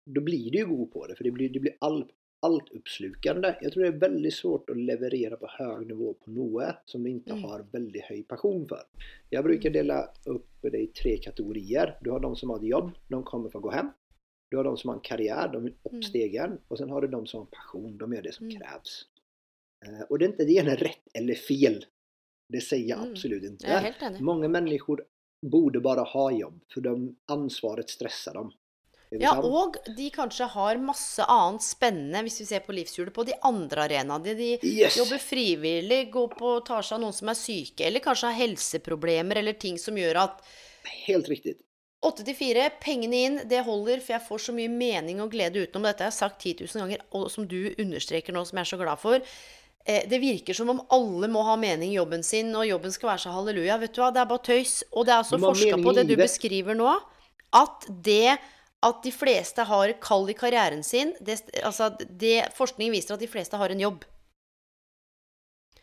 da 0.06 0.20
blir 0.20 0.50
du 0.50 0.58
jo 0.58 0.66
god 0.76 0.90
på 0.92 1.06
det, 1.08 1.16
for 1.16 1.24
det 1.24 1.34
blir, 1.34 1.52
det 1.52 1.60
blir 1.60 1.76
all, 1.82 2.04
altoppslukende. 2.44 3.54
Jeg 3.62 3.72
tror 3.72 3.82
det 3.84 3.90
er 3.90 4.00
veldig 4.04 4.32
svårt 4.34 4.70
å 4.72 4.76
leverere 4.78 5.38
på 5.40 5.50
høy 5.56 5.84
nivå 5.88 6.12
på 6.20 6.32
noe 6.36 6.70
som 6.90 7.04
du 7.04 7.10
ikke 7.10 7.34
Mm. 7.36 7.42
har 7.48 7.62
veldig 7.72 8.02
høy 8.08 8.22
passion 8.28 8.66
for. 8.68 8.84
Jeg 9.32 9.44
bruker 9.44 9.70
dele 9.72 9.98
opp 10.28 10.46
det 10.62 10.80
i 10.80 10.86
tre 10.92 11.16
kategorier. 11.18 11.96
Du 12.02 12.10
har 12.12 12.20
de 12.20 12.34
som 12.36 12.50
har 12.50 12.58
et 12.58 12.70
jobb, 12.70 12.92
de 13.10 13.22
kommer 13.24 13.50
for 13.50 13.60
å 13.60 13.64
gå 13.70 13.72
hjem. 13.74 13.92
Du 14.50 14.56
har 14.58 14.64
de 14.64 14.76
som 14.76 14.88
har 14.90 14.96
en 14.96 15.02
karriär, 15.02 15.48
de 15.52 15.66
er 15.66 15.74
opp 15.84 15.92
Mm. 15.92 16.02
stegen. 16.02 16.58
Og 16.70 16.78
så 16.78 16.88
har 16.88 17.00
du 17.00 17.06
de 17.08 17.26
som 17.26 17.40
har 17.40 17.46
passion, 17.50 17.96
de 17.98 18.04
gjør 18.06 18.22
det 18.22 18.34
som 18.34 18.48
kreves. 18.48 18.60
krävs. 18.60 19.04
Eh, 19.84 19.98
det 20.18 20.22
er 20.22 20.32
ikke 20.32 20.46
det 20.46 20.58
ene 20.58 20.76
rett 20.76 21.08
eller 21.14 21.34
fel. 21.34 21.84
Det 22.50 22.62
sier 22.62 22.86
jeg 22.86 22.98
Mm. 22.98 23.10
absolut 23.10 23.42
inte. 23.42 23.66
Jeg 23.66 23.72
er 23.76 23.92
helt 23.92 24.00
enig. 24.02 24.20
Många 24.20 24.48
borde 25.44 25.80
bare 25.80 26.04
ha 26.04 26.30
jobb, 26.30 26.60
for 26.72 26.80
de, 26.80 27.14
ansvaret 27.28 27.90
stresser 27.90 28.32
dem. 28.32 28.52
Ja, 29.22 29.34
og 29.38 29.76
de 29.96 30.08
kanskje 30.14 30.48
har 30.54 30.80
masse 30.82 31.24
annet 31.30 31.62
spennende, 31.62 32.22
hvis 32.26 32.40
vi 32.40 32.46
ser 32.48 32.64
på 32.66 32.74
livshjulet, 32.74 33.12
på 33.14 33.26
de 33.28 33.36
andre 33.46 33.84
arenaene. 33.88 34.34
De 34.38 34.50
Yes! 34.62 34.96
jobber 34.98 35.22
frivillig, 35.22 36.10
går 36.14 36.34
på, 36.38 36.54
tar 36.66 36.82
seg 36.82 36.96
av 36.98 37.04
noen 37.04 37.16
som 37.16 37.30
er 37.30 37.38
syke, 37.38 37.86
eller 37.86 38.00
kanskje 38.04 38.30
har 38.32 38.40
helseproblemer, 38.42 39.40
eller 39.42 39.52
ting 39.60 39.78
som 39.78 39.96
gjør 39.98 40.22
at 40.26 40.42
Helt 41.06 41.28
riktig. 41.32 41.54
Åtte 42.04 42.24
til 42.26 42.36
fire, 42.36 42.66
pengene 42.82 43.16
inn, 43.26 43.36
det 43.48 43.62
holder, 43.64 44.02
for 44.04 44.12
jeg 44.12 44.26
får 44.26 44.40
så 44.44 44.52
mye 44.52 44.68
mening 44.68 45.22
og 45.24 45.30
glede 45.32 45.62
utenom. 45.62 45.86
Dette 45.88 46.04
jeg 46.04 46.10
har 46.10 46.12
jeg 46.12 46.18
sagt 46.18 46.42
10 46.44 46.66
000 46.74 46.82
ganger, 46.82 47.04
og 47.16 47.30
som 47.32 47.46
du 47.48 47.72
understreker 47.80 48.36
nå, 48.36 48.42
som 48.44 48.58
jeg 48.60 48.66
er 48.66 48.72
så 48.74 48.80
glad 48.82 49.00
for. 49.00 49.24
Eh, 49.86 50.02
Det 50.08 50.20
virker 50.20 50.52
som 50.54 50.68
om 50.74 50.82
alle 50.92 51.28
må 51.32 51.40
ha 51.48 51.56
mening 51.56 51.94
i 51.94 51.96
jobben 51.96 52.22
sin, 52.22 52.52
og 52.54 52.66
jobben 52.68 52.92
skal 52.92 53.14
være 53.14 53.24
så 53.24 53.32
halleluja. 53.32 53.78
Vet 53.80 53.94
du 53.96 54.02
hva, 54.02 54.10
det 54.12 54.20
er 54.20 54.28
bare 54.34 54.44
tøys. 54.44 54.74
Og 54.92 55.06
det 55.06 55.14
er 55.14 55.22
altså 55.22 55.40
forska 55.40 55.80
på 55.80 55.94
det 55.96 56.06
du 56.08 56.16
beskriver 56.20 56.76
nå, 56.76 56.92
at 57.56 57.88
det 58.04 58.36
at 58.84 59.04
de 59.04 59.12
fleste 59.14 59.64
har 59.68 59.92
kall 60.04 60.28
i 60.30 60.36
karrieren 60.36 60.82
sin 60.84 61.14
det, 61.20 61.40
altså 61.64 61.90
det, 61.98 62.50
Forskning 62.56 62.92
viser 62.92 63.16
at 63.16 63.22
de 63.22 63.30
fleste 63.30 63.58
har 63.60 63.72
en 63.72 63.80
jobb. 63.80 64.04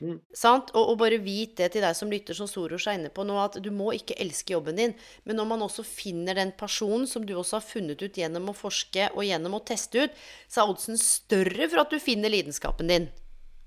Mm. 0.02 0.18
Sant? 0.34 0.72
Og, 0.74 0.94
og 0.94 0.98
bare 1.02 1.20
vit 1.22 1.54
det 1.60 1.70
til 1.74 1.84
deg 1.86 1.96
som 1.98 2.10
lytter, 2.12 2.38
som 2.38 2.50
Soros 2.50 2.88
er 2.90 2.98
inne 2.98 3.12
på 3.14 3.26
nå, 3.28 3.36
at 3.38 3.60
du 3.62 3.70
må 3.74 3.92
ikke 3.94 4.18
elske 4.22 4.56
jobben 4.56 4.80
din. 4.80 4.96
Men 5.30 5.38
når 5.38 5.50
man 5.52 5.66
også 5.68 5.86
finner 5.86 6.38
den 6.38 6.54
personen 6.58 7.08
som 7.10 7.26
du 7.28 7.36
også 7.38 7.60
har 7.60 7.68
funnet 7.68 8.02
ut 8.02 8.18
gjennom 8.18 8.50
å 8.50 8.58
forske 8.58 9.12
og 9.14 9.26
gjennom 9.28 9.58
å 9.58 9.64
teste 9.68 10.08
ut, 10.08 10.22
så 10.50 10.64
er 10.64 10.74
oddsen 10.74 11.02
større 11.02 11.70
for 11.70 11.84
at 11.84 11.94
du 11.94 12.02
finner 12.02 12.34
lidenskapen 12.34 12.90
din. 12.90 13.10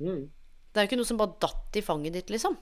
Mm. 0.02 0.26
Det 0.74 0.80
er 0.80 0.86
jo 0.86 0.90
ikke 0.90 1.02
noe 1.02 1.12
som 1.12 1.20
bare 1.20 1.38
datt 1.42 1.78
i 1.78 1.84
fanget 1.86 2.18
ditt, 2.18 2.34
liksom. 2.34 2.58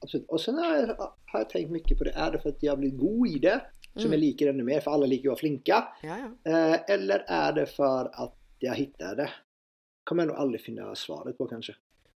Absolutt. 0.00 0.30
Og 0.32 0.40
så 0.40 0.54
har 0.56 0.94
jeg 0.94 1.48
tenkt 1.50 1.74
mye 1.74 1.96
på 1.98 2.06
det. 2.08 2.14
Er 2.16 2.32
det 2.32 2.40
fordi 2.40 2.64
jeg 2.64 2.72
har 2.72 2.80
blitt 2.80 2.96
god 2.96 3.28
i 3.28 3.40
det, 3.44 3.58
som 3.94 4.00
Mm. 4.02 4.12
jag 4.12 4.20
liker 4.20 4.46
ännu 4.48 4.62
mer, 4.62 4.80
för 4.80 4.90
alla 4.90 5.06
liker 5.06 5.24
ju 5.24 5.28
att 5.28 5.32
vara 5.32 5.38
flinka. 5.40 5.88
Ja, 6.02 6.16
ja. 6.18 6.50
Eh, 6.52 6.80
eller 6.88 7.24
är 7.28 7.52
det 7.52 7.66
för 7.66 8.10
att 8.24 8.36
jag 8.58 8.74
hittade 8.74 9.14
det? 9.22 9.30
kommer 10.04 10.22
jag 10.22 10.28
nog 10.28 10.36
aldrig 10.36 10.60
finna 10.60 10.94
svaret 10.94 11.38
på 11.38 11.46
kanske. 11.46 11.72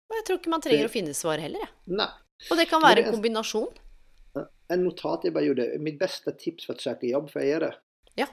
Og 0.08 0.14
jeg 0.16 0.24
tror 0.26 0.38
ikke 0.38 0.50
man 0.50 0.60
trenger 0.60 0.78
Det- 0.82 0.88
å 0.88 0.92
finne 0.92 1.14
svar 1.14 1.38
heller, 1.38 1.58
jeg. 1.58 1.68
Nej. 1.86 2.08
Og 2.50 2.56
det 2.56 2.68
kan 2.68 2.82
være 2.82 2.98
en 3.00 3.06
er- 3.06 3.10
kombinasjon. 3.12 3.68
En 4.68 4.84
notat 4.84 5.20
jag 5.24 5.32
bara 5.34 5.44
gjorde. 5.44 5.78
Mitt 5.78 5.98
bästa 5.98 6.30
tips 6.30 6.66
för 6.66 6.72
att 6.72 6.80
söka 6.80 7.06
jobb, 7.06 7.30
för 7.30 7.40
gjør 7.40 7.60
det? 7.60 7.74
Ja. 8.14 8.26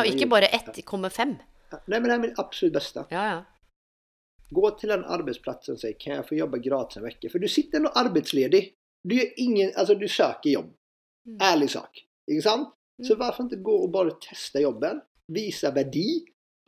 Og 0.00 0.06
ikke 0.06 0.18
gjort. 0.18 0.30
bare 0.30 0.46
1,5. 0.46 1.36
Nej 1.86 2.00
men 2.00 2.02
det 2.02 2.10
er 2.10 2.14
är 2.14 2.18
mitt 2.18 2.38
absolut 2.38 2.72
bästa. 2.72 3.04
Ja, 3.10 3.26
ja. 3.26 3.44
Gå 4.50 4.70
till 4.70 4.88
den 4.88 5.04
arbetsplatsen 5.04 5.74
och 5.74 5.80
säg 5.80 5.92
kan 5.98 6.14
jag 6.14 6.28
få 6.28 6.34
jobba 6.34 6.58
gratis 6.58 6.96
en 6.96 7.02
vecka? 7.02 7.28
För 7.28 7.38
du 7.38 7.48
sitter 7.48 7.80
nå 7.80 7.88
arbetsledig. 7.88 8.74
Du 9.02 9.14
gör 9.14 9.26
ingen, 9.36 9.72
alltså 9.76 9.94
du 9.94 10.08
söker 10.08 10.50
jobb. 10.50 10.74
Mm. 11.26 11.38
Ärlig 11.40 11.70
sak. 11.70 12.04
Inte 12.30 12.44
sant? 12.46 12.72
Så 13.02 13.16
hvorfor 13.18 13.48
ikke 13.48 13.64
gå 13.66 13.74
og 13.86 13.90
bare 13.94 14.14
testa 14.22 14.62
jobben? 14.62 15.00
Vise 15.34 15.70
verdi? 15.74 16.22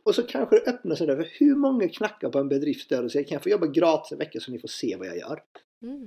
Og 0.07 0.15
så 0.15 0.23
kanskje 0.27 0.59
det 0.59 0.71
åpner 0.71 0.99
seg 0.99 1.09
der. 1.09 1.21
For 1.23 1.51
hvor 1.51 1.61
mange 1.61 1.89
knakker 1.91 2.31
på 2.31 2.41
en 2.41 2.51
bedrift 2.51 2.89
der 2.91 3.07
og 3.07 3.13
sier 3.13 3.25
kan 3.27 3.37
jeg 3.37 3.45
få 3.45 3.53
jobba 3.53 3.69
gratis 3.75 4.15
en 4.15 4.23
uke, 4.23 4.41
så 4.41 4.53
dere 4.53 4.63
får 4.63 4.73
se 4.73 4.91
hva 4.95 5.11
jeg 5.11 5.23
gjør?' 5.23 5.45
Mm. 5.77 6.05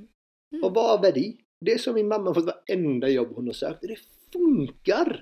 Mm. 0.51 0.63
Og 0.67 0.73
hva 0.75 0.85
er 0.97 1.03
verdi? 1.05 1.29
Det 1.63 1.77
som 1.79 1.95
min 1.95 2.09
mamma 2.11 2.33
har 2.33 2.41
fått 2.41 2.49
varenda 2.49 3.07
jobb 3.07 3.37
hun 3.37 3.51
har 3.53 3.55
søkt. 3.55 3.87
Det 3.87 4.01
funker! 4.35 5.13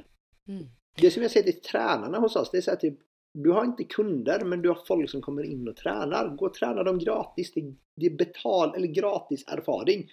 Mm. 0.48 0.62
Det 0.96 1.10
som 1.12 1.22
jeg 1.22 1.30
sier 1.34 1.44
til 1.44 1.58
trenerne 1.60 2.22
hos 2.22 2.36
oss, 2.40 2.50
det 2.50 2.62
er 2.64 2.80
typ 2.80 3.02
du 3.38 3.50
har 3.52 3.68
ikke 3.68 3.90
kunder 3.92 4.42
men 4.48 4.62
du 4.62 4.70
har 4.72 4.80
folk 4.86 5.10
som 5.10 5.22
kommer 5.22 5.44
in 5.46 5.68
og 5.68 5.76
trener. 5.76 6.32
Gå 6.34 6.48
og 6.48 6.56
träna 6.56 6.84
dem 6.86 6.98
gratis. 6.98 7.52
Det, 7.54 8.06
er 8.06 8.16
betal 8.16 8.74
eller 8.74 8.88
gratis 8.94 9.44
erfaring. 9.52 10.06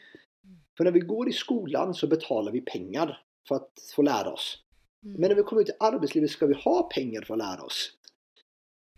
For 0.78 0.86
når 0.86 0.98
vi 0.98 1.06
går 1.08 1.32
i 1.32 1.34
skolen, 1.34 1.94
så 1.96 2.10
betaler 2.12 2.52
vi 2.52 2.62
pengar 2.66 3.16
för 3.48 3.56
att 3.56 3.92
få 3.96 4.02
lära 4.02 4.34
oss. 4.34 4.60
Mm. 5.06 5.20
Men 5.22 5.30
när 5.30 5.36
vi 5.36 5.44
kommer 5.44 5.62
ut 5.62 5.70
i 5.70 5.78
arbetslivet 5.80 6.32
ska 6.32 6.46
vi 6.46 6.54
ha 6.54 6.84
pengar 6.84 7.22
för 7.22 7.34
att 7.34 7.38
lära 7.38 7.64
oss. 7.64 7.92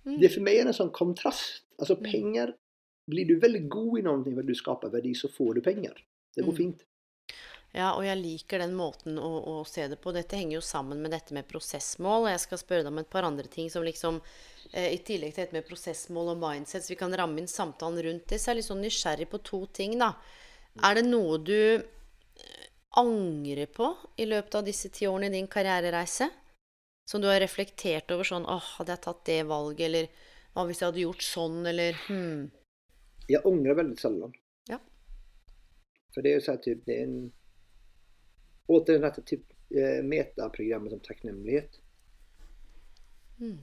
Mm. 0.06 0.20
Det 0.22 0.30
för 0.30 0.41
mig 0.41 0.60
är 0.60 0.66
en 0.66 0.74
sån 0.74 0.89
kontrast. 0.89 1.64
Alltså 1.78 1.95
penger, 1.95 2.12
pengar, 2.12 2.56
blir 3.08 3.26
du 3.26 3.39
väldigt 3.39 3.70
god 3.70 4.00
i 4.00 4.02
någonting 4.02 4.34
för 4.34 4.41
att 4.41 4.48
du 4.48 4.56
skapar 4.56 4.89
värde 4.89 5.16
så 5.16 5.30
får 5.30 5.54
du 5.54 5.62
pengar. 5.62 6.04
Det 6.36 6.41
går 6.41 6.52
Mm. 6.52 6.58
fint. 6.58 6.84
Ja, 7.76 7.91
og 7.93 8.06
jeg 8.06 8.18
liker 8.18 8.62
den 8.64 8.74
måten 8.74 9.20
å, 9.20 9.30
å, 9.43 9.56
se 9.68 9.88
det 9.91 10.00
på. 10.02 10.14
Dette 10.16 10.38
henger 10.39 10.58
jo 10.58 10.62
sammen 10.64 11.02
med 11.04 11.12
dette 11.12 11.36
med 11.36 11.48
prosessmål. 11.50 12.24
Og 12.24 12.32
jeg 12.32 12.39
skal 12.39 12.62
spørre 12.62 12.86
deg 12.86 12.93
om 12.93 13.02
et 13.04 13.10
par 13.12 13.28
andre 13.28 13.45
ting 13.52 13.70
som 13.70 13.84
liksom 13.84 14.22
eh, 14.72 14.93
I 14.95 14.98
tillegg 15.06 15.36
til 15.36 15.43
dette 15.43 15.58
med 15.58 15.68
prosessmål 15.68 16.32
og 16.34 16.41
mindset, 16.41 16.86
så 16.86 16.93
vi 16.93 17.00
kan 17.00 17.14
ramme 17.14 17.43
inn 17.43 17.52
samtalen 17.52 18.02
rundt 18.08 18.26
det. 18.32 18.39
Så 18.39 18.50
jeg 18.50 18.56
er 18.56 18.60
litt 18.62 18.70
sånn 18.70 18.82
nysgjerrig 18.86 19.30
på 19.30 19.41
to 19.43 19.66
ting, 19.76 19.98
da. 20.00 20.14
Er 20.88 20.98
det 20.98 21.06
noe 21.10 21.38
du 21.41 21.84
angrer 23.00 23.70
på 23.74 23.91
i 24.18 24.26
løpet 24.28 24.60
av 24.60 24.66
disse 24.68 24.91
ti 24.93 25.08
årene 25.08 25.30
i 25.32 25.38
din 25.38 25.50
karrierereise? 25.52 26.30
Som 27.08 27.24
du 27.24 27.30
har 27.30 27.39
reflektert 27.39 28.12
over 28.12 28.28
sånn 28.28 28.48
åh, 28.50 28.74
hadde 28.78 28.95
jeg 28.95 29.04
tatt 29.06 29.24
det 29.30 29.39
valget, 29.48 29.86
eller 29.88 30.10
hva 30.54 30.66
hvis 30.68 30.82
jeg 30.82 30.89
hadde 30.89 31.04
gjort 31.06 31.24
sånn, 31.24 31.62
eller 31.70 32.00
hm. 32.08 32.48
Jeg 33.28 33.43
angrer 33.48 33.76
veldig 33.80 33.98
sjelden. 34.00 34.34
Ja. 34.72 34.80
For 36.16 36.24
det 36.24 36.32
er 36.32 36.39
jo 36.39 36.45
sånn 36.48 36.64
typ, 36.64 36.86
det 36.88 36.95
er 36.98 37.08
en 37.08 37.18
Återigen 38.68 39.06
dette 39.06 39.22
typ, 39.24 39.54
eh, 39.72 40.02
metaprogrammet 40.04 40.91
som 40.91 41.00
takknemlighet. 41.00 41.78
Mm. 43.39 43.62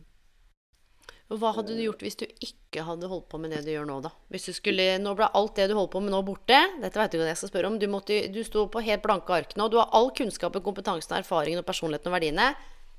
Og 1.32 1.38
hva 1.40 1.54
hadde 1.56 1.72
du 1.72 1.80
gjort 1.80 2.02
hvis 2.04 2.18
du 2.20 2.26
ikke 2.28 2.84
hadde 2.84 3.08
holdt 3.08 3.30
på 3.32 3.38
med 3.40 3.54
det 3.54 3.62
du 3.64 3.70
gjør 3.72 3.86
nå, 3.88 3.96
da? 4.04 4.10
Hvis 4.32 4.50
du 4.50 4.52
skulle, 4.56 4.84
Nå 5.00 5.14
ble 5.16 5.30
alt 5.38 5.56
det 5.56 5.70
du 5.70 5.74
holdt 5.78 5.94
på 5.94 6.02
med 6.04 6.12
nå, 6.12 6.20
borte. 6.26 6.58
Dette 6.82 7.00
vet 7.00 7.14
du 7.14 7.16
ikke 7.16 7.24
hva 7.24 7.30
jeg 7.32 7.40
skal 7.40 7.52
spørre 7.52 7.70
om. 7.72 7.78
Du, 7.80 7.86
måtte, 7.88 8.18
du 8.28 8.42
sto 8.44 8.66
på 8.68 8.82
helt 8.84 9.02
blanke 9.06 9.32
ark 9.32 9.56
nå. 9.56 9.70
Du 9.72 9.78
har 9.80 9.88
all 9.96 10.10
kunnskapen, 10.16 10.62
kompetansen, 10.66 11.16
erfaringen 11.16 11.62
og 11.62 11.66
personligheten 11.68 12.12
og 12.12 12.16
verdiene. 12.18 12.50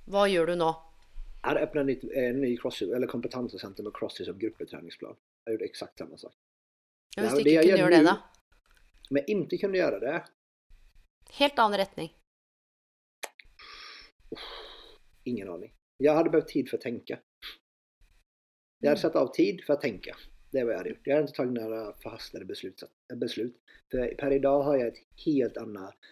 Hva 0.09 0.25
gjør 0.31 0.51
du 0.51 0.57
nå? 0.63 0.71
Jeg 1.45 1.51
har 1.51 1.61
åpnet 1.61 2.07
en 2.17 2.41
ny 2.41 2.55
kompetansesenter 2.57 3.85
med 3.85 3.93
CrossFit 3.93 4.25
som 4.25 4.39
gruppetreningsplan. 4.41 5.19
Jeg 5.45 5.57
gjorde 5.57 5.69
eksakt 5.69 6.01
samme 6.01 6.17
sak. 6.17 6.33
Ja, 7.15 7.27
hvis 7.27 7.37
du 7.37 7.51
ikke 7.51 7.61
kunne 7.61 7.83
gjøre 7.83 7.99
det, 7.99 8.05
da? 8.09 8.15
Om 9.05 9.19
jeg 9.21 9.35
ikke 9.35 9.59
kunne 9.61 9.77
gjøre 9.77 9.99
det 10.01 10.15
Helt 11.35 11.59
annen 11.61 11.79
retning. 11.79 12.09
Ingen 15.29 15.49
aning. 15.49 15.71
Jeg 16.01 16.17
hadde 16.17 16.31
behøvd 16.33 16.49
tid 16.49 16.69
for 16.69 16.79
å 16.79 16.83
tenke. 16.83 17.17
Jeg 18.81 18.91
hadde 18.91 19.01
satt 19.01 19.15
av 19.19 19.31
tid 19.35 19.63
for 19.65 19.77
å 19.77 19.81
tenke. 19.81 20.15
Det 20.51 20.63
var 20.63 20.75
jeg 20.75 20.79
hadde 20.79 20.91
gjort. 20.93 21.07
Jeg 21.07 21.15
hadde 21.15 21.31
ikke 21.31 21.37
tatt 21.41 21.55
några 21.55 21.93
förhastade 22.03 22.45
beslut. 22.45 22.83
beslut. 23.15 23.55
För 23.91 24.15
per 24.17 24.31
idag 24.31 24.63
har 24.63 24.77
jeg 24.77 24.87
et 24.87 25.01
helt 25.25 25.57
annet 25.57 26.11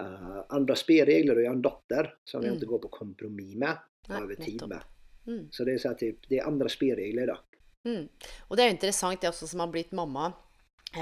uh, 0.00 0.40
andra 0.48 0.76
spelregler 0.76 1.36
och 1.36 1.42
jag 1.42 1.50
har 1.50 1.56
en 1.56 1.62
dotter 1.62 2.14
som 2.24 2.40
mm. 2.40 2.46
jag 2.46 2.56
inte 2.56 2.66
går 2.66 2.78
på 2.78 2.88
kompromiss 2.88 3.54
med 3.54 3.78
Nej, 4.08 4.22
över 4.22 4.34
tid 4.34 4.68
med. 4.68 4.82
Mm. 5.26 5.48
Så 5.50 5.64
det 5.64 5.72
er 5.72 5.78
så 5.78 5.94
typ, 5.94 6.28
det 6.28 6.38
är 6.38 6.46
andra 6.46 6.68
spelregler 6.68 7.26
da. 7.26 7.38
Mm. 7.84 8.08
Og 8.48 8.56
det 8.56 8.64
jo 8.64 8.74
interessant, 8.76 9.22
jeg 9.22 9.32
også 9.32 9.48
som 9.48 9.60
har 9.60 9.72
blitt 9.72 9.92
mamma 9.92 10.32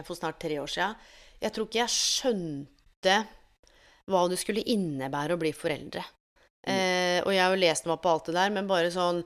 for 0.04 0.14
snart 0.14 0.40
tre 0.40 0.58
år 0.60 0.70
siden. 0.70 0.94
Jeg 1.42 1.54
tror 1.54 1.68
ikke 1.68 1.82
jeg 1.82 1.94
skjønte 1.94 3.16
hva 4.10 4.26
det 4.30 4.38
skulle 4.40 4.64
innebære 4.66 5.36
å 5.36 5.40
bli 5.40 5.52
foreldre. 5.54 6.04
Mm. 6.62 6.74
Eh, 6.74 7.18
og 7.22 7.32
jeg 7.34 7.42
har 7.42 7.54
jo 7.54 7.62
lest 7.62 7.88
meg 7.90 8.02
på 8.02 8.10
alt 8.10 8.30
det 8.30 8.36
der, 8.38 8.54
men 8.54 8.70
bare 8.70 8.90
sånn 8.94 9.22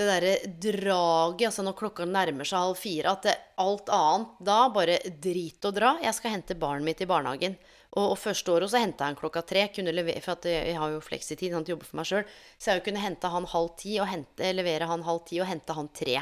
det 0.00 0.08
derre 0.08 0.32
draget 0.64 1.48
altså 1.50 1.64
Når 1.66 1.76
klokka 1.78 2.06
nærmer 2.08 2.48
seg 2.48 2.64
halv 2.64 2.78
fire, 2.80 3.12
at 3.12 3.28
det, 3.28 3.36
alt 3.60 3.92
annet 3.92 4.40
da 4.50 4.60
bare 4.72 4.96
drit 5.22 5.68
og 5.68 5.76
dra. 5.76 5.94
Jeg 6.02 6.16
skal 6.16 6.34
hente 6.38 6.56
barnet 6.58 6.88
mitt 6.88 7.04
i 7.04 7.08
barnehagen. 7.10 7.58
Og, 7.90 8.12
og 8.12 8.18
første 8.22 8.52
året 8.54 8.70
så 8.70 8.80
henta 8.80 9.04
jeg 9.04 9.14
han 9.14 9.18
klokka 9.18 9.42
tre. 9.46 9.66
Levere, 9.90 10.22
for 10.24 10.48
jeg 10.48 10.76
har 10.78 10.92
jo 10.94 11.00
fleksitid, 11.04 11.54
han 11.54 11.66
jobber 11.66 11.88
for 11.88 12.00
meg 12.00 12.10
sjøl. 12.10 12.26
Så 12.56 12.74
jeg 12.74 12.84
kunne 12.86 13.02
hente 13.02 13.30
han 13.32 13.48
halv 13.50 13.72
ti 13.80 13.96
og 13.98 14.10
hente, 14.10 14.52
levere 14.54 14.88
han 14.90 15.06
halv 15.06 15.24
ti 15.28 15.40
og 15.42 15.50
hente 15.50 15.76
han 15.76 15.90
tre. 15.94 16.20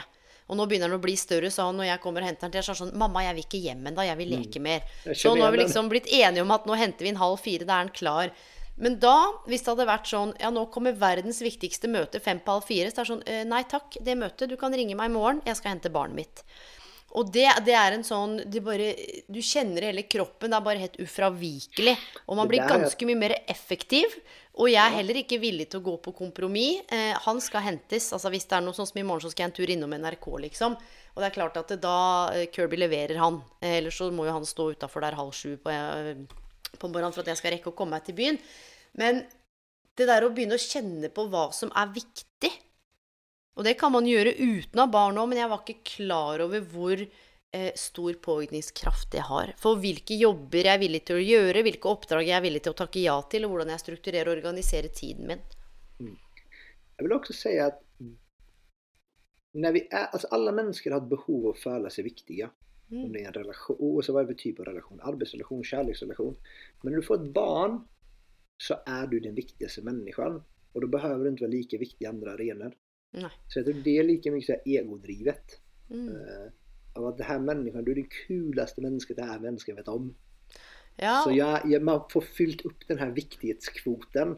Og 0.48 0.56
nå 0.56 0.64
begynner 0.64 0.88
han 0.88 0.96
å 0.96 1.02
bli 1.02 1.12
større, 1.20 1.50
så 1.52 1.66
når 1.76 1.90
jeg 1.90 2.00
kommer 2.00 2.24
og 2.24 2.30
henter 2.30 2.48
han 2.48 2.52
til, 2.54 2.64
så 2.64 2.72
er 2.72 2.78
han 2.78 2.80
sånn 2.86 2.94
'Mamma, 2.96 3.24
jeg 3.26 3.36
vil 3.36 3.44
ikke 3.44 3.64
hjem 3.66 3.90
ennå, 3.90 4.04
jeg 4.08 4.16
vil 4.16 4.30
leke 4.32 4.60
mm. 4.62 4.64
mer'. 4.64 4.86
Så 5.12 5.34
nå 5.36 5.44
har 5.44 5.52
vi 5.52 5.60
liksom 5.60 5.90
blitt 5.92 6.08
enige 6.08 6.44
om 6.44 6.54
at 6.56 6.64
nå 6.64 6.78
henter 6.80 7.04
vi 7.04 7.12
inn 7.12 7.20
halv 7.20 7.36
fire, 7.36 7.68
da 7.68 7.76
er 7.76 7.84
han 7.84 7.92
klar. 7.92 8.32
Men 8.78 8.98
da, 9.02 9.16
hvis 9.50 9.64
det 9.64 9.72
hadde 9.72 9.88
vært 9.88 10.10
sånn 10.10 10.32
Ja, 10.38 10.52
nå 10.54 10.68
kommer 10.74 10.96
verdens 10.98 11.40
viktigste 11.42 11.90
møte 11.90 12.20
fem 12.22 12.40
på 12.42 12.58
halv 12.58 12.66
fire. 12.68 12.90
Så 12.90 13.00
det 13.00 13.04
er 13.04 13.12
sånn 13.12 13.24
«Eh, 13.26 13.44
Nei 13.48 13.62
takk, 13.68 13.98
det 14.04 14.18
møtet. 14.18 14.50
Du 14.50 14.58
kan 14.60 14.74
ringe 14.74 14.96
meg 14.98 15.10
i 15.10 15.16
morgen. 15.16 15.42
Jeg 15.46 15.58
skal 15.58 15.74
hente 15.74 15.92
barnet 15.94 16.20
mitt. 16.22 16.44
Og 17.16 17.30
det, 17.32 17.46
det 17.64 17.72
er 17.72 17.94
en 17.96 18.04
sånn 18.04 18.36
bare, 18.62 18.90
Du 19.32 19.40
kjenner 19.40 19.86
hele 19.88 20.04
kroppen. 20.04 20.52
Det 20.52 20.58
er 20.58 20.66
bare 20.66 20.82
helt 20.82 20.98
ufravikelig. 21.00 21.96
Og 22.26 22.36
man 22.38 22.50
blir 22.50 22.66
ganske 22.68 23.08
mye 23.08 23.18
mer 23.18 23.34
effektiv. 23.48 24.14
Og 24.58 24.68
jeg 24.72 24.82
er 24.82 24.96
heller 24.98 25.20
ikke 25.20 25.38
villig 25.40 25.68
til 25.72 25.80
å 25.80 25.86
gå 25.86 25.96
på 26.04 26.12
kompromiss. 26.18 26.82
Eh, 26.92 27.14
han 27.24 27.40
skal 27.42 27.64
hentes. 27.64 28.10
altså 28.12 28.30
Hvis 28.34 28.46
det 28.50 28.58
er 28.58 28.66
noe 28.66 28.76
sånn 28.76 28.90
som 28.90 29.00
i 29.00 29.06
morgen, 29.06 29.24
så 29.24 29.32
skal 29.32 29.46
jeg 29.46 29.52
en 29.52 29.56
tur 29.58 29.72
innom 29.74 29.94
NRK, 29.94 30.28
liksom. 30.48 30.76
Og 31.14 31.22
det 31.22 31.30
er 31.30 31.34
klart 31.34 31.56
at 31.58 31.72
det, 31.72 31.80
da 31.82 31.96
eh, 32.34 32.48
Kirby 32.54 32.78
leverer 32.78 33.18
han. 33.22 33.40
Eh, 33.62 33.78
ellers 33.80 33.98
så 33.98 34.10
må 34.14 34.28
jo 34.28 34.34
han 34.36 34.46
stå 34.46 34.72
utafor 34.76 35.06
der 35.06 35.16
halv 35.18 35.32
sju 35.34 35.56
på, 35.62 35.72
eh, 35.72 36.20
på 36.76 36.90
morgenen 36.90 37.14
for 37.14 37.24
at 37.24 37.32
jeg 37.32 37.40
skal 37.40 37.54
rekke 37.56 37.72
å 37.72 37.76
komme 37.78 37.96
meg 37.96 38.06
til 38.06 38.16
byen. 38.18 38.38
Men 39.00 39.22
det 39.98 40.06
der 40.08 40.26
å 40.26 40.32
begynne 40.34 40.58
å 40.58 40.62
kjenne 40.62 41.10
på 41.14 41.26
hva 41.32 41.48
som 41.54 41.72
er 41.76 41.90
viktig 41.94 42.52
Og 43.58 43.64
det 43.66 43.74
kan 43.80 43.90
man 43.90 44.06
gjøre 44.06 44.36
uten 44.38 44.78
å 44.78 44.84
ha 44.84 44.90
barn 44.92 45.16
òg, 45.18 45.32
men 45.32 45.40
jeg 45.40 45.50
var 45.50 45.64
ikke 45.64 45.88
klar 45.96 46.44
over 46.44 46.62
hvor 46.70 47.00
eh, 47.02 47.72
stor 47.74 48.14
påvirkningskraft 48.22 49.08
det 49.16 49.24
har. 49.26 49.50
For 49.58 49.80
hvilke 49.82 50.14
jobber 50.14 50.60
jeg 50.62 50.76
er 50.76 50.82
villig 50.84 51.00
til 51.08 51.18
å 51.18 51.24
gjøre, 51.24 51.64
hvilke 51.66 51.90
oppdrag 51.90 52.28
jeg 52.28 52.36
er 52.36 52.44
villig 52.44 52.62
til 52.62 52.76
å 52.76 52.78
takke 52.78 53.02
ja 53.02 53.16
til, 53.26 53.48
og 53.48 53.56
hvordan 53.56 53.72
jeg 53.74 53.82
strukturerer 53.82 54.30
og 54.30 54.36
organiserer 54.36 54.94
tiden 54.94 55.32
min. 55.32 55.42
Mm. 55.98 56.14
Jeg 56.14 57.08
vil 57.08 57.16
også 57.18 57.34
si 57.34 57.56
at 57.64 57.82
er, 59.58 60.06
altså 60.12 60.30
alle 60.34 60.54
mennesker 60.54 60.94
har 60.94 61.02
et 61.02 61.10
behov 61.10 61.50
å 61.50 61.58
føle 61.58 61.90
seg 61.90 62.06
viktige. 62.08 62.50
Mm. 62.88 63.04
Om 63.04 63.12
det 63.12 63.20
er 63.20 63.28
en 63.28 63.38
relasjon, 63.42 63.78
oavsett 63.84 64.16
hva 64.16 64.24
det 64.24 64.38
type 64.40 64.62
av 64.64 64.70
relasjon. 64.70 65.00
Arbeidsrelasjon, 65.10 65.64
kjærlighetsrelasjon. 65.70 66.36
Men 66.82 66.94
når 66.94 67.02
du 67.02 67.08
får 67.08 67.18
et 67.20 67.32
barn 67.36 67.80
så 68.58 68.80
er 68.86 69.06
du 69.06 69.18
den 69.22 69.36
viktigaste 69.38 69.82
människan. 69.86 70.42
Og 70.74 70.82
da 70.82 70.90
behøver 70.90 71.24
du 71.24 71.30
ikke 71.30 71.46
være 71.46 71.54
like 71.54 71.80
viktig 71.80 72.04
i 72.04 72.10
andre 72.10 72.34
arenor. 72.34 72.74
Nej. 73.12 73.30
Så 73.48 73.58
jag 73.58 73.66
tror 73.66 73.82
det 73.84 73.98
er 73.98 74.06
like 74.06 74.30
mye 74.34 74.58
egodrivet. 74.66 75.60
Mm. 75.90 76.08
Uh, 76.08 76.48
av 76.98 77.06
at 77.12 77.18
det 77.18 77.28
her 77.28 77.38
människan, 77.38 77.84
du 77.84 77.92
er 77.92 78.02
det 78.02 78.10
kuleste 78.26 78.82
mennesket 78.82 79.16
det 79.16 79.28
her 79.30 79.40
mennesket 79.40 79.78
vet 79.78 79.88
om. 79.88 80.10
Ja. 80.98 81.22
Så 81.24 81.30
jeg, 81.30 81.62
jeg, 81.70 81.82
man 81.82 82.02
får 82.10 82.26
fylt 82.34 82.64
opp 82.66 82.86
den 82.88 82.98
her 82.98 83.14
viktighetskvoten. 83.14 84.36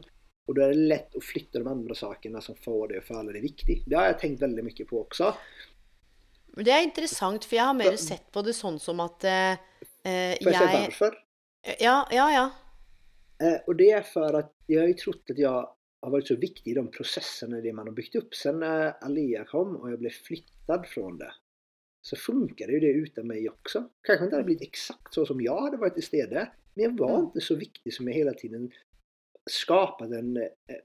Og 0.49 0.57
da 0.57 0.67
er 0.67 0.75
det 0.75 0.89
lett 0.91 1.15
å 1.17 1.23
flytte 1.23 1.61
de 1.61 1.69
andre 1.69 1.95
sakene 1.97 2.41
som 2.43 2.57
får 2.59 2.91
deg 2.91 3.01
å 3.01 3.07
føle 3.07 3.33
deg 3.33 3.45
viktig. 3.45 3.81
Det 3.87 3.97
har 3.97 4.11
jeg 4.11 4.19
tenkt 4.21 4.45
veldig 4.45 4.65
mye 4.67 4.87
på 4.89 5.01
også. 5.01 5.31
Det 6.57 6.71
er 6.73 6.83
interessant, 6.83 7.45
for 7.47 7.55
jeg 7.55 7.67
har 7.69 7.77
mer 7.77 7.95
sett 7.99 8.25
på 8.33 8.43
det 8.43 8.53
sånn 8.57 8.79
som 8.81 8.99
at 9.03 9.27
eh, 9.27 9.53
jeg 10.03 10.41
Får 10.41 10.55
jeg 10.55 10.71
si 10.71 10.81
hvorfor? 10.85 11.19
Ja, 11.79 11.97
ja, 12.11 12.25
ja. 12.33 12.47
Eh, 13.41 13.59
och 13.67 13.77
det 13.77 13.91
er 13.95 14.03
for 14.05 14.35
at 14.39 14.51
jeg 14.69 14.81
har 14.81 14.97
trodd 14.99 15.21
trott 15.21 15.37
jeg 15.37 15.45
jag 16.01 16.09
har 16.09 16.15
vært 16.15 16.31
så 16.31 16.35
viktig 16.41 16.71
i 16.71 16.73
de 16.73 16.81
prosessene 16.89 17.61
det 17.61 17.71
man 17.77 17.85
har 17.85 17.93
bygd 17.93 18.15
opp. 18.17 18.35
Sen 18.35 18.59
när 18.59 18.93
Alia 19.05 19.43
kom 19.45 19.75
og 19.77 19.91
jeg 19.91 19.99
ble 20.01 20.09
flyttet 20.09 20.87
fra 20.89 21.11
det 21.19 21.29
så 22.01 22.15
funkade 22.15 22.73
ju 22.73 22.79
det 22.79 22.91
utan 22.91 23.27
meg 23.29 23.45
også. 23.49 23.83
Kanskje 24.01 24.25
det 24.25 24.35
hadde 24.35 24.47
blitt 24.47 24.63
exakt 24.65 25.13
så 25.13 25.25
som 25.29 25.41
jeg 25.41 25.53
hadde 25.53 25.77
vært 25.81 25.99
i 26.01 26.05
stedet. 26.05 26.47
Men 26.73 26.83
jeg 26.83 26.95
var 26.97 27.13
mm. 27.13 27.25
inte 27.27 27.43
så 27.45 27.57
viktig 27.59 27.93
som 27.93 28.09
jeg 28.09 28.17
hele 28.17 28.33
tiden 28.39 28.71
skapade 29.49 30.17
en 30.17 30.37
eh, 30.41 30.81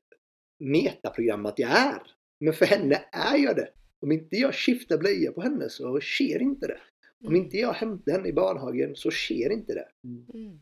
metaprogram 0.60 1.48
at 1.48 1.62
jeg 1.62 1.72
er. 1.72 2.12
Men 2.44 2.56
for 2.56 2.68
henne 2.68 3.00
er 3.08 3.38
jeg 3.40 3.56
det. 3.56 3.70
Om 4.02 4.12
inte 4.12 4.36
jag 4.36 4.54
skiftar 4.54 4.98
blöja 4.98 5.32
på 5.32 5.40
henne 5.40 5.68
så 5.68 6.00
sker 6.00 6.42
inte 6.42 6.66
det. 6.66 6.80
Om 7.26 7.36
ikke 7.36 7.44
inte 7.44 7.56
jag 7.56 7.72
hämtar 7.72 8.12
henne 8.12 8.28
i 8.28 8.32
barnhagen 8.32 8.96
så 8.96 9.10
sker 9.10 9.52
inte 9.52 9.74
det. 9.74 9.88
Mm. 10.04 10.60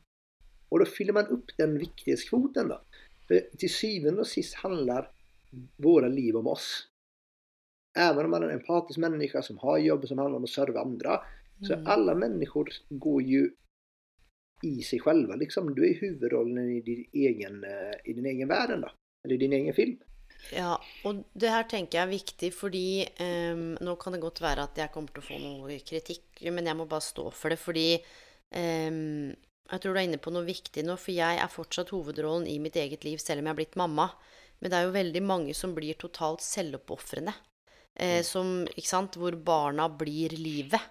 Og 0.70 0.80
da 0.80 0.87
fyller 0.87 1.12
man 1.12 1.30
opp 1.30 1.57
den 1.59 1.78
viktighetskvoten. 1.78 2.68
Då. 2.68 2.80
För 3.28 3.41
till 3.59 3.70
syvende 3.70 4.20
og 4.20 4.26
sist 4.26 4.55
handler 4.55 5.11
våre 5.76 6.09
liv 6.09 6.37
om 6.37 6.47
oss. 6.47 6.89
Även 7.99 8.24
om 8.24 8.30
man 8.30 8.43
er 8.43 8.49
en 8.49 8.59
empatisk 8.59 8.99
människa 8.99 9.43
som 9.43 9.59
har 9.59 9.78
jobb 9.78 10.09
som 10.09 10.18
handler 10.18 10.37
om 10.37 10.45
å 10.45 10.51
serve 10.51 10.80
andre, 10.80 11.20
så 11.62 11.74
mm. 11.74 11.87
alla 11.87 12.14
människor 12.14 12.68
går 12.89 13.22
jo 13.22 13.45
i 14.62 14.82
seg 14.82 15.03
själva. 15.03 15.37
Liksom. 15.37 15.74
Du 15.74 15.85
er 15.87 15.95
huvudrollen 16.01 16.70
i 16.70 16.80
din 16.80 17.05
egen, 17.12 17.64
eh, 17.64 17.95
i 18.05 18.12
din 18.12 18.26
egen 18.26 18.49
värld, 18.49 18.80
då. 18.80 18.91
eller 19.24 19.35
i 19.35 19.39
din 19.39 19.53
egen 19.53 19.74
film. 19.74 19.99
Ja, 20.53 20.75
og 21.09 21.23
det 21.33 21.53
her 21.53 21.65
tenker 21.71 21.99
jeg 21.99 22.05
er 22.05 22.13
viktig, 22.13 22.51
fordi 22.53 22.87
um, 23.23 23.73
nå 23.81 23.95
kan 24.01 24.15
det 24.15 24.21
godt 24.23 24.43
være 24.45 24.67
at 24.69 24.79
jeg 24.83 24.93
kommer 24.93 25.15
til 25.15 25.23
å 25.23 25.27
få 25.31 25.41
noe 25.41 25.79
kritikk, 25.87 26.27
men 26.51 26.69
jeg 26.69 26.79
må 26.79 26.87
bare 26.91 27.07
stå 27.07 27.31
for 27.33 27.55
det. 27.55 27.59
Fordi 27.63 27.87
um, 27.97 29.33
jeg 29.71 29.81
tror 29.81 29.97
du 29.97 30.01
er 30.01 30.07
inne 30.09 30.21
på 30.21 30.33
noe 30.35 30.45
viktig 30.47 30.85
nå, 30.85 30.99
for 31.01 31.17
jeg 31.17 31.41
er 31.41 31.53
fortsatt 31.53 31.95
hovedrollen 31.95 32.47
i 32.51 32.59
mitt 32.63 32.77
eget 32.81 33.07
liv, 33.07 33.23
selv 33.23 33.41
om 33.41 33.49
jeg 33.49 33.57
er 33.57 33.61
blitt 33.63 33.81
mamma. 33.81 34.11
Men 34.61 34.71
det 34.71 34.79
er 34.79 34.87
jo 34.87 34.95
veldig 34.99 35.25
mange 35.25 35.57
som 35.57 35.75
blir 35.77 35.97
totalt 36.01 36.45
selvoppofrende. 36.45 37.35
Eh, 37.95 38.21
mm. 38.21 38.27
som, 38.27 38.53
ikke 38.75 38.91
sant, 38.91 39.19
hvor 39.21 39.37
barna 39.39 39.89
blir 39.89 40.35
livet. 40.37 40.83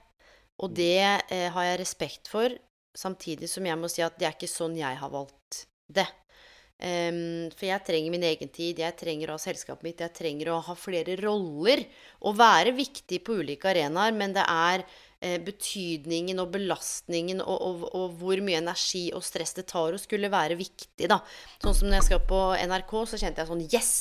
Og 0.61 0.71
mm. 0.71 0.75
det 0.77 0.99
eh, 1.03 1.47
har 1.53 1.69
jeg 1.69 1.81
respekt 1.83 2.31
for, 2.31 2.53
samtidig 2.95 3.49
som 3.49 3.65
jeg 3.65 3.79
må 3.79 3.89
si 3.91 4.03
at 4.05 4.17
det 4.19 4.29
er 4.29 4.35
ikke 4.37 4.51
sånn 4.51 4.77
jeg 4.77 4.99
har 4.99 5.13
valgt 5.13 5.65
det. 5.93 6.07
Um, 6.83 7.47
for 7.53 7.69
jeg 7.69 7.85
trenger 7.87 8.11
min 8.11 8.25
egen 8.27 8.49
tid, 8.51 8.81
jeg 8.81 8.97
trenger 8.99 9.29
å 9.31 9.37
ha 9.37 9.41
selskapet 9.41 9.85
mitt, 9.85 10.01
jeg 10.03 10.11
trenger 10.17 10.49
å 10.51 10.59
ha 10.65 10.75
flere 10.75 11.15
roller. 11.21 11.85
Og 12.27 12.35
være 12.39 12.73
viktig 12.75 13.21
på 13.23 13.37
ulike 13.39 13.69
arenaer, 13.71 14.15
men 14.17 14.33
det 14.35 14.43
er 14.43 14.83
eh, 15.23 15.37
betydningen 15.43 16.41
og 16.43 16.51
belastningen 16.57 17.39
og, 17.43 17.55
og, 17.55 17.85
og, 17.95 18.17
hvor 18.19 18.41
mye 18.43 18.59
energi 18.59 19.05
og 19.15 19.23
stress 19.23 19.55
det 19.55 19.67
tar 19.71 19.95
å 19.95 20.01
skulle 20.01 20.31
være 20.33 20.57
viktig, 20.59 21.07
da. 21.07 21.21
Sånn 21.63 21.77
som 21.77 21.87
når 21.87 22.01
jeg 22.01 22.07
skal 22.09 22.25
på 22.33 22.41
NRK, 22.65 22.93
så 23.13 23.21
kjente 23.21 23.43
jeg 23.43 23.51
sånn 23.53 23.63
Yes! 23.69 23.93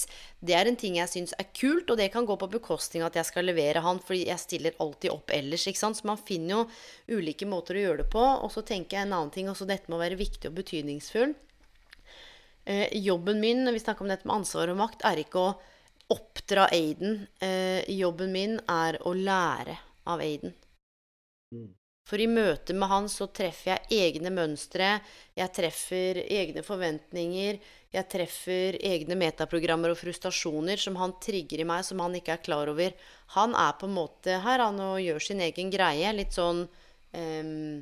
Det 0.42 0.58
er 0.58 0.66
en 0.66 0.80
ting 0.80 0.98
jeg 0.98 1.10
syns 1.12 1.36
er 1.38 1.52
kult, 1.54 1.86
og 1.86 2.00
det 2.00 2.08
kan 2.10 2.26
gå 2.26 2.34
på 2.34 2.50
bekostning 2.50 3.04
av 3.04 3.12
at 3.12 3.20
jeg 3.20 3.30
skal 3.30 3.46
levere 3.46 3.84
han, 3.84 4.02
fordi 4.02 4.24
jeg 4.26 4.42
stiller 4.42 4.82
alltid 4.82 5.14
opp 5.14 5.30
ellers, 5.30 5.68
ikke 5.70 5.84
sant. 5.84 6.00
Så 6.00 6.08
man 6.10 6.18
finner 6.18 6.56
jo 6.56 7.20
ulike 7.20 7.46
måter 7.46 7.78
å 7.78 7.86
gjøre 7.86 8.02
det 8.02 8.10
på. 8.10 8.26
Og 8.42 8.50
så 8.50 8.66
tenker 8.66 8.98
jeg 8.98 9.06
en 9.06 9.14
annen 9.20 9.30
ting 9.30 9.52
også, 9.52 9.70
dette 9.70 9.86
med 9.86 10.00
å 10.00 10.02
være 10.02 10.18
viktig 10.18 10.50
og 10.50 10.58
betydningsfull. 10.58 11.38
Eh, 12.64 12.88
jobben 13.02 13.40
min, 13.40 13.64
når 13.64 13.76
vi 13.76 13.84
snakker 13.84 14.04
om 14.04 14.10
dette 14.12 14.28
med 14.28 14.36
ansvar 14.36 14.70
og 14.70 14.78
makt, 14.78 15.04
er 15.08 15.22
ikke 15.24 15.42
å 15.42 15.52
oppdra 16.12 16.68
Aiden. 16.72 17.26
Eh, 17.42 17.82
jobben 17.90 18.32
min 18.34 18.58
er 18.70 19.00
å 19.02 19.14
lære 19.16 19.78
av 20.06 20.22
Aiden. 20.22 20.54
Mm. 21.54 21.70
For 22.08 22.18
i 22.18 22.26
møte 22.26 22.74
med 22.74 22.90
han 22.90 23.06
så 23.08 23.28
treffer 23.30 23.76
jeg 23.76 24.00
egne 24.02 24.32
mønstre, 24.34 24.96
jeg 25.38 25.54
treffer 25.54 26.18
egne 26.24 26.64
forventninger, 26.66 27.60
jeg 27.94 28.08
treffer 28.10 28.78
egne 28.82 29.16
metaprogrammer 29.20 29.92
og 29.92 30.00
frustrasjoner 30.00 30.80
som 30.82 30.98
han 30.98 31.14
trigger 31.22 31.62
i 31.62 31.68
meg, 31.68 31.84
som 31.86 32.02
han 32.02 32.16
ikke 32.18 32.34
er 32.34 32.42
klar 32.42 32.72
over. 32.72 32.96
Han 33.36 33.54
er 33.54 33.78
på 33.78 33.86
en 33.86 33.96
måte 33.96 34.40
her 34.42 34.64
han 34.64 34.80
og 34.82 34.98
gjør 35.04 35.22
sin 35.22 35.44
egen 35.46 35.70
greie. 35.70 36.10
Litt 36.16 36.34
sånn 36.34 36.64
um, 36.66 37.78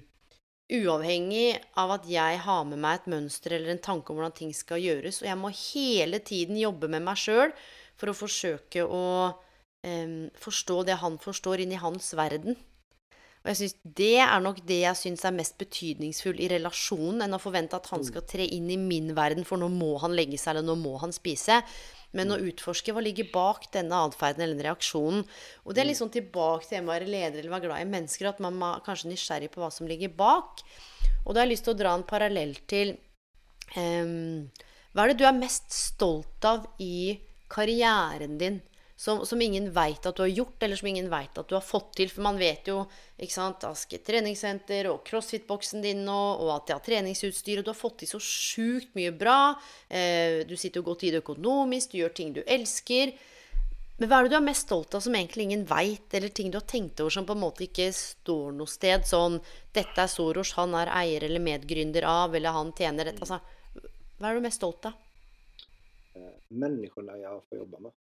uavhengig 0.71 1.59
av 1.81 1.97
at 1.99 2.09
jeg 2.09 2.41
har 2.45 2.65
med 2.69 2.81
meg 2.83 3.01
et 3.01 3.11
mønster 3.13 3.57
eller 3.57 3.75
en 3.75 3.83
tanke 3.83 4.13
om 4.13 4.19
hvordan 4.21 4.37
ting 4.37 4.55
skal 4.57 4.83
gjøres. 4.83 5.21
Og 5.23 5.29
jeg 5.31 5.39
må 5.41 5.53
hele 5.53 6.23
tiden 6.23 6.59
jobbe 6.61 6.91
med 6.93 7.05
meg 7.07 7.21
sjøl 7.21 7.55
for 8.01 8.13
å 8.13 8.17
forsøke 8.17 8.87
å 8.87 9.05
um, 9.31 10.19
forstå 10.41 10.83
det 10.89 10.99
han 11.03 11.19
forstår, 11.21 11.65
inn 11.65 11.75
i 11.77 11.81
hans 11.83 12.13
verden. 12.19 12.59
Og 13.41 13.49
jeg 13.49 13.57
synes 13.57 13.77
Det 13.97 14.17
er 14.21 14.41
nok 14.45 14.61
det 14.69 14.83
jeg 14.83 15.01
syns 15.01 15.25
er 15.25 15.37
mest 15.37 15.57
betydningsfull 15.61 16.41
i 16.45 16.51
relasjonen, 16.53 17.23
enn 17.25 17.37
å 17.37 17.41
forvente 17.41 17.79
at 17.79 17.89
han 17.93 18.03
mm. 18.03 18.09
skal 18.11 18.27
tre 18.29 18.45
inn 18.45 18.69
i 18.73 18.77
min 18.81 19.15
verden, 19.17 19.47
for 19.49 19.61
nå 19.61 19.71
må 19.73 19.95
han 20.03 20.17
legge 20.17 20.39
seg, 20.41 20.55
eller 20.55 20.67
nå 20.69 20.77
må 20.81 20.99
han 21.01 21.15
spise. 21.17 21.63
Men 22.17 22.35
å 22.35 22.41
utforske 22.43 22.95
hva 22.95 23.03
ligger 23.05 23.29
bak 23.33 23.69
denne 23.75 23.99
atferden 24.09 24.43
eller 24.43 24.57
denne 24.57 24.67
reaksjonen. 24.67 25.27
Og 25.65 25.75
det 25.75 25.85
er 25.85 25.91
liksom 25.93 26.11
tilbake 26.15 26.67
til 26.67 26.83
å 26.83 26.91
være 26.91 27.11
leder 27.11 27.39
eller 27.39 27.55
være 27.55 27.69
glad 27.69 27.85
i 27.85 27.91
mennesker, 27.93 28.31
at 28.31 28.43
man 28.43 28.59
er 28.67 28.83
kanskje 28.87 29.13
nysgjerrig 29.13 29.53
på 29.55 29.63
hva 29.63 29.71
som 29.75 29.91
ligger 29.91 30.11
bak. 30.19 30.65
Og 31.25 31.33
da 31.33 31.43
har 31.43 31.47
jeg 31.47 31.55
lyst 31.55 31.69
til 31.69 31.77
å 31.77 31.81
dra 31.81 31.95
en 31.95 32.07
parallell 32.09 32.57
til 32.71 32.97
um, 33.77 34.49
Hva 34.91 35.05
er 35.05 35.13
det 35.13 35.21
du 35.21 35.27
er 35.29 35.39
mest 35.39 35.71
stolt 35.71 36.49
av 36.49 36.67
i 36.83 37.21
karrieren 37.51 38.39
din? 38.41 38.59
Som, 39.01 39.23
som 39.27 39.41
ingen 39.41 39.71
veit 39.73 40.05
at 40.05 40.17
du 40.19 40.21
har 40.27 40.29
gjort, 40.29 40.63
eller 40.63 40.77
som 40.77 40.89
ingen 40.91 41.07
veit 41.09 41.39
at 41.41 41.49
du 41.49 41.55
har 41.57 41.65
fått 41.65 41.95
til. 41.97 42.11
For 42.13 42.21
man 42.27 42.37
vet 42.37 42.69
jo 42.69 42.83
ikke 43.17 43.33
sant, 43.33 43.65
Aske 43.65 43.97
treningssenter 44.05 44.91
og 44.91 45.01
crossfit-boksen 45.09 45.81
din 45.81 46.03
og, 46.05 46.43
og 46.45 46.51
at 46.59 46.67
de 46.69 46.75
har 46.77 46.83
treningsutstyr, 46.85 47.63
og 47.63 47.65
du 47.65 47.71
har 47.73 47.79
fått 47.79 48.03
til 48.03 48.11
så 48.11 48.21
sjukt 48.21 48.93
mye 48.99 49.15
bra. 49.17 49.55
Eh, 49.89 50.43
du 50.45 50.53
sitter 50.53 50.83
jo 50.83 50.89
godt 50.91 51.07
i 51.09 51.15
det 51.15 51.23
økonomisk, 51.23 51.95
du 51.95 52.03
gjør 52.03 52.13
ting 52.19 52.35
du 52.37 52.43
elsker. 52.45 53.15
Men 54.01 54.11
hva 54.11 54.19
er 54.19 54.29
det 54.29 54.35
du 54.35 54.37
er 54.37 54.45
mest 54.51 54.67
stolt 54.69 54.97
av 54.97 55.05
som 55.05 55.17
egentlig 55.17 55.47
ingen 55.49 55.65
veit, 55.69 56.13
eller 56.17 56.37
ting 56.37 56.53
du 56.53 56.59
har 56.61 56.69
tenkt 56.69 57.01
over 57.01 57.17
som 57.17 57.29
på 57.29 57.39
en 57.39 57.43
måte 57.47 57.65
ikke 57.65 57.89
står 57.97 58.53
noe 58.59 58.69
sted? 58.69 59.09
Sånn 59.09 59.41
'Dette 59.73 60.05
er 60.05 60.13
Soros, 60.13 60.53
han 60.61 60.77
er 60.77 60.93
eier 61.01 61.25
eller 61.25 61.41
medgründer 61.41 62.05
av', 62.05 62.37
eller 62.37 62.53
'han 62.53 62.77
tjener 62.77 63.09
dette'. 63.09 63.25
Altså, 63.25 63.41
hva 64.21 64.29
er 64.29 64.37
du 64.37 64.45
mest 64.45 64.61
stolt 64.61 64.93
av? 64.93 64.93
Eh, 66.17 66.37
Menneskene 66.53 67.17
jeg 67.17 67.29
har 67.29 67.41
fått 67.49 67.61
jobbe 67.65 67.81
med. 67.89 68.00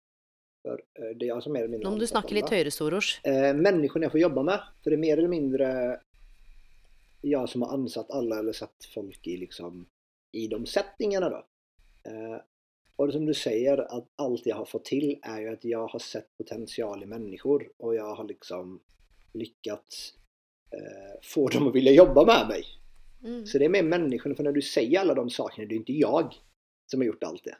För 0.64 0.82
eh, 0.94 1.16
det 1.16 1.28
är 1.28 1.34
alltså 1.34 1.50
mer 1.50 1.60
eller 1.60 1.68
mindre 1.68 1.88
Om 1.88 1.98
du 1.98 2.06
snakker 2.06 2.34
litt 2.34 2.50
høyere, 2.50 2.70
Soros. 2.70 3.20
Eh, 3.24 3.54
människorna 3.54 4.04
jag 4.04 4.12
får 4.12 4.20
jobba 4.20 4.42
med. 4.42 4.60
För 4.82 4.90
det 4.90 4.96
är 4.96 5.04
mer 5.06 5.18
eller 5.18 5.28
mindre 5.28 6.00
jag 7.20 7.48
som 7.48 7.62
har 7.62 7.72
ansatt 7.72 8.10
alla 8.10 8.38
eller 8.38 8.52
satt 8.52 8.88
folk 8.94 9.26
i, 9.26 9.36
liksom, 9.36 9.86
i 10.32 10.48
de 10.48 10.66
settingarna 10.66 11.30
då. 11.30 11.46
Eh, 12.10 12.40
och 12.96 13.12
som 13.12 13.26
du 13.26 13.34
säger, 13.34 13.78
att 13.78 14.08
allt 14.16 14.46
jag 14.46 14.56
har 14.56 14.64
fått 14.64 14.84
till 14.84 15.18
är 15.22 15.40
ju 15.40 15.48
att 15.48 15.64
jag 15.64 15.86
har 15.86 15.98
sett 15.98 16.36
potential 16.36 17.02
i 17.02 17.06
människor 17.06 17.70
och 17.76 17.94
jag 17.94 18.14
har 18.14 18.24
liksom 18.24 18.80
lyckats 19.32 20.14
eh, 20.70 21.20
få 21.22 21.48
dem 21.48 21.68
att 21.68 21.74
vilja 21.74 21.92
jobba 21.92 22.24
med 22.24 22.48
mig. 22.48 22.64
Mm. 23.24 23.46
Så 23.46 23.58
det 23.58 23.64
är 23.64 23.68
mer 23.68 23.82
människorna, 23.82 24.34
för 24.34 24.44
när 24.44 24.52
du 24.52 24.62
säger 24.62 25.00
alla 25.00 25.14
de 25.14 25.30
sakerna, 25.30 25.68
det 25.68 25.74
är 25.74 25.76
inte 25.76 25.92
jag 25.92 26.34
som 26.86 27.00
har 27.00 27.06
gjort 27.06 27.22
allt 27.22 27.44
det. 27.44 27.56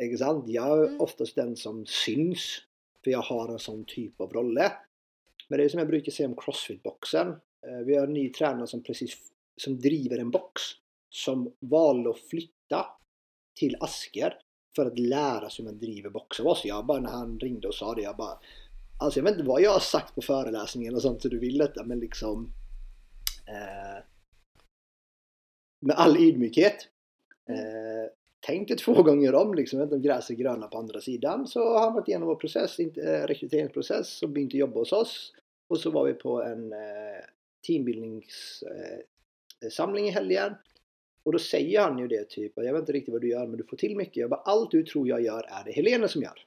Ikke 0.00 0.20
sant? 0.20 0.48
Jeg 0.48 0.64
er 0.64 0.94
mm. 0.94 1.00
oftest 1.04 1.36
den 1.36 1.56
som 1.60 1.82
syns, 1.88 2.62
for 3.00 3.12
jeg 3.12 3.24
har 3.30 3.52
en 3.52 3.60
sånn 3.60 3.82
type 3.88 4.22
av 4.24 4.32
rolle. 4.36 4.68
Men 5.48 5.58
det 5.58 5.66
er 5.66 5.72
som 5.72 5.82
jeg 5.82 5.90
bruker 5.90 6.12
å 6.12 6.16
si 6.16 6.28
om 6.28 6.36
CrossFit-boksen. 6.38 7.34
Eh, 7.66 7.82
vi 7.88 7.96
har 7.98 8.08
en 8.08 8.16
ny 8.16 8.28
trener 8.34 8.70
som, 8.70 8.82
precis, 8.86 9.16
som 9.60 9.76
driver 9.80 10.22
en 10.22 10.32
boks, 10.32 10.70
som 11.10 11.44
valgte 11.72 12.12
å 12.12 12.20
flytte 12.30 12.82
til 13.58 13.76
Asker 13.84 14.38
for 14.76 14.88
å 14.88 14.94
lære 14.94 15.50
seg 15.50 15.64
hur 15.64 15.72
man 15.72 15.80
driver 15.80 16.14
boks 16.14 16.40
av 16.40 16.52
oss. 16.52 16.64
Jeg 16.68 16.86
bare, 16.88 17.04
når 17.04 17.16
han 17.16 17.38
ringde 17.42 17.70
og 17.72 17.76
sa 17.76 17.94
det, 17.94 18.08
jeg 18.08 18.20
bare 18.20 18.58
Altså, 19.00 19.16
jeg 19.16 19.24
vet 19.24 19.38
ikke 19.38 19.48
hva 19.48 19.60
jeg 19.62 19.72
har 19.72 19.80
sagt 19.80 20.10
på 20.12 20.22
forelesningen, 20.26 20.92
og 20.92 21.00
sånt 21.00 21.22
så 21.24 21.30
du 21.32 21.38
vil 21.40 21.54
dette, 21.56 21.80
men 21.88 22.02
liksom 22.02 22.42
eh, 23.48 24.00
med 25.88 25.96
all 26.04 26.18
ydmykhet 26.20 26.84
eh, 27.48 28.10
tänkt 28.40 28.68
det 28.68 28.76
två 28.76 28.92
gånger 29.02 29.34
om, 29.34 29.54
liksom, 29.54 29.80
om 29.80 30.02
gräset 30.02 30.30
är 30.30 30.34
gröna 30.34 30.66
på 30.66 30.78
andra 30.78 31.00
sidan. 31.00 31.46
Så 31.46 31.60
har 31.60 31.80
han 31.80 31.94
varit 31.94 32.08
igenom 32.08 32.28
vår 32.28 32.36
process, 32.36 32.78
eh, 32.78 33.26
rekryteringsprocess 33.26 34.22
och 34.22 34.28
började 34.28 34.56
jobba 34.56 34.78
hos 34.78 34.92
oss. 34.92 35.32
Och 35.68 35.80
så 35.80 35.90
var 35.90 36.06
vi 36.06 36.14
på 36.14 36.42
en 36.42 36.72
eh, 36.72 36.78
teambildningssamling 37.66 40.04
eh, 40.04 40.10
i 40.10 40.10
helgen. 40.10 40.54
Och 41.22 41.32
då 41.32 41.38
säger 41.38 41.80
han 41.80 41.98
ju 41.98 42.08
det 42.08 42.28
typ, 42.28 42.52
jag 42.54 42.72
vet 42.72 42.80
inte 42.80 42.92
riktigt 42.92 43.12
vad 43.12 43.20
du 43.20 43.28
gör 43.28 43.46
men 43.46 43.56
du 43.56 43.64
får 43.64 43.76
till 43.76 43.96
mycket. 43.96 44.16
Jag 44.16 44.30
bara, 44.30 44.40
allt 44.40 44.70
du 44.70 44.82
tror 44.82 45.08
jag 45.08 45.22
gör 45.22 45.46
är 45.48 45.64
det 45.64 45.72
Helene 45.72 46.08
som 46.08 46.22
gör. 46.22 46.44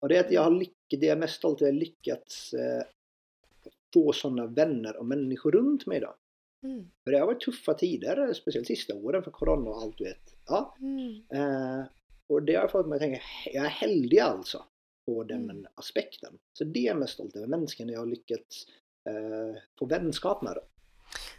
Och 0.00 0.08
det 0.08 0.16
är 0.16 0.24
att 0.24 0.32
jag 0.32 0.42
har 0.42 0.50
lyckats, 0.50 0.76
det 0.88 1.06
jag 1.06 1.16
är 1.16 1.20
mest 1.20 1.34
stolt 1.34 1.62
över, 1.62 1.72
lyckats 1.72 2.54
eh, 2.54 2.82
få 3.94 4.12
sådana 4.12 4.46
vänner 4.46 4.96
och 4.96 5.06
människor 5.06 5.52
runt 5.52 5.86
mig 5.86 5.98
idag. 5.98 6.14
Mm. 6.66 6.90
För 7.04 7.10
det 7.10 7.18
har 7.18 7.26
varit 7.26 7.40
tuffa 7.40 7.74
tider, 7.74 8.34
speciellt 8.34 8.66
sista 8.66 8.94
åren 8.94 9.22
för 9.22 9.30
corona 9.30 9.70
och 9.70 9.82
allt 9.82 9.98
du 9.98 10.04
vet. 10.04 10.34
Ja. 10.46 10.76
Mm. 10.80 11.22
Eh, 11.34 11.86
och 12.28 12.42
det 12.42 12.54
har 12.54 12.68
fått 12.68 12.86
mig 12.86 12.96
att 12.96 13.02
tänka, 13.02 13.20
jag 13.52 13.64
är 13.64 13.68
heldig 13.68 14.18
alltså 14.18 14.64
på 15.06 15.24
den 15.24 15.50
mm. 15.50 15.66
aspekten. 15.74 16.38
Så 16.52 16.64
det 16.64 16.78
är 16.78 16.86
jag 16.86 16.96
mest 16.96 17.12
stolt 17.12 17.36
över, 17.36 17.46
människan 17.46 17.88
jag 17.88 17.98
har 17.98 18.06
lyckats 18.06 18.66
eh, 19.08 19.62
få 19.78 19.86
vennskap 19.86 20.42
med. 20.42 20.58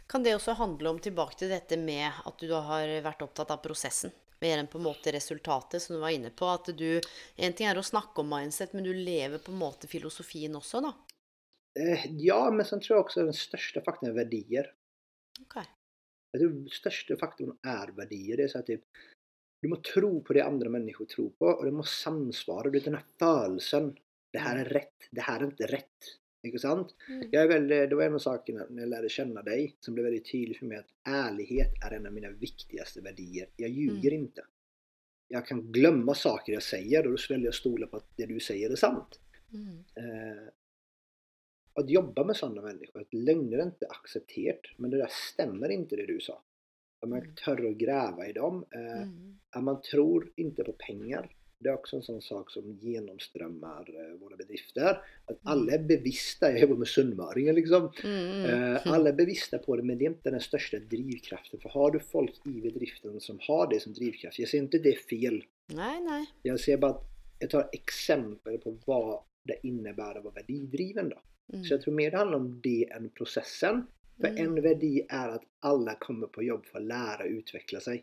Kan 0.06 0.22
det 0.22 0.34
også 0.34 0.52
handle 0.52 0.88
om 0.88 0.98
tilbake 0.98 1.36
til 1.38 1.52
dette 1.52 1.76
med 1.76 2.08
at 2.24 2.40
du 2.40 2.52
har 2.52 2.88
vært 3.04 3.22
opptatt 3.22 3.52
av 3.52 3.60
prosessen? 3.64 4.14
Mer 4.40 4.60
enn 4.60 4.70
på 4.70 4.78
en 4.78 4.86
måte 4.86 5.12
resultatet, 5.12 5.82
som 5.82 5.96
du 5.96 6.00
var 6.00 6.14
inne 6.14 6.30
på. 6.30 6.46
At 6.46 6.70
du 6.78 7.00
En 7.36 7.52
ting 7.52 7.66
er 7.66 7.78
å 7.78 7.84
snakke 7.84 8.22
om 8.22 8.30
mindset, 8.30 8.72
men 8.72 8.86
du 8.86 8.94
lever 8.94 9.38
på 9.38 9.52
en 9.52 9.60
måte 9.60 9.90
filosofien 9.90 10.56
også, 10.56 10.80
da? 10.80 10.94
Eh, 11.78 12.06
ja, 12.22 12.40
men 12.50 12.66
så 12.66 12.78
tror 12.80 12.96
jeg 12.96 13.04
også 13.04 13.26
den 13.28 13.36
største 13.36 13.82
faktoren 13.84 14.12
er 14.12 14.18
verdier. 14.22 14.70
Okay. 15.44 15.66
Den 16.36 16.66
største 16.72 17.16
faktoren 17.20 17.56
er 17.66 17.94
verdier. 17.96 18.36
Det 18.36 18.46
er 18.48 18.52
så 18.52 18.62
at 18.62 18.68
typ, 18.68 18.84
du 19.62 19.70
må 19.72 19.80
tro 19.82 20.10
på 20.22 20.36
det 20.36 20.44
andre 20.44 20.70
mennesker 20.70 21.08
tror 21.10 21.32
på, 21.38 21.50
og 21.50 21.64
det 21.66 21.74
må 21.74 21.86
samsvare. 21.88 22.68
Du 22.68 22.78
vet, 22.78 22.88
denne 22.90 23.02
følelsen 23.20 23.94
Det 24.28 24.42
her 24.44 24.58
er 24.60 24.68
rett. 24.76 25.06
Det 25.08 25.24
her 25.24 25.40
er 25.40 25.48
ikke 25.48 25.70
rett. 25.72 26.08
Ikke 26.46 26.60
sant? 26.62 26.92
Mm. 27.08 27.22
Veldig, 27.32 27.78
det 27.90 27.96
var 27.96 28.04
en 28.04 28.18
av 28.18 28.22
sakene 28.22 28.66
når 28.68 28.82
jeg 28.82 28.90
lærte 28.92 29.10
kjenne 29.14 29.42
deg, 29.46 29.72
som 29.82 29.96
ble 29.96 30.04
veldig 30.04 30.20
tydelig 30.26 30.58
for 30.58 30.70
meg 30.70 30.82
at 30.84 31.14
ærlighet 31.24 31.80
er 31.82 31.96
en 31.96 32.10
av 32.10 32.14
mine 32.14 32.30
viktigste 32.38 33.02
verdier. 33.02 33.48
Jeg 33.58 33.72
ljuger 33.72 34.14
mm. 34.14 34.26
ikke. 34.28 34.44
Jeg 35.32 35.44
kan 35.48 35.64
glemme 35.72 36.14
saker 36.16 36.54
jeg 36.54 36.64
sier, 36.64 37.08
og 37.08 37.16
da 37.16 37.24
velger 37.32 37.48
jeg 37.48 37.56
å 37.56 37.58
stole 37.58 37.88
på 37.90 38.00
at 38.00 38.06
det 38.20 38.28
du 38.30 38.36
sier, 38.40 38.72
er 38.72 38.80
sant. 38.80 39.18
Mm. 39.52 39.80
Eh, 40.00 40.46
att 41.78 41.90
jobba 41.90 42.24
med 42.24 42.36
sådana 42.36 42.62
människor, 42.62 43.00
att 43.00 43.14
lögner 43.14 43.58
är 43.58 43.62
inte 43.62 43.86
accepterat, 43.86 44.60
men 44.76 44.90
det 44.90 44.96
där 44.96 45.10
stämmer 45.32 45.68
inte 45.68 45.96
det 45.96 46.06
du 46.06 46.20
sa. 46.20 46.42
Att 47.00 47.08
man 47.08 47.18
mm. 47.18 47.34
tør 47.34 47.66
å 47.66 47.72
gräva 47.72 48.26
i 48.26 48.32
dem. 48.32 48.64
Eh, 48.74 49.02
mm. 49.02 49.38
Att 49.50 49.62
man 49.62 49.82
tror 49.82 50.32
inte 50.36 50.64
på 50.64 50.72
pengar. 50.72 51.34
Det 51.60 51.68
är 51.68 51.74
också 51.74 51.96
en 51.96 52.02
sån 52.02 52.22
sak 52.22 52.50
som 52.50 52.72
genomströmmar 52.72 53.90
eh, 53.94 54.18
våra 54.20 54.36
bedrifter. 54.36 55.00
Att 55.24 55.38
alle 55.42 55.60
alla 55.60 55.72
är 55.72 55.78
bevissta, 55.78 56.50
jag 56.50 56.60
jobbar 56.60 56.76
med 56.76 56.88
sunnmöringar 56.88 57.52
liksom. 57.52 57.92
Mm. 58.04 58.44
Eh, 58.44 58.80
alla 58.92 59.08
är 59.08 59.12
bevissta 59.12 59.58
på 59.58 59.76
det 59.76 59.82
men 59.82 59.98
det 59.98 60.04
är 60.04 60.10
inte 60.10 60.30
den 60.30 60.40
största 60.40 60.78
drivkraften. 60.78 61.60
För 61.60 61.68
har 61.68 61.90
du 61.90 62.00
folk 62.00 62.46
i 62.46 62.60
bedriften 62.60 63.20
som 63.20 63.38
har 63.40 63.70
det 63.70 63.80
som 63.80 63.92
drivkraft, 63.92 64.38
jag 64.38 64.48
ser 64.48 64.58
inte 64.58 64.78
det 64.78 64.98
fel. 64.98 65.44
Nej, 65.66 66.00
nej. 66.00 66.26
Jag 66.42 66.60
ser 66.60 66.76
bara 66.76 66.90
att 66.90 67.04
jag 67.38 67.50
tar 67.50 67.68
exempel 67.72 68.58
på 68.58 68.78
vad 68.84 69.22
det 69.44 69.66
innebär 69.66 70.14
att 70.18 70.24
vara 70.24 70.34
värdidriven 70.34 71.08
då. 71.08 71.22
Mm. 71.52 71.64
Så 71.64 71.74
jag 71.74 71.82
tror 71.82 71.94
mer 71.94 72.10
det 72.10 72.16
handlar 72.16 72.38
om 72.38 72.60
det 72.62 72.90
än 72.90 73.10
processen. 73.10 73.86
För 74.20 74.28
mm. 74.28 74.44
en 74.44 74.62
verdi 74.62 75.06
er 75.08 75.28
at 75.28 75.42
alle 75.60 75.94
kommer 76.00 76.26
på 76.26 76.42
jobb 76.42 76.66
for 76.66 76.80
å 76.80 76.86
lære 76.88 77.28
og 77.28 77.42
utvikle 77.42 77.80
seg. 77.80 78.02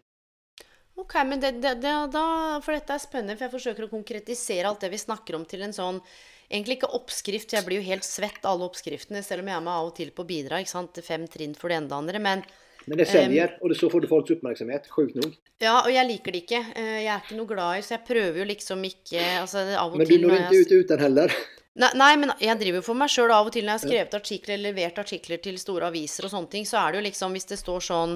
Ok, 0.96 1.16
men 1.28 1.42
det, 1.44 1.52
det, 1.60 1.74
det, 1.84 1.92
da, 2.14 2.26
For 2.64 2.72
dette 2.72 2.96
er 2.96 3.04
spennende, 3.04 3.36
for 3.36 3.50
jeg 3.50 3.56
forsøker 3.58 3.88
å 3.88 3.92
konkretisere 3.92 4.70
alt 4.70 4.86
det 4.86 4.94
vi 4.94 5.00
snakker 5.02 5.36
om, 5.36 5.44
til 5.46 5.66
en 5.68 5.76
sånn 5.76 6.00
Egentlig 6.46 6.78
ikke 6.78 6.92
oppskrift, 6.94 7.56
jeg 7.58 7.66
blir 7.66 7.82
jo 7.82 7.88
helt 7.88 8.06
svett 8.06 8.44
av 8.46 8.54
alle 8.54 8.68
oppskriftene, 8.70 9.24
selv 9.26 9.42
om 9.42 9.48
jeg 9.50 9.58
er 9.58 9.64
med 9.66 9.74
av 9.74 9.88
og 9.90 9.96
til 9.98 10.12
på 10.14 10.28
bidrag. 10.30 10.62
ikke 10.62 10.76
sant? 10.76 11.00
Fem 11.02 11.26
trinn 11.26 11.56
for 11.58 11.74
det 11.74 11.80
ene 11.80 11.88
og 11.88 11.90
det 11.90 11.98
andre. 11.98 12.22
Men 12.22 12.44
Men 12.86 12.98
det 12.98 13.08
säljer 13.10 13.58
og 13.62 13.70
det 13.70 13.80
så 13.80 13.90
får 13.90 14.02
du 14.02 14.08
folks 14.08 14.32
oppmerksomhet. 14.32 14.86
sjukt 14.88 15.16
nok. 15.16 15.34
ja, 15.58 15.82
og 15.82 15.90
jeg 15.90 16.08
liker 16.08 16.32
det 16.32 16.44
ikke. 16.46 16.62
Eh, 16.76 17.02
Jeg 17.02 17.16
er 17.16 17.22
ikke 17.26 17.38
noe 17.40 17.50
glad 17.50 17.80
i, 17.80 17.82
så 17.82 17.98
jeg 17.98 18.06
prøver 18.08 18.38
jo 18.40 18.46
liksom 18.46 18.84
ikke 18.86 19.24
altså, 19.42 19.66
og 19.82 19.98
Men 19.98 20.08
du 20.08 20.18
når 20.22 20.38
ikke 20.38 20.62
ut 20.62 20.86
uten 20.86 21.00
heller. 21.00 21.34
Nei, 21.76 21.90
nei, 22.00 22.14
men 22.16 22.32
jeg 22.40 22.56
driver 22.60 22.80
jo 22.80 22.88
for 22.88 22.96
meg 22.96 23.12
sjøl 23.12 23.34
av 23.36 23.50
og 23.50 23.52
til 23.52 23.66
når 23.66 23.74
jeg 23.74 23.82
har 23.82 23.90
skrevet 23.90 24.14
artikler 24.22 24.56
eller 24.56 24.72
levert 24.72 25.00
artikler 25.02 25.42
til 25.44 25.58
store 25.60 25.90
aviser 25.92 26.28
og 26.28 26.32
sånne 26.32 26.52
ting, 26.54 26.68
så 26.68 26.80
er 26.80 26.94
det 26.94 27.02
jo 27.02 27.08
liksom 27.10 27.36
hvis 27.36 27.50
det 27.50 27.58
står 27.60 27.84
sånn 27.84 28.14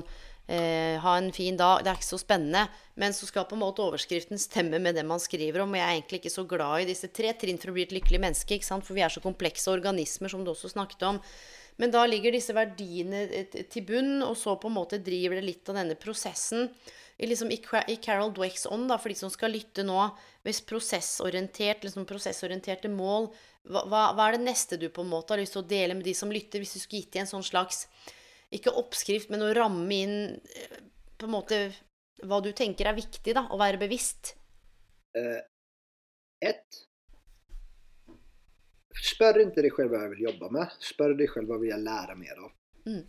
eh, 0.49 0.95
ha 1.03 1.15
en 1.17 1.31
fin 1.35 1.57
dag. 1.59 1.83
Det 1.83 1.91
er 1.91 1.99
ikke 1.99 2.09
så 2.09 2.19
spennende. 2.21 2.65
Men 2.99 3.15
så 3.15 3.27
skal 3.29 3.47
på 3.49 3.57
en 3.57 3.63
måte 3.63 3.83
overskriften 3.85 4.41
stemme 4.41 4.79
med 4.81 4.97
det 4.97 5.05
man 5.07 5.21
skriver 5.21 5.63
om. 5.63 5.75
Og 5.75 5.79
jeg 5.79 5.85
er 5.85 5.97
egentlig 5.97 6.21
ikke 6.21 6.33
så 6.33 6.45
glad 6.49 6.83
i 6.83 6.89
disse 6.89 7.11
tre 7.15 7.33
trinn 7.39 7.59
for 7.61 7.71
å 7.71 7.77
bli 7.77 7.85
et 7.87 7.95
lykkelig 7.95 8.21
menneske. 8.25 8.57
ikke 8.57 8.69
sant? 8.69 8.87
For 8.87 8.97
vi 8.97 9.05
er 9.05 9.13
så 9.13 9.23
komplekse 9.23 9.71
organismer, 9.71 10.31
som 10.31 10.43
du 10.43 10.53
også 10.53 10.71
snakket 10.73 11.05
om. 11.11 11.21
Men 11.79 11.93
da 11.95 12.03
ligger 12.07 12.35
disse 12.35 12.55
verdiene 12.55 13.27
eh, 13.27 13.59
til 13.71 13.85
bunn, 13.87 14.17
og 14.25 14.35
så 14.39 14.57
på 14.59 14.71
en 14.71 14.79
måte 14.79 15.03
driver 15.03 15.39
det 15.39 15.45
litt 15.47 15.71
av 15.71 15.79
denne 15.79 15.99
prosessen. 15.99 16.67
I, 17.19 17.27
liksom, 17.27 17.51
i, 17.51 17.97
Carol 17.99 18.31
Dwecks 18.35 18.65
ånd, 18.71 18.91
for 18.95 19.11
de 19.11 19.19
som 19.19 19.31
skal 19.31 19.51
lytte 19.51 19.83
nå, 19.83 20.05
hvis 20.47 20.61
prosessorientert, 20.63 21.83
liksom 21.83 22.07
prosessorienterte 22.07 22.91
mål, 22.91 23.27
hva, 23.67 23.83
hva, 24.15 24.27
er 24.27 24.37
det 24.37 24.45
neste 24.45 24.79
du 24.79 24.87
på 24.93 25.03
en 25.03 25.11
måte 25.11 25.35
har 25.35 25.41
lyst 25.41 25.55
til 25.57 25.63
å 25.63 25.69
dele 25.69 25.97
med 25.97 26.07
de 26.07 26.15
som 26.17 26.31
lytter, 26.31 26.63
hvis 26.63 26.77
du 26.77 26.79
skulle 26.79 27.03
gitt 27.03 27.13
dem 27.17 27.25
en 27.25 27.31
sånn 27.33 27.45
slags 27.45 27.83
ikke 28.55 28.73
oppskrift, 28.79 29.29
men 29.29 29.43
å 29.45 29.53
ramme 29.53 29.95
inn 29.95 30.15
eh, 30.39 30.79
på 31.19 31.27
en 31.27 31.35
måte 31.35 31.59
hva 32.25 32.39
du 32.43 32.49
tenker 32.55 32.89
er 32.89 32.97
viktig, 32.97 33.35
da, 33.35 33.45
å 33.53 33.59
være 33.59 33.79
bevisst. 33.81 34.33
Ett. 36.39 36.79
Spør 38.99 39.43
ikke 39.43 39.63
deg 39.63 39.75
selv 39.75 39.93
hva 39.93 40.01
jeg 40.03 40.13
vil 40.15 40.25
jobbe 40.27 40.49
med. 40.55 40.73
Spør 40.83 41.15
deg 41.19 41.31
selv 41.31 41.51
hva 41.51 41.59
vil 41.61 41.71
jeg 41.71 41.85
lære 41.85 42.17
mer 42.19 42.41
av. 42.43 42.51
Mm. 42.87 43.05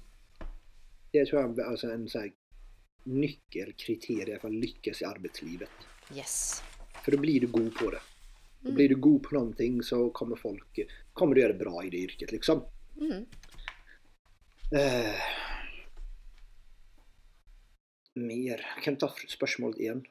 Det 1.10 1.24
tror 1.26 1.40
jeg 1.40 1.56
er 1.56 1.72
altså, 1.72 1.90
en 1.90 2.06
sånn 2.10 2.30
nøkkelkriterium 3.10 4.36
nyckelkriterie 4.36 4.38
å 4.44 4.50
lykkes 4.52 5.00
i 5.02 5.06
arbeidslivet. 5.08 5.86
Yes. 6.14 6.60
For 7.00 7.14
da 7.14 7.20
blir 7.22 7.46
du 7.46 7.48
god 7.50 7.70
på 7.78 7.90
det. 7.94 8.02
Mm. 8.64 8.74
blir 8.74 8.88
du 8.88 8.96
god 9.00 9.22
på 9.24 9.34
noen 9.36 9.52
ting, 9.56 9.82
så 9.82 10.10
kommer 10.12 10.36
folk 10.36 10.80
kommer 11.16 11.34
du 11.34 11.40
gjøre 11.40 11.54
det 11.56 11.64
bra 11.64 11.84
i 11.84 11.90
det 11.92 12.02
yrket 12.10 12.32
liksom. 12.34 12.64
Mm. 13.00 13.22
Uh, 14.70 15.28
mer. 18.20 18.64
Hvem 18.84 18.98
tar 19.00 19.14
ta 19.14 19.30
spørsmålet 19.32 19.80
igjen. 19.80 20.02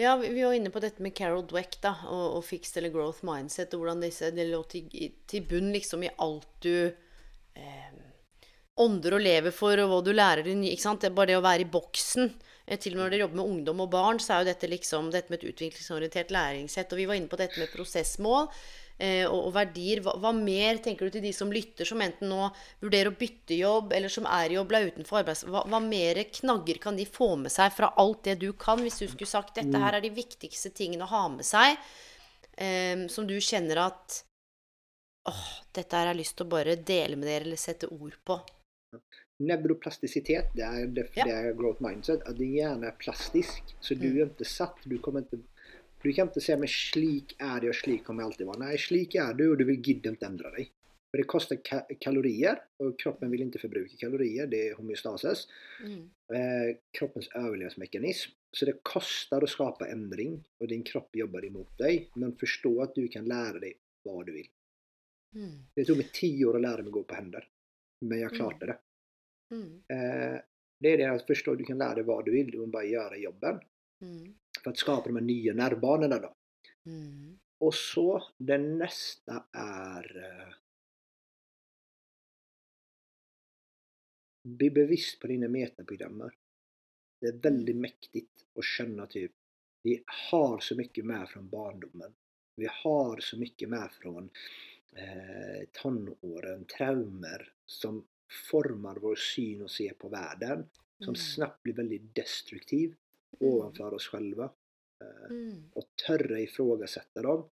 Ja, 0.00 0.16
vi 0.16 0.42
var 0.42 0.54
inne 0.56 0.70
på 0.72 0.80
dette 0.80 1.02
med 1.02 1.14
Carol 1.14 1.44
Dweck, 1.46 1.76
da, 1.82 1.92
og, 2.08 2.38
og 2.38 2.44
fixed 2.46 2.78
eller 2.80 2.92
growth 2.94 3.24
mindset, 3.26 3.74
og 3.74 3.82
hvordan 3.82 4.00
disse, 4.00 4.30
det 4.32 4.46
lå 4.48 4.62
til, 4.70 4.86
til 5.28 5.44
bunn 5.44 5.68
liksom 5.74 6.06
i 6.06 6.12
alt 6.24 6.48
du 6.64 6.86
eh, 6.88 7.98
ånder 8.80 9.18
og 9.18 9.24
lever 9.26 9.52
for, 9.52 9.82
og 9.82 9.90
hva 9.90 9.98
du 10.06 10.14
lærer 10.14 10.48
ny, 10.54 10.70
ikke 10.72 10.86
sant? 10.86 11.02
Det 11.02 11.10
er 11.10 11.18
bare 11.18 11.32
det 11.34 11.40
å 11.40 11.44
være 11.44 11.66
i 11.66 11.72
boksen. 11.74 12.32
Eh, 12.70 12.78
Til 12.78 12.94
og 12.94 13.00
med 13.00 13.04
når 13.04 13.14
dere 13.14 13.24
jobber 13.24 13.40
med 13.40 13.54
ungdom 13.54 13.82
og 13.84 13.90
barn, 13.90 14.20
så 14.22 14.36
er 14.36 14.44
jo 14.44 14.52
dette 14.52 14.70
liksom 14.70 15.10
dette 15.10 15.32
med 15.32 15.40
et 15.40 15.50
utviklingsorientert 15.50 16.30
læringssett. 16.34 16.92
Og 16.94 17.02
vi 17.02 17.08
var 17.10 17.18
inne 17.18 17.30
på 17.32 17.40
dette 17.40 17.58
med 17.58 17.72
prosessmål 17.74 18.46
eh, 18.46 19.24
og, 19.26 19.48
og 19.48 19.54
verdier. 19.56 20.02
Hva, 20.04 20.14
hva 20.22 20.32
mer 20.36 20.78
tenker 20.84 21.08
du 21.08 21.16
til 21.16 21.26
de 21.26 21.32
som 21.34 21.50
lytter, 21.52 21.88
som 21.88 22.04
enten 22.04 22.30
nå 22.30 22.46
vurderer 22.84 23.10
å 23.10 23.18
bytte 23.18 23.58
jobb, 23.58 23.96
eller 23.98 24.12
som 24.12 24.28
er 24.30 24.54
i 24.54 24.60
jobb, 24.60 24.76
er 24.78 24.92
utenfor 24.92 25.24
arbeids... 25.24 25.44
Hva, 25.50 25.64
hva 25.66 25.82
mer 25.82 26.22
knagger 26.40 26.80
kan 26.86 27.00
de 27.00 27.08
få 27.10 27.32
med 27.42 27.52
seg 27.52 27.74
fra 27.74 27.90
alt 27.98 28.22
det 28.30 28.38
du 28.44 28.52
kan, 28.54 28.82
hvis 28.84 29.02
du 29.02 29.08
skulle 29.08 29.30
sagt 29.30 29.58
dette 29.58 29.82
her 29.82 29.98
er 29.98 30.06
de 30.06 30.14
viktigste 30.14 30.70
tingene 30.76 31.08
å 31.08 31.12
ha 31.12 31.26
med 31.34 31.48
seg, 31.48 31.74
eh, 32.54 33.06
som 33.10 33.26
du 33.26 33.38
kjenner 33.42 33.88
at 33.90 34.24
Åh, 35.28 35.48
dette 35.76 35.92
her 35.92 36.06
har 36.08 36.14
jeg 36.14 36.22
lyst 36.22 36.32
til 36.38 36.46
å 36.46 36.50
bare 36.54 36.78
dele 36.80 37.18
med 37.20 37.28
dere, 37.28 37.44
eller 37.44 37.58
sette 37.60 37.90
ord 37.92 38.14
på. 38.24 38.38
Neuroplasticitet, 39.40 40.50
det 40.56 40.64
er, 40.66 40.86
det, 40.86 41.06
Ja. 41.16 41.24
det 41.24 41.34
er 41.34 41.54
growth 41.56 41.82
mindset. 41.82 42.22
At 42.28 42.36
din 42.36 42.52
hjärna 42.52 42.90
er 42.90 42.98
plastisk. 43.00 43.74
Så 43.80 43.94
du 43.94 44.08
er 44.10 44.26
ikke 44.28 44.44
satt. 44.44 44.76
Du 44.84 44.98
kommer 44.98 45.24
ikke 45.24 45.42
Du 46.02 46.08
kan 46.16 46.28
ikke 46.30 46.40
si 46.40 46.54
men 46.56 46.68
slik 46.72 47.34
er 47.38 47.60
det 47.60 47.68
og 47.68 47.74
slik 47.76 48.04
kommer 48.04 48.22
jeg 48.22 48.30
alltid 48.30 48.46
være. 48.48 48.60
Nej, 48.62 48.76
slik 48.80 49.14
er 49.20 49.34
du 49.36 49.50
og 49.52 49.58
du 49.58 49.66
vil 49.68 49.82
gidde 49.84 50.14
ikke 50.14 50.26
endre 50.30 50.52
deg. 50.56 50.70
For 51.10 51.20
det 51.20 51.26
kostar 51.28 51.58
ka 51.60 51.80
kalorier 52.00 52.56
og 52.80 52.94
kroppen 52.96 53.30
vil 53.30 53.42
ikke 53.44 53.60
forbruke 53.60 53.98
kalorier. 54.00 54.46
Det 54.48 54.60
er 54.70 54.78
homeostasis. 54.78 55.42
Mm. 55.84 56.06
Eh, 56.32 56.70
kroppens 56.96 57.28
overlevelsesmekanisme. 57.34 58.32
Så 58.50 58.64
det 58.66 58.80
kostar 58.82 59.44
å 59.44 59.50
skapa 59.50 59.86
endring, 59.92 60.40
og 60.58 60.68
din 60.72 60.82
kropp 60.82 61.14
jobber 61.14 61.44
imot 61.44 61.70
deg. 61.78 62.08
Men 62.16 62.32
forstå 62.40 62.72
at 62.82 62.96
du 62.96 63.04
kan 63.12 63.28
lære 63.28 63.60
deg 63.60 63.76
hva 64.06 64.24
du 64.24 64.32
vil. 64.32 64.48
Mm. 65.36 65.56
Det 65.76 65.84
tog 65.86 66.00
meg 66.00 66.10
ti 66.16 66.32
år 66.48 66.56
å 66.58 66.64
lære 66.64 66.82
meg 66.82 66.94
å 66.94 66.96
gå 66.96 67.04
på 67.06 67.18
händer. 67.18 67.44
Men 68.00 68.20
jag 68.20 68.34
klarade 68.34 68.66
det. 68.66 68.78
Mm. 69.54 69.82
Eh, 69.88 70.40
det 70.80 70.88
är 70.88 70.98
det 70.98 71.04
att 71.04 71.26
förstå, 71.26 71.54
du 71.54 71.64
kan 71.64 71.78
lära 71.78 71.94
dig 71.94 72.04
vad 72.04 72.24
du 72.24 72.32
vill, 72.32 72.50
du 72.50 72.58
måste 72.58 72.70
bara 72.70 72.84
göra 72.84 73.16
jobben. 73.16 73.60
Mm. 74.02 74.34
För 74.64 74.70
att 74.70 74.78
skapa 74.78 75.08
de 75.08 75.16
här 75.16 75.22
nya 75.22 75.54
nervbanorna 75.54 76.18
då. 76.18 76.34
Mm. 76.86 77.38
Och 77.58 77.74
så, 77.74 78.22
den 78.38 78.78
nästa 78.78 79.46
är... 79.52 80.16
Eh, 80.16 80.54
bli 84.48 84.70
bevisst 84.70 85.20
på 85.20 85.26
dina 85.26 85.48
metaprogrammer. 85.48 86.34
Det 87.20 87.26
är 87.26 87.32
väldigt 87.32 87.76
mäktigt 87.76 88.46
att 88.58 88.64
känna 88.64 89.06
typ, 89.06 89.32
vi 89.82 90.04
har 90.30 90.60
så 90.60 90.76
mycket 90.76 91.04
med 91.04 91.28
från 91.28 91.48
barndomen. 91.48 92.14
Vi 92.56 92.68
har 92.70 93.20
så 93.20 93.38
mycket 93.38 93.68
med 93.68 93.92
från 93.92 94.30
eh, 94.96 95.68
tonåren, 95.82 96.64
traumer 96.64 97.52
som 97.66 98.06
formar 98.50 98.96
vår 99.00 99.16
syn 99.16 99.62
och 99.62 99.70
se 99.70 99.92
på 99.94 100.08
världen. 100.08 100.58
Som 100.98 101.04
Mm. 101.08 101.14
snabbt 101.16 101.62
blir 101.62 101.74
väldigt 101.74 102.14
destruktiv 102.14 102.94
ovanför 103.40 103.94
oss 103.94 104.06
själva. 104.06 104.44
Eh, 105.04 105.30
Mm. 105.30 105.70
och 105.72 105.84
törra 106.06 106.40
ifrågasätta 106.40 107.22
dem. 107.22 107.48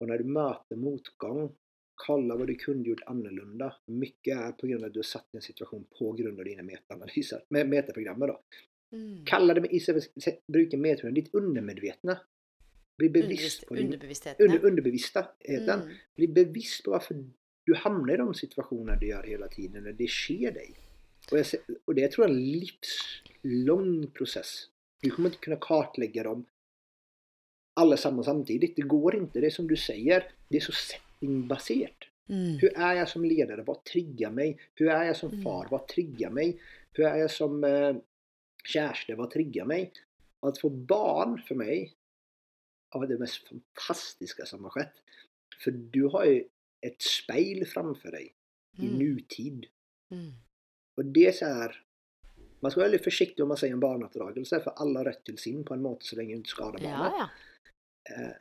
Och 0.00 0.08
när 0.08 0.18
du 0.18 0.24
möter 0.24 0.76
motgång, 0.76 1.54
kolla 1.94 2.36
vad 2.36 2.46
du 2.46 2.54
kunde 2.54 2.88
gjort 2.88 3.02
annorlunda. 3.06 3.76
Mycket 3.86 4.36
är 4.38 4.52
på 4.52 4.66
grund 4.66 4.82
av 4.84 4.86
att 4.86 4.92
du 4.92 4.98
har 4.98 5.04
satt 5.04 5.28
i 5.32 5.36
en 5.36 5.42
situation 5.42 5.86
på 5.98 6.12
grund 6.12 6.38
av 6.38 6.44
dina 6.44 6.62
metaanalyser, 6.62 7.44
då. 8.28 8.42
Mm. 8.92 9.24
Kalla 9.24 9.54
det 9.54 9.60
med 9.60 9.72
istället 9.72 10.04
för 10.04 10.12
bruka 10.52 10.76
metaprogram, 10.76 11.14
ditt 11.14 11.34
undermedvetna. 11.34 12.20
Bli 12.98 13.08
bevisst 13.10 13.64
på 13.66 13.74
Underbevisstheten. 13.74 14.44
under, 14.46 14.66
underbevisstheten. 14.68 15.80
Mm. 15.80 15.94
Bli 16.16 16.26
bevisst 16.30 16.84
på 16.84 16.92
hvorfor 16.94 17.14
du 17.66 17.72
havner 17.80 18.14
i 18.14 18.16
de 18.22 18.34
situationer 18.38 18.96
du 19.00 19.06
gjør 19.08 19.26
hele 19.26 19.48
tiden 19.50 19.76
eller 19.80 19.92
det 19.98 20.06
skjer 20.12 20.52
deg. 20.54 20.74
Og, 21.32 21.40
ser- 21.48 21.64
og 21.88 21.94
det 21.96 22.10
tror 22.12 22.26
jeg 22.26 22.30
er 22.30 22.34
en 22.36 22.52
livslang 22.60 24.12
process. 24.14 24.68
Du 25.02 25.10
kommer 25.10 25.30
ikke 25.32 25.46
kunne 25.48 25.60
kartlegge 25.64 26.22
dem 26.26 26.44
alle 27.80 27.96
sammen 27.98 28.24
samtidig. 28.24 28.74
Det 28.76 28.86
går 28.88 29.16
ikke. 29.18 29.32
Det 29.40 29.44
er 29.50 29.50
som 29.56 29.66
du 29.68 29.74
sier, 29.76 30.28
det 30.50 30.60
er 30.60 30.66
så 30.68 30.74
settingbasert. 30.78 32.06
Mm. 32.30 32.54
Hvordan 32.60 32.78
er 32.86 32.94
jeg 33.00 33.08
som 33.10 33.24
leder? 33.26 33.64
Hva 33.66 33.74
trigger 33.84 34.30
meg? 34.32 34.60
Hvordan 34.78 35.00
er 35.00 35.06
jeg 35.10 35.16
som 35.16 35.30
Mm. 35.34 35.42
far? 35.42 35.66
Hva 35.72 35.80
trigger 35.90 36.30
meg? 36.30 36.58
Hvordan 36.94 37.12
er 37.12 37.18
jeg 37.24 37.30
som 37.30 37.64
eh, 37.64 37.94
kjæreste? 38.64 39.16
Hva 39.18 39.26
trigger 39.32 39.66
meg? 39.66 39.90
Å 40.44 40.52
få 40.60 40.70
barn 40.70 41.38
for 41.48 41.54
mig 41.56 41.90
var 43.00 43.10
det 43.10 43.20
mest 43.20 43.48
fantastiske 43.48 44.46
som 44.46 44.64
har 44.68 44.74
skjedd. 44.76 45.00
For 45.62 45.70
du 45.94 46.08
har 46.14 46.26
jo 46.28 46.40
et 46.84 47.00
speil 47.02 47.64
framfor 47.66 48.12
deg 48.12 48.30
i 48.78 48.88
Mm. 48.88 48.98
nutid. 48.98 49.66
Mm. 50.10 50.32
Og 50.98 51.04
det 51.14 51.40
här 51.40 51.84
man 52.62 52.70
skal 52.70 52.82
være 52.82 52.94
litt 52.96 53.04
forsiktig 53.04 53.42
om 53.44 53.48
man 53.48 53.58
sier 53.60 53.72
en 53.72 53.80
barneoppdragelse, 53.82 54.62
for 54.64 54.72
alle 54.80 54.98
har 54.98 55.04
rett 55.10 55.24
til 55.24 55.36
sin 55.38 55.64
på 55.64 55.74
en 55.74 55.82
måte 55.84 56.06
så 56.08 56.16
lenge 56.16 56.38
du 56.40 56.48
skader 56.48 56.80
barnet. 56.80 57.18
Ja, 57.18 57.26
ja. 57.26 57.28
Eh, 58.14 58.36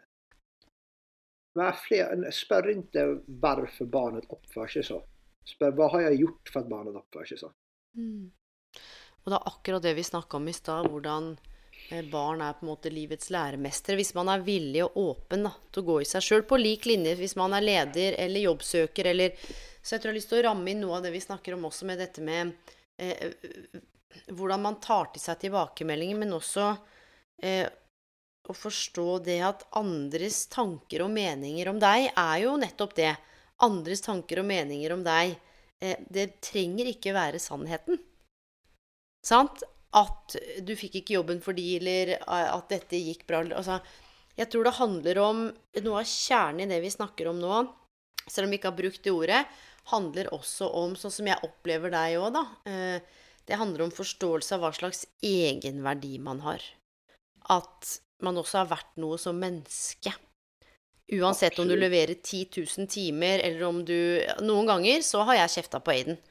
vær 1.59 1.75
fler, 1.75 2.31
spør 2.31 2.69
ikke 2.71 3.03
hvorfor 3.27 3.89
barnet 3.91 4.29
oppfører 4.31 4.71
seg 4.77 4.87
så. 4.87 5.01
Spør 5.45 5.75
hva 5.75 5.89
har 5.91 6.05
jeg 6.07 6.21
gjort 6.21 6.53
for 6.53 6.63
at 6.63 6.69
barnet 6.71 6.95
oppfører 6.95 7.27
seg 7.33 7.41
så. 7.43 7.51
Mm. 7.99 8.31
Og 9.23 9.31
det 9.31 9.37
er 9.37 9.51
akkurat 9.51 9.83
det 9.83 9.95
vi 9.95 10.07
snakka 10.07 10.39
om 10.39 10.47
i 10.47 10.55
stad, 10.55 10.87
hvordan 10.91 11.33
barn 12.11 12.41
er 12.41 12.55
på 12.57 12.65
en 12.65 12.71
måte 12.71 12.91
livets 12.93 13.29
læremestere. 13.33 13.97
Hvis 13.99 14.13
man 14.17 14.31
er 14.33 14.45
villig 14.45 14.83
og 14.85 14.97
åpen 14.97 15.45
da, 15.45 15.51
til 15.71 15.83
å 15.83 15.87
gå 15.91 15.99
i 16.01 16.07
seg 16.09 16.25
sjøl, 16.25 16.45
på 16.49 16.59
lik 16.61 16.87
linje 16.89 17.15
hvis 17.19 17.35
man 17.39 17.53
er 17.57 17.65
leder 17.65 18.17
eller 18.23 18.47
jobbsøker 18.47 19.11
eller 19.13 19.35
Så 19.83 19.95
jeg 19.95 20.01
tror 20.01 20.09
jeg 20.09 20.13
har 20.13 20.17
lyst 20.21 20.29
til 20.31 20.39
å 20.39 20.43
ramme 20.47 20.71
inn 20.71 20.79
noe 20.79 20.95
av 20.97 21.03
det 21.03 21.11
vi 21.11 21.19
snakker 21.19 21.57
om 21.57 21.65
også 21.67 21.85
med 21.89 21.99
dette 21.99 22.23
med 22.23 22.53
eh, 23.03 23.33
hvordan 24.31 24.61
man 24.63 24.79
tar 24.79 25.09
til 25.11 25.19
seg 25.19 25.41
tilbakemeldinger, 25.41 26.21
men 26.21 26.35
også 26.37 26.69
eh, 27.43 27.67
å 28.47 28.55
forstå 28.55 29.07
det 29.25 29.39
at 29.43 29.65
andres 29.79 30.45
tanker 30.53 31.03
og 31.05 31.11
meninger 31.11 31.67
om 31.71 31.81
deg 31.83 32.09
er 32.11 32.37
jo 32.45 32.55
nettopp 32.59 32.95
det. 32.95 33.11
Andres 33.63 34.03
tanker 34.03 34.39
og 34.39 34.47
meninger 34.47 34.95
om 34.95 35.03
deg. 35.03 35.35
Eh, 35.83 35.99
det 36.07 36.39
trenger 36.43 36.89
ikke 36.93 37.15
være 37.15 37.43
sannheten. 37.43 37.99
Sant? 39.23 39.63
At 39.93 40.35
du 40.65 40.73
fikk 40.77 41.01
ikke 41.01 41.17
jobben 41.19 41.41
fordi, 41.43 41.75
eller 41.77 42.15
at 42.25 42.71
dette 42.71 42.97
gikk 42.97 43.27
bra. 43.29 43.43
Altså, 43.53 43.79
Jeg 44.35 44.49
tror 44.49 44.65
det 44.65 44.79
handler 44.79 45.19
om 45.21 45.43
Noe 45.85 45.99
av 46.01 46.09
kjernen 46.09 46.65
i 46.65 46.71
det 46.71 46.81
vi 46.81 46.89
snakker 46.89 47.29
om 47.29 47.37
nå, 47.37 47.59
selv 48.25 48.47
om 48.47 48.53
vi 48.53 48.57
ikke 48.57 48.71
har 48.71 48.79
brukt 48.79 49.03
det 49.05 49.13
ordet, 49.13 49.43
handler 49.91 50.31
også 50.33 50.69
om, 50.79 50.95
sånn 50.95 51.11
som 51.11 51.27
jeg 51.27 51.43
opplever 51.43 51.91
deg 51.93 52.17
òg, 52.21 52.29
da 52.37 52.43
eh, 52.69 53.21
Det 53.43 53.59
handler 53.59 53.85
om 53.85 53.91
forståelse 53.91 54.55
av 54.55 54.63
hva 54.63 54.71
slags 54.71 55.05
egenverdi 55.21 56.15
man 56.23 56.39
har. 56.45 56.63
At 57.51 57.97
man 58.23 58.39
også 58.39 58.61
har 58.61 58.69
vært 58.71 58.93
noe 59.03 59.17
som 59.19 59.35
menneske. 59.35 60.13
Uansett 61.11 61.59
om 61.59 61.67
du 61.67 61.75
leverer 61.75 62.15
10 62.15 62.63
000 62.63 62.87
timer, 62.87 63.43
eller 63.43 63.65
om 63.67 63.81
du 63.83 64.23
Noen 64.41 64.69
ganger 64.69 65.03
så 65.03 65.25
har 65.27 65.41
jeg 65.41 65.57
kjefta 65.57 65.83
på 65.83 65.91
Aiden. 65.91 66.21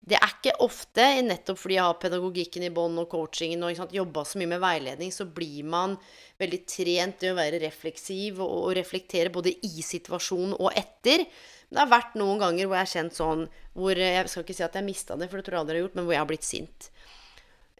Det 0.00 0.16
er 0.16 0.32
ikke 0.32 0.54
ofte, 0.64 1.04
nettopp 1.26 1.58
fordi 1.60 1.76
jeg 1.76 1.84
har 1.84 1.98
pedagogikken 2.00 2.64
i 2.64 2.72
bånn 2.72 2.96
og 3.02 3.10
coachingen 3.12 3.66
og 3.66 3.92
jobba 3.92 4.24
så 4.24 4.40
mye 4.40 4.48
med 4.54 4.62
veiledning, 4.62 5.12
så 5.12 5.26
blir 5.28 5.66
man 5.68 5.98
veldig 6.40 6.60
trent 6.64 7.26
i 7.26 7.30
å 7.30 7.36
være 7.36 7.60
refleksiv 7.60 8.40
og, 8.40 8.54
og 8.70 8.74
reflektere 8.78 9.32
både 9.34 9.52
i 9.68 9.84
situasjonen 9.84 10.56
og 10.56 10.72
etter. 10.72 11.26
Men 11.68 11.76
det 11.76 11.84
har 11.84 11.92
vært 11.92 12.16
noen 12.18 12.40
ganger 12.40 12.66
hvor 12.66 12.78
jeg 12.78 12.86
har 12.86 12.94
kjent 12.96 13.18
sånn 13.18 13.46
hvor 13.76 14.00
Jeg 14.00 14.26
skal 14.32 14.42
ikke 14.46 14.56
si 14.56 14.66
at 14.66 14.80
jeg 14.80 14.88
mista 14.88 15.20
det, 15.20 15.28
for 15.28 15.38
det 15.38 15.46
tror 15.46 15.58
jeg 15.58 15.64
aldri 15.66 15.76
jeg 15.76 15.82
har 15.82 15.88
gjort, 15.88 15.98
men 15.98 16.08
hvor 16.08 16.16
jeg 16.16 16.22
har 16.24 16.30
blitt 16.32 16.48
sint. 16.48 16.90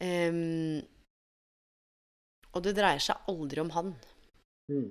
Um, 0.00 0.78
og 2.54 2.64
det 2.64 2.76
dreier 2.76 3.02
seg 3.02 3.30
aldri 3.30 3.64
om 3.64 3.72
han. 3.74 3.94
Mm. 4.70 4.90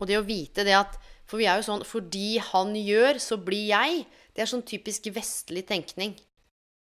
Og 0.00 0.08
det 0.08 0.18
å 0.18 0.26
vite 0.26 0.64
det 0.66 0.74
at 0.76 0.96
For 1.26 1.40
vi 1.40 1.46
er 1.48 1.60
jo 1.60 1.66
sånn 1.68 1.84
Fordi 1.86 2.40
han 2.50 2.74
gjør, 2.76 3.20
så 3.22 3.38
blir 3.40 3.70
jeg. 3.70 4.02
Det 4.36 4.44
er 4.44 4.50
sånn 4.50 4.66
typisk 4.68 5.08
vestlig 5.16 5.64
tenkning. 5.68 6.12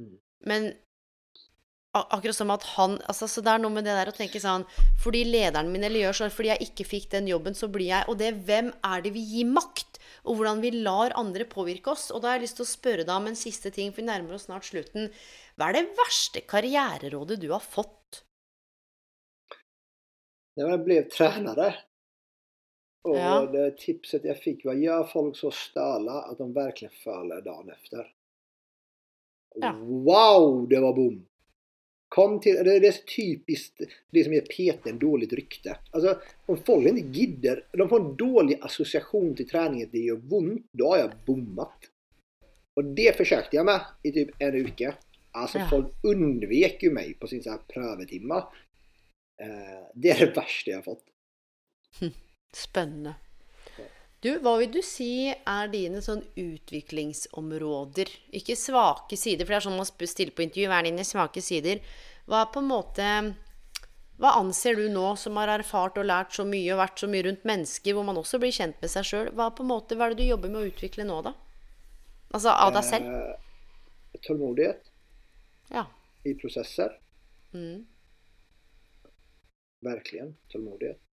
Mm. 0.01 0.17
Men 0.49 0.71
akkurat 1.95 2.35
som 2.35 2.51
at 2.51 2.65
han 2.75 2.97
altså, 3.07 3.27
Så 3.31 3.41
det 3.45 3.53
er 3.53 3.61
noe 3.63 3.71
med 3.71 3.85
det 3.87 3.93
der 3.95 4.09
å 4.11 4.15
tenke 4.15 4.41
sånn 4.43 4.65
Fordi 4.99 5.21
lederen 5.23 5.69
min 5.71 5.85
eller 5.87 6.03
gjør 6.03 6.17
sånn 6.19 6.33
Fordi 6.33 6.51
jeg 6.51 6.67
ikke 6.67 6.87
fikk 6.89 7.05
den 7.13 7.29
jobben, 7.29 7.55
så 7.55 7.69
blir 7.71 7.87
jeg 7.87 8.09
Og 8.11 8.17
det 8.19 8.33
hvem 8.47 8.73
er 8.83 9.05
det 9.05 9.13
vi 9.15 9.23
gir 9.23 9.47
makt? 9.47 10.01
Og 10.25 10.39
hvordan 10.39 10.59
vi 10.63 10.73
lar 10.83 11.13
andre 11.19 11.45
påvirke 11.45 11.91
oss. 11.93 12.07
Og 12.09 12.23
da 12.23 12.31
har 12.31 12.39
jeg 12.39 12.47
lyst 12.47 12.57
til 12.57 12.65
å 12.65 12.71
spørre 12.71 13.03
deg 13.05 13.13
om 13.13 13.27
en 13.29 13.37
siste 13.37 13.69
ting, 13.69 13.91
for 13.93 14.01
vi 14.01 14.07
nærmer 14.07 14.33
oss 14.33 14.47
snart 14.47 14.65
slutten. 14.65 15.11
Hva 15.53 15.67
er 15.69 15.77
det 15.77 15.97
verste 15.99 16.41
karriererådet 16.49 17.37
du 17.43 17.51
har 17.51 17.61
fått? 17.61 18.23
Det 20.55 20.65
var 20.65 20.71
jag 20.71 20.83
blev 20.87 21.09
tränare 21.13 21.75
och 23.05 23.17
Ja. 23.17 23.45
det 23.45 23.77
tipset 23.77 24.23
jag 24.25 24.37
fick 24.37 24.65
var 24.65 24.73
gör 24.73 25.03
folk 25.03 25.37
så 25.37 25.51
stala 25.51 26.11
att 26.11 26.37
de 26.37 26.53
verkligen 26.53 26.93
faller 27.03 27.41
dagen 27.41 27.69
efter. 27.69 28.11
Ja. 29.55 29.75
Wow, 29.79 30.67
det 30.69 30.79
var 30.79 30.93
boom! 30.93 31.25
Kom 32.09 32.39
till, 32.39 32.55
det 32.55 32.79
det 32.79 32.87
är 32.87 32.91
så 32.91 33.03
typiskt 33.17 33.81
det 34.11 34.23
som 34.23 34.33
ger 34.33 34.41
PT 34.41 34.87
en 34.87 34.99
dåligt 34.99 35.33
rykte. 35.33 35.77
Alltså 35.91 36.21
om 36.45 36.57
folk 36.57 36.87
inte 36.87 37.19
gidder, 37.19 37.67
de 37.71 37.89
får 37.89 37.99
en 37.99 38.15
dålig 38.15 38.59
association 38.61 39.35
till 39.35 39.49
träningen, 39.49 39.89
det 39.91 39.97
gör 39.99 40.21
ont, 40.33 40.65
då 40.71 40.89
har 40.89 40.97
jag 40.97 41.11
bommat. 41.25 41.77
Och 42.73 42.85
det 42.85 43.17
försökte 43.17 43.55
jag 43.55 43.65
med 43.65 43.81
i 44.03 44.11
typ 44.11 44.29
en 44.39 44.63
vecka. 44.63 44.95
Alltså 45.31 45.57
Ja. 45.57 45.67
folk 45.69 45.87
undvek 46.03 46.83
ju 46.83 46.91
mig 46.91 47.13
på 47.13 47.27
sin 47.27 47.43
så 47.43 47.49
här 47.49 47.59
prövetimma. 47.67 48.37
Eh, 49.41 49.87
det 49.95 50.09
är 50.09 50.25
det 50.25 50.31
värsta 50.35 50.71
jag 50.71 50.77
har 50.77 50.83
fått. 50.83 51.03
Spennende. 52.55 53.17
Du, 54.23 54.31
hva 54.41 54.55
vil 54.57 54.71
du 54.73 54.79
si 54.81 55.27
er 55.29 55.67
dine 55.69 55.99
sånn 56.01 56.23
utviklingsområder? 56.39 58.09
Ikke 58.39 58.55
svake 58.57 59.19
sider, 59.19 59.45
for 59.45 59.53
det 59.53 59.59
er 59.59 59.65
sånn 59.67 59.77
man 59.77 59.85
stiller 60.09 60.33
på 60.33 60.45
intervju. 60.47 60.69
Hva 60.71 60.79
er 60.79 60.87
dine 60.87 61.05
svake 61.05 61.43
sider? 61.45 61.83
Hva 62.25 62.39
er 62.41 62.53
på 62.53 62.63
en 62.63 62.71
måte 62.71 63.09
Hva 64.15 64.31
anser 64.39 64.79
du 64.79 64.87
nå, 64.89 65.03
som 65.19 65.35
har 65.37 65.51
erfart 65.51 65.99
og 65.99 66.07
lært 66.07 66.31
så 66.33 66.45
mye 66.47 66.71
og 66.71 66.79
vært 66.79 67.01
så 67.03 67.09
mye 67.11 67.25
rundt 67.27 67.43
mennesker, 67.45 67.93
hvor 67.93 68.05
man 68.07 68.17
også 68.17 68.39
blir 68.39 68.55
kjent 68.55 68.79
med 68.81 68.89
seg 68.93 69.03
sjøl? 69.09 69.31
Hva, 69.35 69.49
måte, 69.67 69.97
hva 69.99 70.07
er 70.07 70.15
det 70.15 70.23
du 70.23 70.29
jobber 70.31 70.53
med 70.53 70.61
å 70.61 70.69
utvikle 70.71 71.03
nå, 71.05 71.19
da? 71.27 71.33
Altså 72.31 72.53
av 72.55 72.71
deg 72.77 72.87
selv? 72.87 73.11
Eh, 73.11 74.21
tålmodighet 74.25 74.87
Ja. 75.75 75.83
i 76.23 76.33
prosesser. 76.39 76.95
Mm. 77.53 77.83
Verkligen 79.83 80.37
tålmodighet. 80.49 81.04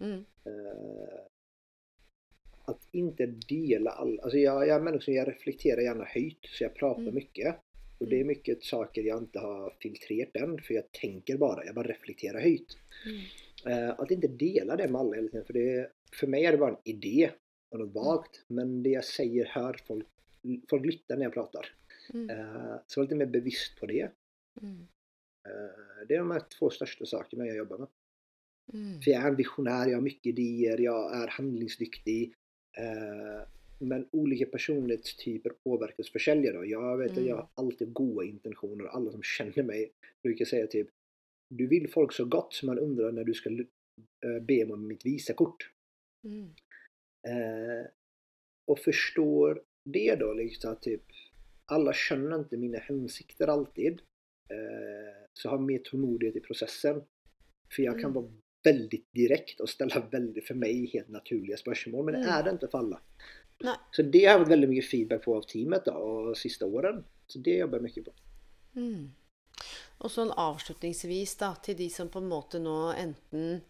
Mm. 0.00 0.24
Eh, 0.44 1.20
att 2.64 2.88
inte 2.92 3.26
dela 3.26 3.90
all... 3.90 4.20
Alltså 4.20 4.38
jag, 4.38 4.68
jag 4.68 4.76
är 4.76 4.80
människa 4.80 5.04
som 5.04 5.14
jag 5.14 5.28
reflekterar 5.28 5.80
gärna 5.80 6.04
högt, 6.04 6.46
så 6.46 6.64
jag 6.64 6.74
pratar 6.74 7.02
Mm. 7.02 7.14
mycket. 7.14 7.56
Och 7.98 8.08
det 8.08 8.20
är 8.20 8.24
mycket 8.24 8.62
saker 8.64 9.02
jag 9.02 9.18
inte 9.18 9.38
har 9.38 9.76
filtrerat 9.80 10.36
än, 10.36 10.58
för 10.62 10.74
jag 10.74 10.92
tänker 10.92 11.36
bara, 11.36 11.64
jag 11.64 11.74
bara 11.74 11.88
reflekterar 11.88 12.40
högt. 12.40 12.76
Mm. 13.06 13.84
Eh, 13.88 13.90
att 14.00 14.10
inte 14.10 14.28
dela 14.28 14.76
det 14.76 14.88
med 14.88 15.00
alla 15.00 15.14
hela 15.16 15.28
tiden, 15.28 15.46
för 15.46 15.52
det, 15.52 15.90
för 16.12 16.26
mig 16.26 16.44
är 16.44 16.52
det 16.52 16.58
bara 16.58 16.70
en 16.70 16.76
idé 16.84 17.30
och 17.70 17.76
Mm. 17.76 17.86
något 17.86 17.94
vagt, 18.04 18.44
men 18.46 18.82
det 18.82 18.90
jag 18.90 19.04
säger 19.04 19.44
hör 19.46 19.80
folk, 19.86 20.06
folk 20.70 20.86
lyssnar 20.86 21.16
när 21.16 21.24
jag 21.24 21.32
pratar. 21.34 21.66
Mm. 22.14 22.30
Eh, 22.30 22.76
så 22.86 23.00
var 23.00 23.04
lite 23.04 23.14
mer 23.14 23.26
bevisst 23.26 23.76
på 23.80 23.86
det. 23.86 24.10
Mm. 24.62 24.86
Eh, 25.48 26.06
det 26.08 26.14
är 26.14 26.18
de 26.18 26.30
här 26.30 26.42
två 26.58 26.70
största 26.70 27.06
sakerna 27.06 27.46
jag 27.46 27.56
jobbar 27.56 27.78
med. 27.78 27.88
Mm. 28.72 29.00
För 29.02 29.10
jag 29.10 29.22
är 29.22 29.28
en 29.28 29.36
visionär, 29.36 29.86
jag 29.88 29.96
har 29.96 30.02
mycket 30.02 30.26
idéer, 30.26 30.78
jag 30.80 31.22
är 31.22 31.28
handlingsdyktig. 31.28 32.34
Eh, 32.78 33.48
men 33.78 34.08
olika 34.12 34.46
personlighetstyper 34.46 35.50
påverkas 35.64 36.10
försäljare. 36.10 36.56
då. 36.56 36.64
jag 36.66 36.98
vet 36.98 37.10
att 37.10 37.16
Mm. 37.16 37.28
jag 37.28 37.36
har 37.36 37.48
alltid 37.54 37.92
goda 37.92 38.24
intentioner. 38.26 38.84
Alla 38.84 39.10
som 39.12 39.22
känner 39.22 39.62
mig 39.62 39.92
brukar 40.22 40.44
säga 40.44 40.66
typ 40.66 40.88
Du 41.48 41.66
vill 41.66 41.90
folk 41.90 42.12
så 42.12 42.24
gott 42.24 42.54
som 42.54 42.66
man 42.66 42.78
undrar 42.78 43.12
när 43.12 43.24
du 43.24 43.34
ska 43.34 43.50
eh, 43.50 44.42
be 44.42 44.64
om 44.64 44.86
mitt 44.86 45.06
visakort. 45.06 45.70
Mm. 46.24 46.44
Eh, 47.28 47.86
och 48.66 48.78
förstår 48.78 49.62
det 49.84 50.14
då 50.14 50.32
liksom 50.32 50.72
att 50.72 50.82
typ 50.82 51.02
alla 51.66 51.92
känner 51.92 52.38
inte 52.38 52.56
mina 52.56 52.78
hensikter 52.78 53.48
alltid. 53.48 54.00
Eh, 54.50 55.26
så 55.32 55.48
ha 55.48 55.58
mer 55.58 55.78
tålmodighet 55.78 56.36
i 56.36 56.40
processen. 56.40 57.02
För 57.76 57.82
jag 57.82 57.94
kan 57.94 58.10
Mm. 58.10 58.12
vara 58.12 58.32
väldigt 58.62 59.12
direkt 59.12 59.60
och 59.60 59.68
ställa 59.68 60.00
väldigt, 60.10 60.46
för 60.46 60.54
mig, 60.54 60.86
helt 60.92 61.08
naturliga 61.08 61.56
spörsmål. 61.56 62.04
Men 62.04 62.14
det 62.14 62.28
er 62.28 62.38
är 62.38 62.42
det 62.42 62.50
inte 62.50 62.68
för 62.68 62.78
alla. 62.78 63.00
Nej. 63.64 63.76
Så 63.90 64.02
det 64.02 64.24
har 64.24 64.32
jag 64.32 64.40
fått 64.40 64.52
väldigt 64.52 64.70
mycket 64.70 64.90
feedback 64.90 65.24
på 65.24 65.36
av 65.36 65.42
teamet 65.42 65.84
då, 65.84 65.92
och 65.92 66.36
sista 66.36 66.66
åren. 66.66 67.04
Så 67.26 67.38
det 67.38 67.50
jobbar 67.50 67.78
jag 67.78 67.82
mycket 67.82 68.04
på. 68.04 68.12
Mm. 68.76 69.10
Og 70.00 70.10
sånn 70.10 70.30
avslutningsvis, 70.32 71.36
da, 71.36 71.52
til 71.60 71.76
de 71.76 71.90
som 71.92 72.08
på 72.08 72.22
en 72.22 72.30
måte 72.30 72.60
nå 72.62 72.92
enten 72.96 73.60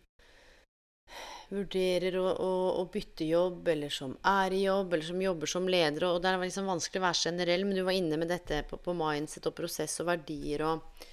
vurderer 1.51 2.15
å, 2.21 2.27
å, 2.31 2.51
å 2.79 2.85
bytte 2.93 3.27
jobb, 3.27 3.67
eller 3.73 3.91
som 3.91 4.13
er 4.23 4.55
i 4.55 4.61
jobb, 4.63 4.93
eller 4.95 5.09
som 5.09 5.23
jobber 5.23 5.51
som 5.51 5.67
leder, 5.67 6.07
og 6.07 6.21
det 6.23 6.31
er 6.31 6.45
liksom 6.45 6.71
vanskelig 6.71 7.03
å 7.03 7.07
være 7.09 7.23
generell, 7.25 7.65
men 7.67 7.81
du 7.81 7.83
var 7.83 7.99
inne 7.99 8.21
med 8.21 8.31
dette 8.31 8.63
på, 8.71 8.79
på 8.79 8.95
mindset 8.95 9.51
og 9.51 9.57
prosess 9.59 9.99
og 10.05 10.13
verdier 10.13 10.63
og 10.69 11.09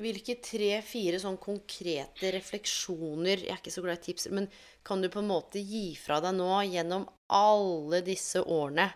Hvilke 0.00 0.38
tre-fire 0.40 1.18
sånn 1.20 1.36
konkrete 1.36 2.30
refleksjoner 2.32 3.42
Jeg 3.44 3.52
er 3.52 3.60
ikke 3.60 3.74
så 3.74 3.84
glad 3.84 4.00
i 4.00 4.06
tips, 4.06 4.28
men 4.32 4.48
kan 4.86 5.02
du 5.02 5.10
på 5.12 5.20
en 5.20 5.28
måte 5.28 5.60
gi 5.60 5.92
fra 6.00 6.20
deg 6.24 6.36
nå 6.38 6.48
gjennom 6.70 7.04
alle 7.32 8.00
disse 8.06 8.40
årene, 8.40 8.88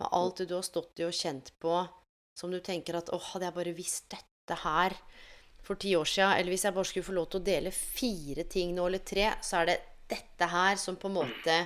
med 0.00 0.14
alt 0.16 0.40
det 0.40 0.48
du 0.50 0.56
har 0.56 0.66
stått 0.66 1.00
i 1.02 1.06
og 1.06 1.14
kjent 1.14 1.52
på, 1.62 1.76
som 2.34 2.50
du 2.50 2.58
tenker 2.64 2.98
at 2.98 3.12
åh, 3.14 3.26
hadde 3.32 3.46
jeg 3.46 3.56
bare 3.58 3.76
visst 3.76 4.08
dette 4.12 4.58
her 4.64 4.96
for 5.62 5.78
ti 5.80 5.92
år 5.96 6.08
siden, 6.08 6.34
eller 6.38 6.54
hvis 6.54 6.64
jeg 6.66 6.76
bare 6.76 6.88
skulle 6.88 7.06
få 7.06 7.16
lov 7.16 7.28
til 7.30 7.42
å 7.42 7.46
dele 7.50 7.72
fire 7.74 8.46
ting 8.50 8.72
nå, 8.74 8.86
eller 8.88 9.04
tre, 9.06 9.28
så 9.44 9.60
er 9.60 9.70
det 9.70 9.78
dette 10.10 10.48
her 10.50 10.80
som 10.80 10.96
på 10.98 11.10
en 11.10 11.20
måte 11.20 11.58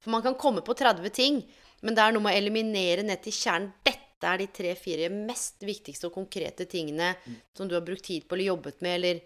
For 0.00 0.14
man 0.14 0.22
kan 0.24 0.38
komme 0.40 0.62
på 0.64 0.72
30 0.72 1.10
ting, 1.12 1.42
men 1.84 1.96
det 1.96 2.00
er 2.00 2.14
noe 2.14 2.24
med 2.24 2.32
å 2.32 2.40
eliminere 2.40 3.02
ned 3.04 3.20
til 3.20 3.34
kjernen. 3.36 3.74
Dette 3.84 4.09
er 4.28 4.38
de 4.42 4.46
tre-fire 4.52 5.08
mest 5.12 5.62
viktigste 5.64 6.08
og 6.08 6.14
konkrete 6.14 6.66
tingene 6.70 7.14
som 7.56 7.68
du 7.68 7.74
har 7.76 7.84
brukt 7.86 8.04
tid 8.04 8.26
på 8.28 8.34
eller 8.36 8.50
jobbet 8.52 8.80
med, 8.84 8.94
eller 8.98 9.20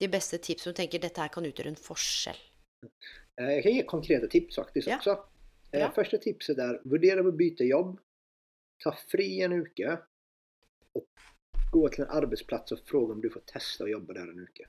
de 0.00 0.08
beste 0.08 0.38
tips 0.38 0.62
som 0.64 0.72
du 0.72 0.78
tenker 0.78 1.02
dette 1.02 1.20
her 1.20 1.28
kan 1.34 1.44
utgjøre 1.46 1.72
en 1.74 1.80
forskjell. 1.80 2.38
Jeg 3.38 3.62
kan 3.64 3.72
gi 3.74 3.82
konkrete 3.86 4.28
tips 4.30 4.56
faktisk 4.60 4.88
Ja. 4.88 4.98
også. 4.98 5.18
Ja. 5.72 5.90
Første 5.92 6.18
tipset 6.22 6.58
er, 6.58 6.78
vurdere 6.88 7.22
på 7.26 7.32
bytte 7.36 7.66
jobb. 7.68 7.98
Ta 8.82 8.92
fri 9.10 9.42
en 9.42 9.52
uke. 9.60 9.98
Og 10.96 11.04
gå 11.72 11.82
til 11.92 12.04
en 12.04 12.10
arbeidsplass 12.10 12.72
og 12.72 12.78
spørre 12.78 13.12
om 13.12 13.20
du 13.20 13.28
får 13.30 13.44
teste 13.50 13.84
å 13.84 13.90
jobbe 13.90 14.14
der 14.14 14.30
en 14.30 14.46
uke. 14.46 14.64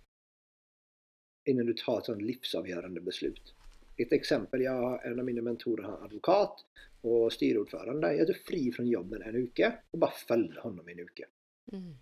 Innen 1.47 1.69
du 1.69 1.73
tar 1.73 1.99
et 2.01 2.09
sånt 2.09 2.21
livsavgjørende 2.25 3.01
beslut. 3.05 3.53
Ett 3.99 4.11
exempel, 4.11 4.61
jag 4.61 4.71
har 4.71 4.99
en 4.99 5.19
av 5.19 5.25
mina 5.25 5.41
mentorer 5.41 5.83
har 5.83 6.03
advokat 6.03 6.65
och 7.01 7.33
styrordförande. 7.33 8.13
Jag 8.13 8.27
tog 8.27 8.37
fri 8.37 8.71
från 8.71 8.87
jobben 8.87 9.21
en 9.21 9.35
uke 9.35 9.73
och 9.91 9.99
bara 9.99 10.11
följde 10.11 10.61
honom 10.61 10.89
i 10.89 10.91
en 10.91 10.99
uke. 10.99 11.25
Mm. 11.71 11.97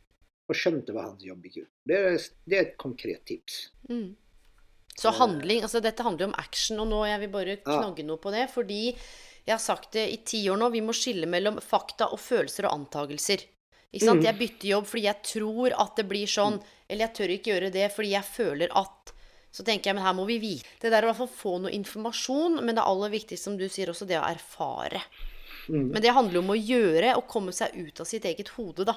Och 0.48 0.56
kände 0.56 0.93
vad 0.93 1.04
hans 1.04 1.24
jobb 1.24 1.45
gick 1.45 1.58
ut. 1.58 1.70
Det 1.84 1.93
är, 1.93 2.20
det 2.45 2.58
är 2.58 2.62
ett 2.62 2.78
konkret 2.78 3.26
tips. 3.26 3.72
Mm. 3.89 4.16
Så 4.95 5.10
handling 5.10 5.62
Altså, 5.62 5.80
dette 5.80 6.04
handler 6.04 6.26
jo 6.26 6.30
om 6.32 6.39
action, 6.39 6.80
og 6.80 6.88
nå 6.89 7.04
jeg 7.06 7.22
vil 7.22 7.34
bare 7.34 7.58
knagge 7.62 8.06
noe 8.06 8.22
på 8.22 8.32
det. 8.34 8.48
Fordi 8.54 8.82
jeg 8.88 9.54
har 9.54 9.62
sagt 9.62 9.91
det 9.93 10.08
i 10.14 10.22
ti 10.26 10.41
år 10.50 10.58
nå, 10.58 10.70
vi 10.74 10.82
må 10.82 10.93
skille 10.93 11.30
mellom 11.30 11.62
fakta 11.62 12.10
og 12.14 12.22
følelser 12.22 12.70
og 12.70 12.80
antagelser. 12.80 13.45
Ikke 13.91 14.06
sant? 14.06 14.22
Mm. 14.22 14.26
Jeg 14.30 14.39
bytter 14.41 14.72
jobb 14.76 14.89
fordi 14.89 15.06
jeg 15.06 15.22
tror 15.34 15.76
at 15.86 16.00
det 16.00 16.08
blir 16.10 16.30
sånn, 16.30 16.58
eller 16.88 17.08
jeg 17.08 17.16
tør 17.20 17.36
ikke 17.38 17.54
gjøre 17.54 17.74
det 17.74 17.91
fordi 17.95 18.14
jeg 18.14 18.30
føler 18.30 18.74
at 18.86 19.14
Så 19.58 19.64
tenker 19.66 19.89
jeg, 19.89 19.97
men 19.97 20.05
her 20.05 20.14
må 20.14 20.28
vi 20.30 20.38
vite. 20.38 20.70
Det 20.82 20.91
der 20.93 21.01
å 21.01 21.08
i 21.08 21.10
hvert 21.10 21.22
fall 21.24 21.34
få 21.34 21.55
noe 21.64 21.74
informasjon, 21.74 22.60
men 22.62 22.78
det 22.78 22.84
aller 22.86 23.10
viktigste, 23.10 23.47
som 23.47 23.55
du 23.58 23.66
sier 23.74 23.89
også, 23.89 24.05
det 24.05 24.20
å 24.20 24.26
erfare. 24.28 25.01
Mm. 25.66 25.88
Men 25.95 26.03
det 26.03 26.12
handler 26.14 26.38
jo 26.38 26.43
om 26.43 26.51
å 26.53 26.58
gjøre 26.60 27.16
og 27.18 27.26
komme 27.32 27.53
seg 27.55 27.74
ut 27.74 28.03
av 28.03 28.05
sitt 28.10 28.28
eget 28.30 28.51
hode, 28.53 28.86
da. 28.86 28.93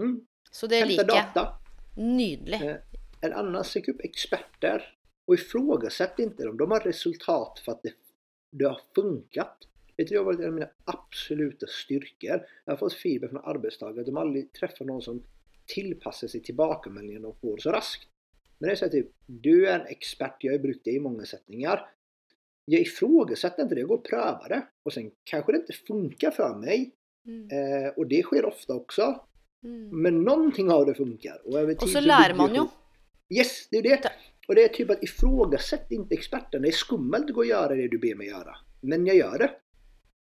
Mm. 0.00 0.16
Så 0.50 0.66
det 0.70 0.80
Hämta 0.82 0.90
liker 0.90 1.14
jeg. 1.14 1.28
data. 1.36 1.44
Nydelig. 2.00 2.58
Eh, 2.62 3.00
En 3.24 3.32
annen 3.32 3.64
sök 3.64 3.86
opp 3.94 4.02
eksperter, 4.04 4.82
og 5.30 5.38
ifrågasätt 5.38 6.18
ikke 6.20 6.42
dem. 6.42 6.58
De 6.60 6.66
har 6.74 6.82
resultat 6.84 7.62
for 7.64 7.78
at 7.78 7.86
det, 7.86 7.94
det 8.52 8.66
har 8.68 8.82
funket. 8.98 9.68
Det 9.96 10.08
tror 10.08 10.16
jag 10.16 10.24
har 10.24 10.26
varit 10.32 10.40
en 10.40 10.50
av 10.50 10.58
mina 10.58 10.68
absoluta 10.90 11.66
styrkor. 11.70 12.42
Jag 12.64 12.72
har 12.72 12.76
fått 12.76 12.98
fiber 12.98 13.28
från 13.28 13.44
arbetstagare. 13.44 14.04
De 14.04 14.16
har 14.16 14.26
aldrig 14.26 14.52
träffat 14.52 14.86
någon 14.86 15.02
som 15.02 15.22
tillpassar 15.66 16.28
sig 16.28 16.42
tillbakemeldingen 16.42 17.22
de 17.22 17.32
får 17.40 17.56
så 17.58 17.72
raskt. 17.72 18.08
Men 18.58 18.70
det 18.70 18.76
sier 18.76 18.88
typ, 18.88 19.10
du 19.26 19.66
är 19.68 19.80
en 19.80 19.86
expert, 19.86 20.36
jag 20.40 20.52
har 20.52 20.58
brukt 20.58 20.84
det 20.84 20.90
i 20.90 21.00
många 21.00 21.24
sättningar. 21.24 21.86
Jag 22.64 22.80
ifrågasätter 22.80 23.62
inte 23.62 23.74
det, 23.74 23.80
jag 23.80 23.88
går 23.88 23.96
och 23.98 24.04
prövar 24.04 24.48
det. 24.48 24.62
Och 24.82 24.92
sen 24.92 25.10
kanske 25.24 25.52
det 25.52 25.58
inte 25.58 25.72
funkar 25.72 26.30
för 26.30 26.54
mig. 26.54 26.90
Mm. 27.26 27.48
Eh, 27.50 27.88
och 27.96 28.06
det 28.06 28.22
sker 28.22 28.44
ofta 28.44 28.74
också. 28.74 29.24
Mm. 29.64 30.02
Men 30.02 30.22
någonting 30.22 30.70
av 30.70 30.86
det 30.86 30.94
funkar. 30.94 31.40
Och, 31.46 31.54
Og 31.54 31.80
så 31.80 31.86
så 31.88 32.00
lærer 32.00 32.34
man 32.34 32.54
jo. 32.54 32.68
Yes, 33.38 33.68
det 33.70 33.78
är 33.78 33.82
det. 33.82 34.02
Det- 34.02 34.12
Och 34.48 34.54
det 34.54 34.64
är 34.64 34.68
typ 34.68 34.90
att 34.90 35.02
ifrågasätt 35.02 35.90
inte 35.90 36.14
experten. 36.14 36.62
Det 36.62 36.68
är 36.68 36.72
skummelt 36.72 37.24
att 37.24 37.34
gå 37.34 37.40
och 37.40 37.46
göra 37.46 37.74
det 37.74 37.88
du 37.88 37.98
ber 37.98 38.14
mig 38.14 38.26
göra. 38.26 38.56
Men 38.80 39.06
jag 39.06 39.16
gör 39.16 39.38
det. 39.38 39.50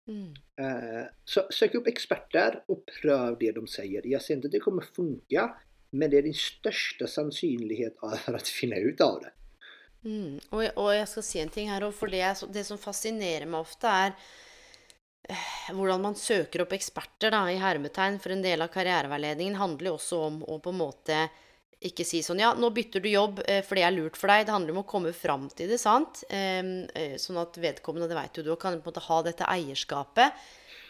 Mm. 0.07 0.27
Eh, 0.61 1.05
Så 1.25 1.41
sök 1.49 1.75
upp 1.75 1.88
experter 1.88 2.63
och 2.67 2.84
pröv 3.01 3.38
det 3.39 3.51
de 3.51 3.67
säger. 3.67 4.01
Jag 4.07 4.21
säger 4.21 4.36
inte 4.38 4.47
att 4.47 4.51
det 4.51 4.59
kommer 4.59 4.82
funka. 4.82 5.55
Men 5.91 6.09
det 6.11 6.21
er 6.21 6.27
din 6.29 6.37
største 6.37 7.07
sannsynlighet 7.11 7.97
for 7.99 8.37
å 8.37 8.43
finne 8.47 8.79
ut 8.79 9.01
av 9.03 9.17
det. 9.25 9.31
Mm. 10.05 10.37
Og, 10.51 10.61
jeg- 10.63 10.73
og 10.77 10.93
jeg 10.95 11.07
skal 11.11 11.23
si 11.27 11.39
en 11.43 11.49
ting 11.53 11.67
her 11.69 11.83
òg, 11.85 11.93
for 11.93 12.07
det, 12.09 12.21
er 12.25 12.47
det 12.49 12.63
som 12.65 12.79
fascinerer 12.81 13.45
meg 13.45 13.59
ofte, 13.61 13.85
er 13.85 14.15
eh, 15.29 15.69
hvordan 15.75 16.01
man 16.01 16.15
søker 16.17 16.63
opp 16.63 16.73
eksperter, 16.73 17.29
da, 17.35 17.43
i 17.51 17.59
hermetegn, 17.61 18.17
for 18.23 18.33
en 18.33 18.41
del 18.41 18.63
av 18.63 18.71
karriereveiledningen 18.73 19.59
handler 19.59 19.91
jo 19.91 19.97
også 19.99 20.21
om 20.27 20.39
å 20.47 20.57
på 20.63 20.73
en 20.73 20.79
måte 20.81 21.19
ikke 21.81 22.05
si 22.05 22.19
sånn 22.21 22.37
Ja, 22.39 22.51
nå 22.53 22.69
bytter 22.73 23.01
du 23.01 23.09
jobb, 23.09 23.39
eh, 23.49 23.61
for 23.65 23.75
det 23.77 23.83
er 23.87 23.93
lurt 23.95 24.15
for 24.17 24.29
deg. 24.29 24.45
Det 24.45 24.53
handler 24.53 24.75
om 24.75 24.83
å 24.83 24.87
komme 24.89 25.11
fram 25.17 25.47
til 25.49 25.67
det, 25.69 25.79
sant? 25.81 26.23
Eh, 26.29 27.17
Sånn 27.21 27.39
at 27.41 27.57
vedkommende, 27.57 28.07
det 28.09 28.17
veit 28.17 28.37
jo 28.37 28.43
du, 28.45 28.55
kan 28.55 28.79
på 28.79 28.89
en 28.89 28.93
måte 28.93 29.05
ha 29.07 29.21
dette 29.25 29.45
eierskapet. 29.49 30.33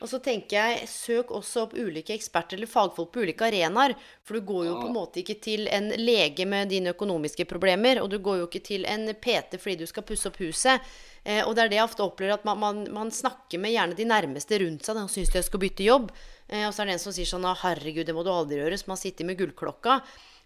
Og 0.02 0.10
så 0.10 0.18
tenker 0.24 0.58
jeg, 0.58 0.88
søk 0.90 1.30
også 1.38 1.68
opp 1.68 1.76
ulike 1.78 2.16
eksperter 2.16 2.58
eller 2.58 2.70
fagfolk 2.70 3.12
på 3.14 3.22
ulike 3.22 3.46
arenaer. 3.46 3.94
For 4.26 4.38
du 4.38 4.48
går 4.48 4.66
jo 4.66 4.76
på 4.80 4.88
en 4.90 4.96
måte 4.96 5.22
ikke 5.22 5.38
til 5.44 5.68
en 5.70 5.92
lege 6.02 6.48
med 6.50 6.72
dine 6.74 6.96
økonomiske 6.96 7.46
problemer, 7.50 8.02
og 8.02 8.10
du 8.10 8.18
går 8.24 8.42
jo 8.42 8.50
ikke 8.50 8.64
til 8.66 8.88
en 8.90 9.12
PT 9.14 9.60
fordi 9.62 9.78
du 9.84 9.86
skal 9.90 10.06
pusse 10.08 10.30
opp 10.30 10.42
huset. 10.42 10.82
Eh, 11.22 11.44
og 11.46 11.54
det 11.54 11.66
er 11.66 11.74
det 11.74 11.78
jeg 11.78 11.86
ofte 11.86 12.06
opplever, 12.06 12.34
at 12.34 12.48
man, 12.50 12.58
man, 12.64 12.84
man 12.94 13.14
snakker 13.14 13.62
med 13.62 13.76
gjerne 13.76 13.98
de 13.98 14.10
nærmeste 14.10 14.58
rundt 14.64 14.88
seg. 14.88 14.98
De 14.98 15.06
syns 15.14 15.34
de 15.36 15.46
skal 15.46 15.62
bytte 15.62 15.86
jobb. 15.86 16.10
Eh, 16.50 16.66
og 16.66 16.74
så 16.74 16.82
er 16.82 16.90
det 16.90 16.98
en 16.98 17.06
som 17.06 17.16
sier 17.16 17.30
sånn 17.30 17.46
«Å, 17.46 17.54
'Herregud, 17.62 18.08
det 18.10 18.18
må 18.18 18.26
du 18.26 18.34
aldri 18.34 18.58
gjøre', 18.58 18.82
som 18.82 18.96
har 18.96 19.02
sittet 19.04 19.30
med 19.30 19.38
gullklokka. 19.38 20.02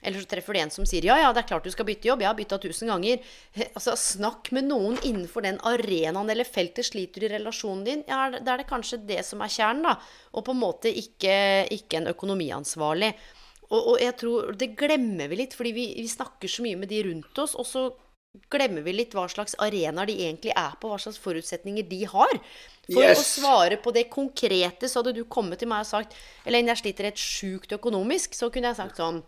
Eller 0.06 0.22
så 0.22 0.30
treffer 0.30 0.53
du 0.53 0.60
en 0.62 0.72
som 0.72 0.86
sier 0.86 1.03
'Ja, 1.03 1.18
ja, 1.18 1.32
det 1.34 1.43
er 1.43 1.47
klart 1.49 1.64
du 1.66 1.72
skal 1.74 1.86
bytte 1.86 2.08
jobb. 2.08 2.22
Jeg 2.22 2.30
har 2.30 2.38
bytta 2.38 2.60
tusen 2.62 2.88
ganger'. 2.88 3.24
Altså, 3.76 3.95
snakk 3.97 4.51
med 4.51 4.70
noen 4.70 4.97
innenfor 5.03 5.41
den 5.43 5.58
arenaen 5.66 6.30
eller 6.30 6.45
feltet. 6.45 6.86
Sliter 6.86 7.20
du 7.22 7.26
i 7.26 7.34
relasjonen 7.38 7.84
din? 7.84 8.03
Ja, 8.08 8.30
da 8.30 8.53
er 8.53 8.58
det 8.64 8.70
kanskje 8.70 9.01
det 9.06 9.26
som 9.26 9.41
er 9.41 9.49
kjernen, 9.49 9.84
da. 9.84 9.97
Og 10.34 10.45
på 10.45 10.53
en 10.53 10.62
måte 10.62 10.93
ikke, 10.93 11.68
ikke 11.74 11.97
en 11.97 12.08
økonomiansvarlig. 12.14 13.14
Og, 13.72 13.82
og 13.82 13.99
jeg 13.99 14.16
tror 14.22 14.53
det 14.53 14.76
glemmer 14.78 15.28
vi 15.28 15.36
litt, 15.41 15.56
fordi 15.58 15.72
vi, 15.74 15.86
vi 15.97 16.08
snakker 16.08 16.47
så 16.47 16.62
mye 16.62 16.78
med 16.78 16.89
de 16.89 17.01
rundt 17.08 17.39
oss, 17.41 17.56
og 17.58 17.66
så 17.66 17.88
glemmer 18.51 18.84
vi 18.86 18.93
litt 18.93 19.14
hva 19.16 19.26
slags 19.32 19.56
arenaer 19.64 20.10
de 20.10 20.16
egentlig 20.28 20.51
er 20.56 20.74
på, 20.80 20.89
hva 20.91 20.99
slags 21.01 21.20
forutsetninger 21.24 21.88
de 21.89 22.01
har. 22.12 22.34
For 22.91 23.01
Yes. 23.01 23.22
å 23.22 23.41
svare 23.41 23.78
på 23.82 23.93
det 23.95 24.10
konkrete, 24.14 24.89
så 24.91 25.01
hadde 25.01 25.16
du 25.18 25.24
kommet 25.26 25.60
til 25.60 25.72
meg 25.72 25.86
og 25.86 25.89
sagt 25.89 26.14
Elaine, 26.45 26.70
jeg 26.74 26.84
sliter 26.84 27.08
helt 27.10 27.22
sjukt 27.22 27.72
økonomisk. 27.74 28.36
Så 28.38 28.51
kunne 28.53 28.70
jeg 28.70 28.78
sagt 28.78 28.97
sånn 29.01 29.24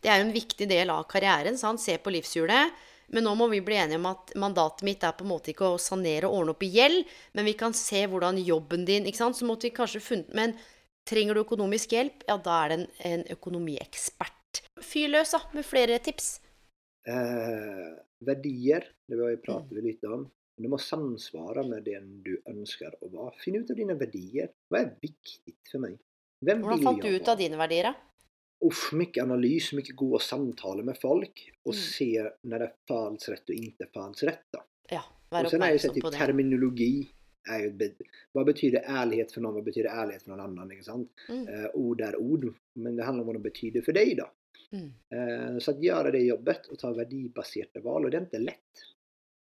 Det 0.00 0.10
er 0.10 0.20
jo 0.20 0.28
en 0.28 0.34
viktig 0.36 0.68
del 0.70 0.92
av 0.92 1.04
karrieren, 1.10 1.58
sant? 1.60 1.82
se 1.82 1.96
på 2.00 2.12
livshjulet. 2.14 2.76
Men 3.10 3.26
nå 3.26 3.32
må 3.34 3.48
vi 3.50 3.58
bli 3.64 3.74
enige 3.74 3.98
om 3.98 4.06
at 4.12 4.32
mandatet 4.38 4.84
mitt 4.86 5.02
er 5.02 5.16
på 5.18 5.24
en 5.26 5.32
måte 5.32 5.50
ikke 5.50 5.72
å 5.72 5.80
sanere 5.82 6.28
og 6.28 6.36
ordne 6.40 6.54
opp 6.54 6.62
i 6.62 6.70
gjeld, 6.70 7.08
men 7.34 7.48
vi 7.48 7.56
kan 7.58 7.74
se 7.74 8.04
hvordan 8.06 8.38
jobben 8.38 8.84
din 8.86 9.08
ikke 9.10 9.18
sant? 9.18 9.38
Så 9.38 9.48
måtte 9.48 9.66
vi 9.66 9.74
kanskje 9.74 10.02
funnet 10.04 10.30
Men 10.36 10.54
trenger 11.10 11.34
du 11.34 11.42
økonomisk 11.42 11.96
hjelp, 11.96 12.22
ja, 12.28 12.36
da 12.38 12.58
er 12.64 12.70
det 12.70 12.76
en, 12.76 12.84
en 13.10 13.24
økonomiekspert. 13.34 14.62
Fyr 14.84 15.10
løs, 15.10 15.34
da, 15.34 15.40
med 15.56 15.66
flere 15.66 15.98
tips. 16.02 16.36
Eh, 17.10 17.88
verdier, 18.26 18.86
det 19.08 19.18
var 19.18 19.32
jag 19.32 19.42
pratet 19.42 19.82
litt 19.82 20.06
om. 20.06 20.28
Du 20.60 20.68
må 20.68 20.78
samsvare 20.78 21.64
med 21.66 21.86
den 21.88 22.20
du 22.22 22.34
ønsker 22.50 22.94
å 23.00 23.08
være. 23.08 23.34
Finn 23.40 23.58
ut 23.58 23.72
av 23.72 23.78
dine 23.80 23.96
verdier. 23.98 24.52
Hva 24.68 24.84
er 24.84 24.94
viktig 25.00 25.56
for 25.70 25.82
meg? 25.86 25.96
Hvem 26.44 26.62
Hvordan 26.64 26.84
fant 26.84 27.02
du 27.04 27.10
ut 27.10 27.32
av 27.32 27.40
dine 27.40 27.58
verdier, 27.60 27.90
da? 27.90 28.09
Uff, 28.64 28.92
mycket 28.92 29.22
analys, 29.24 29.72
mycket 29.72 29.96
gode 29.96 30.24
samtal 30.24 30.84
med 30.84 30.98
folk 31.00 31.52
och 31.62 31.74
Mm. 31.74 31.82
se 31.84 32.30
när 32.42 32.58
det 32.58 32.72
föds 32.88 33.28
rätt 33.28 33.48
och 33.48 33.54
inte 33.54 33.86
föds 33.94 34.22
rätt. 34.22 34.44
Då. 34.52 34.62
Ja, 34.88 35.02
Och 35.44 35.50
sen 35.50 35.62
är 35.62 35.72
det 35.72 35.78
så 35.78 35.92
typ, 35.92 36.12
terminologi. 36.12 37.08
Är 37.50 37.58
ju 37.60 37.66
ett 37.66 37.74
be- 37.74 37.94
vad 38.32 38.46
betyder 38.46 38.82
ärlighet 38.86 39.32
för 39.32 39.40
någon? 39.40 39.54
Vad 39.54 39.64
betyder 39.64 39.88
ärlighet 39.90 40.22
för 40.22 40.30
någon 40.30 40.40
annan? 40.40 40.72
Inte 40.72 40.84
sant? 40.84 41.10
Mm. 41.28 41.48
Eh, 41.48 41.70
ord 41.74 42.00
är 42.00 42.16
ord, 42.16 42.54
men 42.74 42.96
det 42.96 43.04
handlar 43.04 43.22
om 43.22 43.26
vad 43.26 43.36
de 43.36 43.42
betyder 43.42 43.82
för 43.82 43.92
dig 43.92 44.14
då. 44.14 44.30
Mm. 44.76 44.92
Eh, 45.54 45.58
så 45.58 45.70
att 45.70 45.82
göra 45.82 46.10
det 46.10 46.18
jobbet 46.18 46.66
och 46.66 46.78
ta 46.78 46.92
värdibaserade 46.92 47.80
val, 47.80 48.04
och 48.04 48.10
det 48.10 48.16
är 48.16 48.20
inte 48.20 48.38
lätt. 48.38 48.56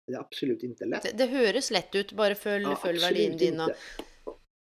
Det 0.07 0.14
är 0.14 0.20
absolut 0.20 0.64
inte 0.64 0.86
lätt. 0.86 1.03
Det, 1.03 1.18
det 1.18 1.26
høres 1.26 1.72
lett 1.72 1.95
ut, 1.95 2.14
bare 2.14 2.36
følg, 2.36 2.64
Ja, 2.64 2.76
følg 2.76 2.99
verdien 2.99 3.38
din. 3.38 3.59
Og, 3.59 3.70
inte. 3.70 3.76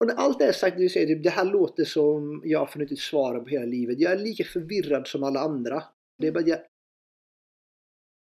Och 0.04 0.08
när 0.08 0.16
allt 0.16 0.39
det 0.39 0.45
är 0.45 0.51
sagt, 0.51 0.78
du 0.78 0.89
säger 0.89 1.16
det 1.16 1.30
här 1.30 1.45
låter 1.45 1.84
som 1.84 2.41
jag 2.45 2.60
har 2.60 2.66
funnit 2.66 2.91
ut 2.91 2.99
svaren 2.99 3.43
på 3.43 3.49
hela 3.49 3.66
livet. 3.66 3.99
Jag 3.99 4.12
är 4.12 4.18
lika 4.18 4.43
förvirrad 4.43 5.08
som 5.08 5.24
alla 5.24 5.39
andra. 5.39 5.84
Det 6.18 6.28
är 6.28 6.32
bara 6.32 6.43
jag, 6.47 6.60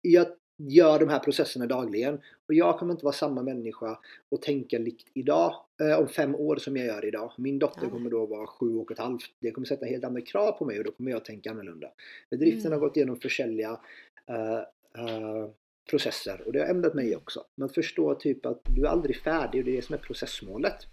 jag 0.01 0.27
gör 0.57 0.99
de 0.99 1.09
här 1.09 1.19
processerna 1.19 1.65
dagligen. 1.65 2.15
Och 2.47 2.53
jag 2.53 2.79
kommer 2.79 2.91
inte 2.93 3.05
vara 3.05 3.13
samma 3.13 3.43
människa 3.43 3.99
och 4.29 4.41
tänka 4.41 4.77
likt 4.77 5.07
idag, 5.13 5.55
eh, 5.81 5.99
om 5.99 6.07
fem 6.07 6.35
år 6.35 6.55
som 6.55 6.77
jag 6.77 6.85
gör 6.85 7.05
idag. 7.05 7.33
Min 7.37 7.59
dotter 7.59 7.87
kommer 7.89 8.09
då 8.09 8.25
vara 8.25 8.47
sju 8.47 8.75
och 8.75 8.91
ett 8.91 8.99
halvt. 8.99 9.23
Det 9.39 9.51
kommer 9.51 9.67
sätta 9.67 9.85
helt 9.85 10.03
andra 10.03 10.21
krav 10.21 10.51
på 10.51 10.65
mig 10.65 10.77
och 10.77 10.83
då 10.85 10.91
kommer 10.91 11.11
jag 11.11 11.25
tänka 11.25 11.51
annorlunda. 11.51 11.91
Driften 12.31 12.65
Mm. 12.65 12.71
har 12.71 12.87
gått 12.87 12.97
igenom 12.97 13.19
försäljliga 13.19 13.79
eh, 14.27 14.57
eh, 15.05 15.49
processer 15.89 16.41
och 16.45 16.53
det 16.53 16.59
har 16.59 16.67
ändrat 16.67 16.93
mig 16.93 17.15
också. 17.15 17.45
Men 17.55 17.69
förstå 17.69 18.15
typ 18.15 18.45
att 18.45 18.61
du 18.75 18.85
är 18.85 18.89
aldrig 18.89 19.15
färdig 19.15 19.59
och 19.61 19.65
det 19.65 19.71
är 19.71 19.75
det 19.75 19.81
som 19.81 19.93
är 19.95 19.99
processmålet. 19.99 20.87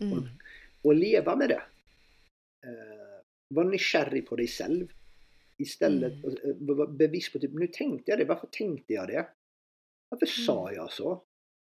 Mm. 0.00 0.28
leve 0.88 0.96
leva 0.96 1.36
med 1.36 1.52
det. 1.54 1.60
Uh, 2.66 3.18
var 3.52 3.68
nysgjerrig 3.68 4.24
på 4.28 4.38
deg 4.40 4.50
selv. 4.50 4.92
I 5.60 5.66
stedet 5.68 6.14
Mm. 6.22 6.38
Uh, 6.58 6.76
var 6.78 6.94
bevis 6.98 7.28
på 7.32 7.38
typ, 7.42 7.52
Nå 7.58 7.68
tenkte 7.74 8.12
jeg 8.12 8.22
det, 8.22 8.28
Hvorfor 8.30 8.50
tenkte 8.52 8.96
jeg 8.96 9.12
det? 9.12 9.26
Varför 10.12 10.26
sa 10.26 10.56
jeg 10.72 10.88
så? 10.92 11.12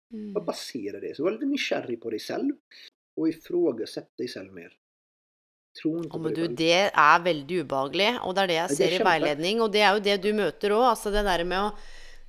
Hva 0.07 0.41
baserer 0.47 1.01
det? 1.03 1.15
Så 1.17 1.23
var 1.25 1.35
lite 1.35 1.49
nysgjerrig 1.49 1.97
på 1.99 2.11
deg 2.13 2.21
selv, 2.23 2.77
og 3.19 3.27
ifrågasätt 3.27 4.13
deg 4.19 4.29
selv 4.31 4.53
mer. 4.55 4.71
Oh, 5.85 6.17
men 6.17 6.33
du, 6.33 6.47
det 6.47 6.89
er 6.89 7.19
veldig 7.21 7.59
ubehagelig, 7.61 8.09
og 8.25 8.33
det 8.33 8.43
er 8.43 8.49
det 8.49 8.55
jeg 8.55 8.69
det 8.69 8.73
er 8.73 8.79
ser 8.79 8.95
i 8.95 9.05
veiledning. 9.05 9.59
Og 9.61 9.73
det 9.73 9.83
er 9.83 9.91
jo 9.93 10.03
det 10.07 10.15
du 10.23 10.29
møter 10.37 10.73
òg. 10.73 10.85
Altså 10.93 11.11
det 11.13 11.25
der 11.27 11.43
med 11.45 11.67
å 11.67 11.67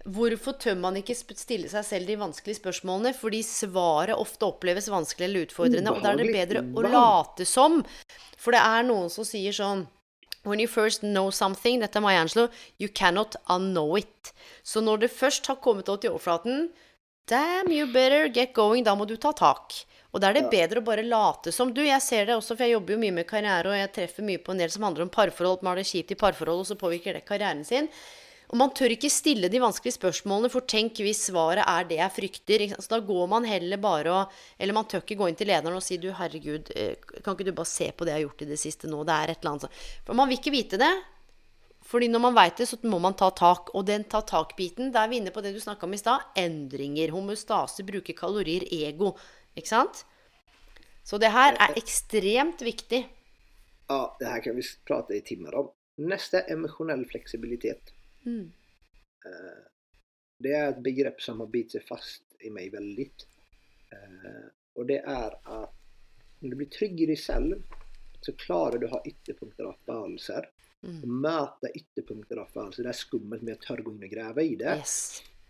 Hvorfor 0.07 0.55
tør 0.63 0.77
man 0.79 0.97
ikke 1.01 1.17
stille 1.17 1.69
seg 1.69 1.85
selv 1.85 2.09
de 2.09 2.17
vanskelige 2.21 2.61
spørsmålene? 2.61 3.13
Fordi 3.19 3.43
svaret 3.45 4.17
ofte 4.17 4.47
oppleves 4.47 4.89
vanskelig 4.93 5.27
eller 5.27 5.49
utfordrende. 5.49 5.93
Og 5.93 6.05
da 6.05 6.13
er 6.13 6.23
det 6.23 6.33
bedre 6.33 6.63
å 6.63 6.85
late 6.87 7.47
som. 7.49 7.81
For 8.39 8.55
det 8.55 8.63
er 8.63 8.87
noen 8.89 9.11
som 9.13 9.27
sier 9.27 9.55
sånn 9.57 9.87
When 10.47 10.61
you 10.63 10.69
first 10.71 11.03
know 11.03 11.33
something, 11.35 11.81
dette 11.83 11.99
er 11.99 12.01
Maya 12.01 12.23
Angelo, 12.23 12.47
you 12.79 12.89
cannot 12.89 13.35
unknow 13.51 13.99
it. 13.99 14.31
Så 14.63 14.81
når 14.81 15.03
det 15.03 15.11
først 15.13 15.51
har 15.51 15.59
kommet 15.61 15.91
opp 15.91 16.01
til 16.01 16.15
overflaten, 16.15 16.69
damn, 17.29 17.69
you 17.75 17.87
better 17.93 18.31
get 18.33 18.55
going, 18.57 18.87
da 18.87 18.95
må 18.97 19.05
du 19.05 19.17
ta 19.21 19.35
tak. 19.37 19.75
Og 20.15 20.23
da 20.23 20.31
er 20.31 20.39
det 20.39 20.49
bedre 20.49 20.81
å 20.81 20.87
bare 20.87 21.05
late 21.05 21.53
som. 21.53 21.75
Du, 21.75 21.83
jeg 21.85 22.01
ser 22.01 22.31
det 22.31 22.39
også, 22.39 22.55
for 22.55 22.65
jeg 22.65 22.79
jobber 22.79 22.95
jo 22.95 23.03
mye 23.03 23.17
med 23.19 23.29
karriere, 23.29 23.75
og 23.75 23.77
jeg 23.77 23.93
treffer 23.99 24.25
mye 24.25 24.41
på 24.41 24.55
en 24.55 24.63
del 24.63 24.73
som 24.73 24.87
handler 24.87 25.05
om 25.05 25.13
parforhold. 25.13 25.61
Man 25.61 25.75
har 25.75 25.83
det 25.83 25.91
kjipt 25.91 26.15
i 26.15 26.19
parforhold, 26.23 26.63
og 26.65 26.71
så 26.71 26.79
påvirker 26.81 27.19
det 27.19 27.27
karrieren 27.29 27.61
sin. 27.69 27.91
Og 28.49 28.57
man 28.57 28.71
tør 28.73 28.95
ikke 28.95 29.11
stille 29.13 29.51
de 29.53 29.61
vanskelige 29.61 29.99
spørsmålene, 29.99 30.49
for 30.49 30.65
tenk 30.65 31.03
hvis 31.05 31.27
svaret 31.29 31.61
er 31.69 31.85
det 31.89 31.99
jeg 31.99 32.15
frykter. 32.15 32.65
Så 32.79 32.95
da 32.95 33.01
går 33.05 33.27
man 33.29 33.45
heller 33.45 33.81
bare 33.83 34.15
og 34.15 34.39
Eller 34.57 34.77
man 34.77 34.89
tør 34.89 35.03
ikke 35.05 35.19
gå 35.21 35.29
inn 35.29 35.37
til 35.37 35.51
lederen 35.51 35.77
og 35.77 35.85
si 35.85 35.99
du, 36.01 36.09
herregud, 36.17 36.73
eh, 36.75 36.97
kan 37.21 37.37
ikke 37.37 37.51
du 37.51 37.53
bare 37.53 37.69
se 37.69 37.91
på 37.93 38.07
det 38.07 38.15
jeg 38.15 38.23
har 38.23 38.27
gjort 38.29 38.43
i 38.47 38.49
det 38.49 38.61
siste 38.61 38.89
nå? 38.89 39.05
Det 39.05 39.15
er 39.15 39.35
et 39.35 39.41
eller 39.43 39.53
annet 39.53 39.67
sånt. 39.67 39.81
For 40.07 40.17
man 40.17 40.31
vil 40.31 40.41
ikke 40.41 40.55
vite 40.55 40.81
det. 40.81 40.93
Fordi 41.89 42.09
når 42.09 42.21
man 42.21 42.37
veit 42.37 42.57
det, 42.61 42.69
så 42.69 42.77
må 42.85 42.99
man 43.01 43.17
ta 43.17 43.31
tak. 43.37 43.71
Og 43.77 43.85
den 43.89 44.05
ta 44.09 44.23
tak-biten, 44.25 44.93
da 44.93 45.05
er 45.05 45.13
vi 45.13 45.21
inne 45.21 45.33
på 45.33 45.45
det 45.45 45.55
du 45.55 45.61
snakka 45.61 45.85
om 45.85 45.97
i 45.97 46.01
stad. 46.01 46.33
Endringer, 46.37 47.13
homostase, 47.13 47.85
bruke 47.85 48.17
kalorier, 48.17 48.65
ego. 48.73 49.15
Ikke 49.57 49.73
sant? 49.73 50.05
Så 51.05 51.21
det 51.21 51.33
her 51.33 51.57
er 51.57 51.77
ekstremt 51.81 52.65
viktig. 52.65 53.05
Ja, 53.89 54.01
det 54.21 54.29
her 54.29 54.43
kan 54.45 54.57
vi 54.57 54.65
prate 54.89 55.17
i 55.17 55.23
timer 55.25 55.57
om. 55.57 55.71
Neste 56.05 56.45
emosjonell 56.53 57.07
flexibilitet. 57.09 57.95
Mm. 58.29 58.45
Eh, 59.27 59.65
Det 60.39 60.53
er 60.55 60.69
et 60.69 60.85
begrepp 60.85 61.19
som 61.25 61.41
har 61.43 61.51
bitt 61.51 61.75
seg 61.75 61.83
fast 61.89 62.37
i 62.47 62.53
meg 62.55 62.71
veldig. 62.71 63.09
Og 64.79 64.87
det 64.87 65.01
er 65.03 65.35
at 65.35 65.75
når 66.39 66.53
du 66.53 66.57
blir 66.61 66.71
trygg 66.71 67.01
i 67.03 67.09
deg 67.11 67.19
selv, 67.19 67.65
så 68.23 68.35
klarer 68.39 68.79
du 68.79 68.87
å 68.87 68.93
ha 68.93 69.01
ytterpunkter 69.07 69.67
av 69.67 69.81
følelser. 69.89 70.47
Mm. 70.87 71.01
Møte 71.25 71.73
ytterpunkter 71.75 72.39
av 72.43 72.53
følelser. 72.55 72.87
Det 72.87 72.93
er 72.93 73.01
skummelt, 73.01 73.43
med 73.43 73.57
jeg 73.57 73.65
tørre 73.67 73.87
gå 73.87 73.95
inn 73.95 74.07
og 74.07 74.15
grave 74.15 74.45
i 74.47 74.55
det. 74.61 74.77
Yes. 74.79 74.97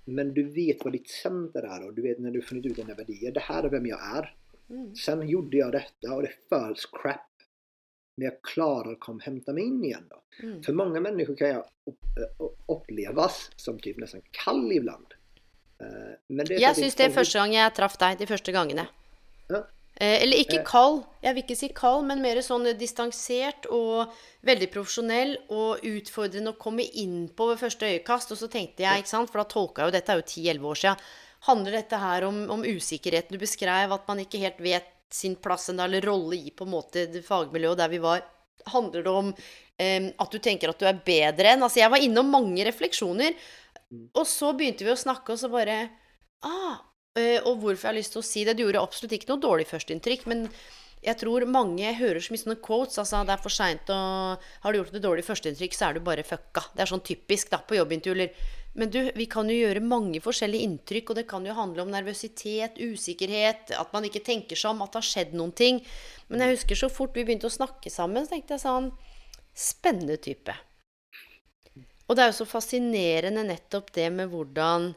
Men 0.08 0.32
du 0.36 0.42
vet 0.54 0.80
hva 0.80 0.92
ditt 0.94 1.12
center 1.12 1.68
er, 1.68 1.84
og 1.84 1.96
du 1.96 2.02
vet 2.06 2.20
når 2.24 2.36
du 2.36 2.40
har 2.40 2.48
funnet 2.48 2.68
ut 2.70 2.80
dina 2.80 2.96
verdier. 2.96 3.34
Det 3.36 3.44
her 3.50 3.68
er 3.68 3.74
hvem 3.74 3.90
jeg 3.90 4.12
er. 4.20 4.30
Mm. 4.68 4.86
Sen 4.96 5.24
gjorde 5.28 5.60
jeg 5.60 5.76
dette, 5.76 6.12
og 6.14 6.24
det 6.24 6.32
føles 6.48 6.88
crap. 6.96 7.26
Men 8.18 8.24
jag 8.24 8.42
klarar 8.42 8.92
att 8.92 9.00
komma 9.00 9.20
hämta 9.22 9.52
mig 9.52 9.64
in 9.64 9.84
igen 9.84 10.04
då. 10.10 10.46
Mm. 10.46 10.62
För 10.62 10.72
många 10.72 11.00
människor 11.00 11.36
kan 11.36 11.48
jag 11.48 11.64
upp- 11.86 12.18
eh, 12.40 12.46
upplevas 12.76 13.50
som 13.56 13.78
typ 13.78 13.96
nästan 13.98 14.20
kall 14.30 14.72
ibland. 14.72 15.06
Eh, 15.80 15.86
Men 16.26 16.46
det 16.46 16.54
är 16.54 16.70
att 16.70 16.76
syns 16.76 16.94
det 16.94 17.04
er 17.04 17.10
första 17.10 17.38
gang 17.38 17.54
jeg 17.54 17.74
traff 17.74 17.96
deg. 17.98 18.18
De 18.18 18.26
første 18.26 18.52
gangene. 18.52 18.86
Ja. 19.48 19.56
Eh, 20.00 20.22
eller 20.22 20.36
ikke 20.36 20.64
kall, 20.64 20.64
kald. 20.64 21.04
Jeg 21.22 21.34
vil 21.34 21.42
ikke 21.42 21.56
si 21.56 21.68
kald, 21.68 22.06
men 22.06 22.22
mer 22.22 22.42
sånn 22.42 22.66
distansert 22.78 23.66
og 23.70 24.10
veldig 24.42 24.70
profesjonell 24.72 25.36
og 25.48 25.78
utfordrende 25.86 26.52
å 26.52 26.58
komme 26.58 26.82
inn 26.82 27.28
på 27.28 27.48
ved 27.52 27.62
første 27.62 27.86
øyekast. 27.86 28.32
Og 28.34 28.38
så 28.38 28.50
tenkte 28.50 28.82
jeg, 28.82 28.98
ikke 28.98 29.14
sant, 29.14 29.30
for 29.30 29.38
da 29.38 29.44
tolka 29.44 29.82
jeg 29.82 29.92
jo 29.92 29.96
dette 30.00 30.12
er 30.12 30.16
jo 30.16 30.26
10-11 30.26 30.66
år 30.66 30.74
siden, 30.74 30.96
handler 31.40 31.70
dette 31.70 31.96
her 32.02 32.24
om, 32.24 32.50
om 32.50 32.62
usikkerheten 32.66 33.38
du 33.38 33.38
beskrev, 33.38 33.92
at 33.94 34.08
man 34.08 34.18
ikke 34.18 34.42
helt 34.42 34.58
vet 34.58 34.90
sin 35.10 35.36
plass 35.40 35.68
eller 35.72 36.04
rolle 36.04 36.36
i 36.36 36.50
på 36.54 36.66
en 36.66 36.74
måte 36.74 37.06
det 37.12 37.24
fagmiljøet 37.26 37.80
der 37.80 37.92
vi 37.92 38.02
var. 38.02 38.24
Handler 38.68 39.04
det 39.06 39.14
om 39.22 39.30
eh, 39.32 40.10
at 40.10 40.34
du 40.34 40.38
tenker 40.42 40.72
at 40.72 40.80
du 40.80 40.88
er 40.88 41.00
bedre 41.04 41.54
enn 41.54 41.64
Altså, 41.64 41.80
jeg 41.80 41.92
var 41.92 42.04
innom 42.04 42.28
mange 42.32 42.66
refleksjoner. 42.68 43.38
Og 44.12 44.26
så 44.28 44.52
begynte 44.56 44.84
vi 44.84 44.92
å 44.92 45.00
snakke, 45.00 45.32
og 45.32 45.40
så 45.40 45.48
bare 45.52 45.86
Ah, 46.44 46.84
eh, 47.18 47.40
og 47.42 47.56
hvorfor 47.58 47.88
jeg 47.88 47.90
har 47.90 47.96
lyst 47.96 48.12
til 48.14 48.22
å 48.22 48.26
si 48.26 48.44
det. 48.46 48.54
Det 48.58 48.66
gjorde 48.66 48.82
absolutt 48.84 49.16
ikke 49.16 49.32
noe 49.32 49.42
dårlig 49.42 49.66
førsteinntrykk, 49.70 50.28
men 50.30 50.44
jeg 51.02 51.18
tror 51.20 51.46
mange 51.50 51.90
hører 51.98 52.22
så 52.22 52.34
mye 52.34 52.42
sånne 52.42 52.60
quotes. 52.62 52.98
Altså, 53.00 53.24
det 53.26 53.34
er 53.34 53.42
for 53.42 53.54
seint 53.54 53.90
å 53.94 53.98
Har 54.38 54.72
du 54.72 54.80
gjort 54.80 54.94
et 54.94 55.04
dårlig 55.04 55.24
førsteinntrykk, 55.26 55.74
så 55.74 55.88
er 55.88 55.98
du 55.98 56.04
bare 56.06 56.26
fucka. 56.26 56.64
Det 56.74 56.84
er 56.84 56.90
sånn 56.90 57.04
typisk 57.06 57.50
da, 57.54 57.62
på 57.62 57.78
jobbintervjuer. 57.78 58.34
Men 58.78 58.92
du, 58.94 59.00
vi 59.18 59.26
kan 59.30 59.48
jo 59.50 59.56
gjøre 59.58 59.82
mange 59.82 60.20
forskjellige 60.22 60.68
inntrykk, 60.68 61.10
og 61.10 61.18
det 61.18 61.26
kan 61.30 61.46
jo 61.46 61.56
handle 61.56 61.82
om 61.82 61.90
nervøsitet, 61.90 62.78
usikkerhet, 62.78 63.72
at 63.74 63.90
man 63.94 64.06
ikke 64.06 64.22
tenker 64.26 64.58
seg 64.58 64.70
om, 64.70 64.84
at 64.84 64.94
det 64.94 65.00
har 65.00 65.08
skjedd 65.08 65.34
noen 65.34 65.54
ting. 65.58 65.80
Men 66.30 66.44
jeg 66.44 66.58
husker 66.58 66.78
så 66.78 66.90
fort 66.92 67.18
vi 67.18 67.26
begynte 67.26 67.50
å 67.50 67.56
snakke 67.56 67.90
sammen, 67.90 68.26
så 68.26 68.36
tenkte 68.36 68.56
jeg 68.56 68.66
sånn 68.66 68.90
Spennende 69.58 70.14
type. 70.22 70.54
Og 72.06 72.14
det 72.14 72.22
er 72.22 72.28
jo 72.30 72.36
så 72.36 72.44
fascinerende 72.46 73.42
nettopp 73.48 73.88
det 73.96 74.06
med 74.14 74.30
hvordan 74.30 74.92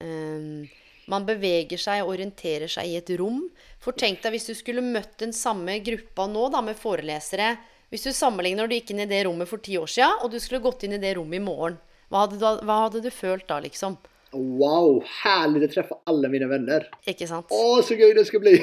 eh, 0.00 0.78
man 1.12 1.26
beveger 1.28 1.80
seg 1.80 2.00
og 2.02 2.14
orienterer 2.14 2.70
seg 2.72 2.88
i 2.88 2.96
et 2.98 3.12
rom. 3.20 3.42
For 3.84 3.92
tenk 3.92 4.22
deg 4.24 4.32
hvis 4.32 4.48
du 4.48 4.54
skulle 4.56 4.84
møtt 4.84 5.18
den 5.20 5.34
samme 5.36 5.76
gruppa 5.84 6.24
nå, 6.30 6.46
da, 6.54 6.64
med 6.64 6.80
forelesere. 6.80 7.52
Hvis 7.92 8.08
du 8.08 8.10
sammenligner 8.16 8.64
når 8.64 8.72
du 8.72 8.76
gikk 8.78 8.94
inn 8.94 9.04
i 9.04 9.10
det 9.12 9.22
rommet 9.28 9.48
for 9.48 9.60
ti 9.64 9.76
år 9.80 9.92
siden, 9.92 10.24
og 10.24 10.32
du 10.32 10.40
skulle 10.40 10.64
gått 10.64 10.88
inn 10.88 10.96
i 10.96 11.02
det 11.02 11.14
rommet 11.20 11.40
i 11.40 11.44
morgen. 11.44 11.78
Hva 12.08 12.24
hadde, 12.24 12.38
du, 12.40 12.44
hva 12.64 12.76
hadde 12.86 13.02
du 13.04 13.10
følt 13.12 13.46
da, 13.50 13.58
liksom? 13.60 13.98
Wow, 14.32 15.02
herlig! 15.22 15.60
Det 15.64 15.70
träffa 15.74 15.98
alle 16.08 16.28
mine 16.32 16.48
venner. 16.48 16.86
Ikke 17.08 17.28
sant? 17.28 17.52
Åh, 17.52 17.80
så 17.84 17.96
gøy 17.96 18.14
det 18.16 18.26
skal 18.28 18.42
bli! 18.44 18.56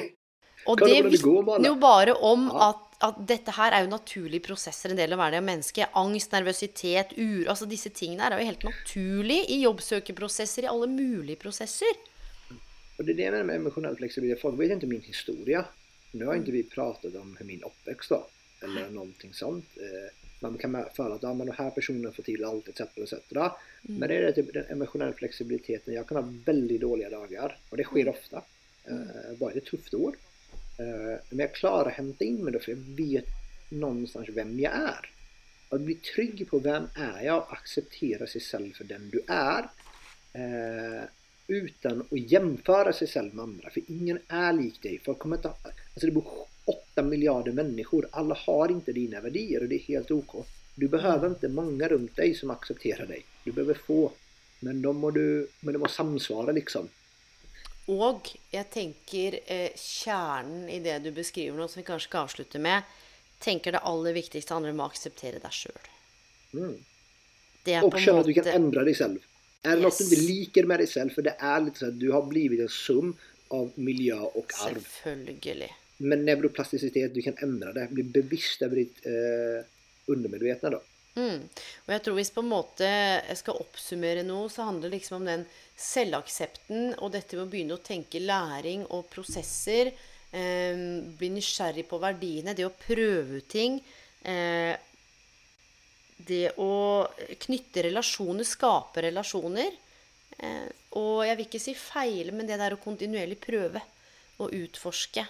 Og 0.66 0.80
det 0.82 0.90
det 0.90 1.12
vitner 1.14 1.68
jo 1.70 1.76
bare 1.78 2.14
om 2.26 2.48
Ja. 2.50 2.72
at, 2.72 2.96
at 3.06 3.20
dette 3.30 3.54
her 3.54 3.72
er 3.76 3.84
jo 3.86 3.92
naturlige 3.92 4.42
prosesser, 4.48 4.90
en 4.90 4.98
del 4.98 5.14
av 5.14 5.20
hverdagen 5.22 5.46
menneske. 5.46 5.86
Angst, 5.94 6.32
nervøsitet, 6.34 7.14
uro 7.22 7.50
Altså 7.54 7.68
disse 7.70 7.92
tingene 7.94 8.26
her 8.26 8.34
er 8.34 8.42
jo 8.42 8.50
helt 8.50 8.66
naturlig 8.66 9.44
i 9.54 9.60
jobbsøkerprosesser, 9.62 10.66
i 10.66 10.72
alle 10.72 10.90
mulige 10.90 11.38
prosesser. 11.38 11.94
Og 12.98 13.06
det 13.06 13.12
er 13.14 13.18
det 13.20 13.26
jeg 13.28 13.34
mener 13.36 13.46
med 13.52 13.60
emosjonell 13.60 13.98
fleksibilitet. 14.00 14.42
Folk 14.42 14.58
vet 14.58 14.74
ikke 14.74 14.90
min 14.90 15.06
historie. 15.06 15.62
Nu 16.16 16.26
har 16.30 16.38
inte 16.40 16.54
vi 16.56 16.64
pratat 16.64 17.14
om 17.20 17.36
min 17.46 17.62
oppvekst 17.68 18.14
var. 18.16 18.26
Eller 18.64 18.90
någonting 18.90 19.34
sånt. 19.38 19.66
Eh, 19.78 20.10
Man 20.52 20.58
kan 20.62 20.76
føle 20.98 21.16
at 21.16 21.24
ja, 21.24 21.34
men 21.34 21.48
den 21.48 21.56
här 21.56 21.70
personen 21.70 22.14
får 22.14 22.24
till 22.24 22.46
allt 22.46 22.68
etc. 22.68 22.82
etc. 22.98 23.14
Men 23.82 24.10
det 24.10 24.16
är 24.16 24.22
det, 24.22 24.34
typ 24.34 24.54
den 24.54 24.66
emotionella 24.70 25.14
flexibiliteten. 25.14 25.94
Jag 25.94 26.08
kan 26.08 26.18
ha 26.18 26.34
väldigt 26.46 26.82
dåliga 26.82 27.10
dagar. 27.10 27.58
Och 27.70 27.78
det 27.78 27.84
sker 27.84 28.10
ofta. 28.10 28.42
Bare 28.88 29.36
Bara 29.40 29.52
ett 29.52 29.66
tufft 29.66 29.94
år. 29.94 30.16
Uh, 30.80 31.18
Men 31.30 31.40
jag 31.40 31.54
klarar 31.54 31.86
att 31.86 31.94
hämta 31.94 32.26
in 32.26 32.44
mig 32.44 32.54
då 32.54 32.60
för 32.60 32.72
jag 32.72 32.84
vet 32.98 33.26
någonstans 33.70 34.30
vem 34.30 34.60
jag 34.60 34.74
är. 34.74 35.10
Att 35.70 35.82
bli 35.82 35.96
trygg 35.96 36.48
på 36.50 36.60
vem 36.60 36.88
är 36.96 37.26
jag 37.26 37.38
och 37.38 37.54
acceptera 37.54 38.28
sig 38.28 38.42
själv 38.42 38.74
för 38.74 38.84
den 38.84 39.10
du 39.10 39.22
är. 39.28 39.70
Eh, 40.34 41.04
utan 41.48 42.02
att 42.02 42.32
jämföra 42.32 42.94
sig 42.94 43.08
själv 43.08 43.36
med 43.36 43.44
andra. 43.44 43.70
För 43.70 43.82
ingen 43.88 44.20
är 44.28 44.54
lik 44.54 44.82
dig. 44.82 45.02
Folk 45.06 45.20
kommer 45.20 45.36
inte, 45.36 45.50
alltså 45.50 46.06
det 46.06 46.12
8 46.66 47.02
miljarder 47.02 47.52
människor. 47.52 48.08
Alla 48.12 48.36
har 48.36 48.72
inte 48.72 48.92
dina 48.92 49.22
verdier, 49.22 49.62
och 49.62 49.70
det 49.70 49.76
är 49.76 49.80
helt 49.80 50.12
OK. 50.12 50.46
Du 50.76 50.88
behöver 50.88 51.28
inte 51.28 51.48
många 51.48 51.88
runt 51.88 52.16
dig 52.16 52.36
som 52.36 52.52
accepterar 52.52 53.06
dig. 53.06 53.26
Du 53.44 53.52
behöver 53.52 53.74
få. 53.74 54.12
Men 54.60 54.82
de 54.82 54.98
må, 54.98 55.12
du, 55.12 55.48
men 55.60 55.74
de 55.74 55.80
må 55.80 55.88
samsvare 55.88 56.54
liksom. 56.54 56.90
Og 57.92 58.32
jeg 58.50 58.66
tenker 58.74 59.38
eh, 59.46 59.70
kjernen 59.78 60.70
i 60.74 60.80
det 60.82 60.98
du 61.04 61.12
beskriver 61.14 61.58
nå, 61.58 61.68
som 61.70 61.84
vi 61.84 61.86
kanskje 61.86 62.10
skal 62.10 62.26
avslutte 62.26 62.60
med, 62.60 62.82
tenker 63.40 63.76
det 63.76 63.84
aller 63.86 64.16
viktigste 64.16 64.56
handler 64.56 64.74
om 64.74 64.82
å 64.82 64.88
akseptere 64.90 65.42
deg 65.44 65.54
sjøl. 65.54 65.90
Mm. 66.56 66.76
Og 67.84 67.98
skjønne 68.00 68.18
måte... 68.18 68.20
att 68.20 68.26
du 68.26 68.34
kan 68.34 68.52
endre 68.56 68.88
deg 68.90 68.98
selv. 68.98 69.22
Er 69.66 69.78
det 69.78 69.84
det 69.84 69.86
noe 69.86 69.98
du 69.98 70.04
ikke 70.16 70.26
liker 70.26 70.70
med 70.70 70.82
deg 70.82 70.90
selv? 70.90 71.14
For 71.14 71.26
det 71.26 71.36
er 71.38 71.64
litt 71.66 71.82
sånn 71.82 71.94
at 71.94 72.02
du 72.02 72.10
har 72.14 72.26
blivit 72.30 72.66
en 72.66 72.74
sum 72.74 73.14
av 73.54 73.78
miljø 73.78 74.18
og 74.32 74.54
arv. 74.66 74.82
Selvfølgelig. 74.82 75.70
Men 75.98 76.26
neuroplasticitet, 76.28 77.14
du 77.14 77.22
kan 77.24 77.38
endre 77.44 77.72
det. 77.76 77.88
Bli 77.94 78.04
bevisst 78.18 78.66
over 78.66 78.82
ditt 78.82 79.00
eh, 79.08 79.64
undermedvetna 80.12 80.74
da. 80.76 80.82
Mm. 81.16 81.46
Og 81.88 81.92
jeg 81.94 82.04
tror 82.04 82.18
hvis 82.18 82.34
på 82.36 82.44
en 82.44 82.52
måte 82.52 82.88
jeg 82.88 83.38
skal 83.40 83.62
oppsummere 83.64 84.26
noe, 84.28 84.50
så 84.52 84.66
handler 84.68 84.92
det 84.92 85.00
liksom 85.00 85.22
om 85.22 85.30
den 85.30 85.46
selvaksepten 85.80 86.98
og 87.00 87.14
dette 87.14 87.38
med 87.38 87.46
å 87.46 87.52
begynne 87.54 87.78
å 87.78 87.86
tenke 87.86 88.20
læring 88.24 88.84
og 88.90 89.08
prosesser. 89.14 89.94
Eh, 90.36 90.76
bli 91.16 91.32
nysgjerrig 91.38 91.88
på 91.88 92.02
verdiene, 92.04 92.56
det 92.58 92.68
å 92.68 92.76
prøve 92.76 93.40
ut 93.40 93.48
ting. 93.52 93.80
Eh, 94.28 94.76
det 96.26 96.56
å 96.60 97.06
knytte 97.46 97.88
relasjoner, 97.88 98.48
skape 98.48 99.08
relasjoner. 99.08 99.72
Eh, 100.36 100.68
og 101.00 101.24
jeg 101.28 101.38
vil 101.38 101.48
ikke 101.48 101.64
si 101.64 101.76
feile, 101.80 102.36
men 102.36 102.48
det 102.48 102.60
der 102.60 102.76
å 102.76 102.82
kontinuerlig 102.82 103.40
prøve 103.44 103.84
og 104.44 104.52
utforske. 104.52 105.24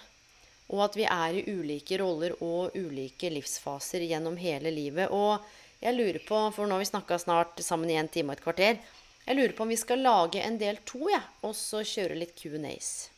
Og 0.74 0.82
at 0.82 0.96
vi 0.98 1.06
er 1.06 1.38
i 1.38 1.44
ulike 1.46 1.98
roller 2.00 2.34
og 2.42 2.74
ulike 2.74 3.30
livsfaser 3.30 4.02
gjennom 4.08 4.38
hele 4.40 4.72
livet. 4.74 5.12
Og 5.14 5.38
jeg 5.80 5.94
lurer 5.94 6.22
på, 6.26 6.38
for 6.54 6.66
nå 6.66 6.74
har 6.74 6.82
vi 6.82 6.88
snakka 6.88 7.18
snart 7.22 7.60
sammen 7.62 7.90
i 7.92 7.98
en 8.00 8.08
time 8.08 8.32
og 8.32 8.38
et 8.38 8.44
kvarter 8.46 8.78
Jeg 9.26 9.36
lurer 9.36 9.52
på 9.52 9.66
om 9.66 9.70
vi 9.70 9.78
skal 9.78 10.02
lage 10.02 10.42
en 10.42 10.56
del 10.58 10.78
to, 10.86 11.04
ja, 11.10 11.20
og 11.42 11.54
så 11.58 11.82
kjøre 11.84 12.18
litt 12.18 12.34
Q&As. 12.38 13.10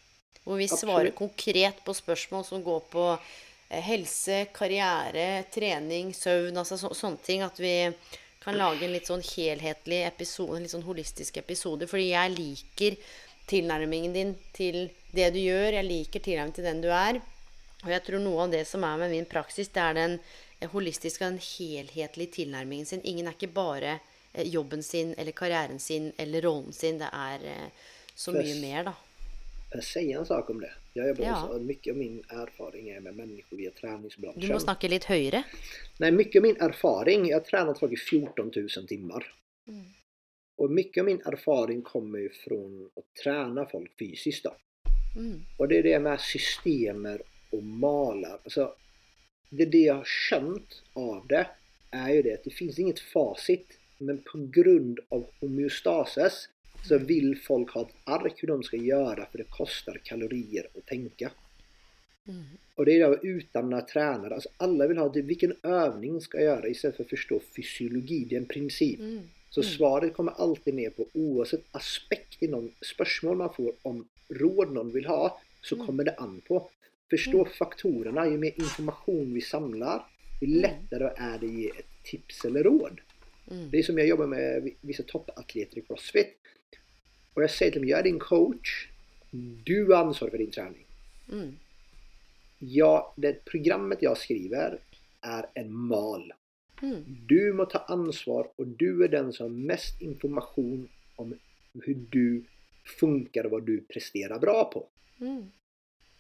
Hvor 0.45 0.57
vi 0.57 0.69
svarer 0.69 1.11
konkret 1.13 1.83
på 1.85 1.93
spørsmål 1.93 2.45
som 2.49 2.63
går 2.65 2.81
på 2.89 3.05
eh, 3.13 3.83
helse, 3.85 4.47
karriere, 4.57 5.45
trening, 5.53 6.15
søvn, 6.17 6.57
altså 6.57 6.79
så, 6.81 6.95
sånne 6.97 7.21
ting. 7.25 7.45
At 7.45 7.61
vi 7.61 7.75
kan 8.41 8.57
lage 8.57 8.87
en 8.87 8.95
litt 8.97 9.11
sånn 9.11 9.25
helhetlig 9.25 10.01
episode, 10.07 10.57
en 10.57 10.65
litt 10.65 10.73
sånn 10.73 10.87
holistisk 10.89 11.37
episode. 11.43 11.89
Fordi 11.91 12.09
jeg 12.15 12.37
liker 12.39 12.97
tilnærmingen 13.49 14.17
din 14.17 14.33
til 14.57 14.87
det 15.13 15.29
du 15.37 15.43
gjør. 15.43 15.77
Jeg 15.77 15.89
liker 15.91 16.25
tilnærmingen 16.25 16.57
til 16.57 16.71
den 16.71 16.81
du 16.85 16.89
er. 16.89 17.21
Og 17.85 17.91
jeg 17.93 18.03
tror 18.07 18.23
noe 18.23 18.45
av 18.47 18.53
det 18.53 18.65
som 18.67 18.85
er 18.85 18.97
med 18.99 19.13
min 19.15 19.27
praksis, 19.31 19.69
det 19.75 19.83
er 19.83 19.95
den 19.95 20.17
holistiske 20.19 20.73
holistiske, 20.73 21.25
den 21.25 21.39
helhetlige 21.39 22.33
tilnærmingen 22.41 22.87
sin. 22.87 23.05
Ingen 23.05 23.29
er 23.29 23.37
ikke 23.37 23.53
bare 23.55 23.99
eh, 24.33 24.47
jobben 24.49 24.83
sin 24.83 25.15
eller 25.19 25.33
karrieren 25.33 25.79
sin 25.79 26.13
eller 26.19 26.43
rollen 26.43 26.73
sin. 26.73 26.99
Det 26.99 27.11
er 27.13 27.45
eh, 27.47 27.69
så 28.15 28.35
mye 28.35 28.49
jeg, 28.49 28.61
mer, 28.63 28.89
da. 28.91 28.95
Jeg 29.77 29.85
sier 29.87 30.19
en 30.19 30.27
sak 30.27 30.51
om 30.51 30.61
det. 30.61 30.73
Jeg 30.97 31.13
jobber 31.13 31.25
Ja. 31.25 31.37
også, 31.45 31.61
mycket 31.63 31.93
av 31.93 31.99
min 32.01 32.19
erfaring 32.31 32.91
er 32.91 33.01
med 33.01 33.15
mennesker 33.15 33.57
via 33.57 33.71
treningsbransjen. 33.71 34.43
Du 34.43 34.53
må 34.53 34.59
snakke 34.59 34.91
litt 34.91 35.07
høyere. 35.07 35.45
Nei, 36.01 36.11
mycket 36.11 36.41
av 36.41 36.43
min 36.43 36.61
erfaring, 36.61 37.27
Jeg 37.29 37.35
har 37.35 37.47
trent 37.47 37.79
folk 37.79 37.93
i 37.93 37.97
14 37.97 38.51
000 38.57 38.87
timer. 38.89 39.27
Mm. 39.69 39.85
Og 40.59 40.71
mycket 40.71 41.03
av 41.03 41.07
min 41.07 41.23
erfaring 41.25 41.83
kommer 41.83 42.27
fra 42.35 42.57
å 42.57 43.05
trene 43.15 43.15
träna 43.23 43.71
folk 43.71 43.93
fysisk. 43.99 44.43
da. 44.43 44.55
Mm. 45.15 45.45
Og 45.59 45.69
det 45.69 45.79
er 45.79 45.83
det 45.83 46.03
med 46.03 46.19
systemer 46.21 47.23
och 47.51 47.63
maler 47.63 48.37
altså, 48.45 48.73
det, 49.51 49.65
det 49.73 49.87
jag 49.87 50.03
har 50.03 50.11
skjønt 50.11 50.83
av 50.99 51.27
det 51.31 51.47
er 51.95 52.15
jo 52.15 52.23
det 52.27 52.37
at 52.39 52.47
det 52.47 52.55
fins 52.55 52.79
inget 52.79 53.01
facit. 53.01 53.79
Men 53.99 54.21
på 54.23 54.39
grund 54.55 55.01
av 55.11 55.27
homeostasis 55.41 56.49
så 56.87 56.99
vil 57.03 57.33
folk 57.43 57.73
ha 57.75 57.83
et 57.83 57.95
ark 58.19 58.43
hur 58.43 58.53
de 58.53 58.63
skal 58.63 58.85
gjøre, 58.85 59.27
for 59.31 59.43
det 59.43 59.49
kostar 59.51 59.99
kalorier 60.07 60.69
å 60.79 60.85
tenke. 60.87 61.33
Mm. 62.29 62.45
Och 62.77 62.87
det 62.87 63.01
är 63.01 63.63
några 63.63 63.81
tränare. 63.83 64.35
Alltså 64.35 64.49
alla 64.57 64.87
vill 64.87 64.99
ha 64.99 65.09
det, 65.09 65.23
vilken 65.23 65.57
övning 65.63 66.21
ska 66.21 66.39
jag 66.39 66.47
göra 66.47 66.69
istället 66.69 66.97
för 66.97 67.05
att 67.05 67.11
förstå 67.11 67.41
fysiologi. 67.57 68.25
Det 68.25 68.37
är 68.37 68.41
en 68.41 68.47
princip. 68.47 69.01
Mm. 69.01 69.29
Så 69.51 69.63
svaret 69.63 70.15
kommer 70.15 70.33
alltid 70.33 70.75
ned 70.75 70.97
på 70.97 71.07
oavsett 71.15 71.65
aspekt 71.73 72.43
i 72.43 72.49
noen 72.53 72.69
spørsmål 72.85 73.37
man 73.41 73.55
får 73.55 73.73
om 73.83 74.03
råd 74.29 74.75
noen 74.77 74.93
vil 74.93 75.09
ha, 75.09 75.39
så 75.65 75.79
kommer 75.81 76.05
det 76.05 76.15
an 76.21 76.41
på. 76.47 76.61
Forstå 77.09 77.45
faktorene. 77.57 78.27
Jo 78.29 78.41
mer 78.41 78.59
informasjon 78.61 79.31
vi 79.35 79.43
samler, 79.45 80.03
jo 80.41 80.49
lettere 80.63 81.15
er 81.17 81.39
det 81.41 81.49
å 81.49 81.55
gi 81.55 81.69
et 81.71 81.95
tips 82.09 82.45
eller 82.49 82.69
råd. 82.69 83.01
Det 83.49 83.81
er 83.81 83.87
som 83.87 83.99
jeg 83.99 84.11
jobber 84.11 84.29
med 84.29 84.69
visse 84.85 85.07
toppatleter 85.09 85.81
i 85.81 85.85
CrossFit. 85.87 86.37
Og 87.37 87.45
jeg 87.47 87.55
sier 87.55 87.73
til 87.73 87.81
dem, 87.81 87.89
jeg 87.89 87.99
er 87.99 88.09
din 88.09 88.21
coach. 88.21 88.75
Du 89.31 89.89
har 89.93 90.05
ansvaret 90.05 90.35
for 90.35 90.43
din 90.43 90.53
trening. 90.53 90.85
Ja, 92.61 92.93
det 93.17 93.45
programmet 93.49 94.03
jeg 94.03 94.21
skriver, 94.21 94.79
er 95.25 95.49
en 95.57 95.73
mal. 95.73 96.27
Du 96.81 97.53
må 97.55 97.67
ta 97.71 97.85
ansvar, 97.91 98.51
og 98.59 98.77
du 98.79 99.03
er 99.05 99.11
den 99.13 99.33
som 99.35 99.49
har 99.49 99.67
mest 99.73 100.03
informasjon 100.05 100.85
om 101.19 101.33
hvordan 101.75 102.05
du 102.13 102.45
funker 102.99 103.47
og 103.47 103.55
hva 103.55 103.61
du 103.65 103.75
presterer 103.89 104.41
bra 104.43 104.63
på. 104.73 104.85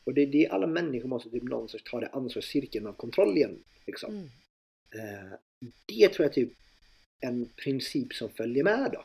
Og 0.08 0.16
det 0.16 0.30
det 0.32 0.46
alle 0.54 0.68
mennesker 0.70 1.10
må 1.10 1.20
typ, 1.20 1.42
någonstans 1.44 1.84
ta 1.84 2.00
det 2.00 2.08
ansvarssirkeln 2.16 2.88
av 2.88 2.96
kontroll 3.00 3.34
igjen. 3.36 3.58
Liksom. 3.86 4.22
Eh, 4.96 5.34
det 5.92 6.12
tror 6.14 6.28
jeg 6.28 6.34
typ 6.38 6.54
en 7.28 7.42
princip 7.60 8.14
som 8.16 8.32
følger 8.32 8.64
med. 8.64 8.92
da. 8.96 9.04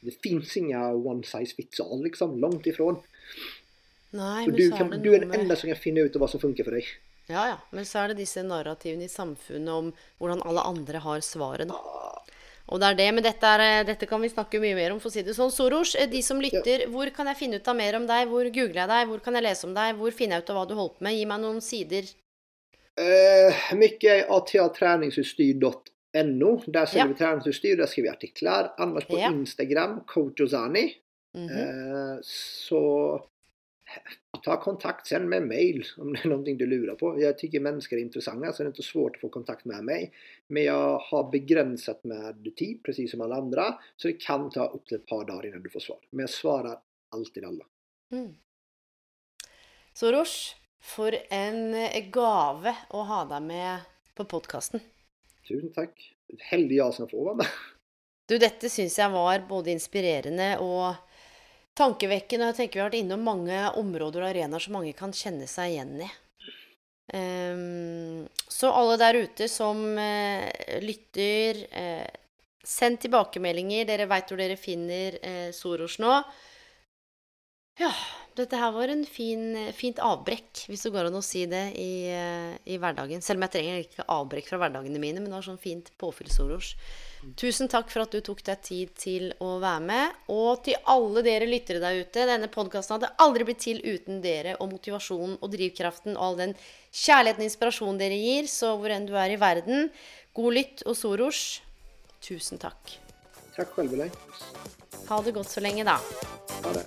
Det 0.00 0.16
fins 0.22 0.56
inga 0.56 0.90
one 0.94 1.24
size 1.24 1.56
fits 1.56 1.80
all, 1.80 2.02
liksom. 2.04 2.38
Langt 2.40 2.66
ifrån. 2.66 3.00
Nei, 4.10 4.46
men 4.46 4.56
du, 4.56 4.64
så 4.70 4.76
kan, 4.76 4.90
det 4.90 5.04
du 5.04 5.12
er 5.14 5.22
den 5.22 5.34
enda 5.36 5.56
som 5.56 5.70
kan 5.70 5.78
finne 5.78 6.02
ut 6.02 6.16
av 6.18 6.24
hva 6.24 6.28
som 6.32 6.42
funker 6.42 6.66
for 6.66 6.76
deg. 6.76 6.88
Ja, 7.30 7.44
ja. 7.52 7.58
Men 7.70 7.86
så 7.86 8.02
er 8.02 8.10
det 8.10 8.24
disse 8.24 8.42
narrativene 8.42 9.06
i 9.06 9.12
samfunnet 9.12 9.70
om 9.70 9.92
hvordan 10.18 10.42
alle 10.50 10.64
andre 10.66 11.02
har 11.04 11.22
svaret, 11.22 11.70
da. 11.70 11.78
Og 12.70 12.78
det 12.80 12.86
er 12.86 12.94
det, 13.00 13.08
men 13.14 13.24
dette, 13.26 13.46
er, 13.46 13.84
dette 13.84 14.06
kan 14.06 14.20
vi 14.22 14.28
snakke 14.30 14.60
mye 14.62 14.74
mer 14.78 14.92
om, 14.94 15.00
for 15.02 15.08
å 15.10 15.12
si 15.14 15.22
det 15.26 15.34
sånn. 15.34 15.50
Soros, 15.50 15.96
eh, 15.98 16.06
de 16.10 16.22
som 16.22 16.40
lytter, 16.40 16.86
hvor 16.92 17.10
kan 17.14 17.26
jeg 17.26 17.36
finne 17.40 17.56
ut 17.58 17.68
av 17.68 17.76
mer 17.76 17.96
om 17.98 18.06
deg? 18.06 18.28
Hvor 18.30 18.44
googler 18.46 18.80
jeg 18.84 18.88
deg? 18.92 19.06
Hvor 19.10 19.18
kan 19.24 19.34
jeg 19.34 19.42
lese 19.48 19.66
om 19.66 19.74
deg? 19.74 19.96
Hvor 19.98 20.10
finner 20.14 20.34
jeg 20.36 20.42
ut 20.44 20.50
av 20.50 20.56
hva 20.60 20.66
du 20.70 20.74
holder 20.78 20.94
på 20.96 21.02
med? 21.08 21.14
Gi 21.18 21.24
meg 21.26 21.40
noen 21.42 21.60
sider. 21.64 22.04
Eh, 23.00 23.52
mycket 23.74 24.30
ataträningsutstyr.no. 24.30 26.62
Där 26.66 26.86
säljer 26.86 27.04
Ja. 27.04 27.08
vi 27.08 27.14
träningsutstyr, 27.14 27.76
där 27.76 27.86
skriver 27.86 28.08
vi 28.08 28.12
artiklar. 28.16 28.74
Annars 28.78 29.04
på 29.06 29.18
Ja. 29.18 29.30
Instagram, 29.32 30.00
coach 30.06 30.40
Ozani. 30.40 30.94
-hmm. 31.34 31.50
Eh, 31.50 32.18
så 32.22 33.20
ta 34.42 34.60
kontakt 34.60 35.06
sen 35.06 35.28
med 35.28 35.42
mail 35.42 35.84
om 35.96 36.12
det 36.12 36.20
är 36.24 36.28
någonting 36.28 36.58
du 36.58 36.66
lurar 36.66 36.94
på. 36.94 37.22
Jag 37.22 37.38
tycker 37.38 37.60
människor 37.60 37.96
är 37.98 38.02
intressanta 38.02 38.52
så 38.52 38.62
det 38.62 38.66
är 38.66 38.70
inte 38.70 38.82
svårt 38.82 39.16
att 39.16 39.20
få 39.20 39.28
kontakt 39.28 39.64
med 39.64 39.84
mig. 39.84 40.12
Men 40.46 40.64
jag 40.64 40.98
har 40.98 41.30
begränsat 41.30 42.04
med 42.04 42.56
tid, 42.56 42.82
precis 42.82 43.10
som 43.10 43.20
alla 43.20 43.36
andra. 43.36 43.78
Så 43.96 44.08
det 44.08 44.14
kan 44.14 44.50
ta 44.50 44.66
upp 44.66 44.86
till 44.86 44.96
ett 44.96 45.06
par 45.06 45.24
dagar 45.24 45.46
innan 45.46 45.62
du 45.62 45.70
får 45.70 45.80
svar. 45.80 45.98
Men 46.10 46.20
jag 46.20 46.30
svarar 46.30 46.78
alltid 47.08 47.44
alla. 47.44 47.64
Mm. 48.12 48.34
Soros, 49.92 50.56
for 50.80 51.14
en 51.30 51.74
eh, 51.74 52.10
gave 52.10 52.76
å 52.90 53.02
ha 53.02 53.24
deg 53.28 53.42
med 53.42 53.90
på 54.14 54.24
podkasten. 54.24 54.80
Tusen 55.48 55.72
takk. 55.74 55.98
Heldig 56.50 56.78
jeg 56.78 56.94
som 56.94 57.08
får 57.10 57.26
være 57.26 57.42
med. 57.42 57.60
Du, 58.30 58.36
dette 58.38 58.70
syns 58.70 58.94
jeg 58.98 59.10
var 59.10 59.42
både 59.48 59.72
inspirerende 59.74 60.52
og 60.62 60.94
tankevekkende. 61.80 62.50
Jeg 62.50 62.58
tenker 62.58 62.78
vi 62.78 62.82
har 62.84 62.90
vært 62.90 63.00
innom 63.00 63.22
mange 63.24 63.60
områder 63.80 64.24
og 64.24 64.32
arenaer 64.32 64.62
som 64.62 64.76
mange 64.76 64.92
kan 64.96 65.14
kjenne 65.16 65.48
seg 65.50 65.74
igjen 65.74 65.96
i. 66.04 66.10
Um, 67.10 68.28
så 68.46 68.70
alle 68.70 68.98
der 69.00 69.18
ute 69.24 69.48
som 69.50 69.80
uh, 69.98 70.46
lytter, 70.84 71.64
uh, 71.74 72.06
send 72.62 73.00
tilbakemeldinger. 73.02 73.88
Dere 73.88 74.06
veit 74.10 74.30
hvor 74.30 74.38
dere 74.38 74.58
finner 74.60 75.18
uh, 75.24 75.48
Soros 75.56 75.98
nå. 76.02 76.12
Ja, 77.80 77.90
dette 78.36 78.58
her 78.60 78.74
var 78.76 78.92
en 78.92 79.06
fin, 79.08 79.56
fint 79.72 79.98
avbrekk, 80.04 80.66
hvis 80.68 80.84
det 80.84 80.92
går 80.92 81.08
an 81.08 81.16
å 81.16 81.24
si 81.24 81.46
det, 81.48 81.70
i, 81.80 82.12
i 82.68 82.76
hverdagen. 82.76 83.22
Selv 83.24 83.40
om 83.40 83.46
jeg 83.46 83.54
trenger 83.54 83.78
ikke 83.86 84.04
avbrekk 84.12 84.50
fra 84.50 84.58
hverdagene 84.60 85.00
mine, 85.00 85.22
men 85.22 85.30
det 85.30 85.38
var 85.38 85.46
sånn 85.46 85.62
fint 85.62 85.88
påfyll, 85.96 86.28
Soros. 86.28 86.74
Tusen 87.36 87.68
takk 87.68 87.90
for 87.92 88.06
at 88.06 88.14
du 88.14 88.22
tok 88.24 88.40
deg 88.46 88.62
tid 88.64 88.92
til 88.96 89.26
å 89.44 89.58
være 89.60 89.82
med. 89.84 90.20
Og 90.32 90.62
til 90.64 90.78
alle 90.88 91.22
dere 91.26 91.48
lyttere 91.48 91.82
der 91.82 92.00
ute, 92.00 92.24
denne 92.28 92.48
podkasten 92.52 92.96
hadde 92.96 93.12
aldri 93.20 93.46
blitt 93.48 93.60
til 93.66 93.82
uten 93.84 94.22
dere 94.24 94.56
og 94.58 94.72
motivasjonen 94.72 95.36
og 95.40 95.52
drivkraften 95.52 96.16
og 96.16 96.24
all 96.24 96.40
den 96.40 96.56
kjærligheten 96.56 97.44
og 97.44 97.50
inspirasjonen 97.50 98.00
dere 98.00 98.16
gir. 98.16 98.48
Så 98.48 98.72
hvor 98.80 98.94
enn 98.94 99.08
du 99.08 99.14
er 99.20 99.36
i 99.36 99.40
verden, 99.40 99.90
god 100.36 100.56
lytt 100.56 100.84
og 100.88 100.96
Soros, 100.96 101.60
tusen 102.24 102.60
takk. 102.62 102.96
Takk 103.56 103.76
for 103.76 103.84
Elaine. 103.84 104.14
Ha 105.10 105.22
det 105.26 105.36
godt 105.36 105.52
så 105.52 105.60
lenge, 105.60 105.84
da. 105.84 105.98
Ha 106.64 106.76
det. 106.78 106.86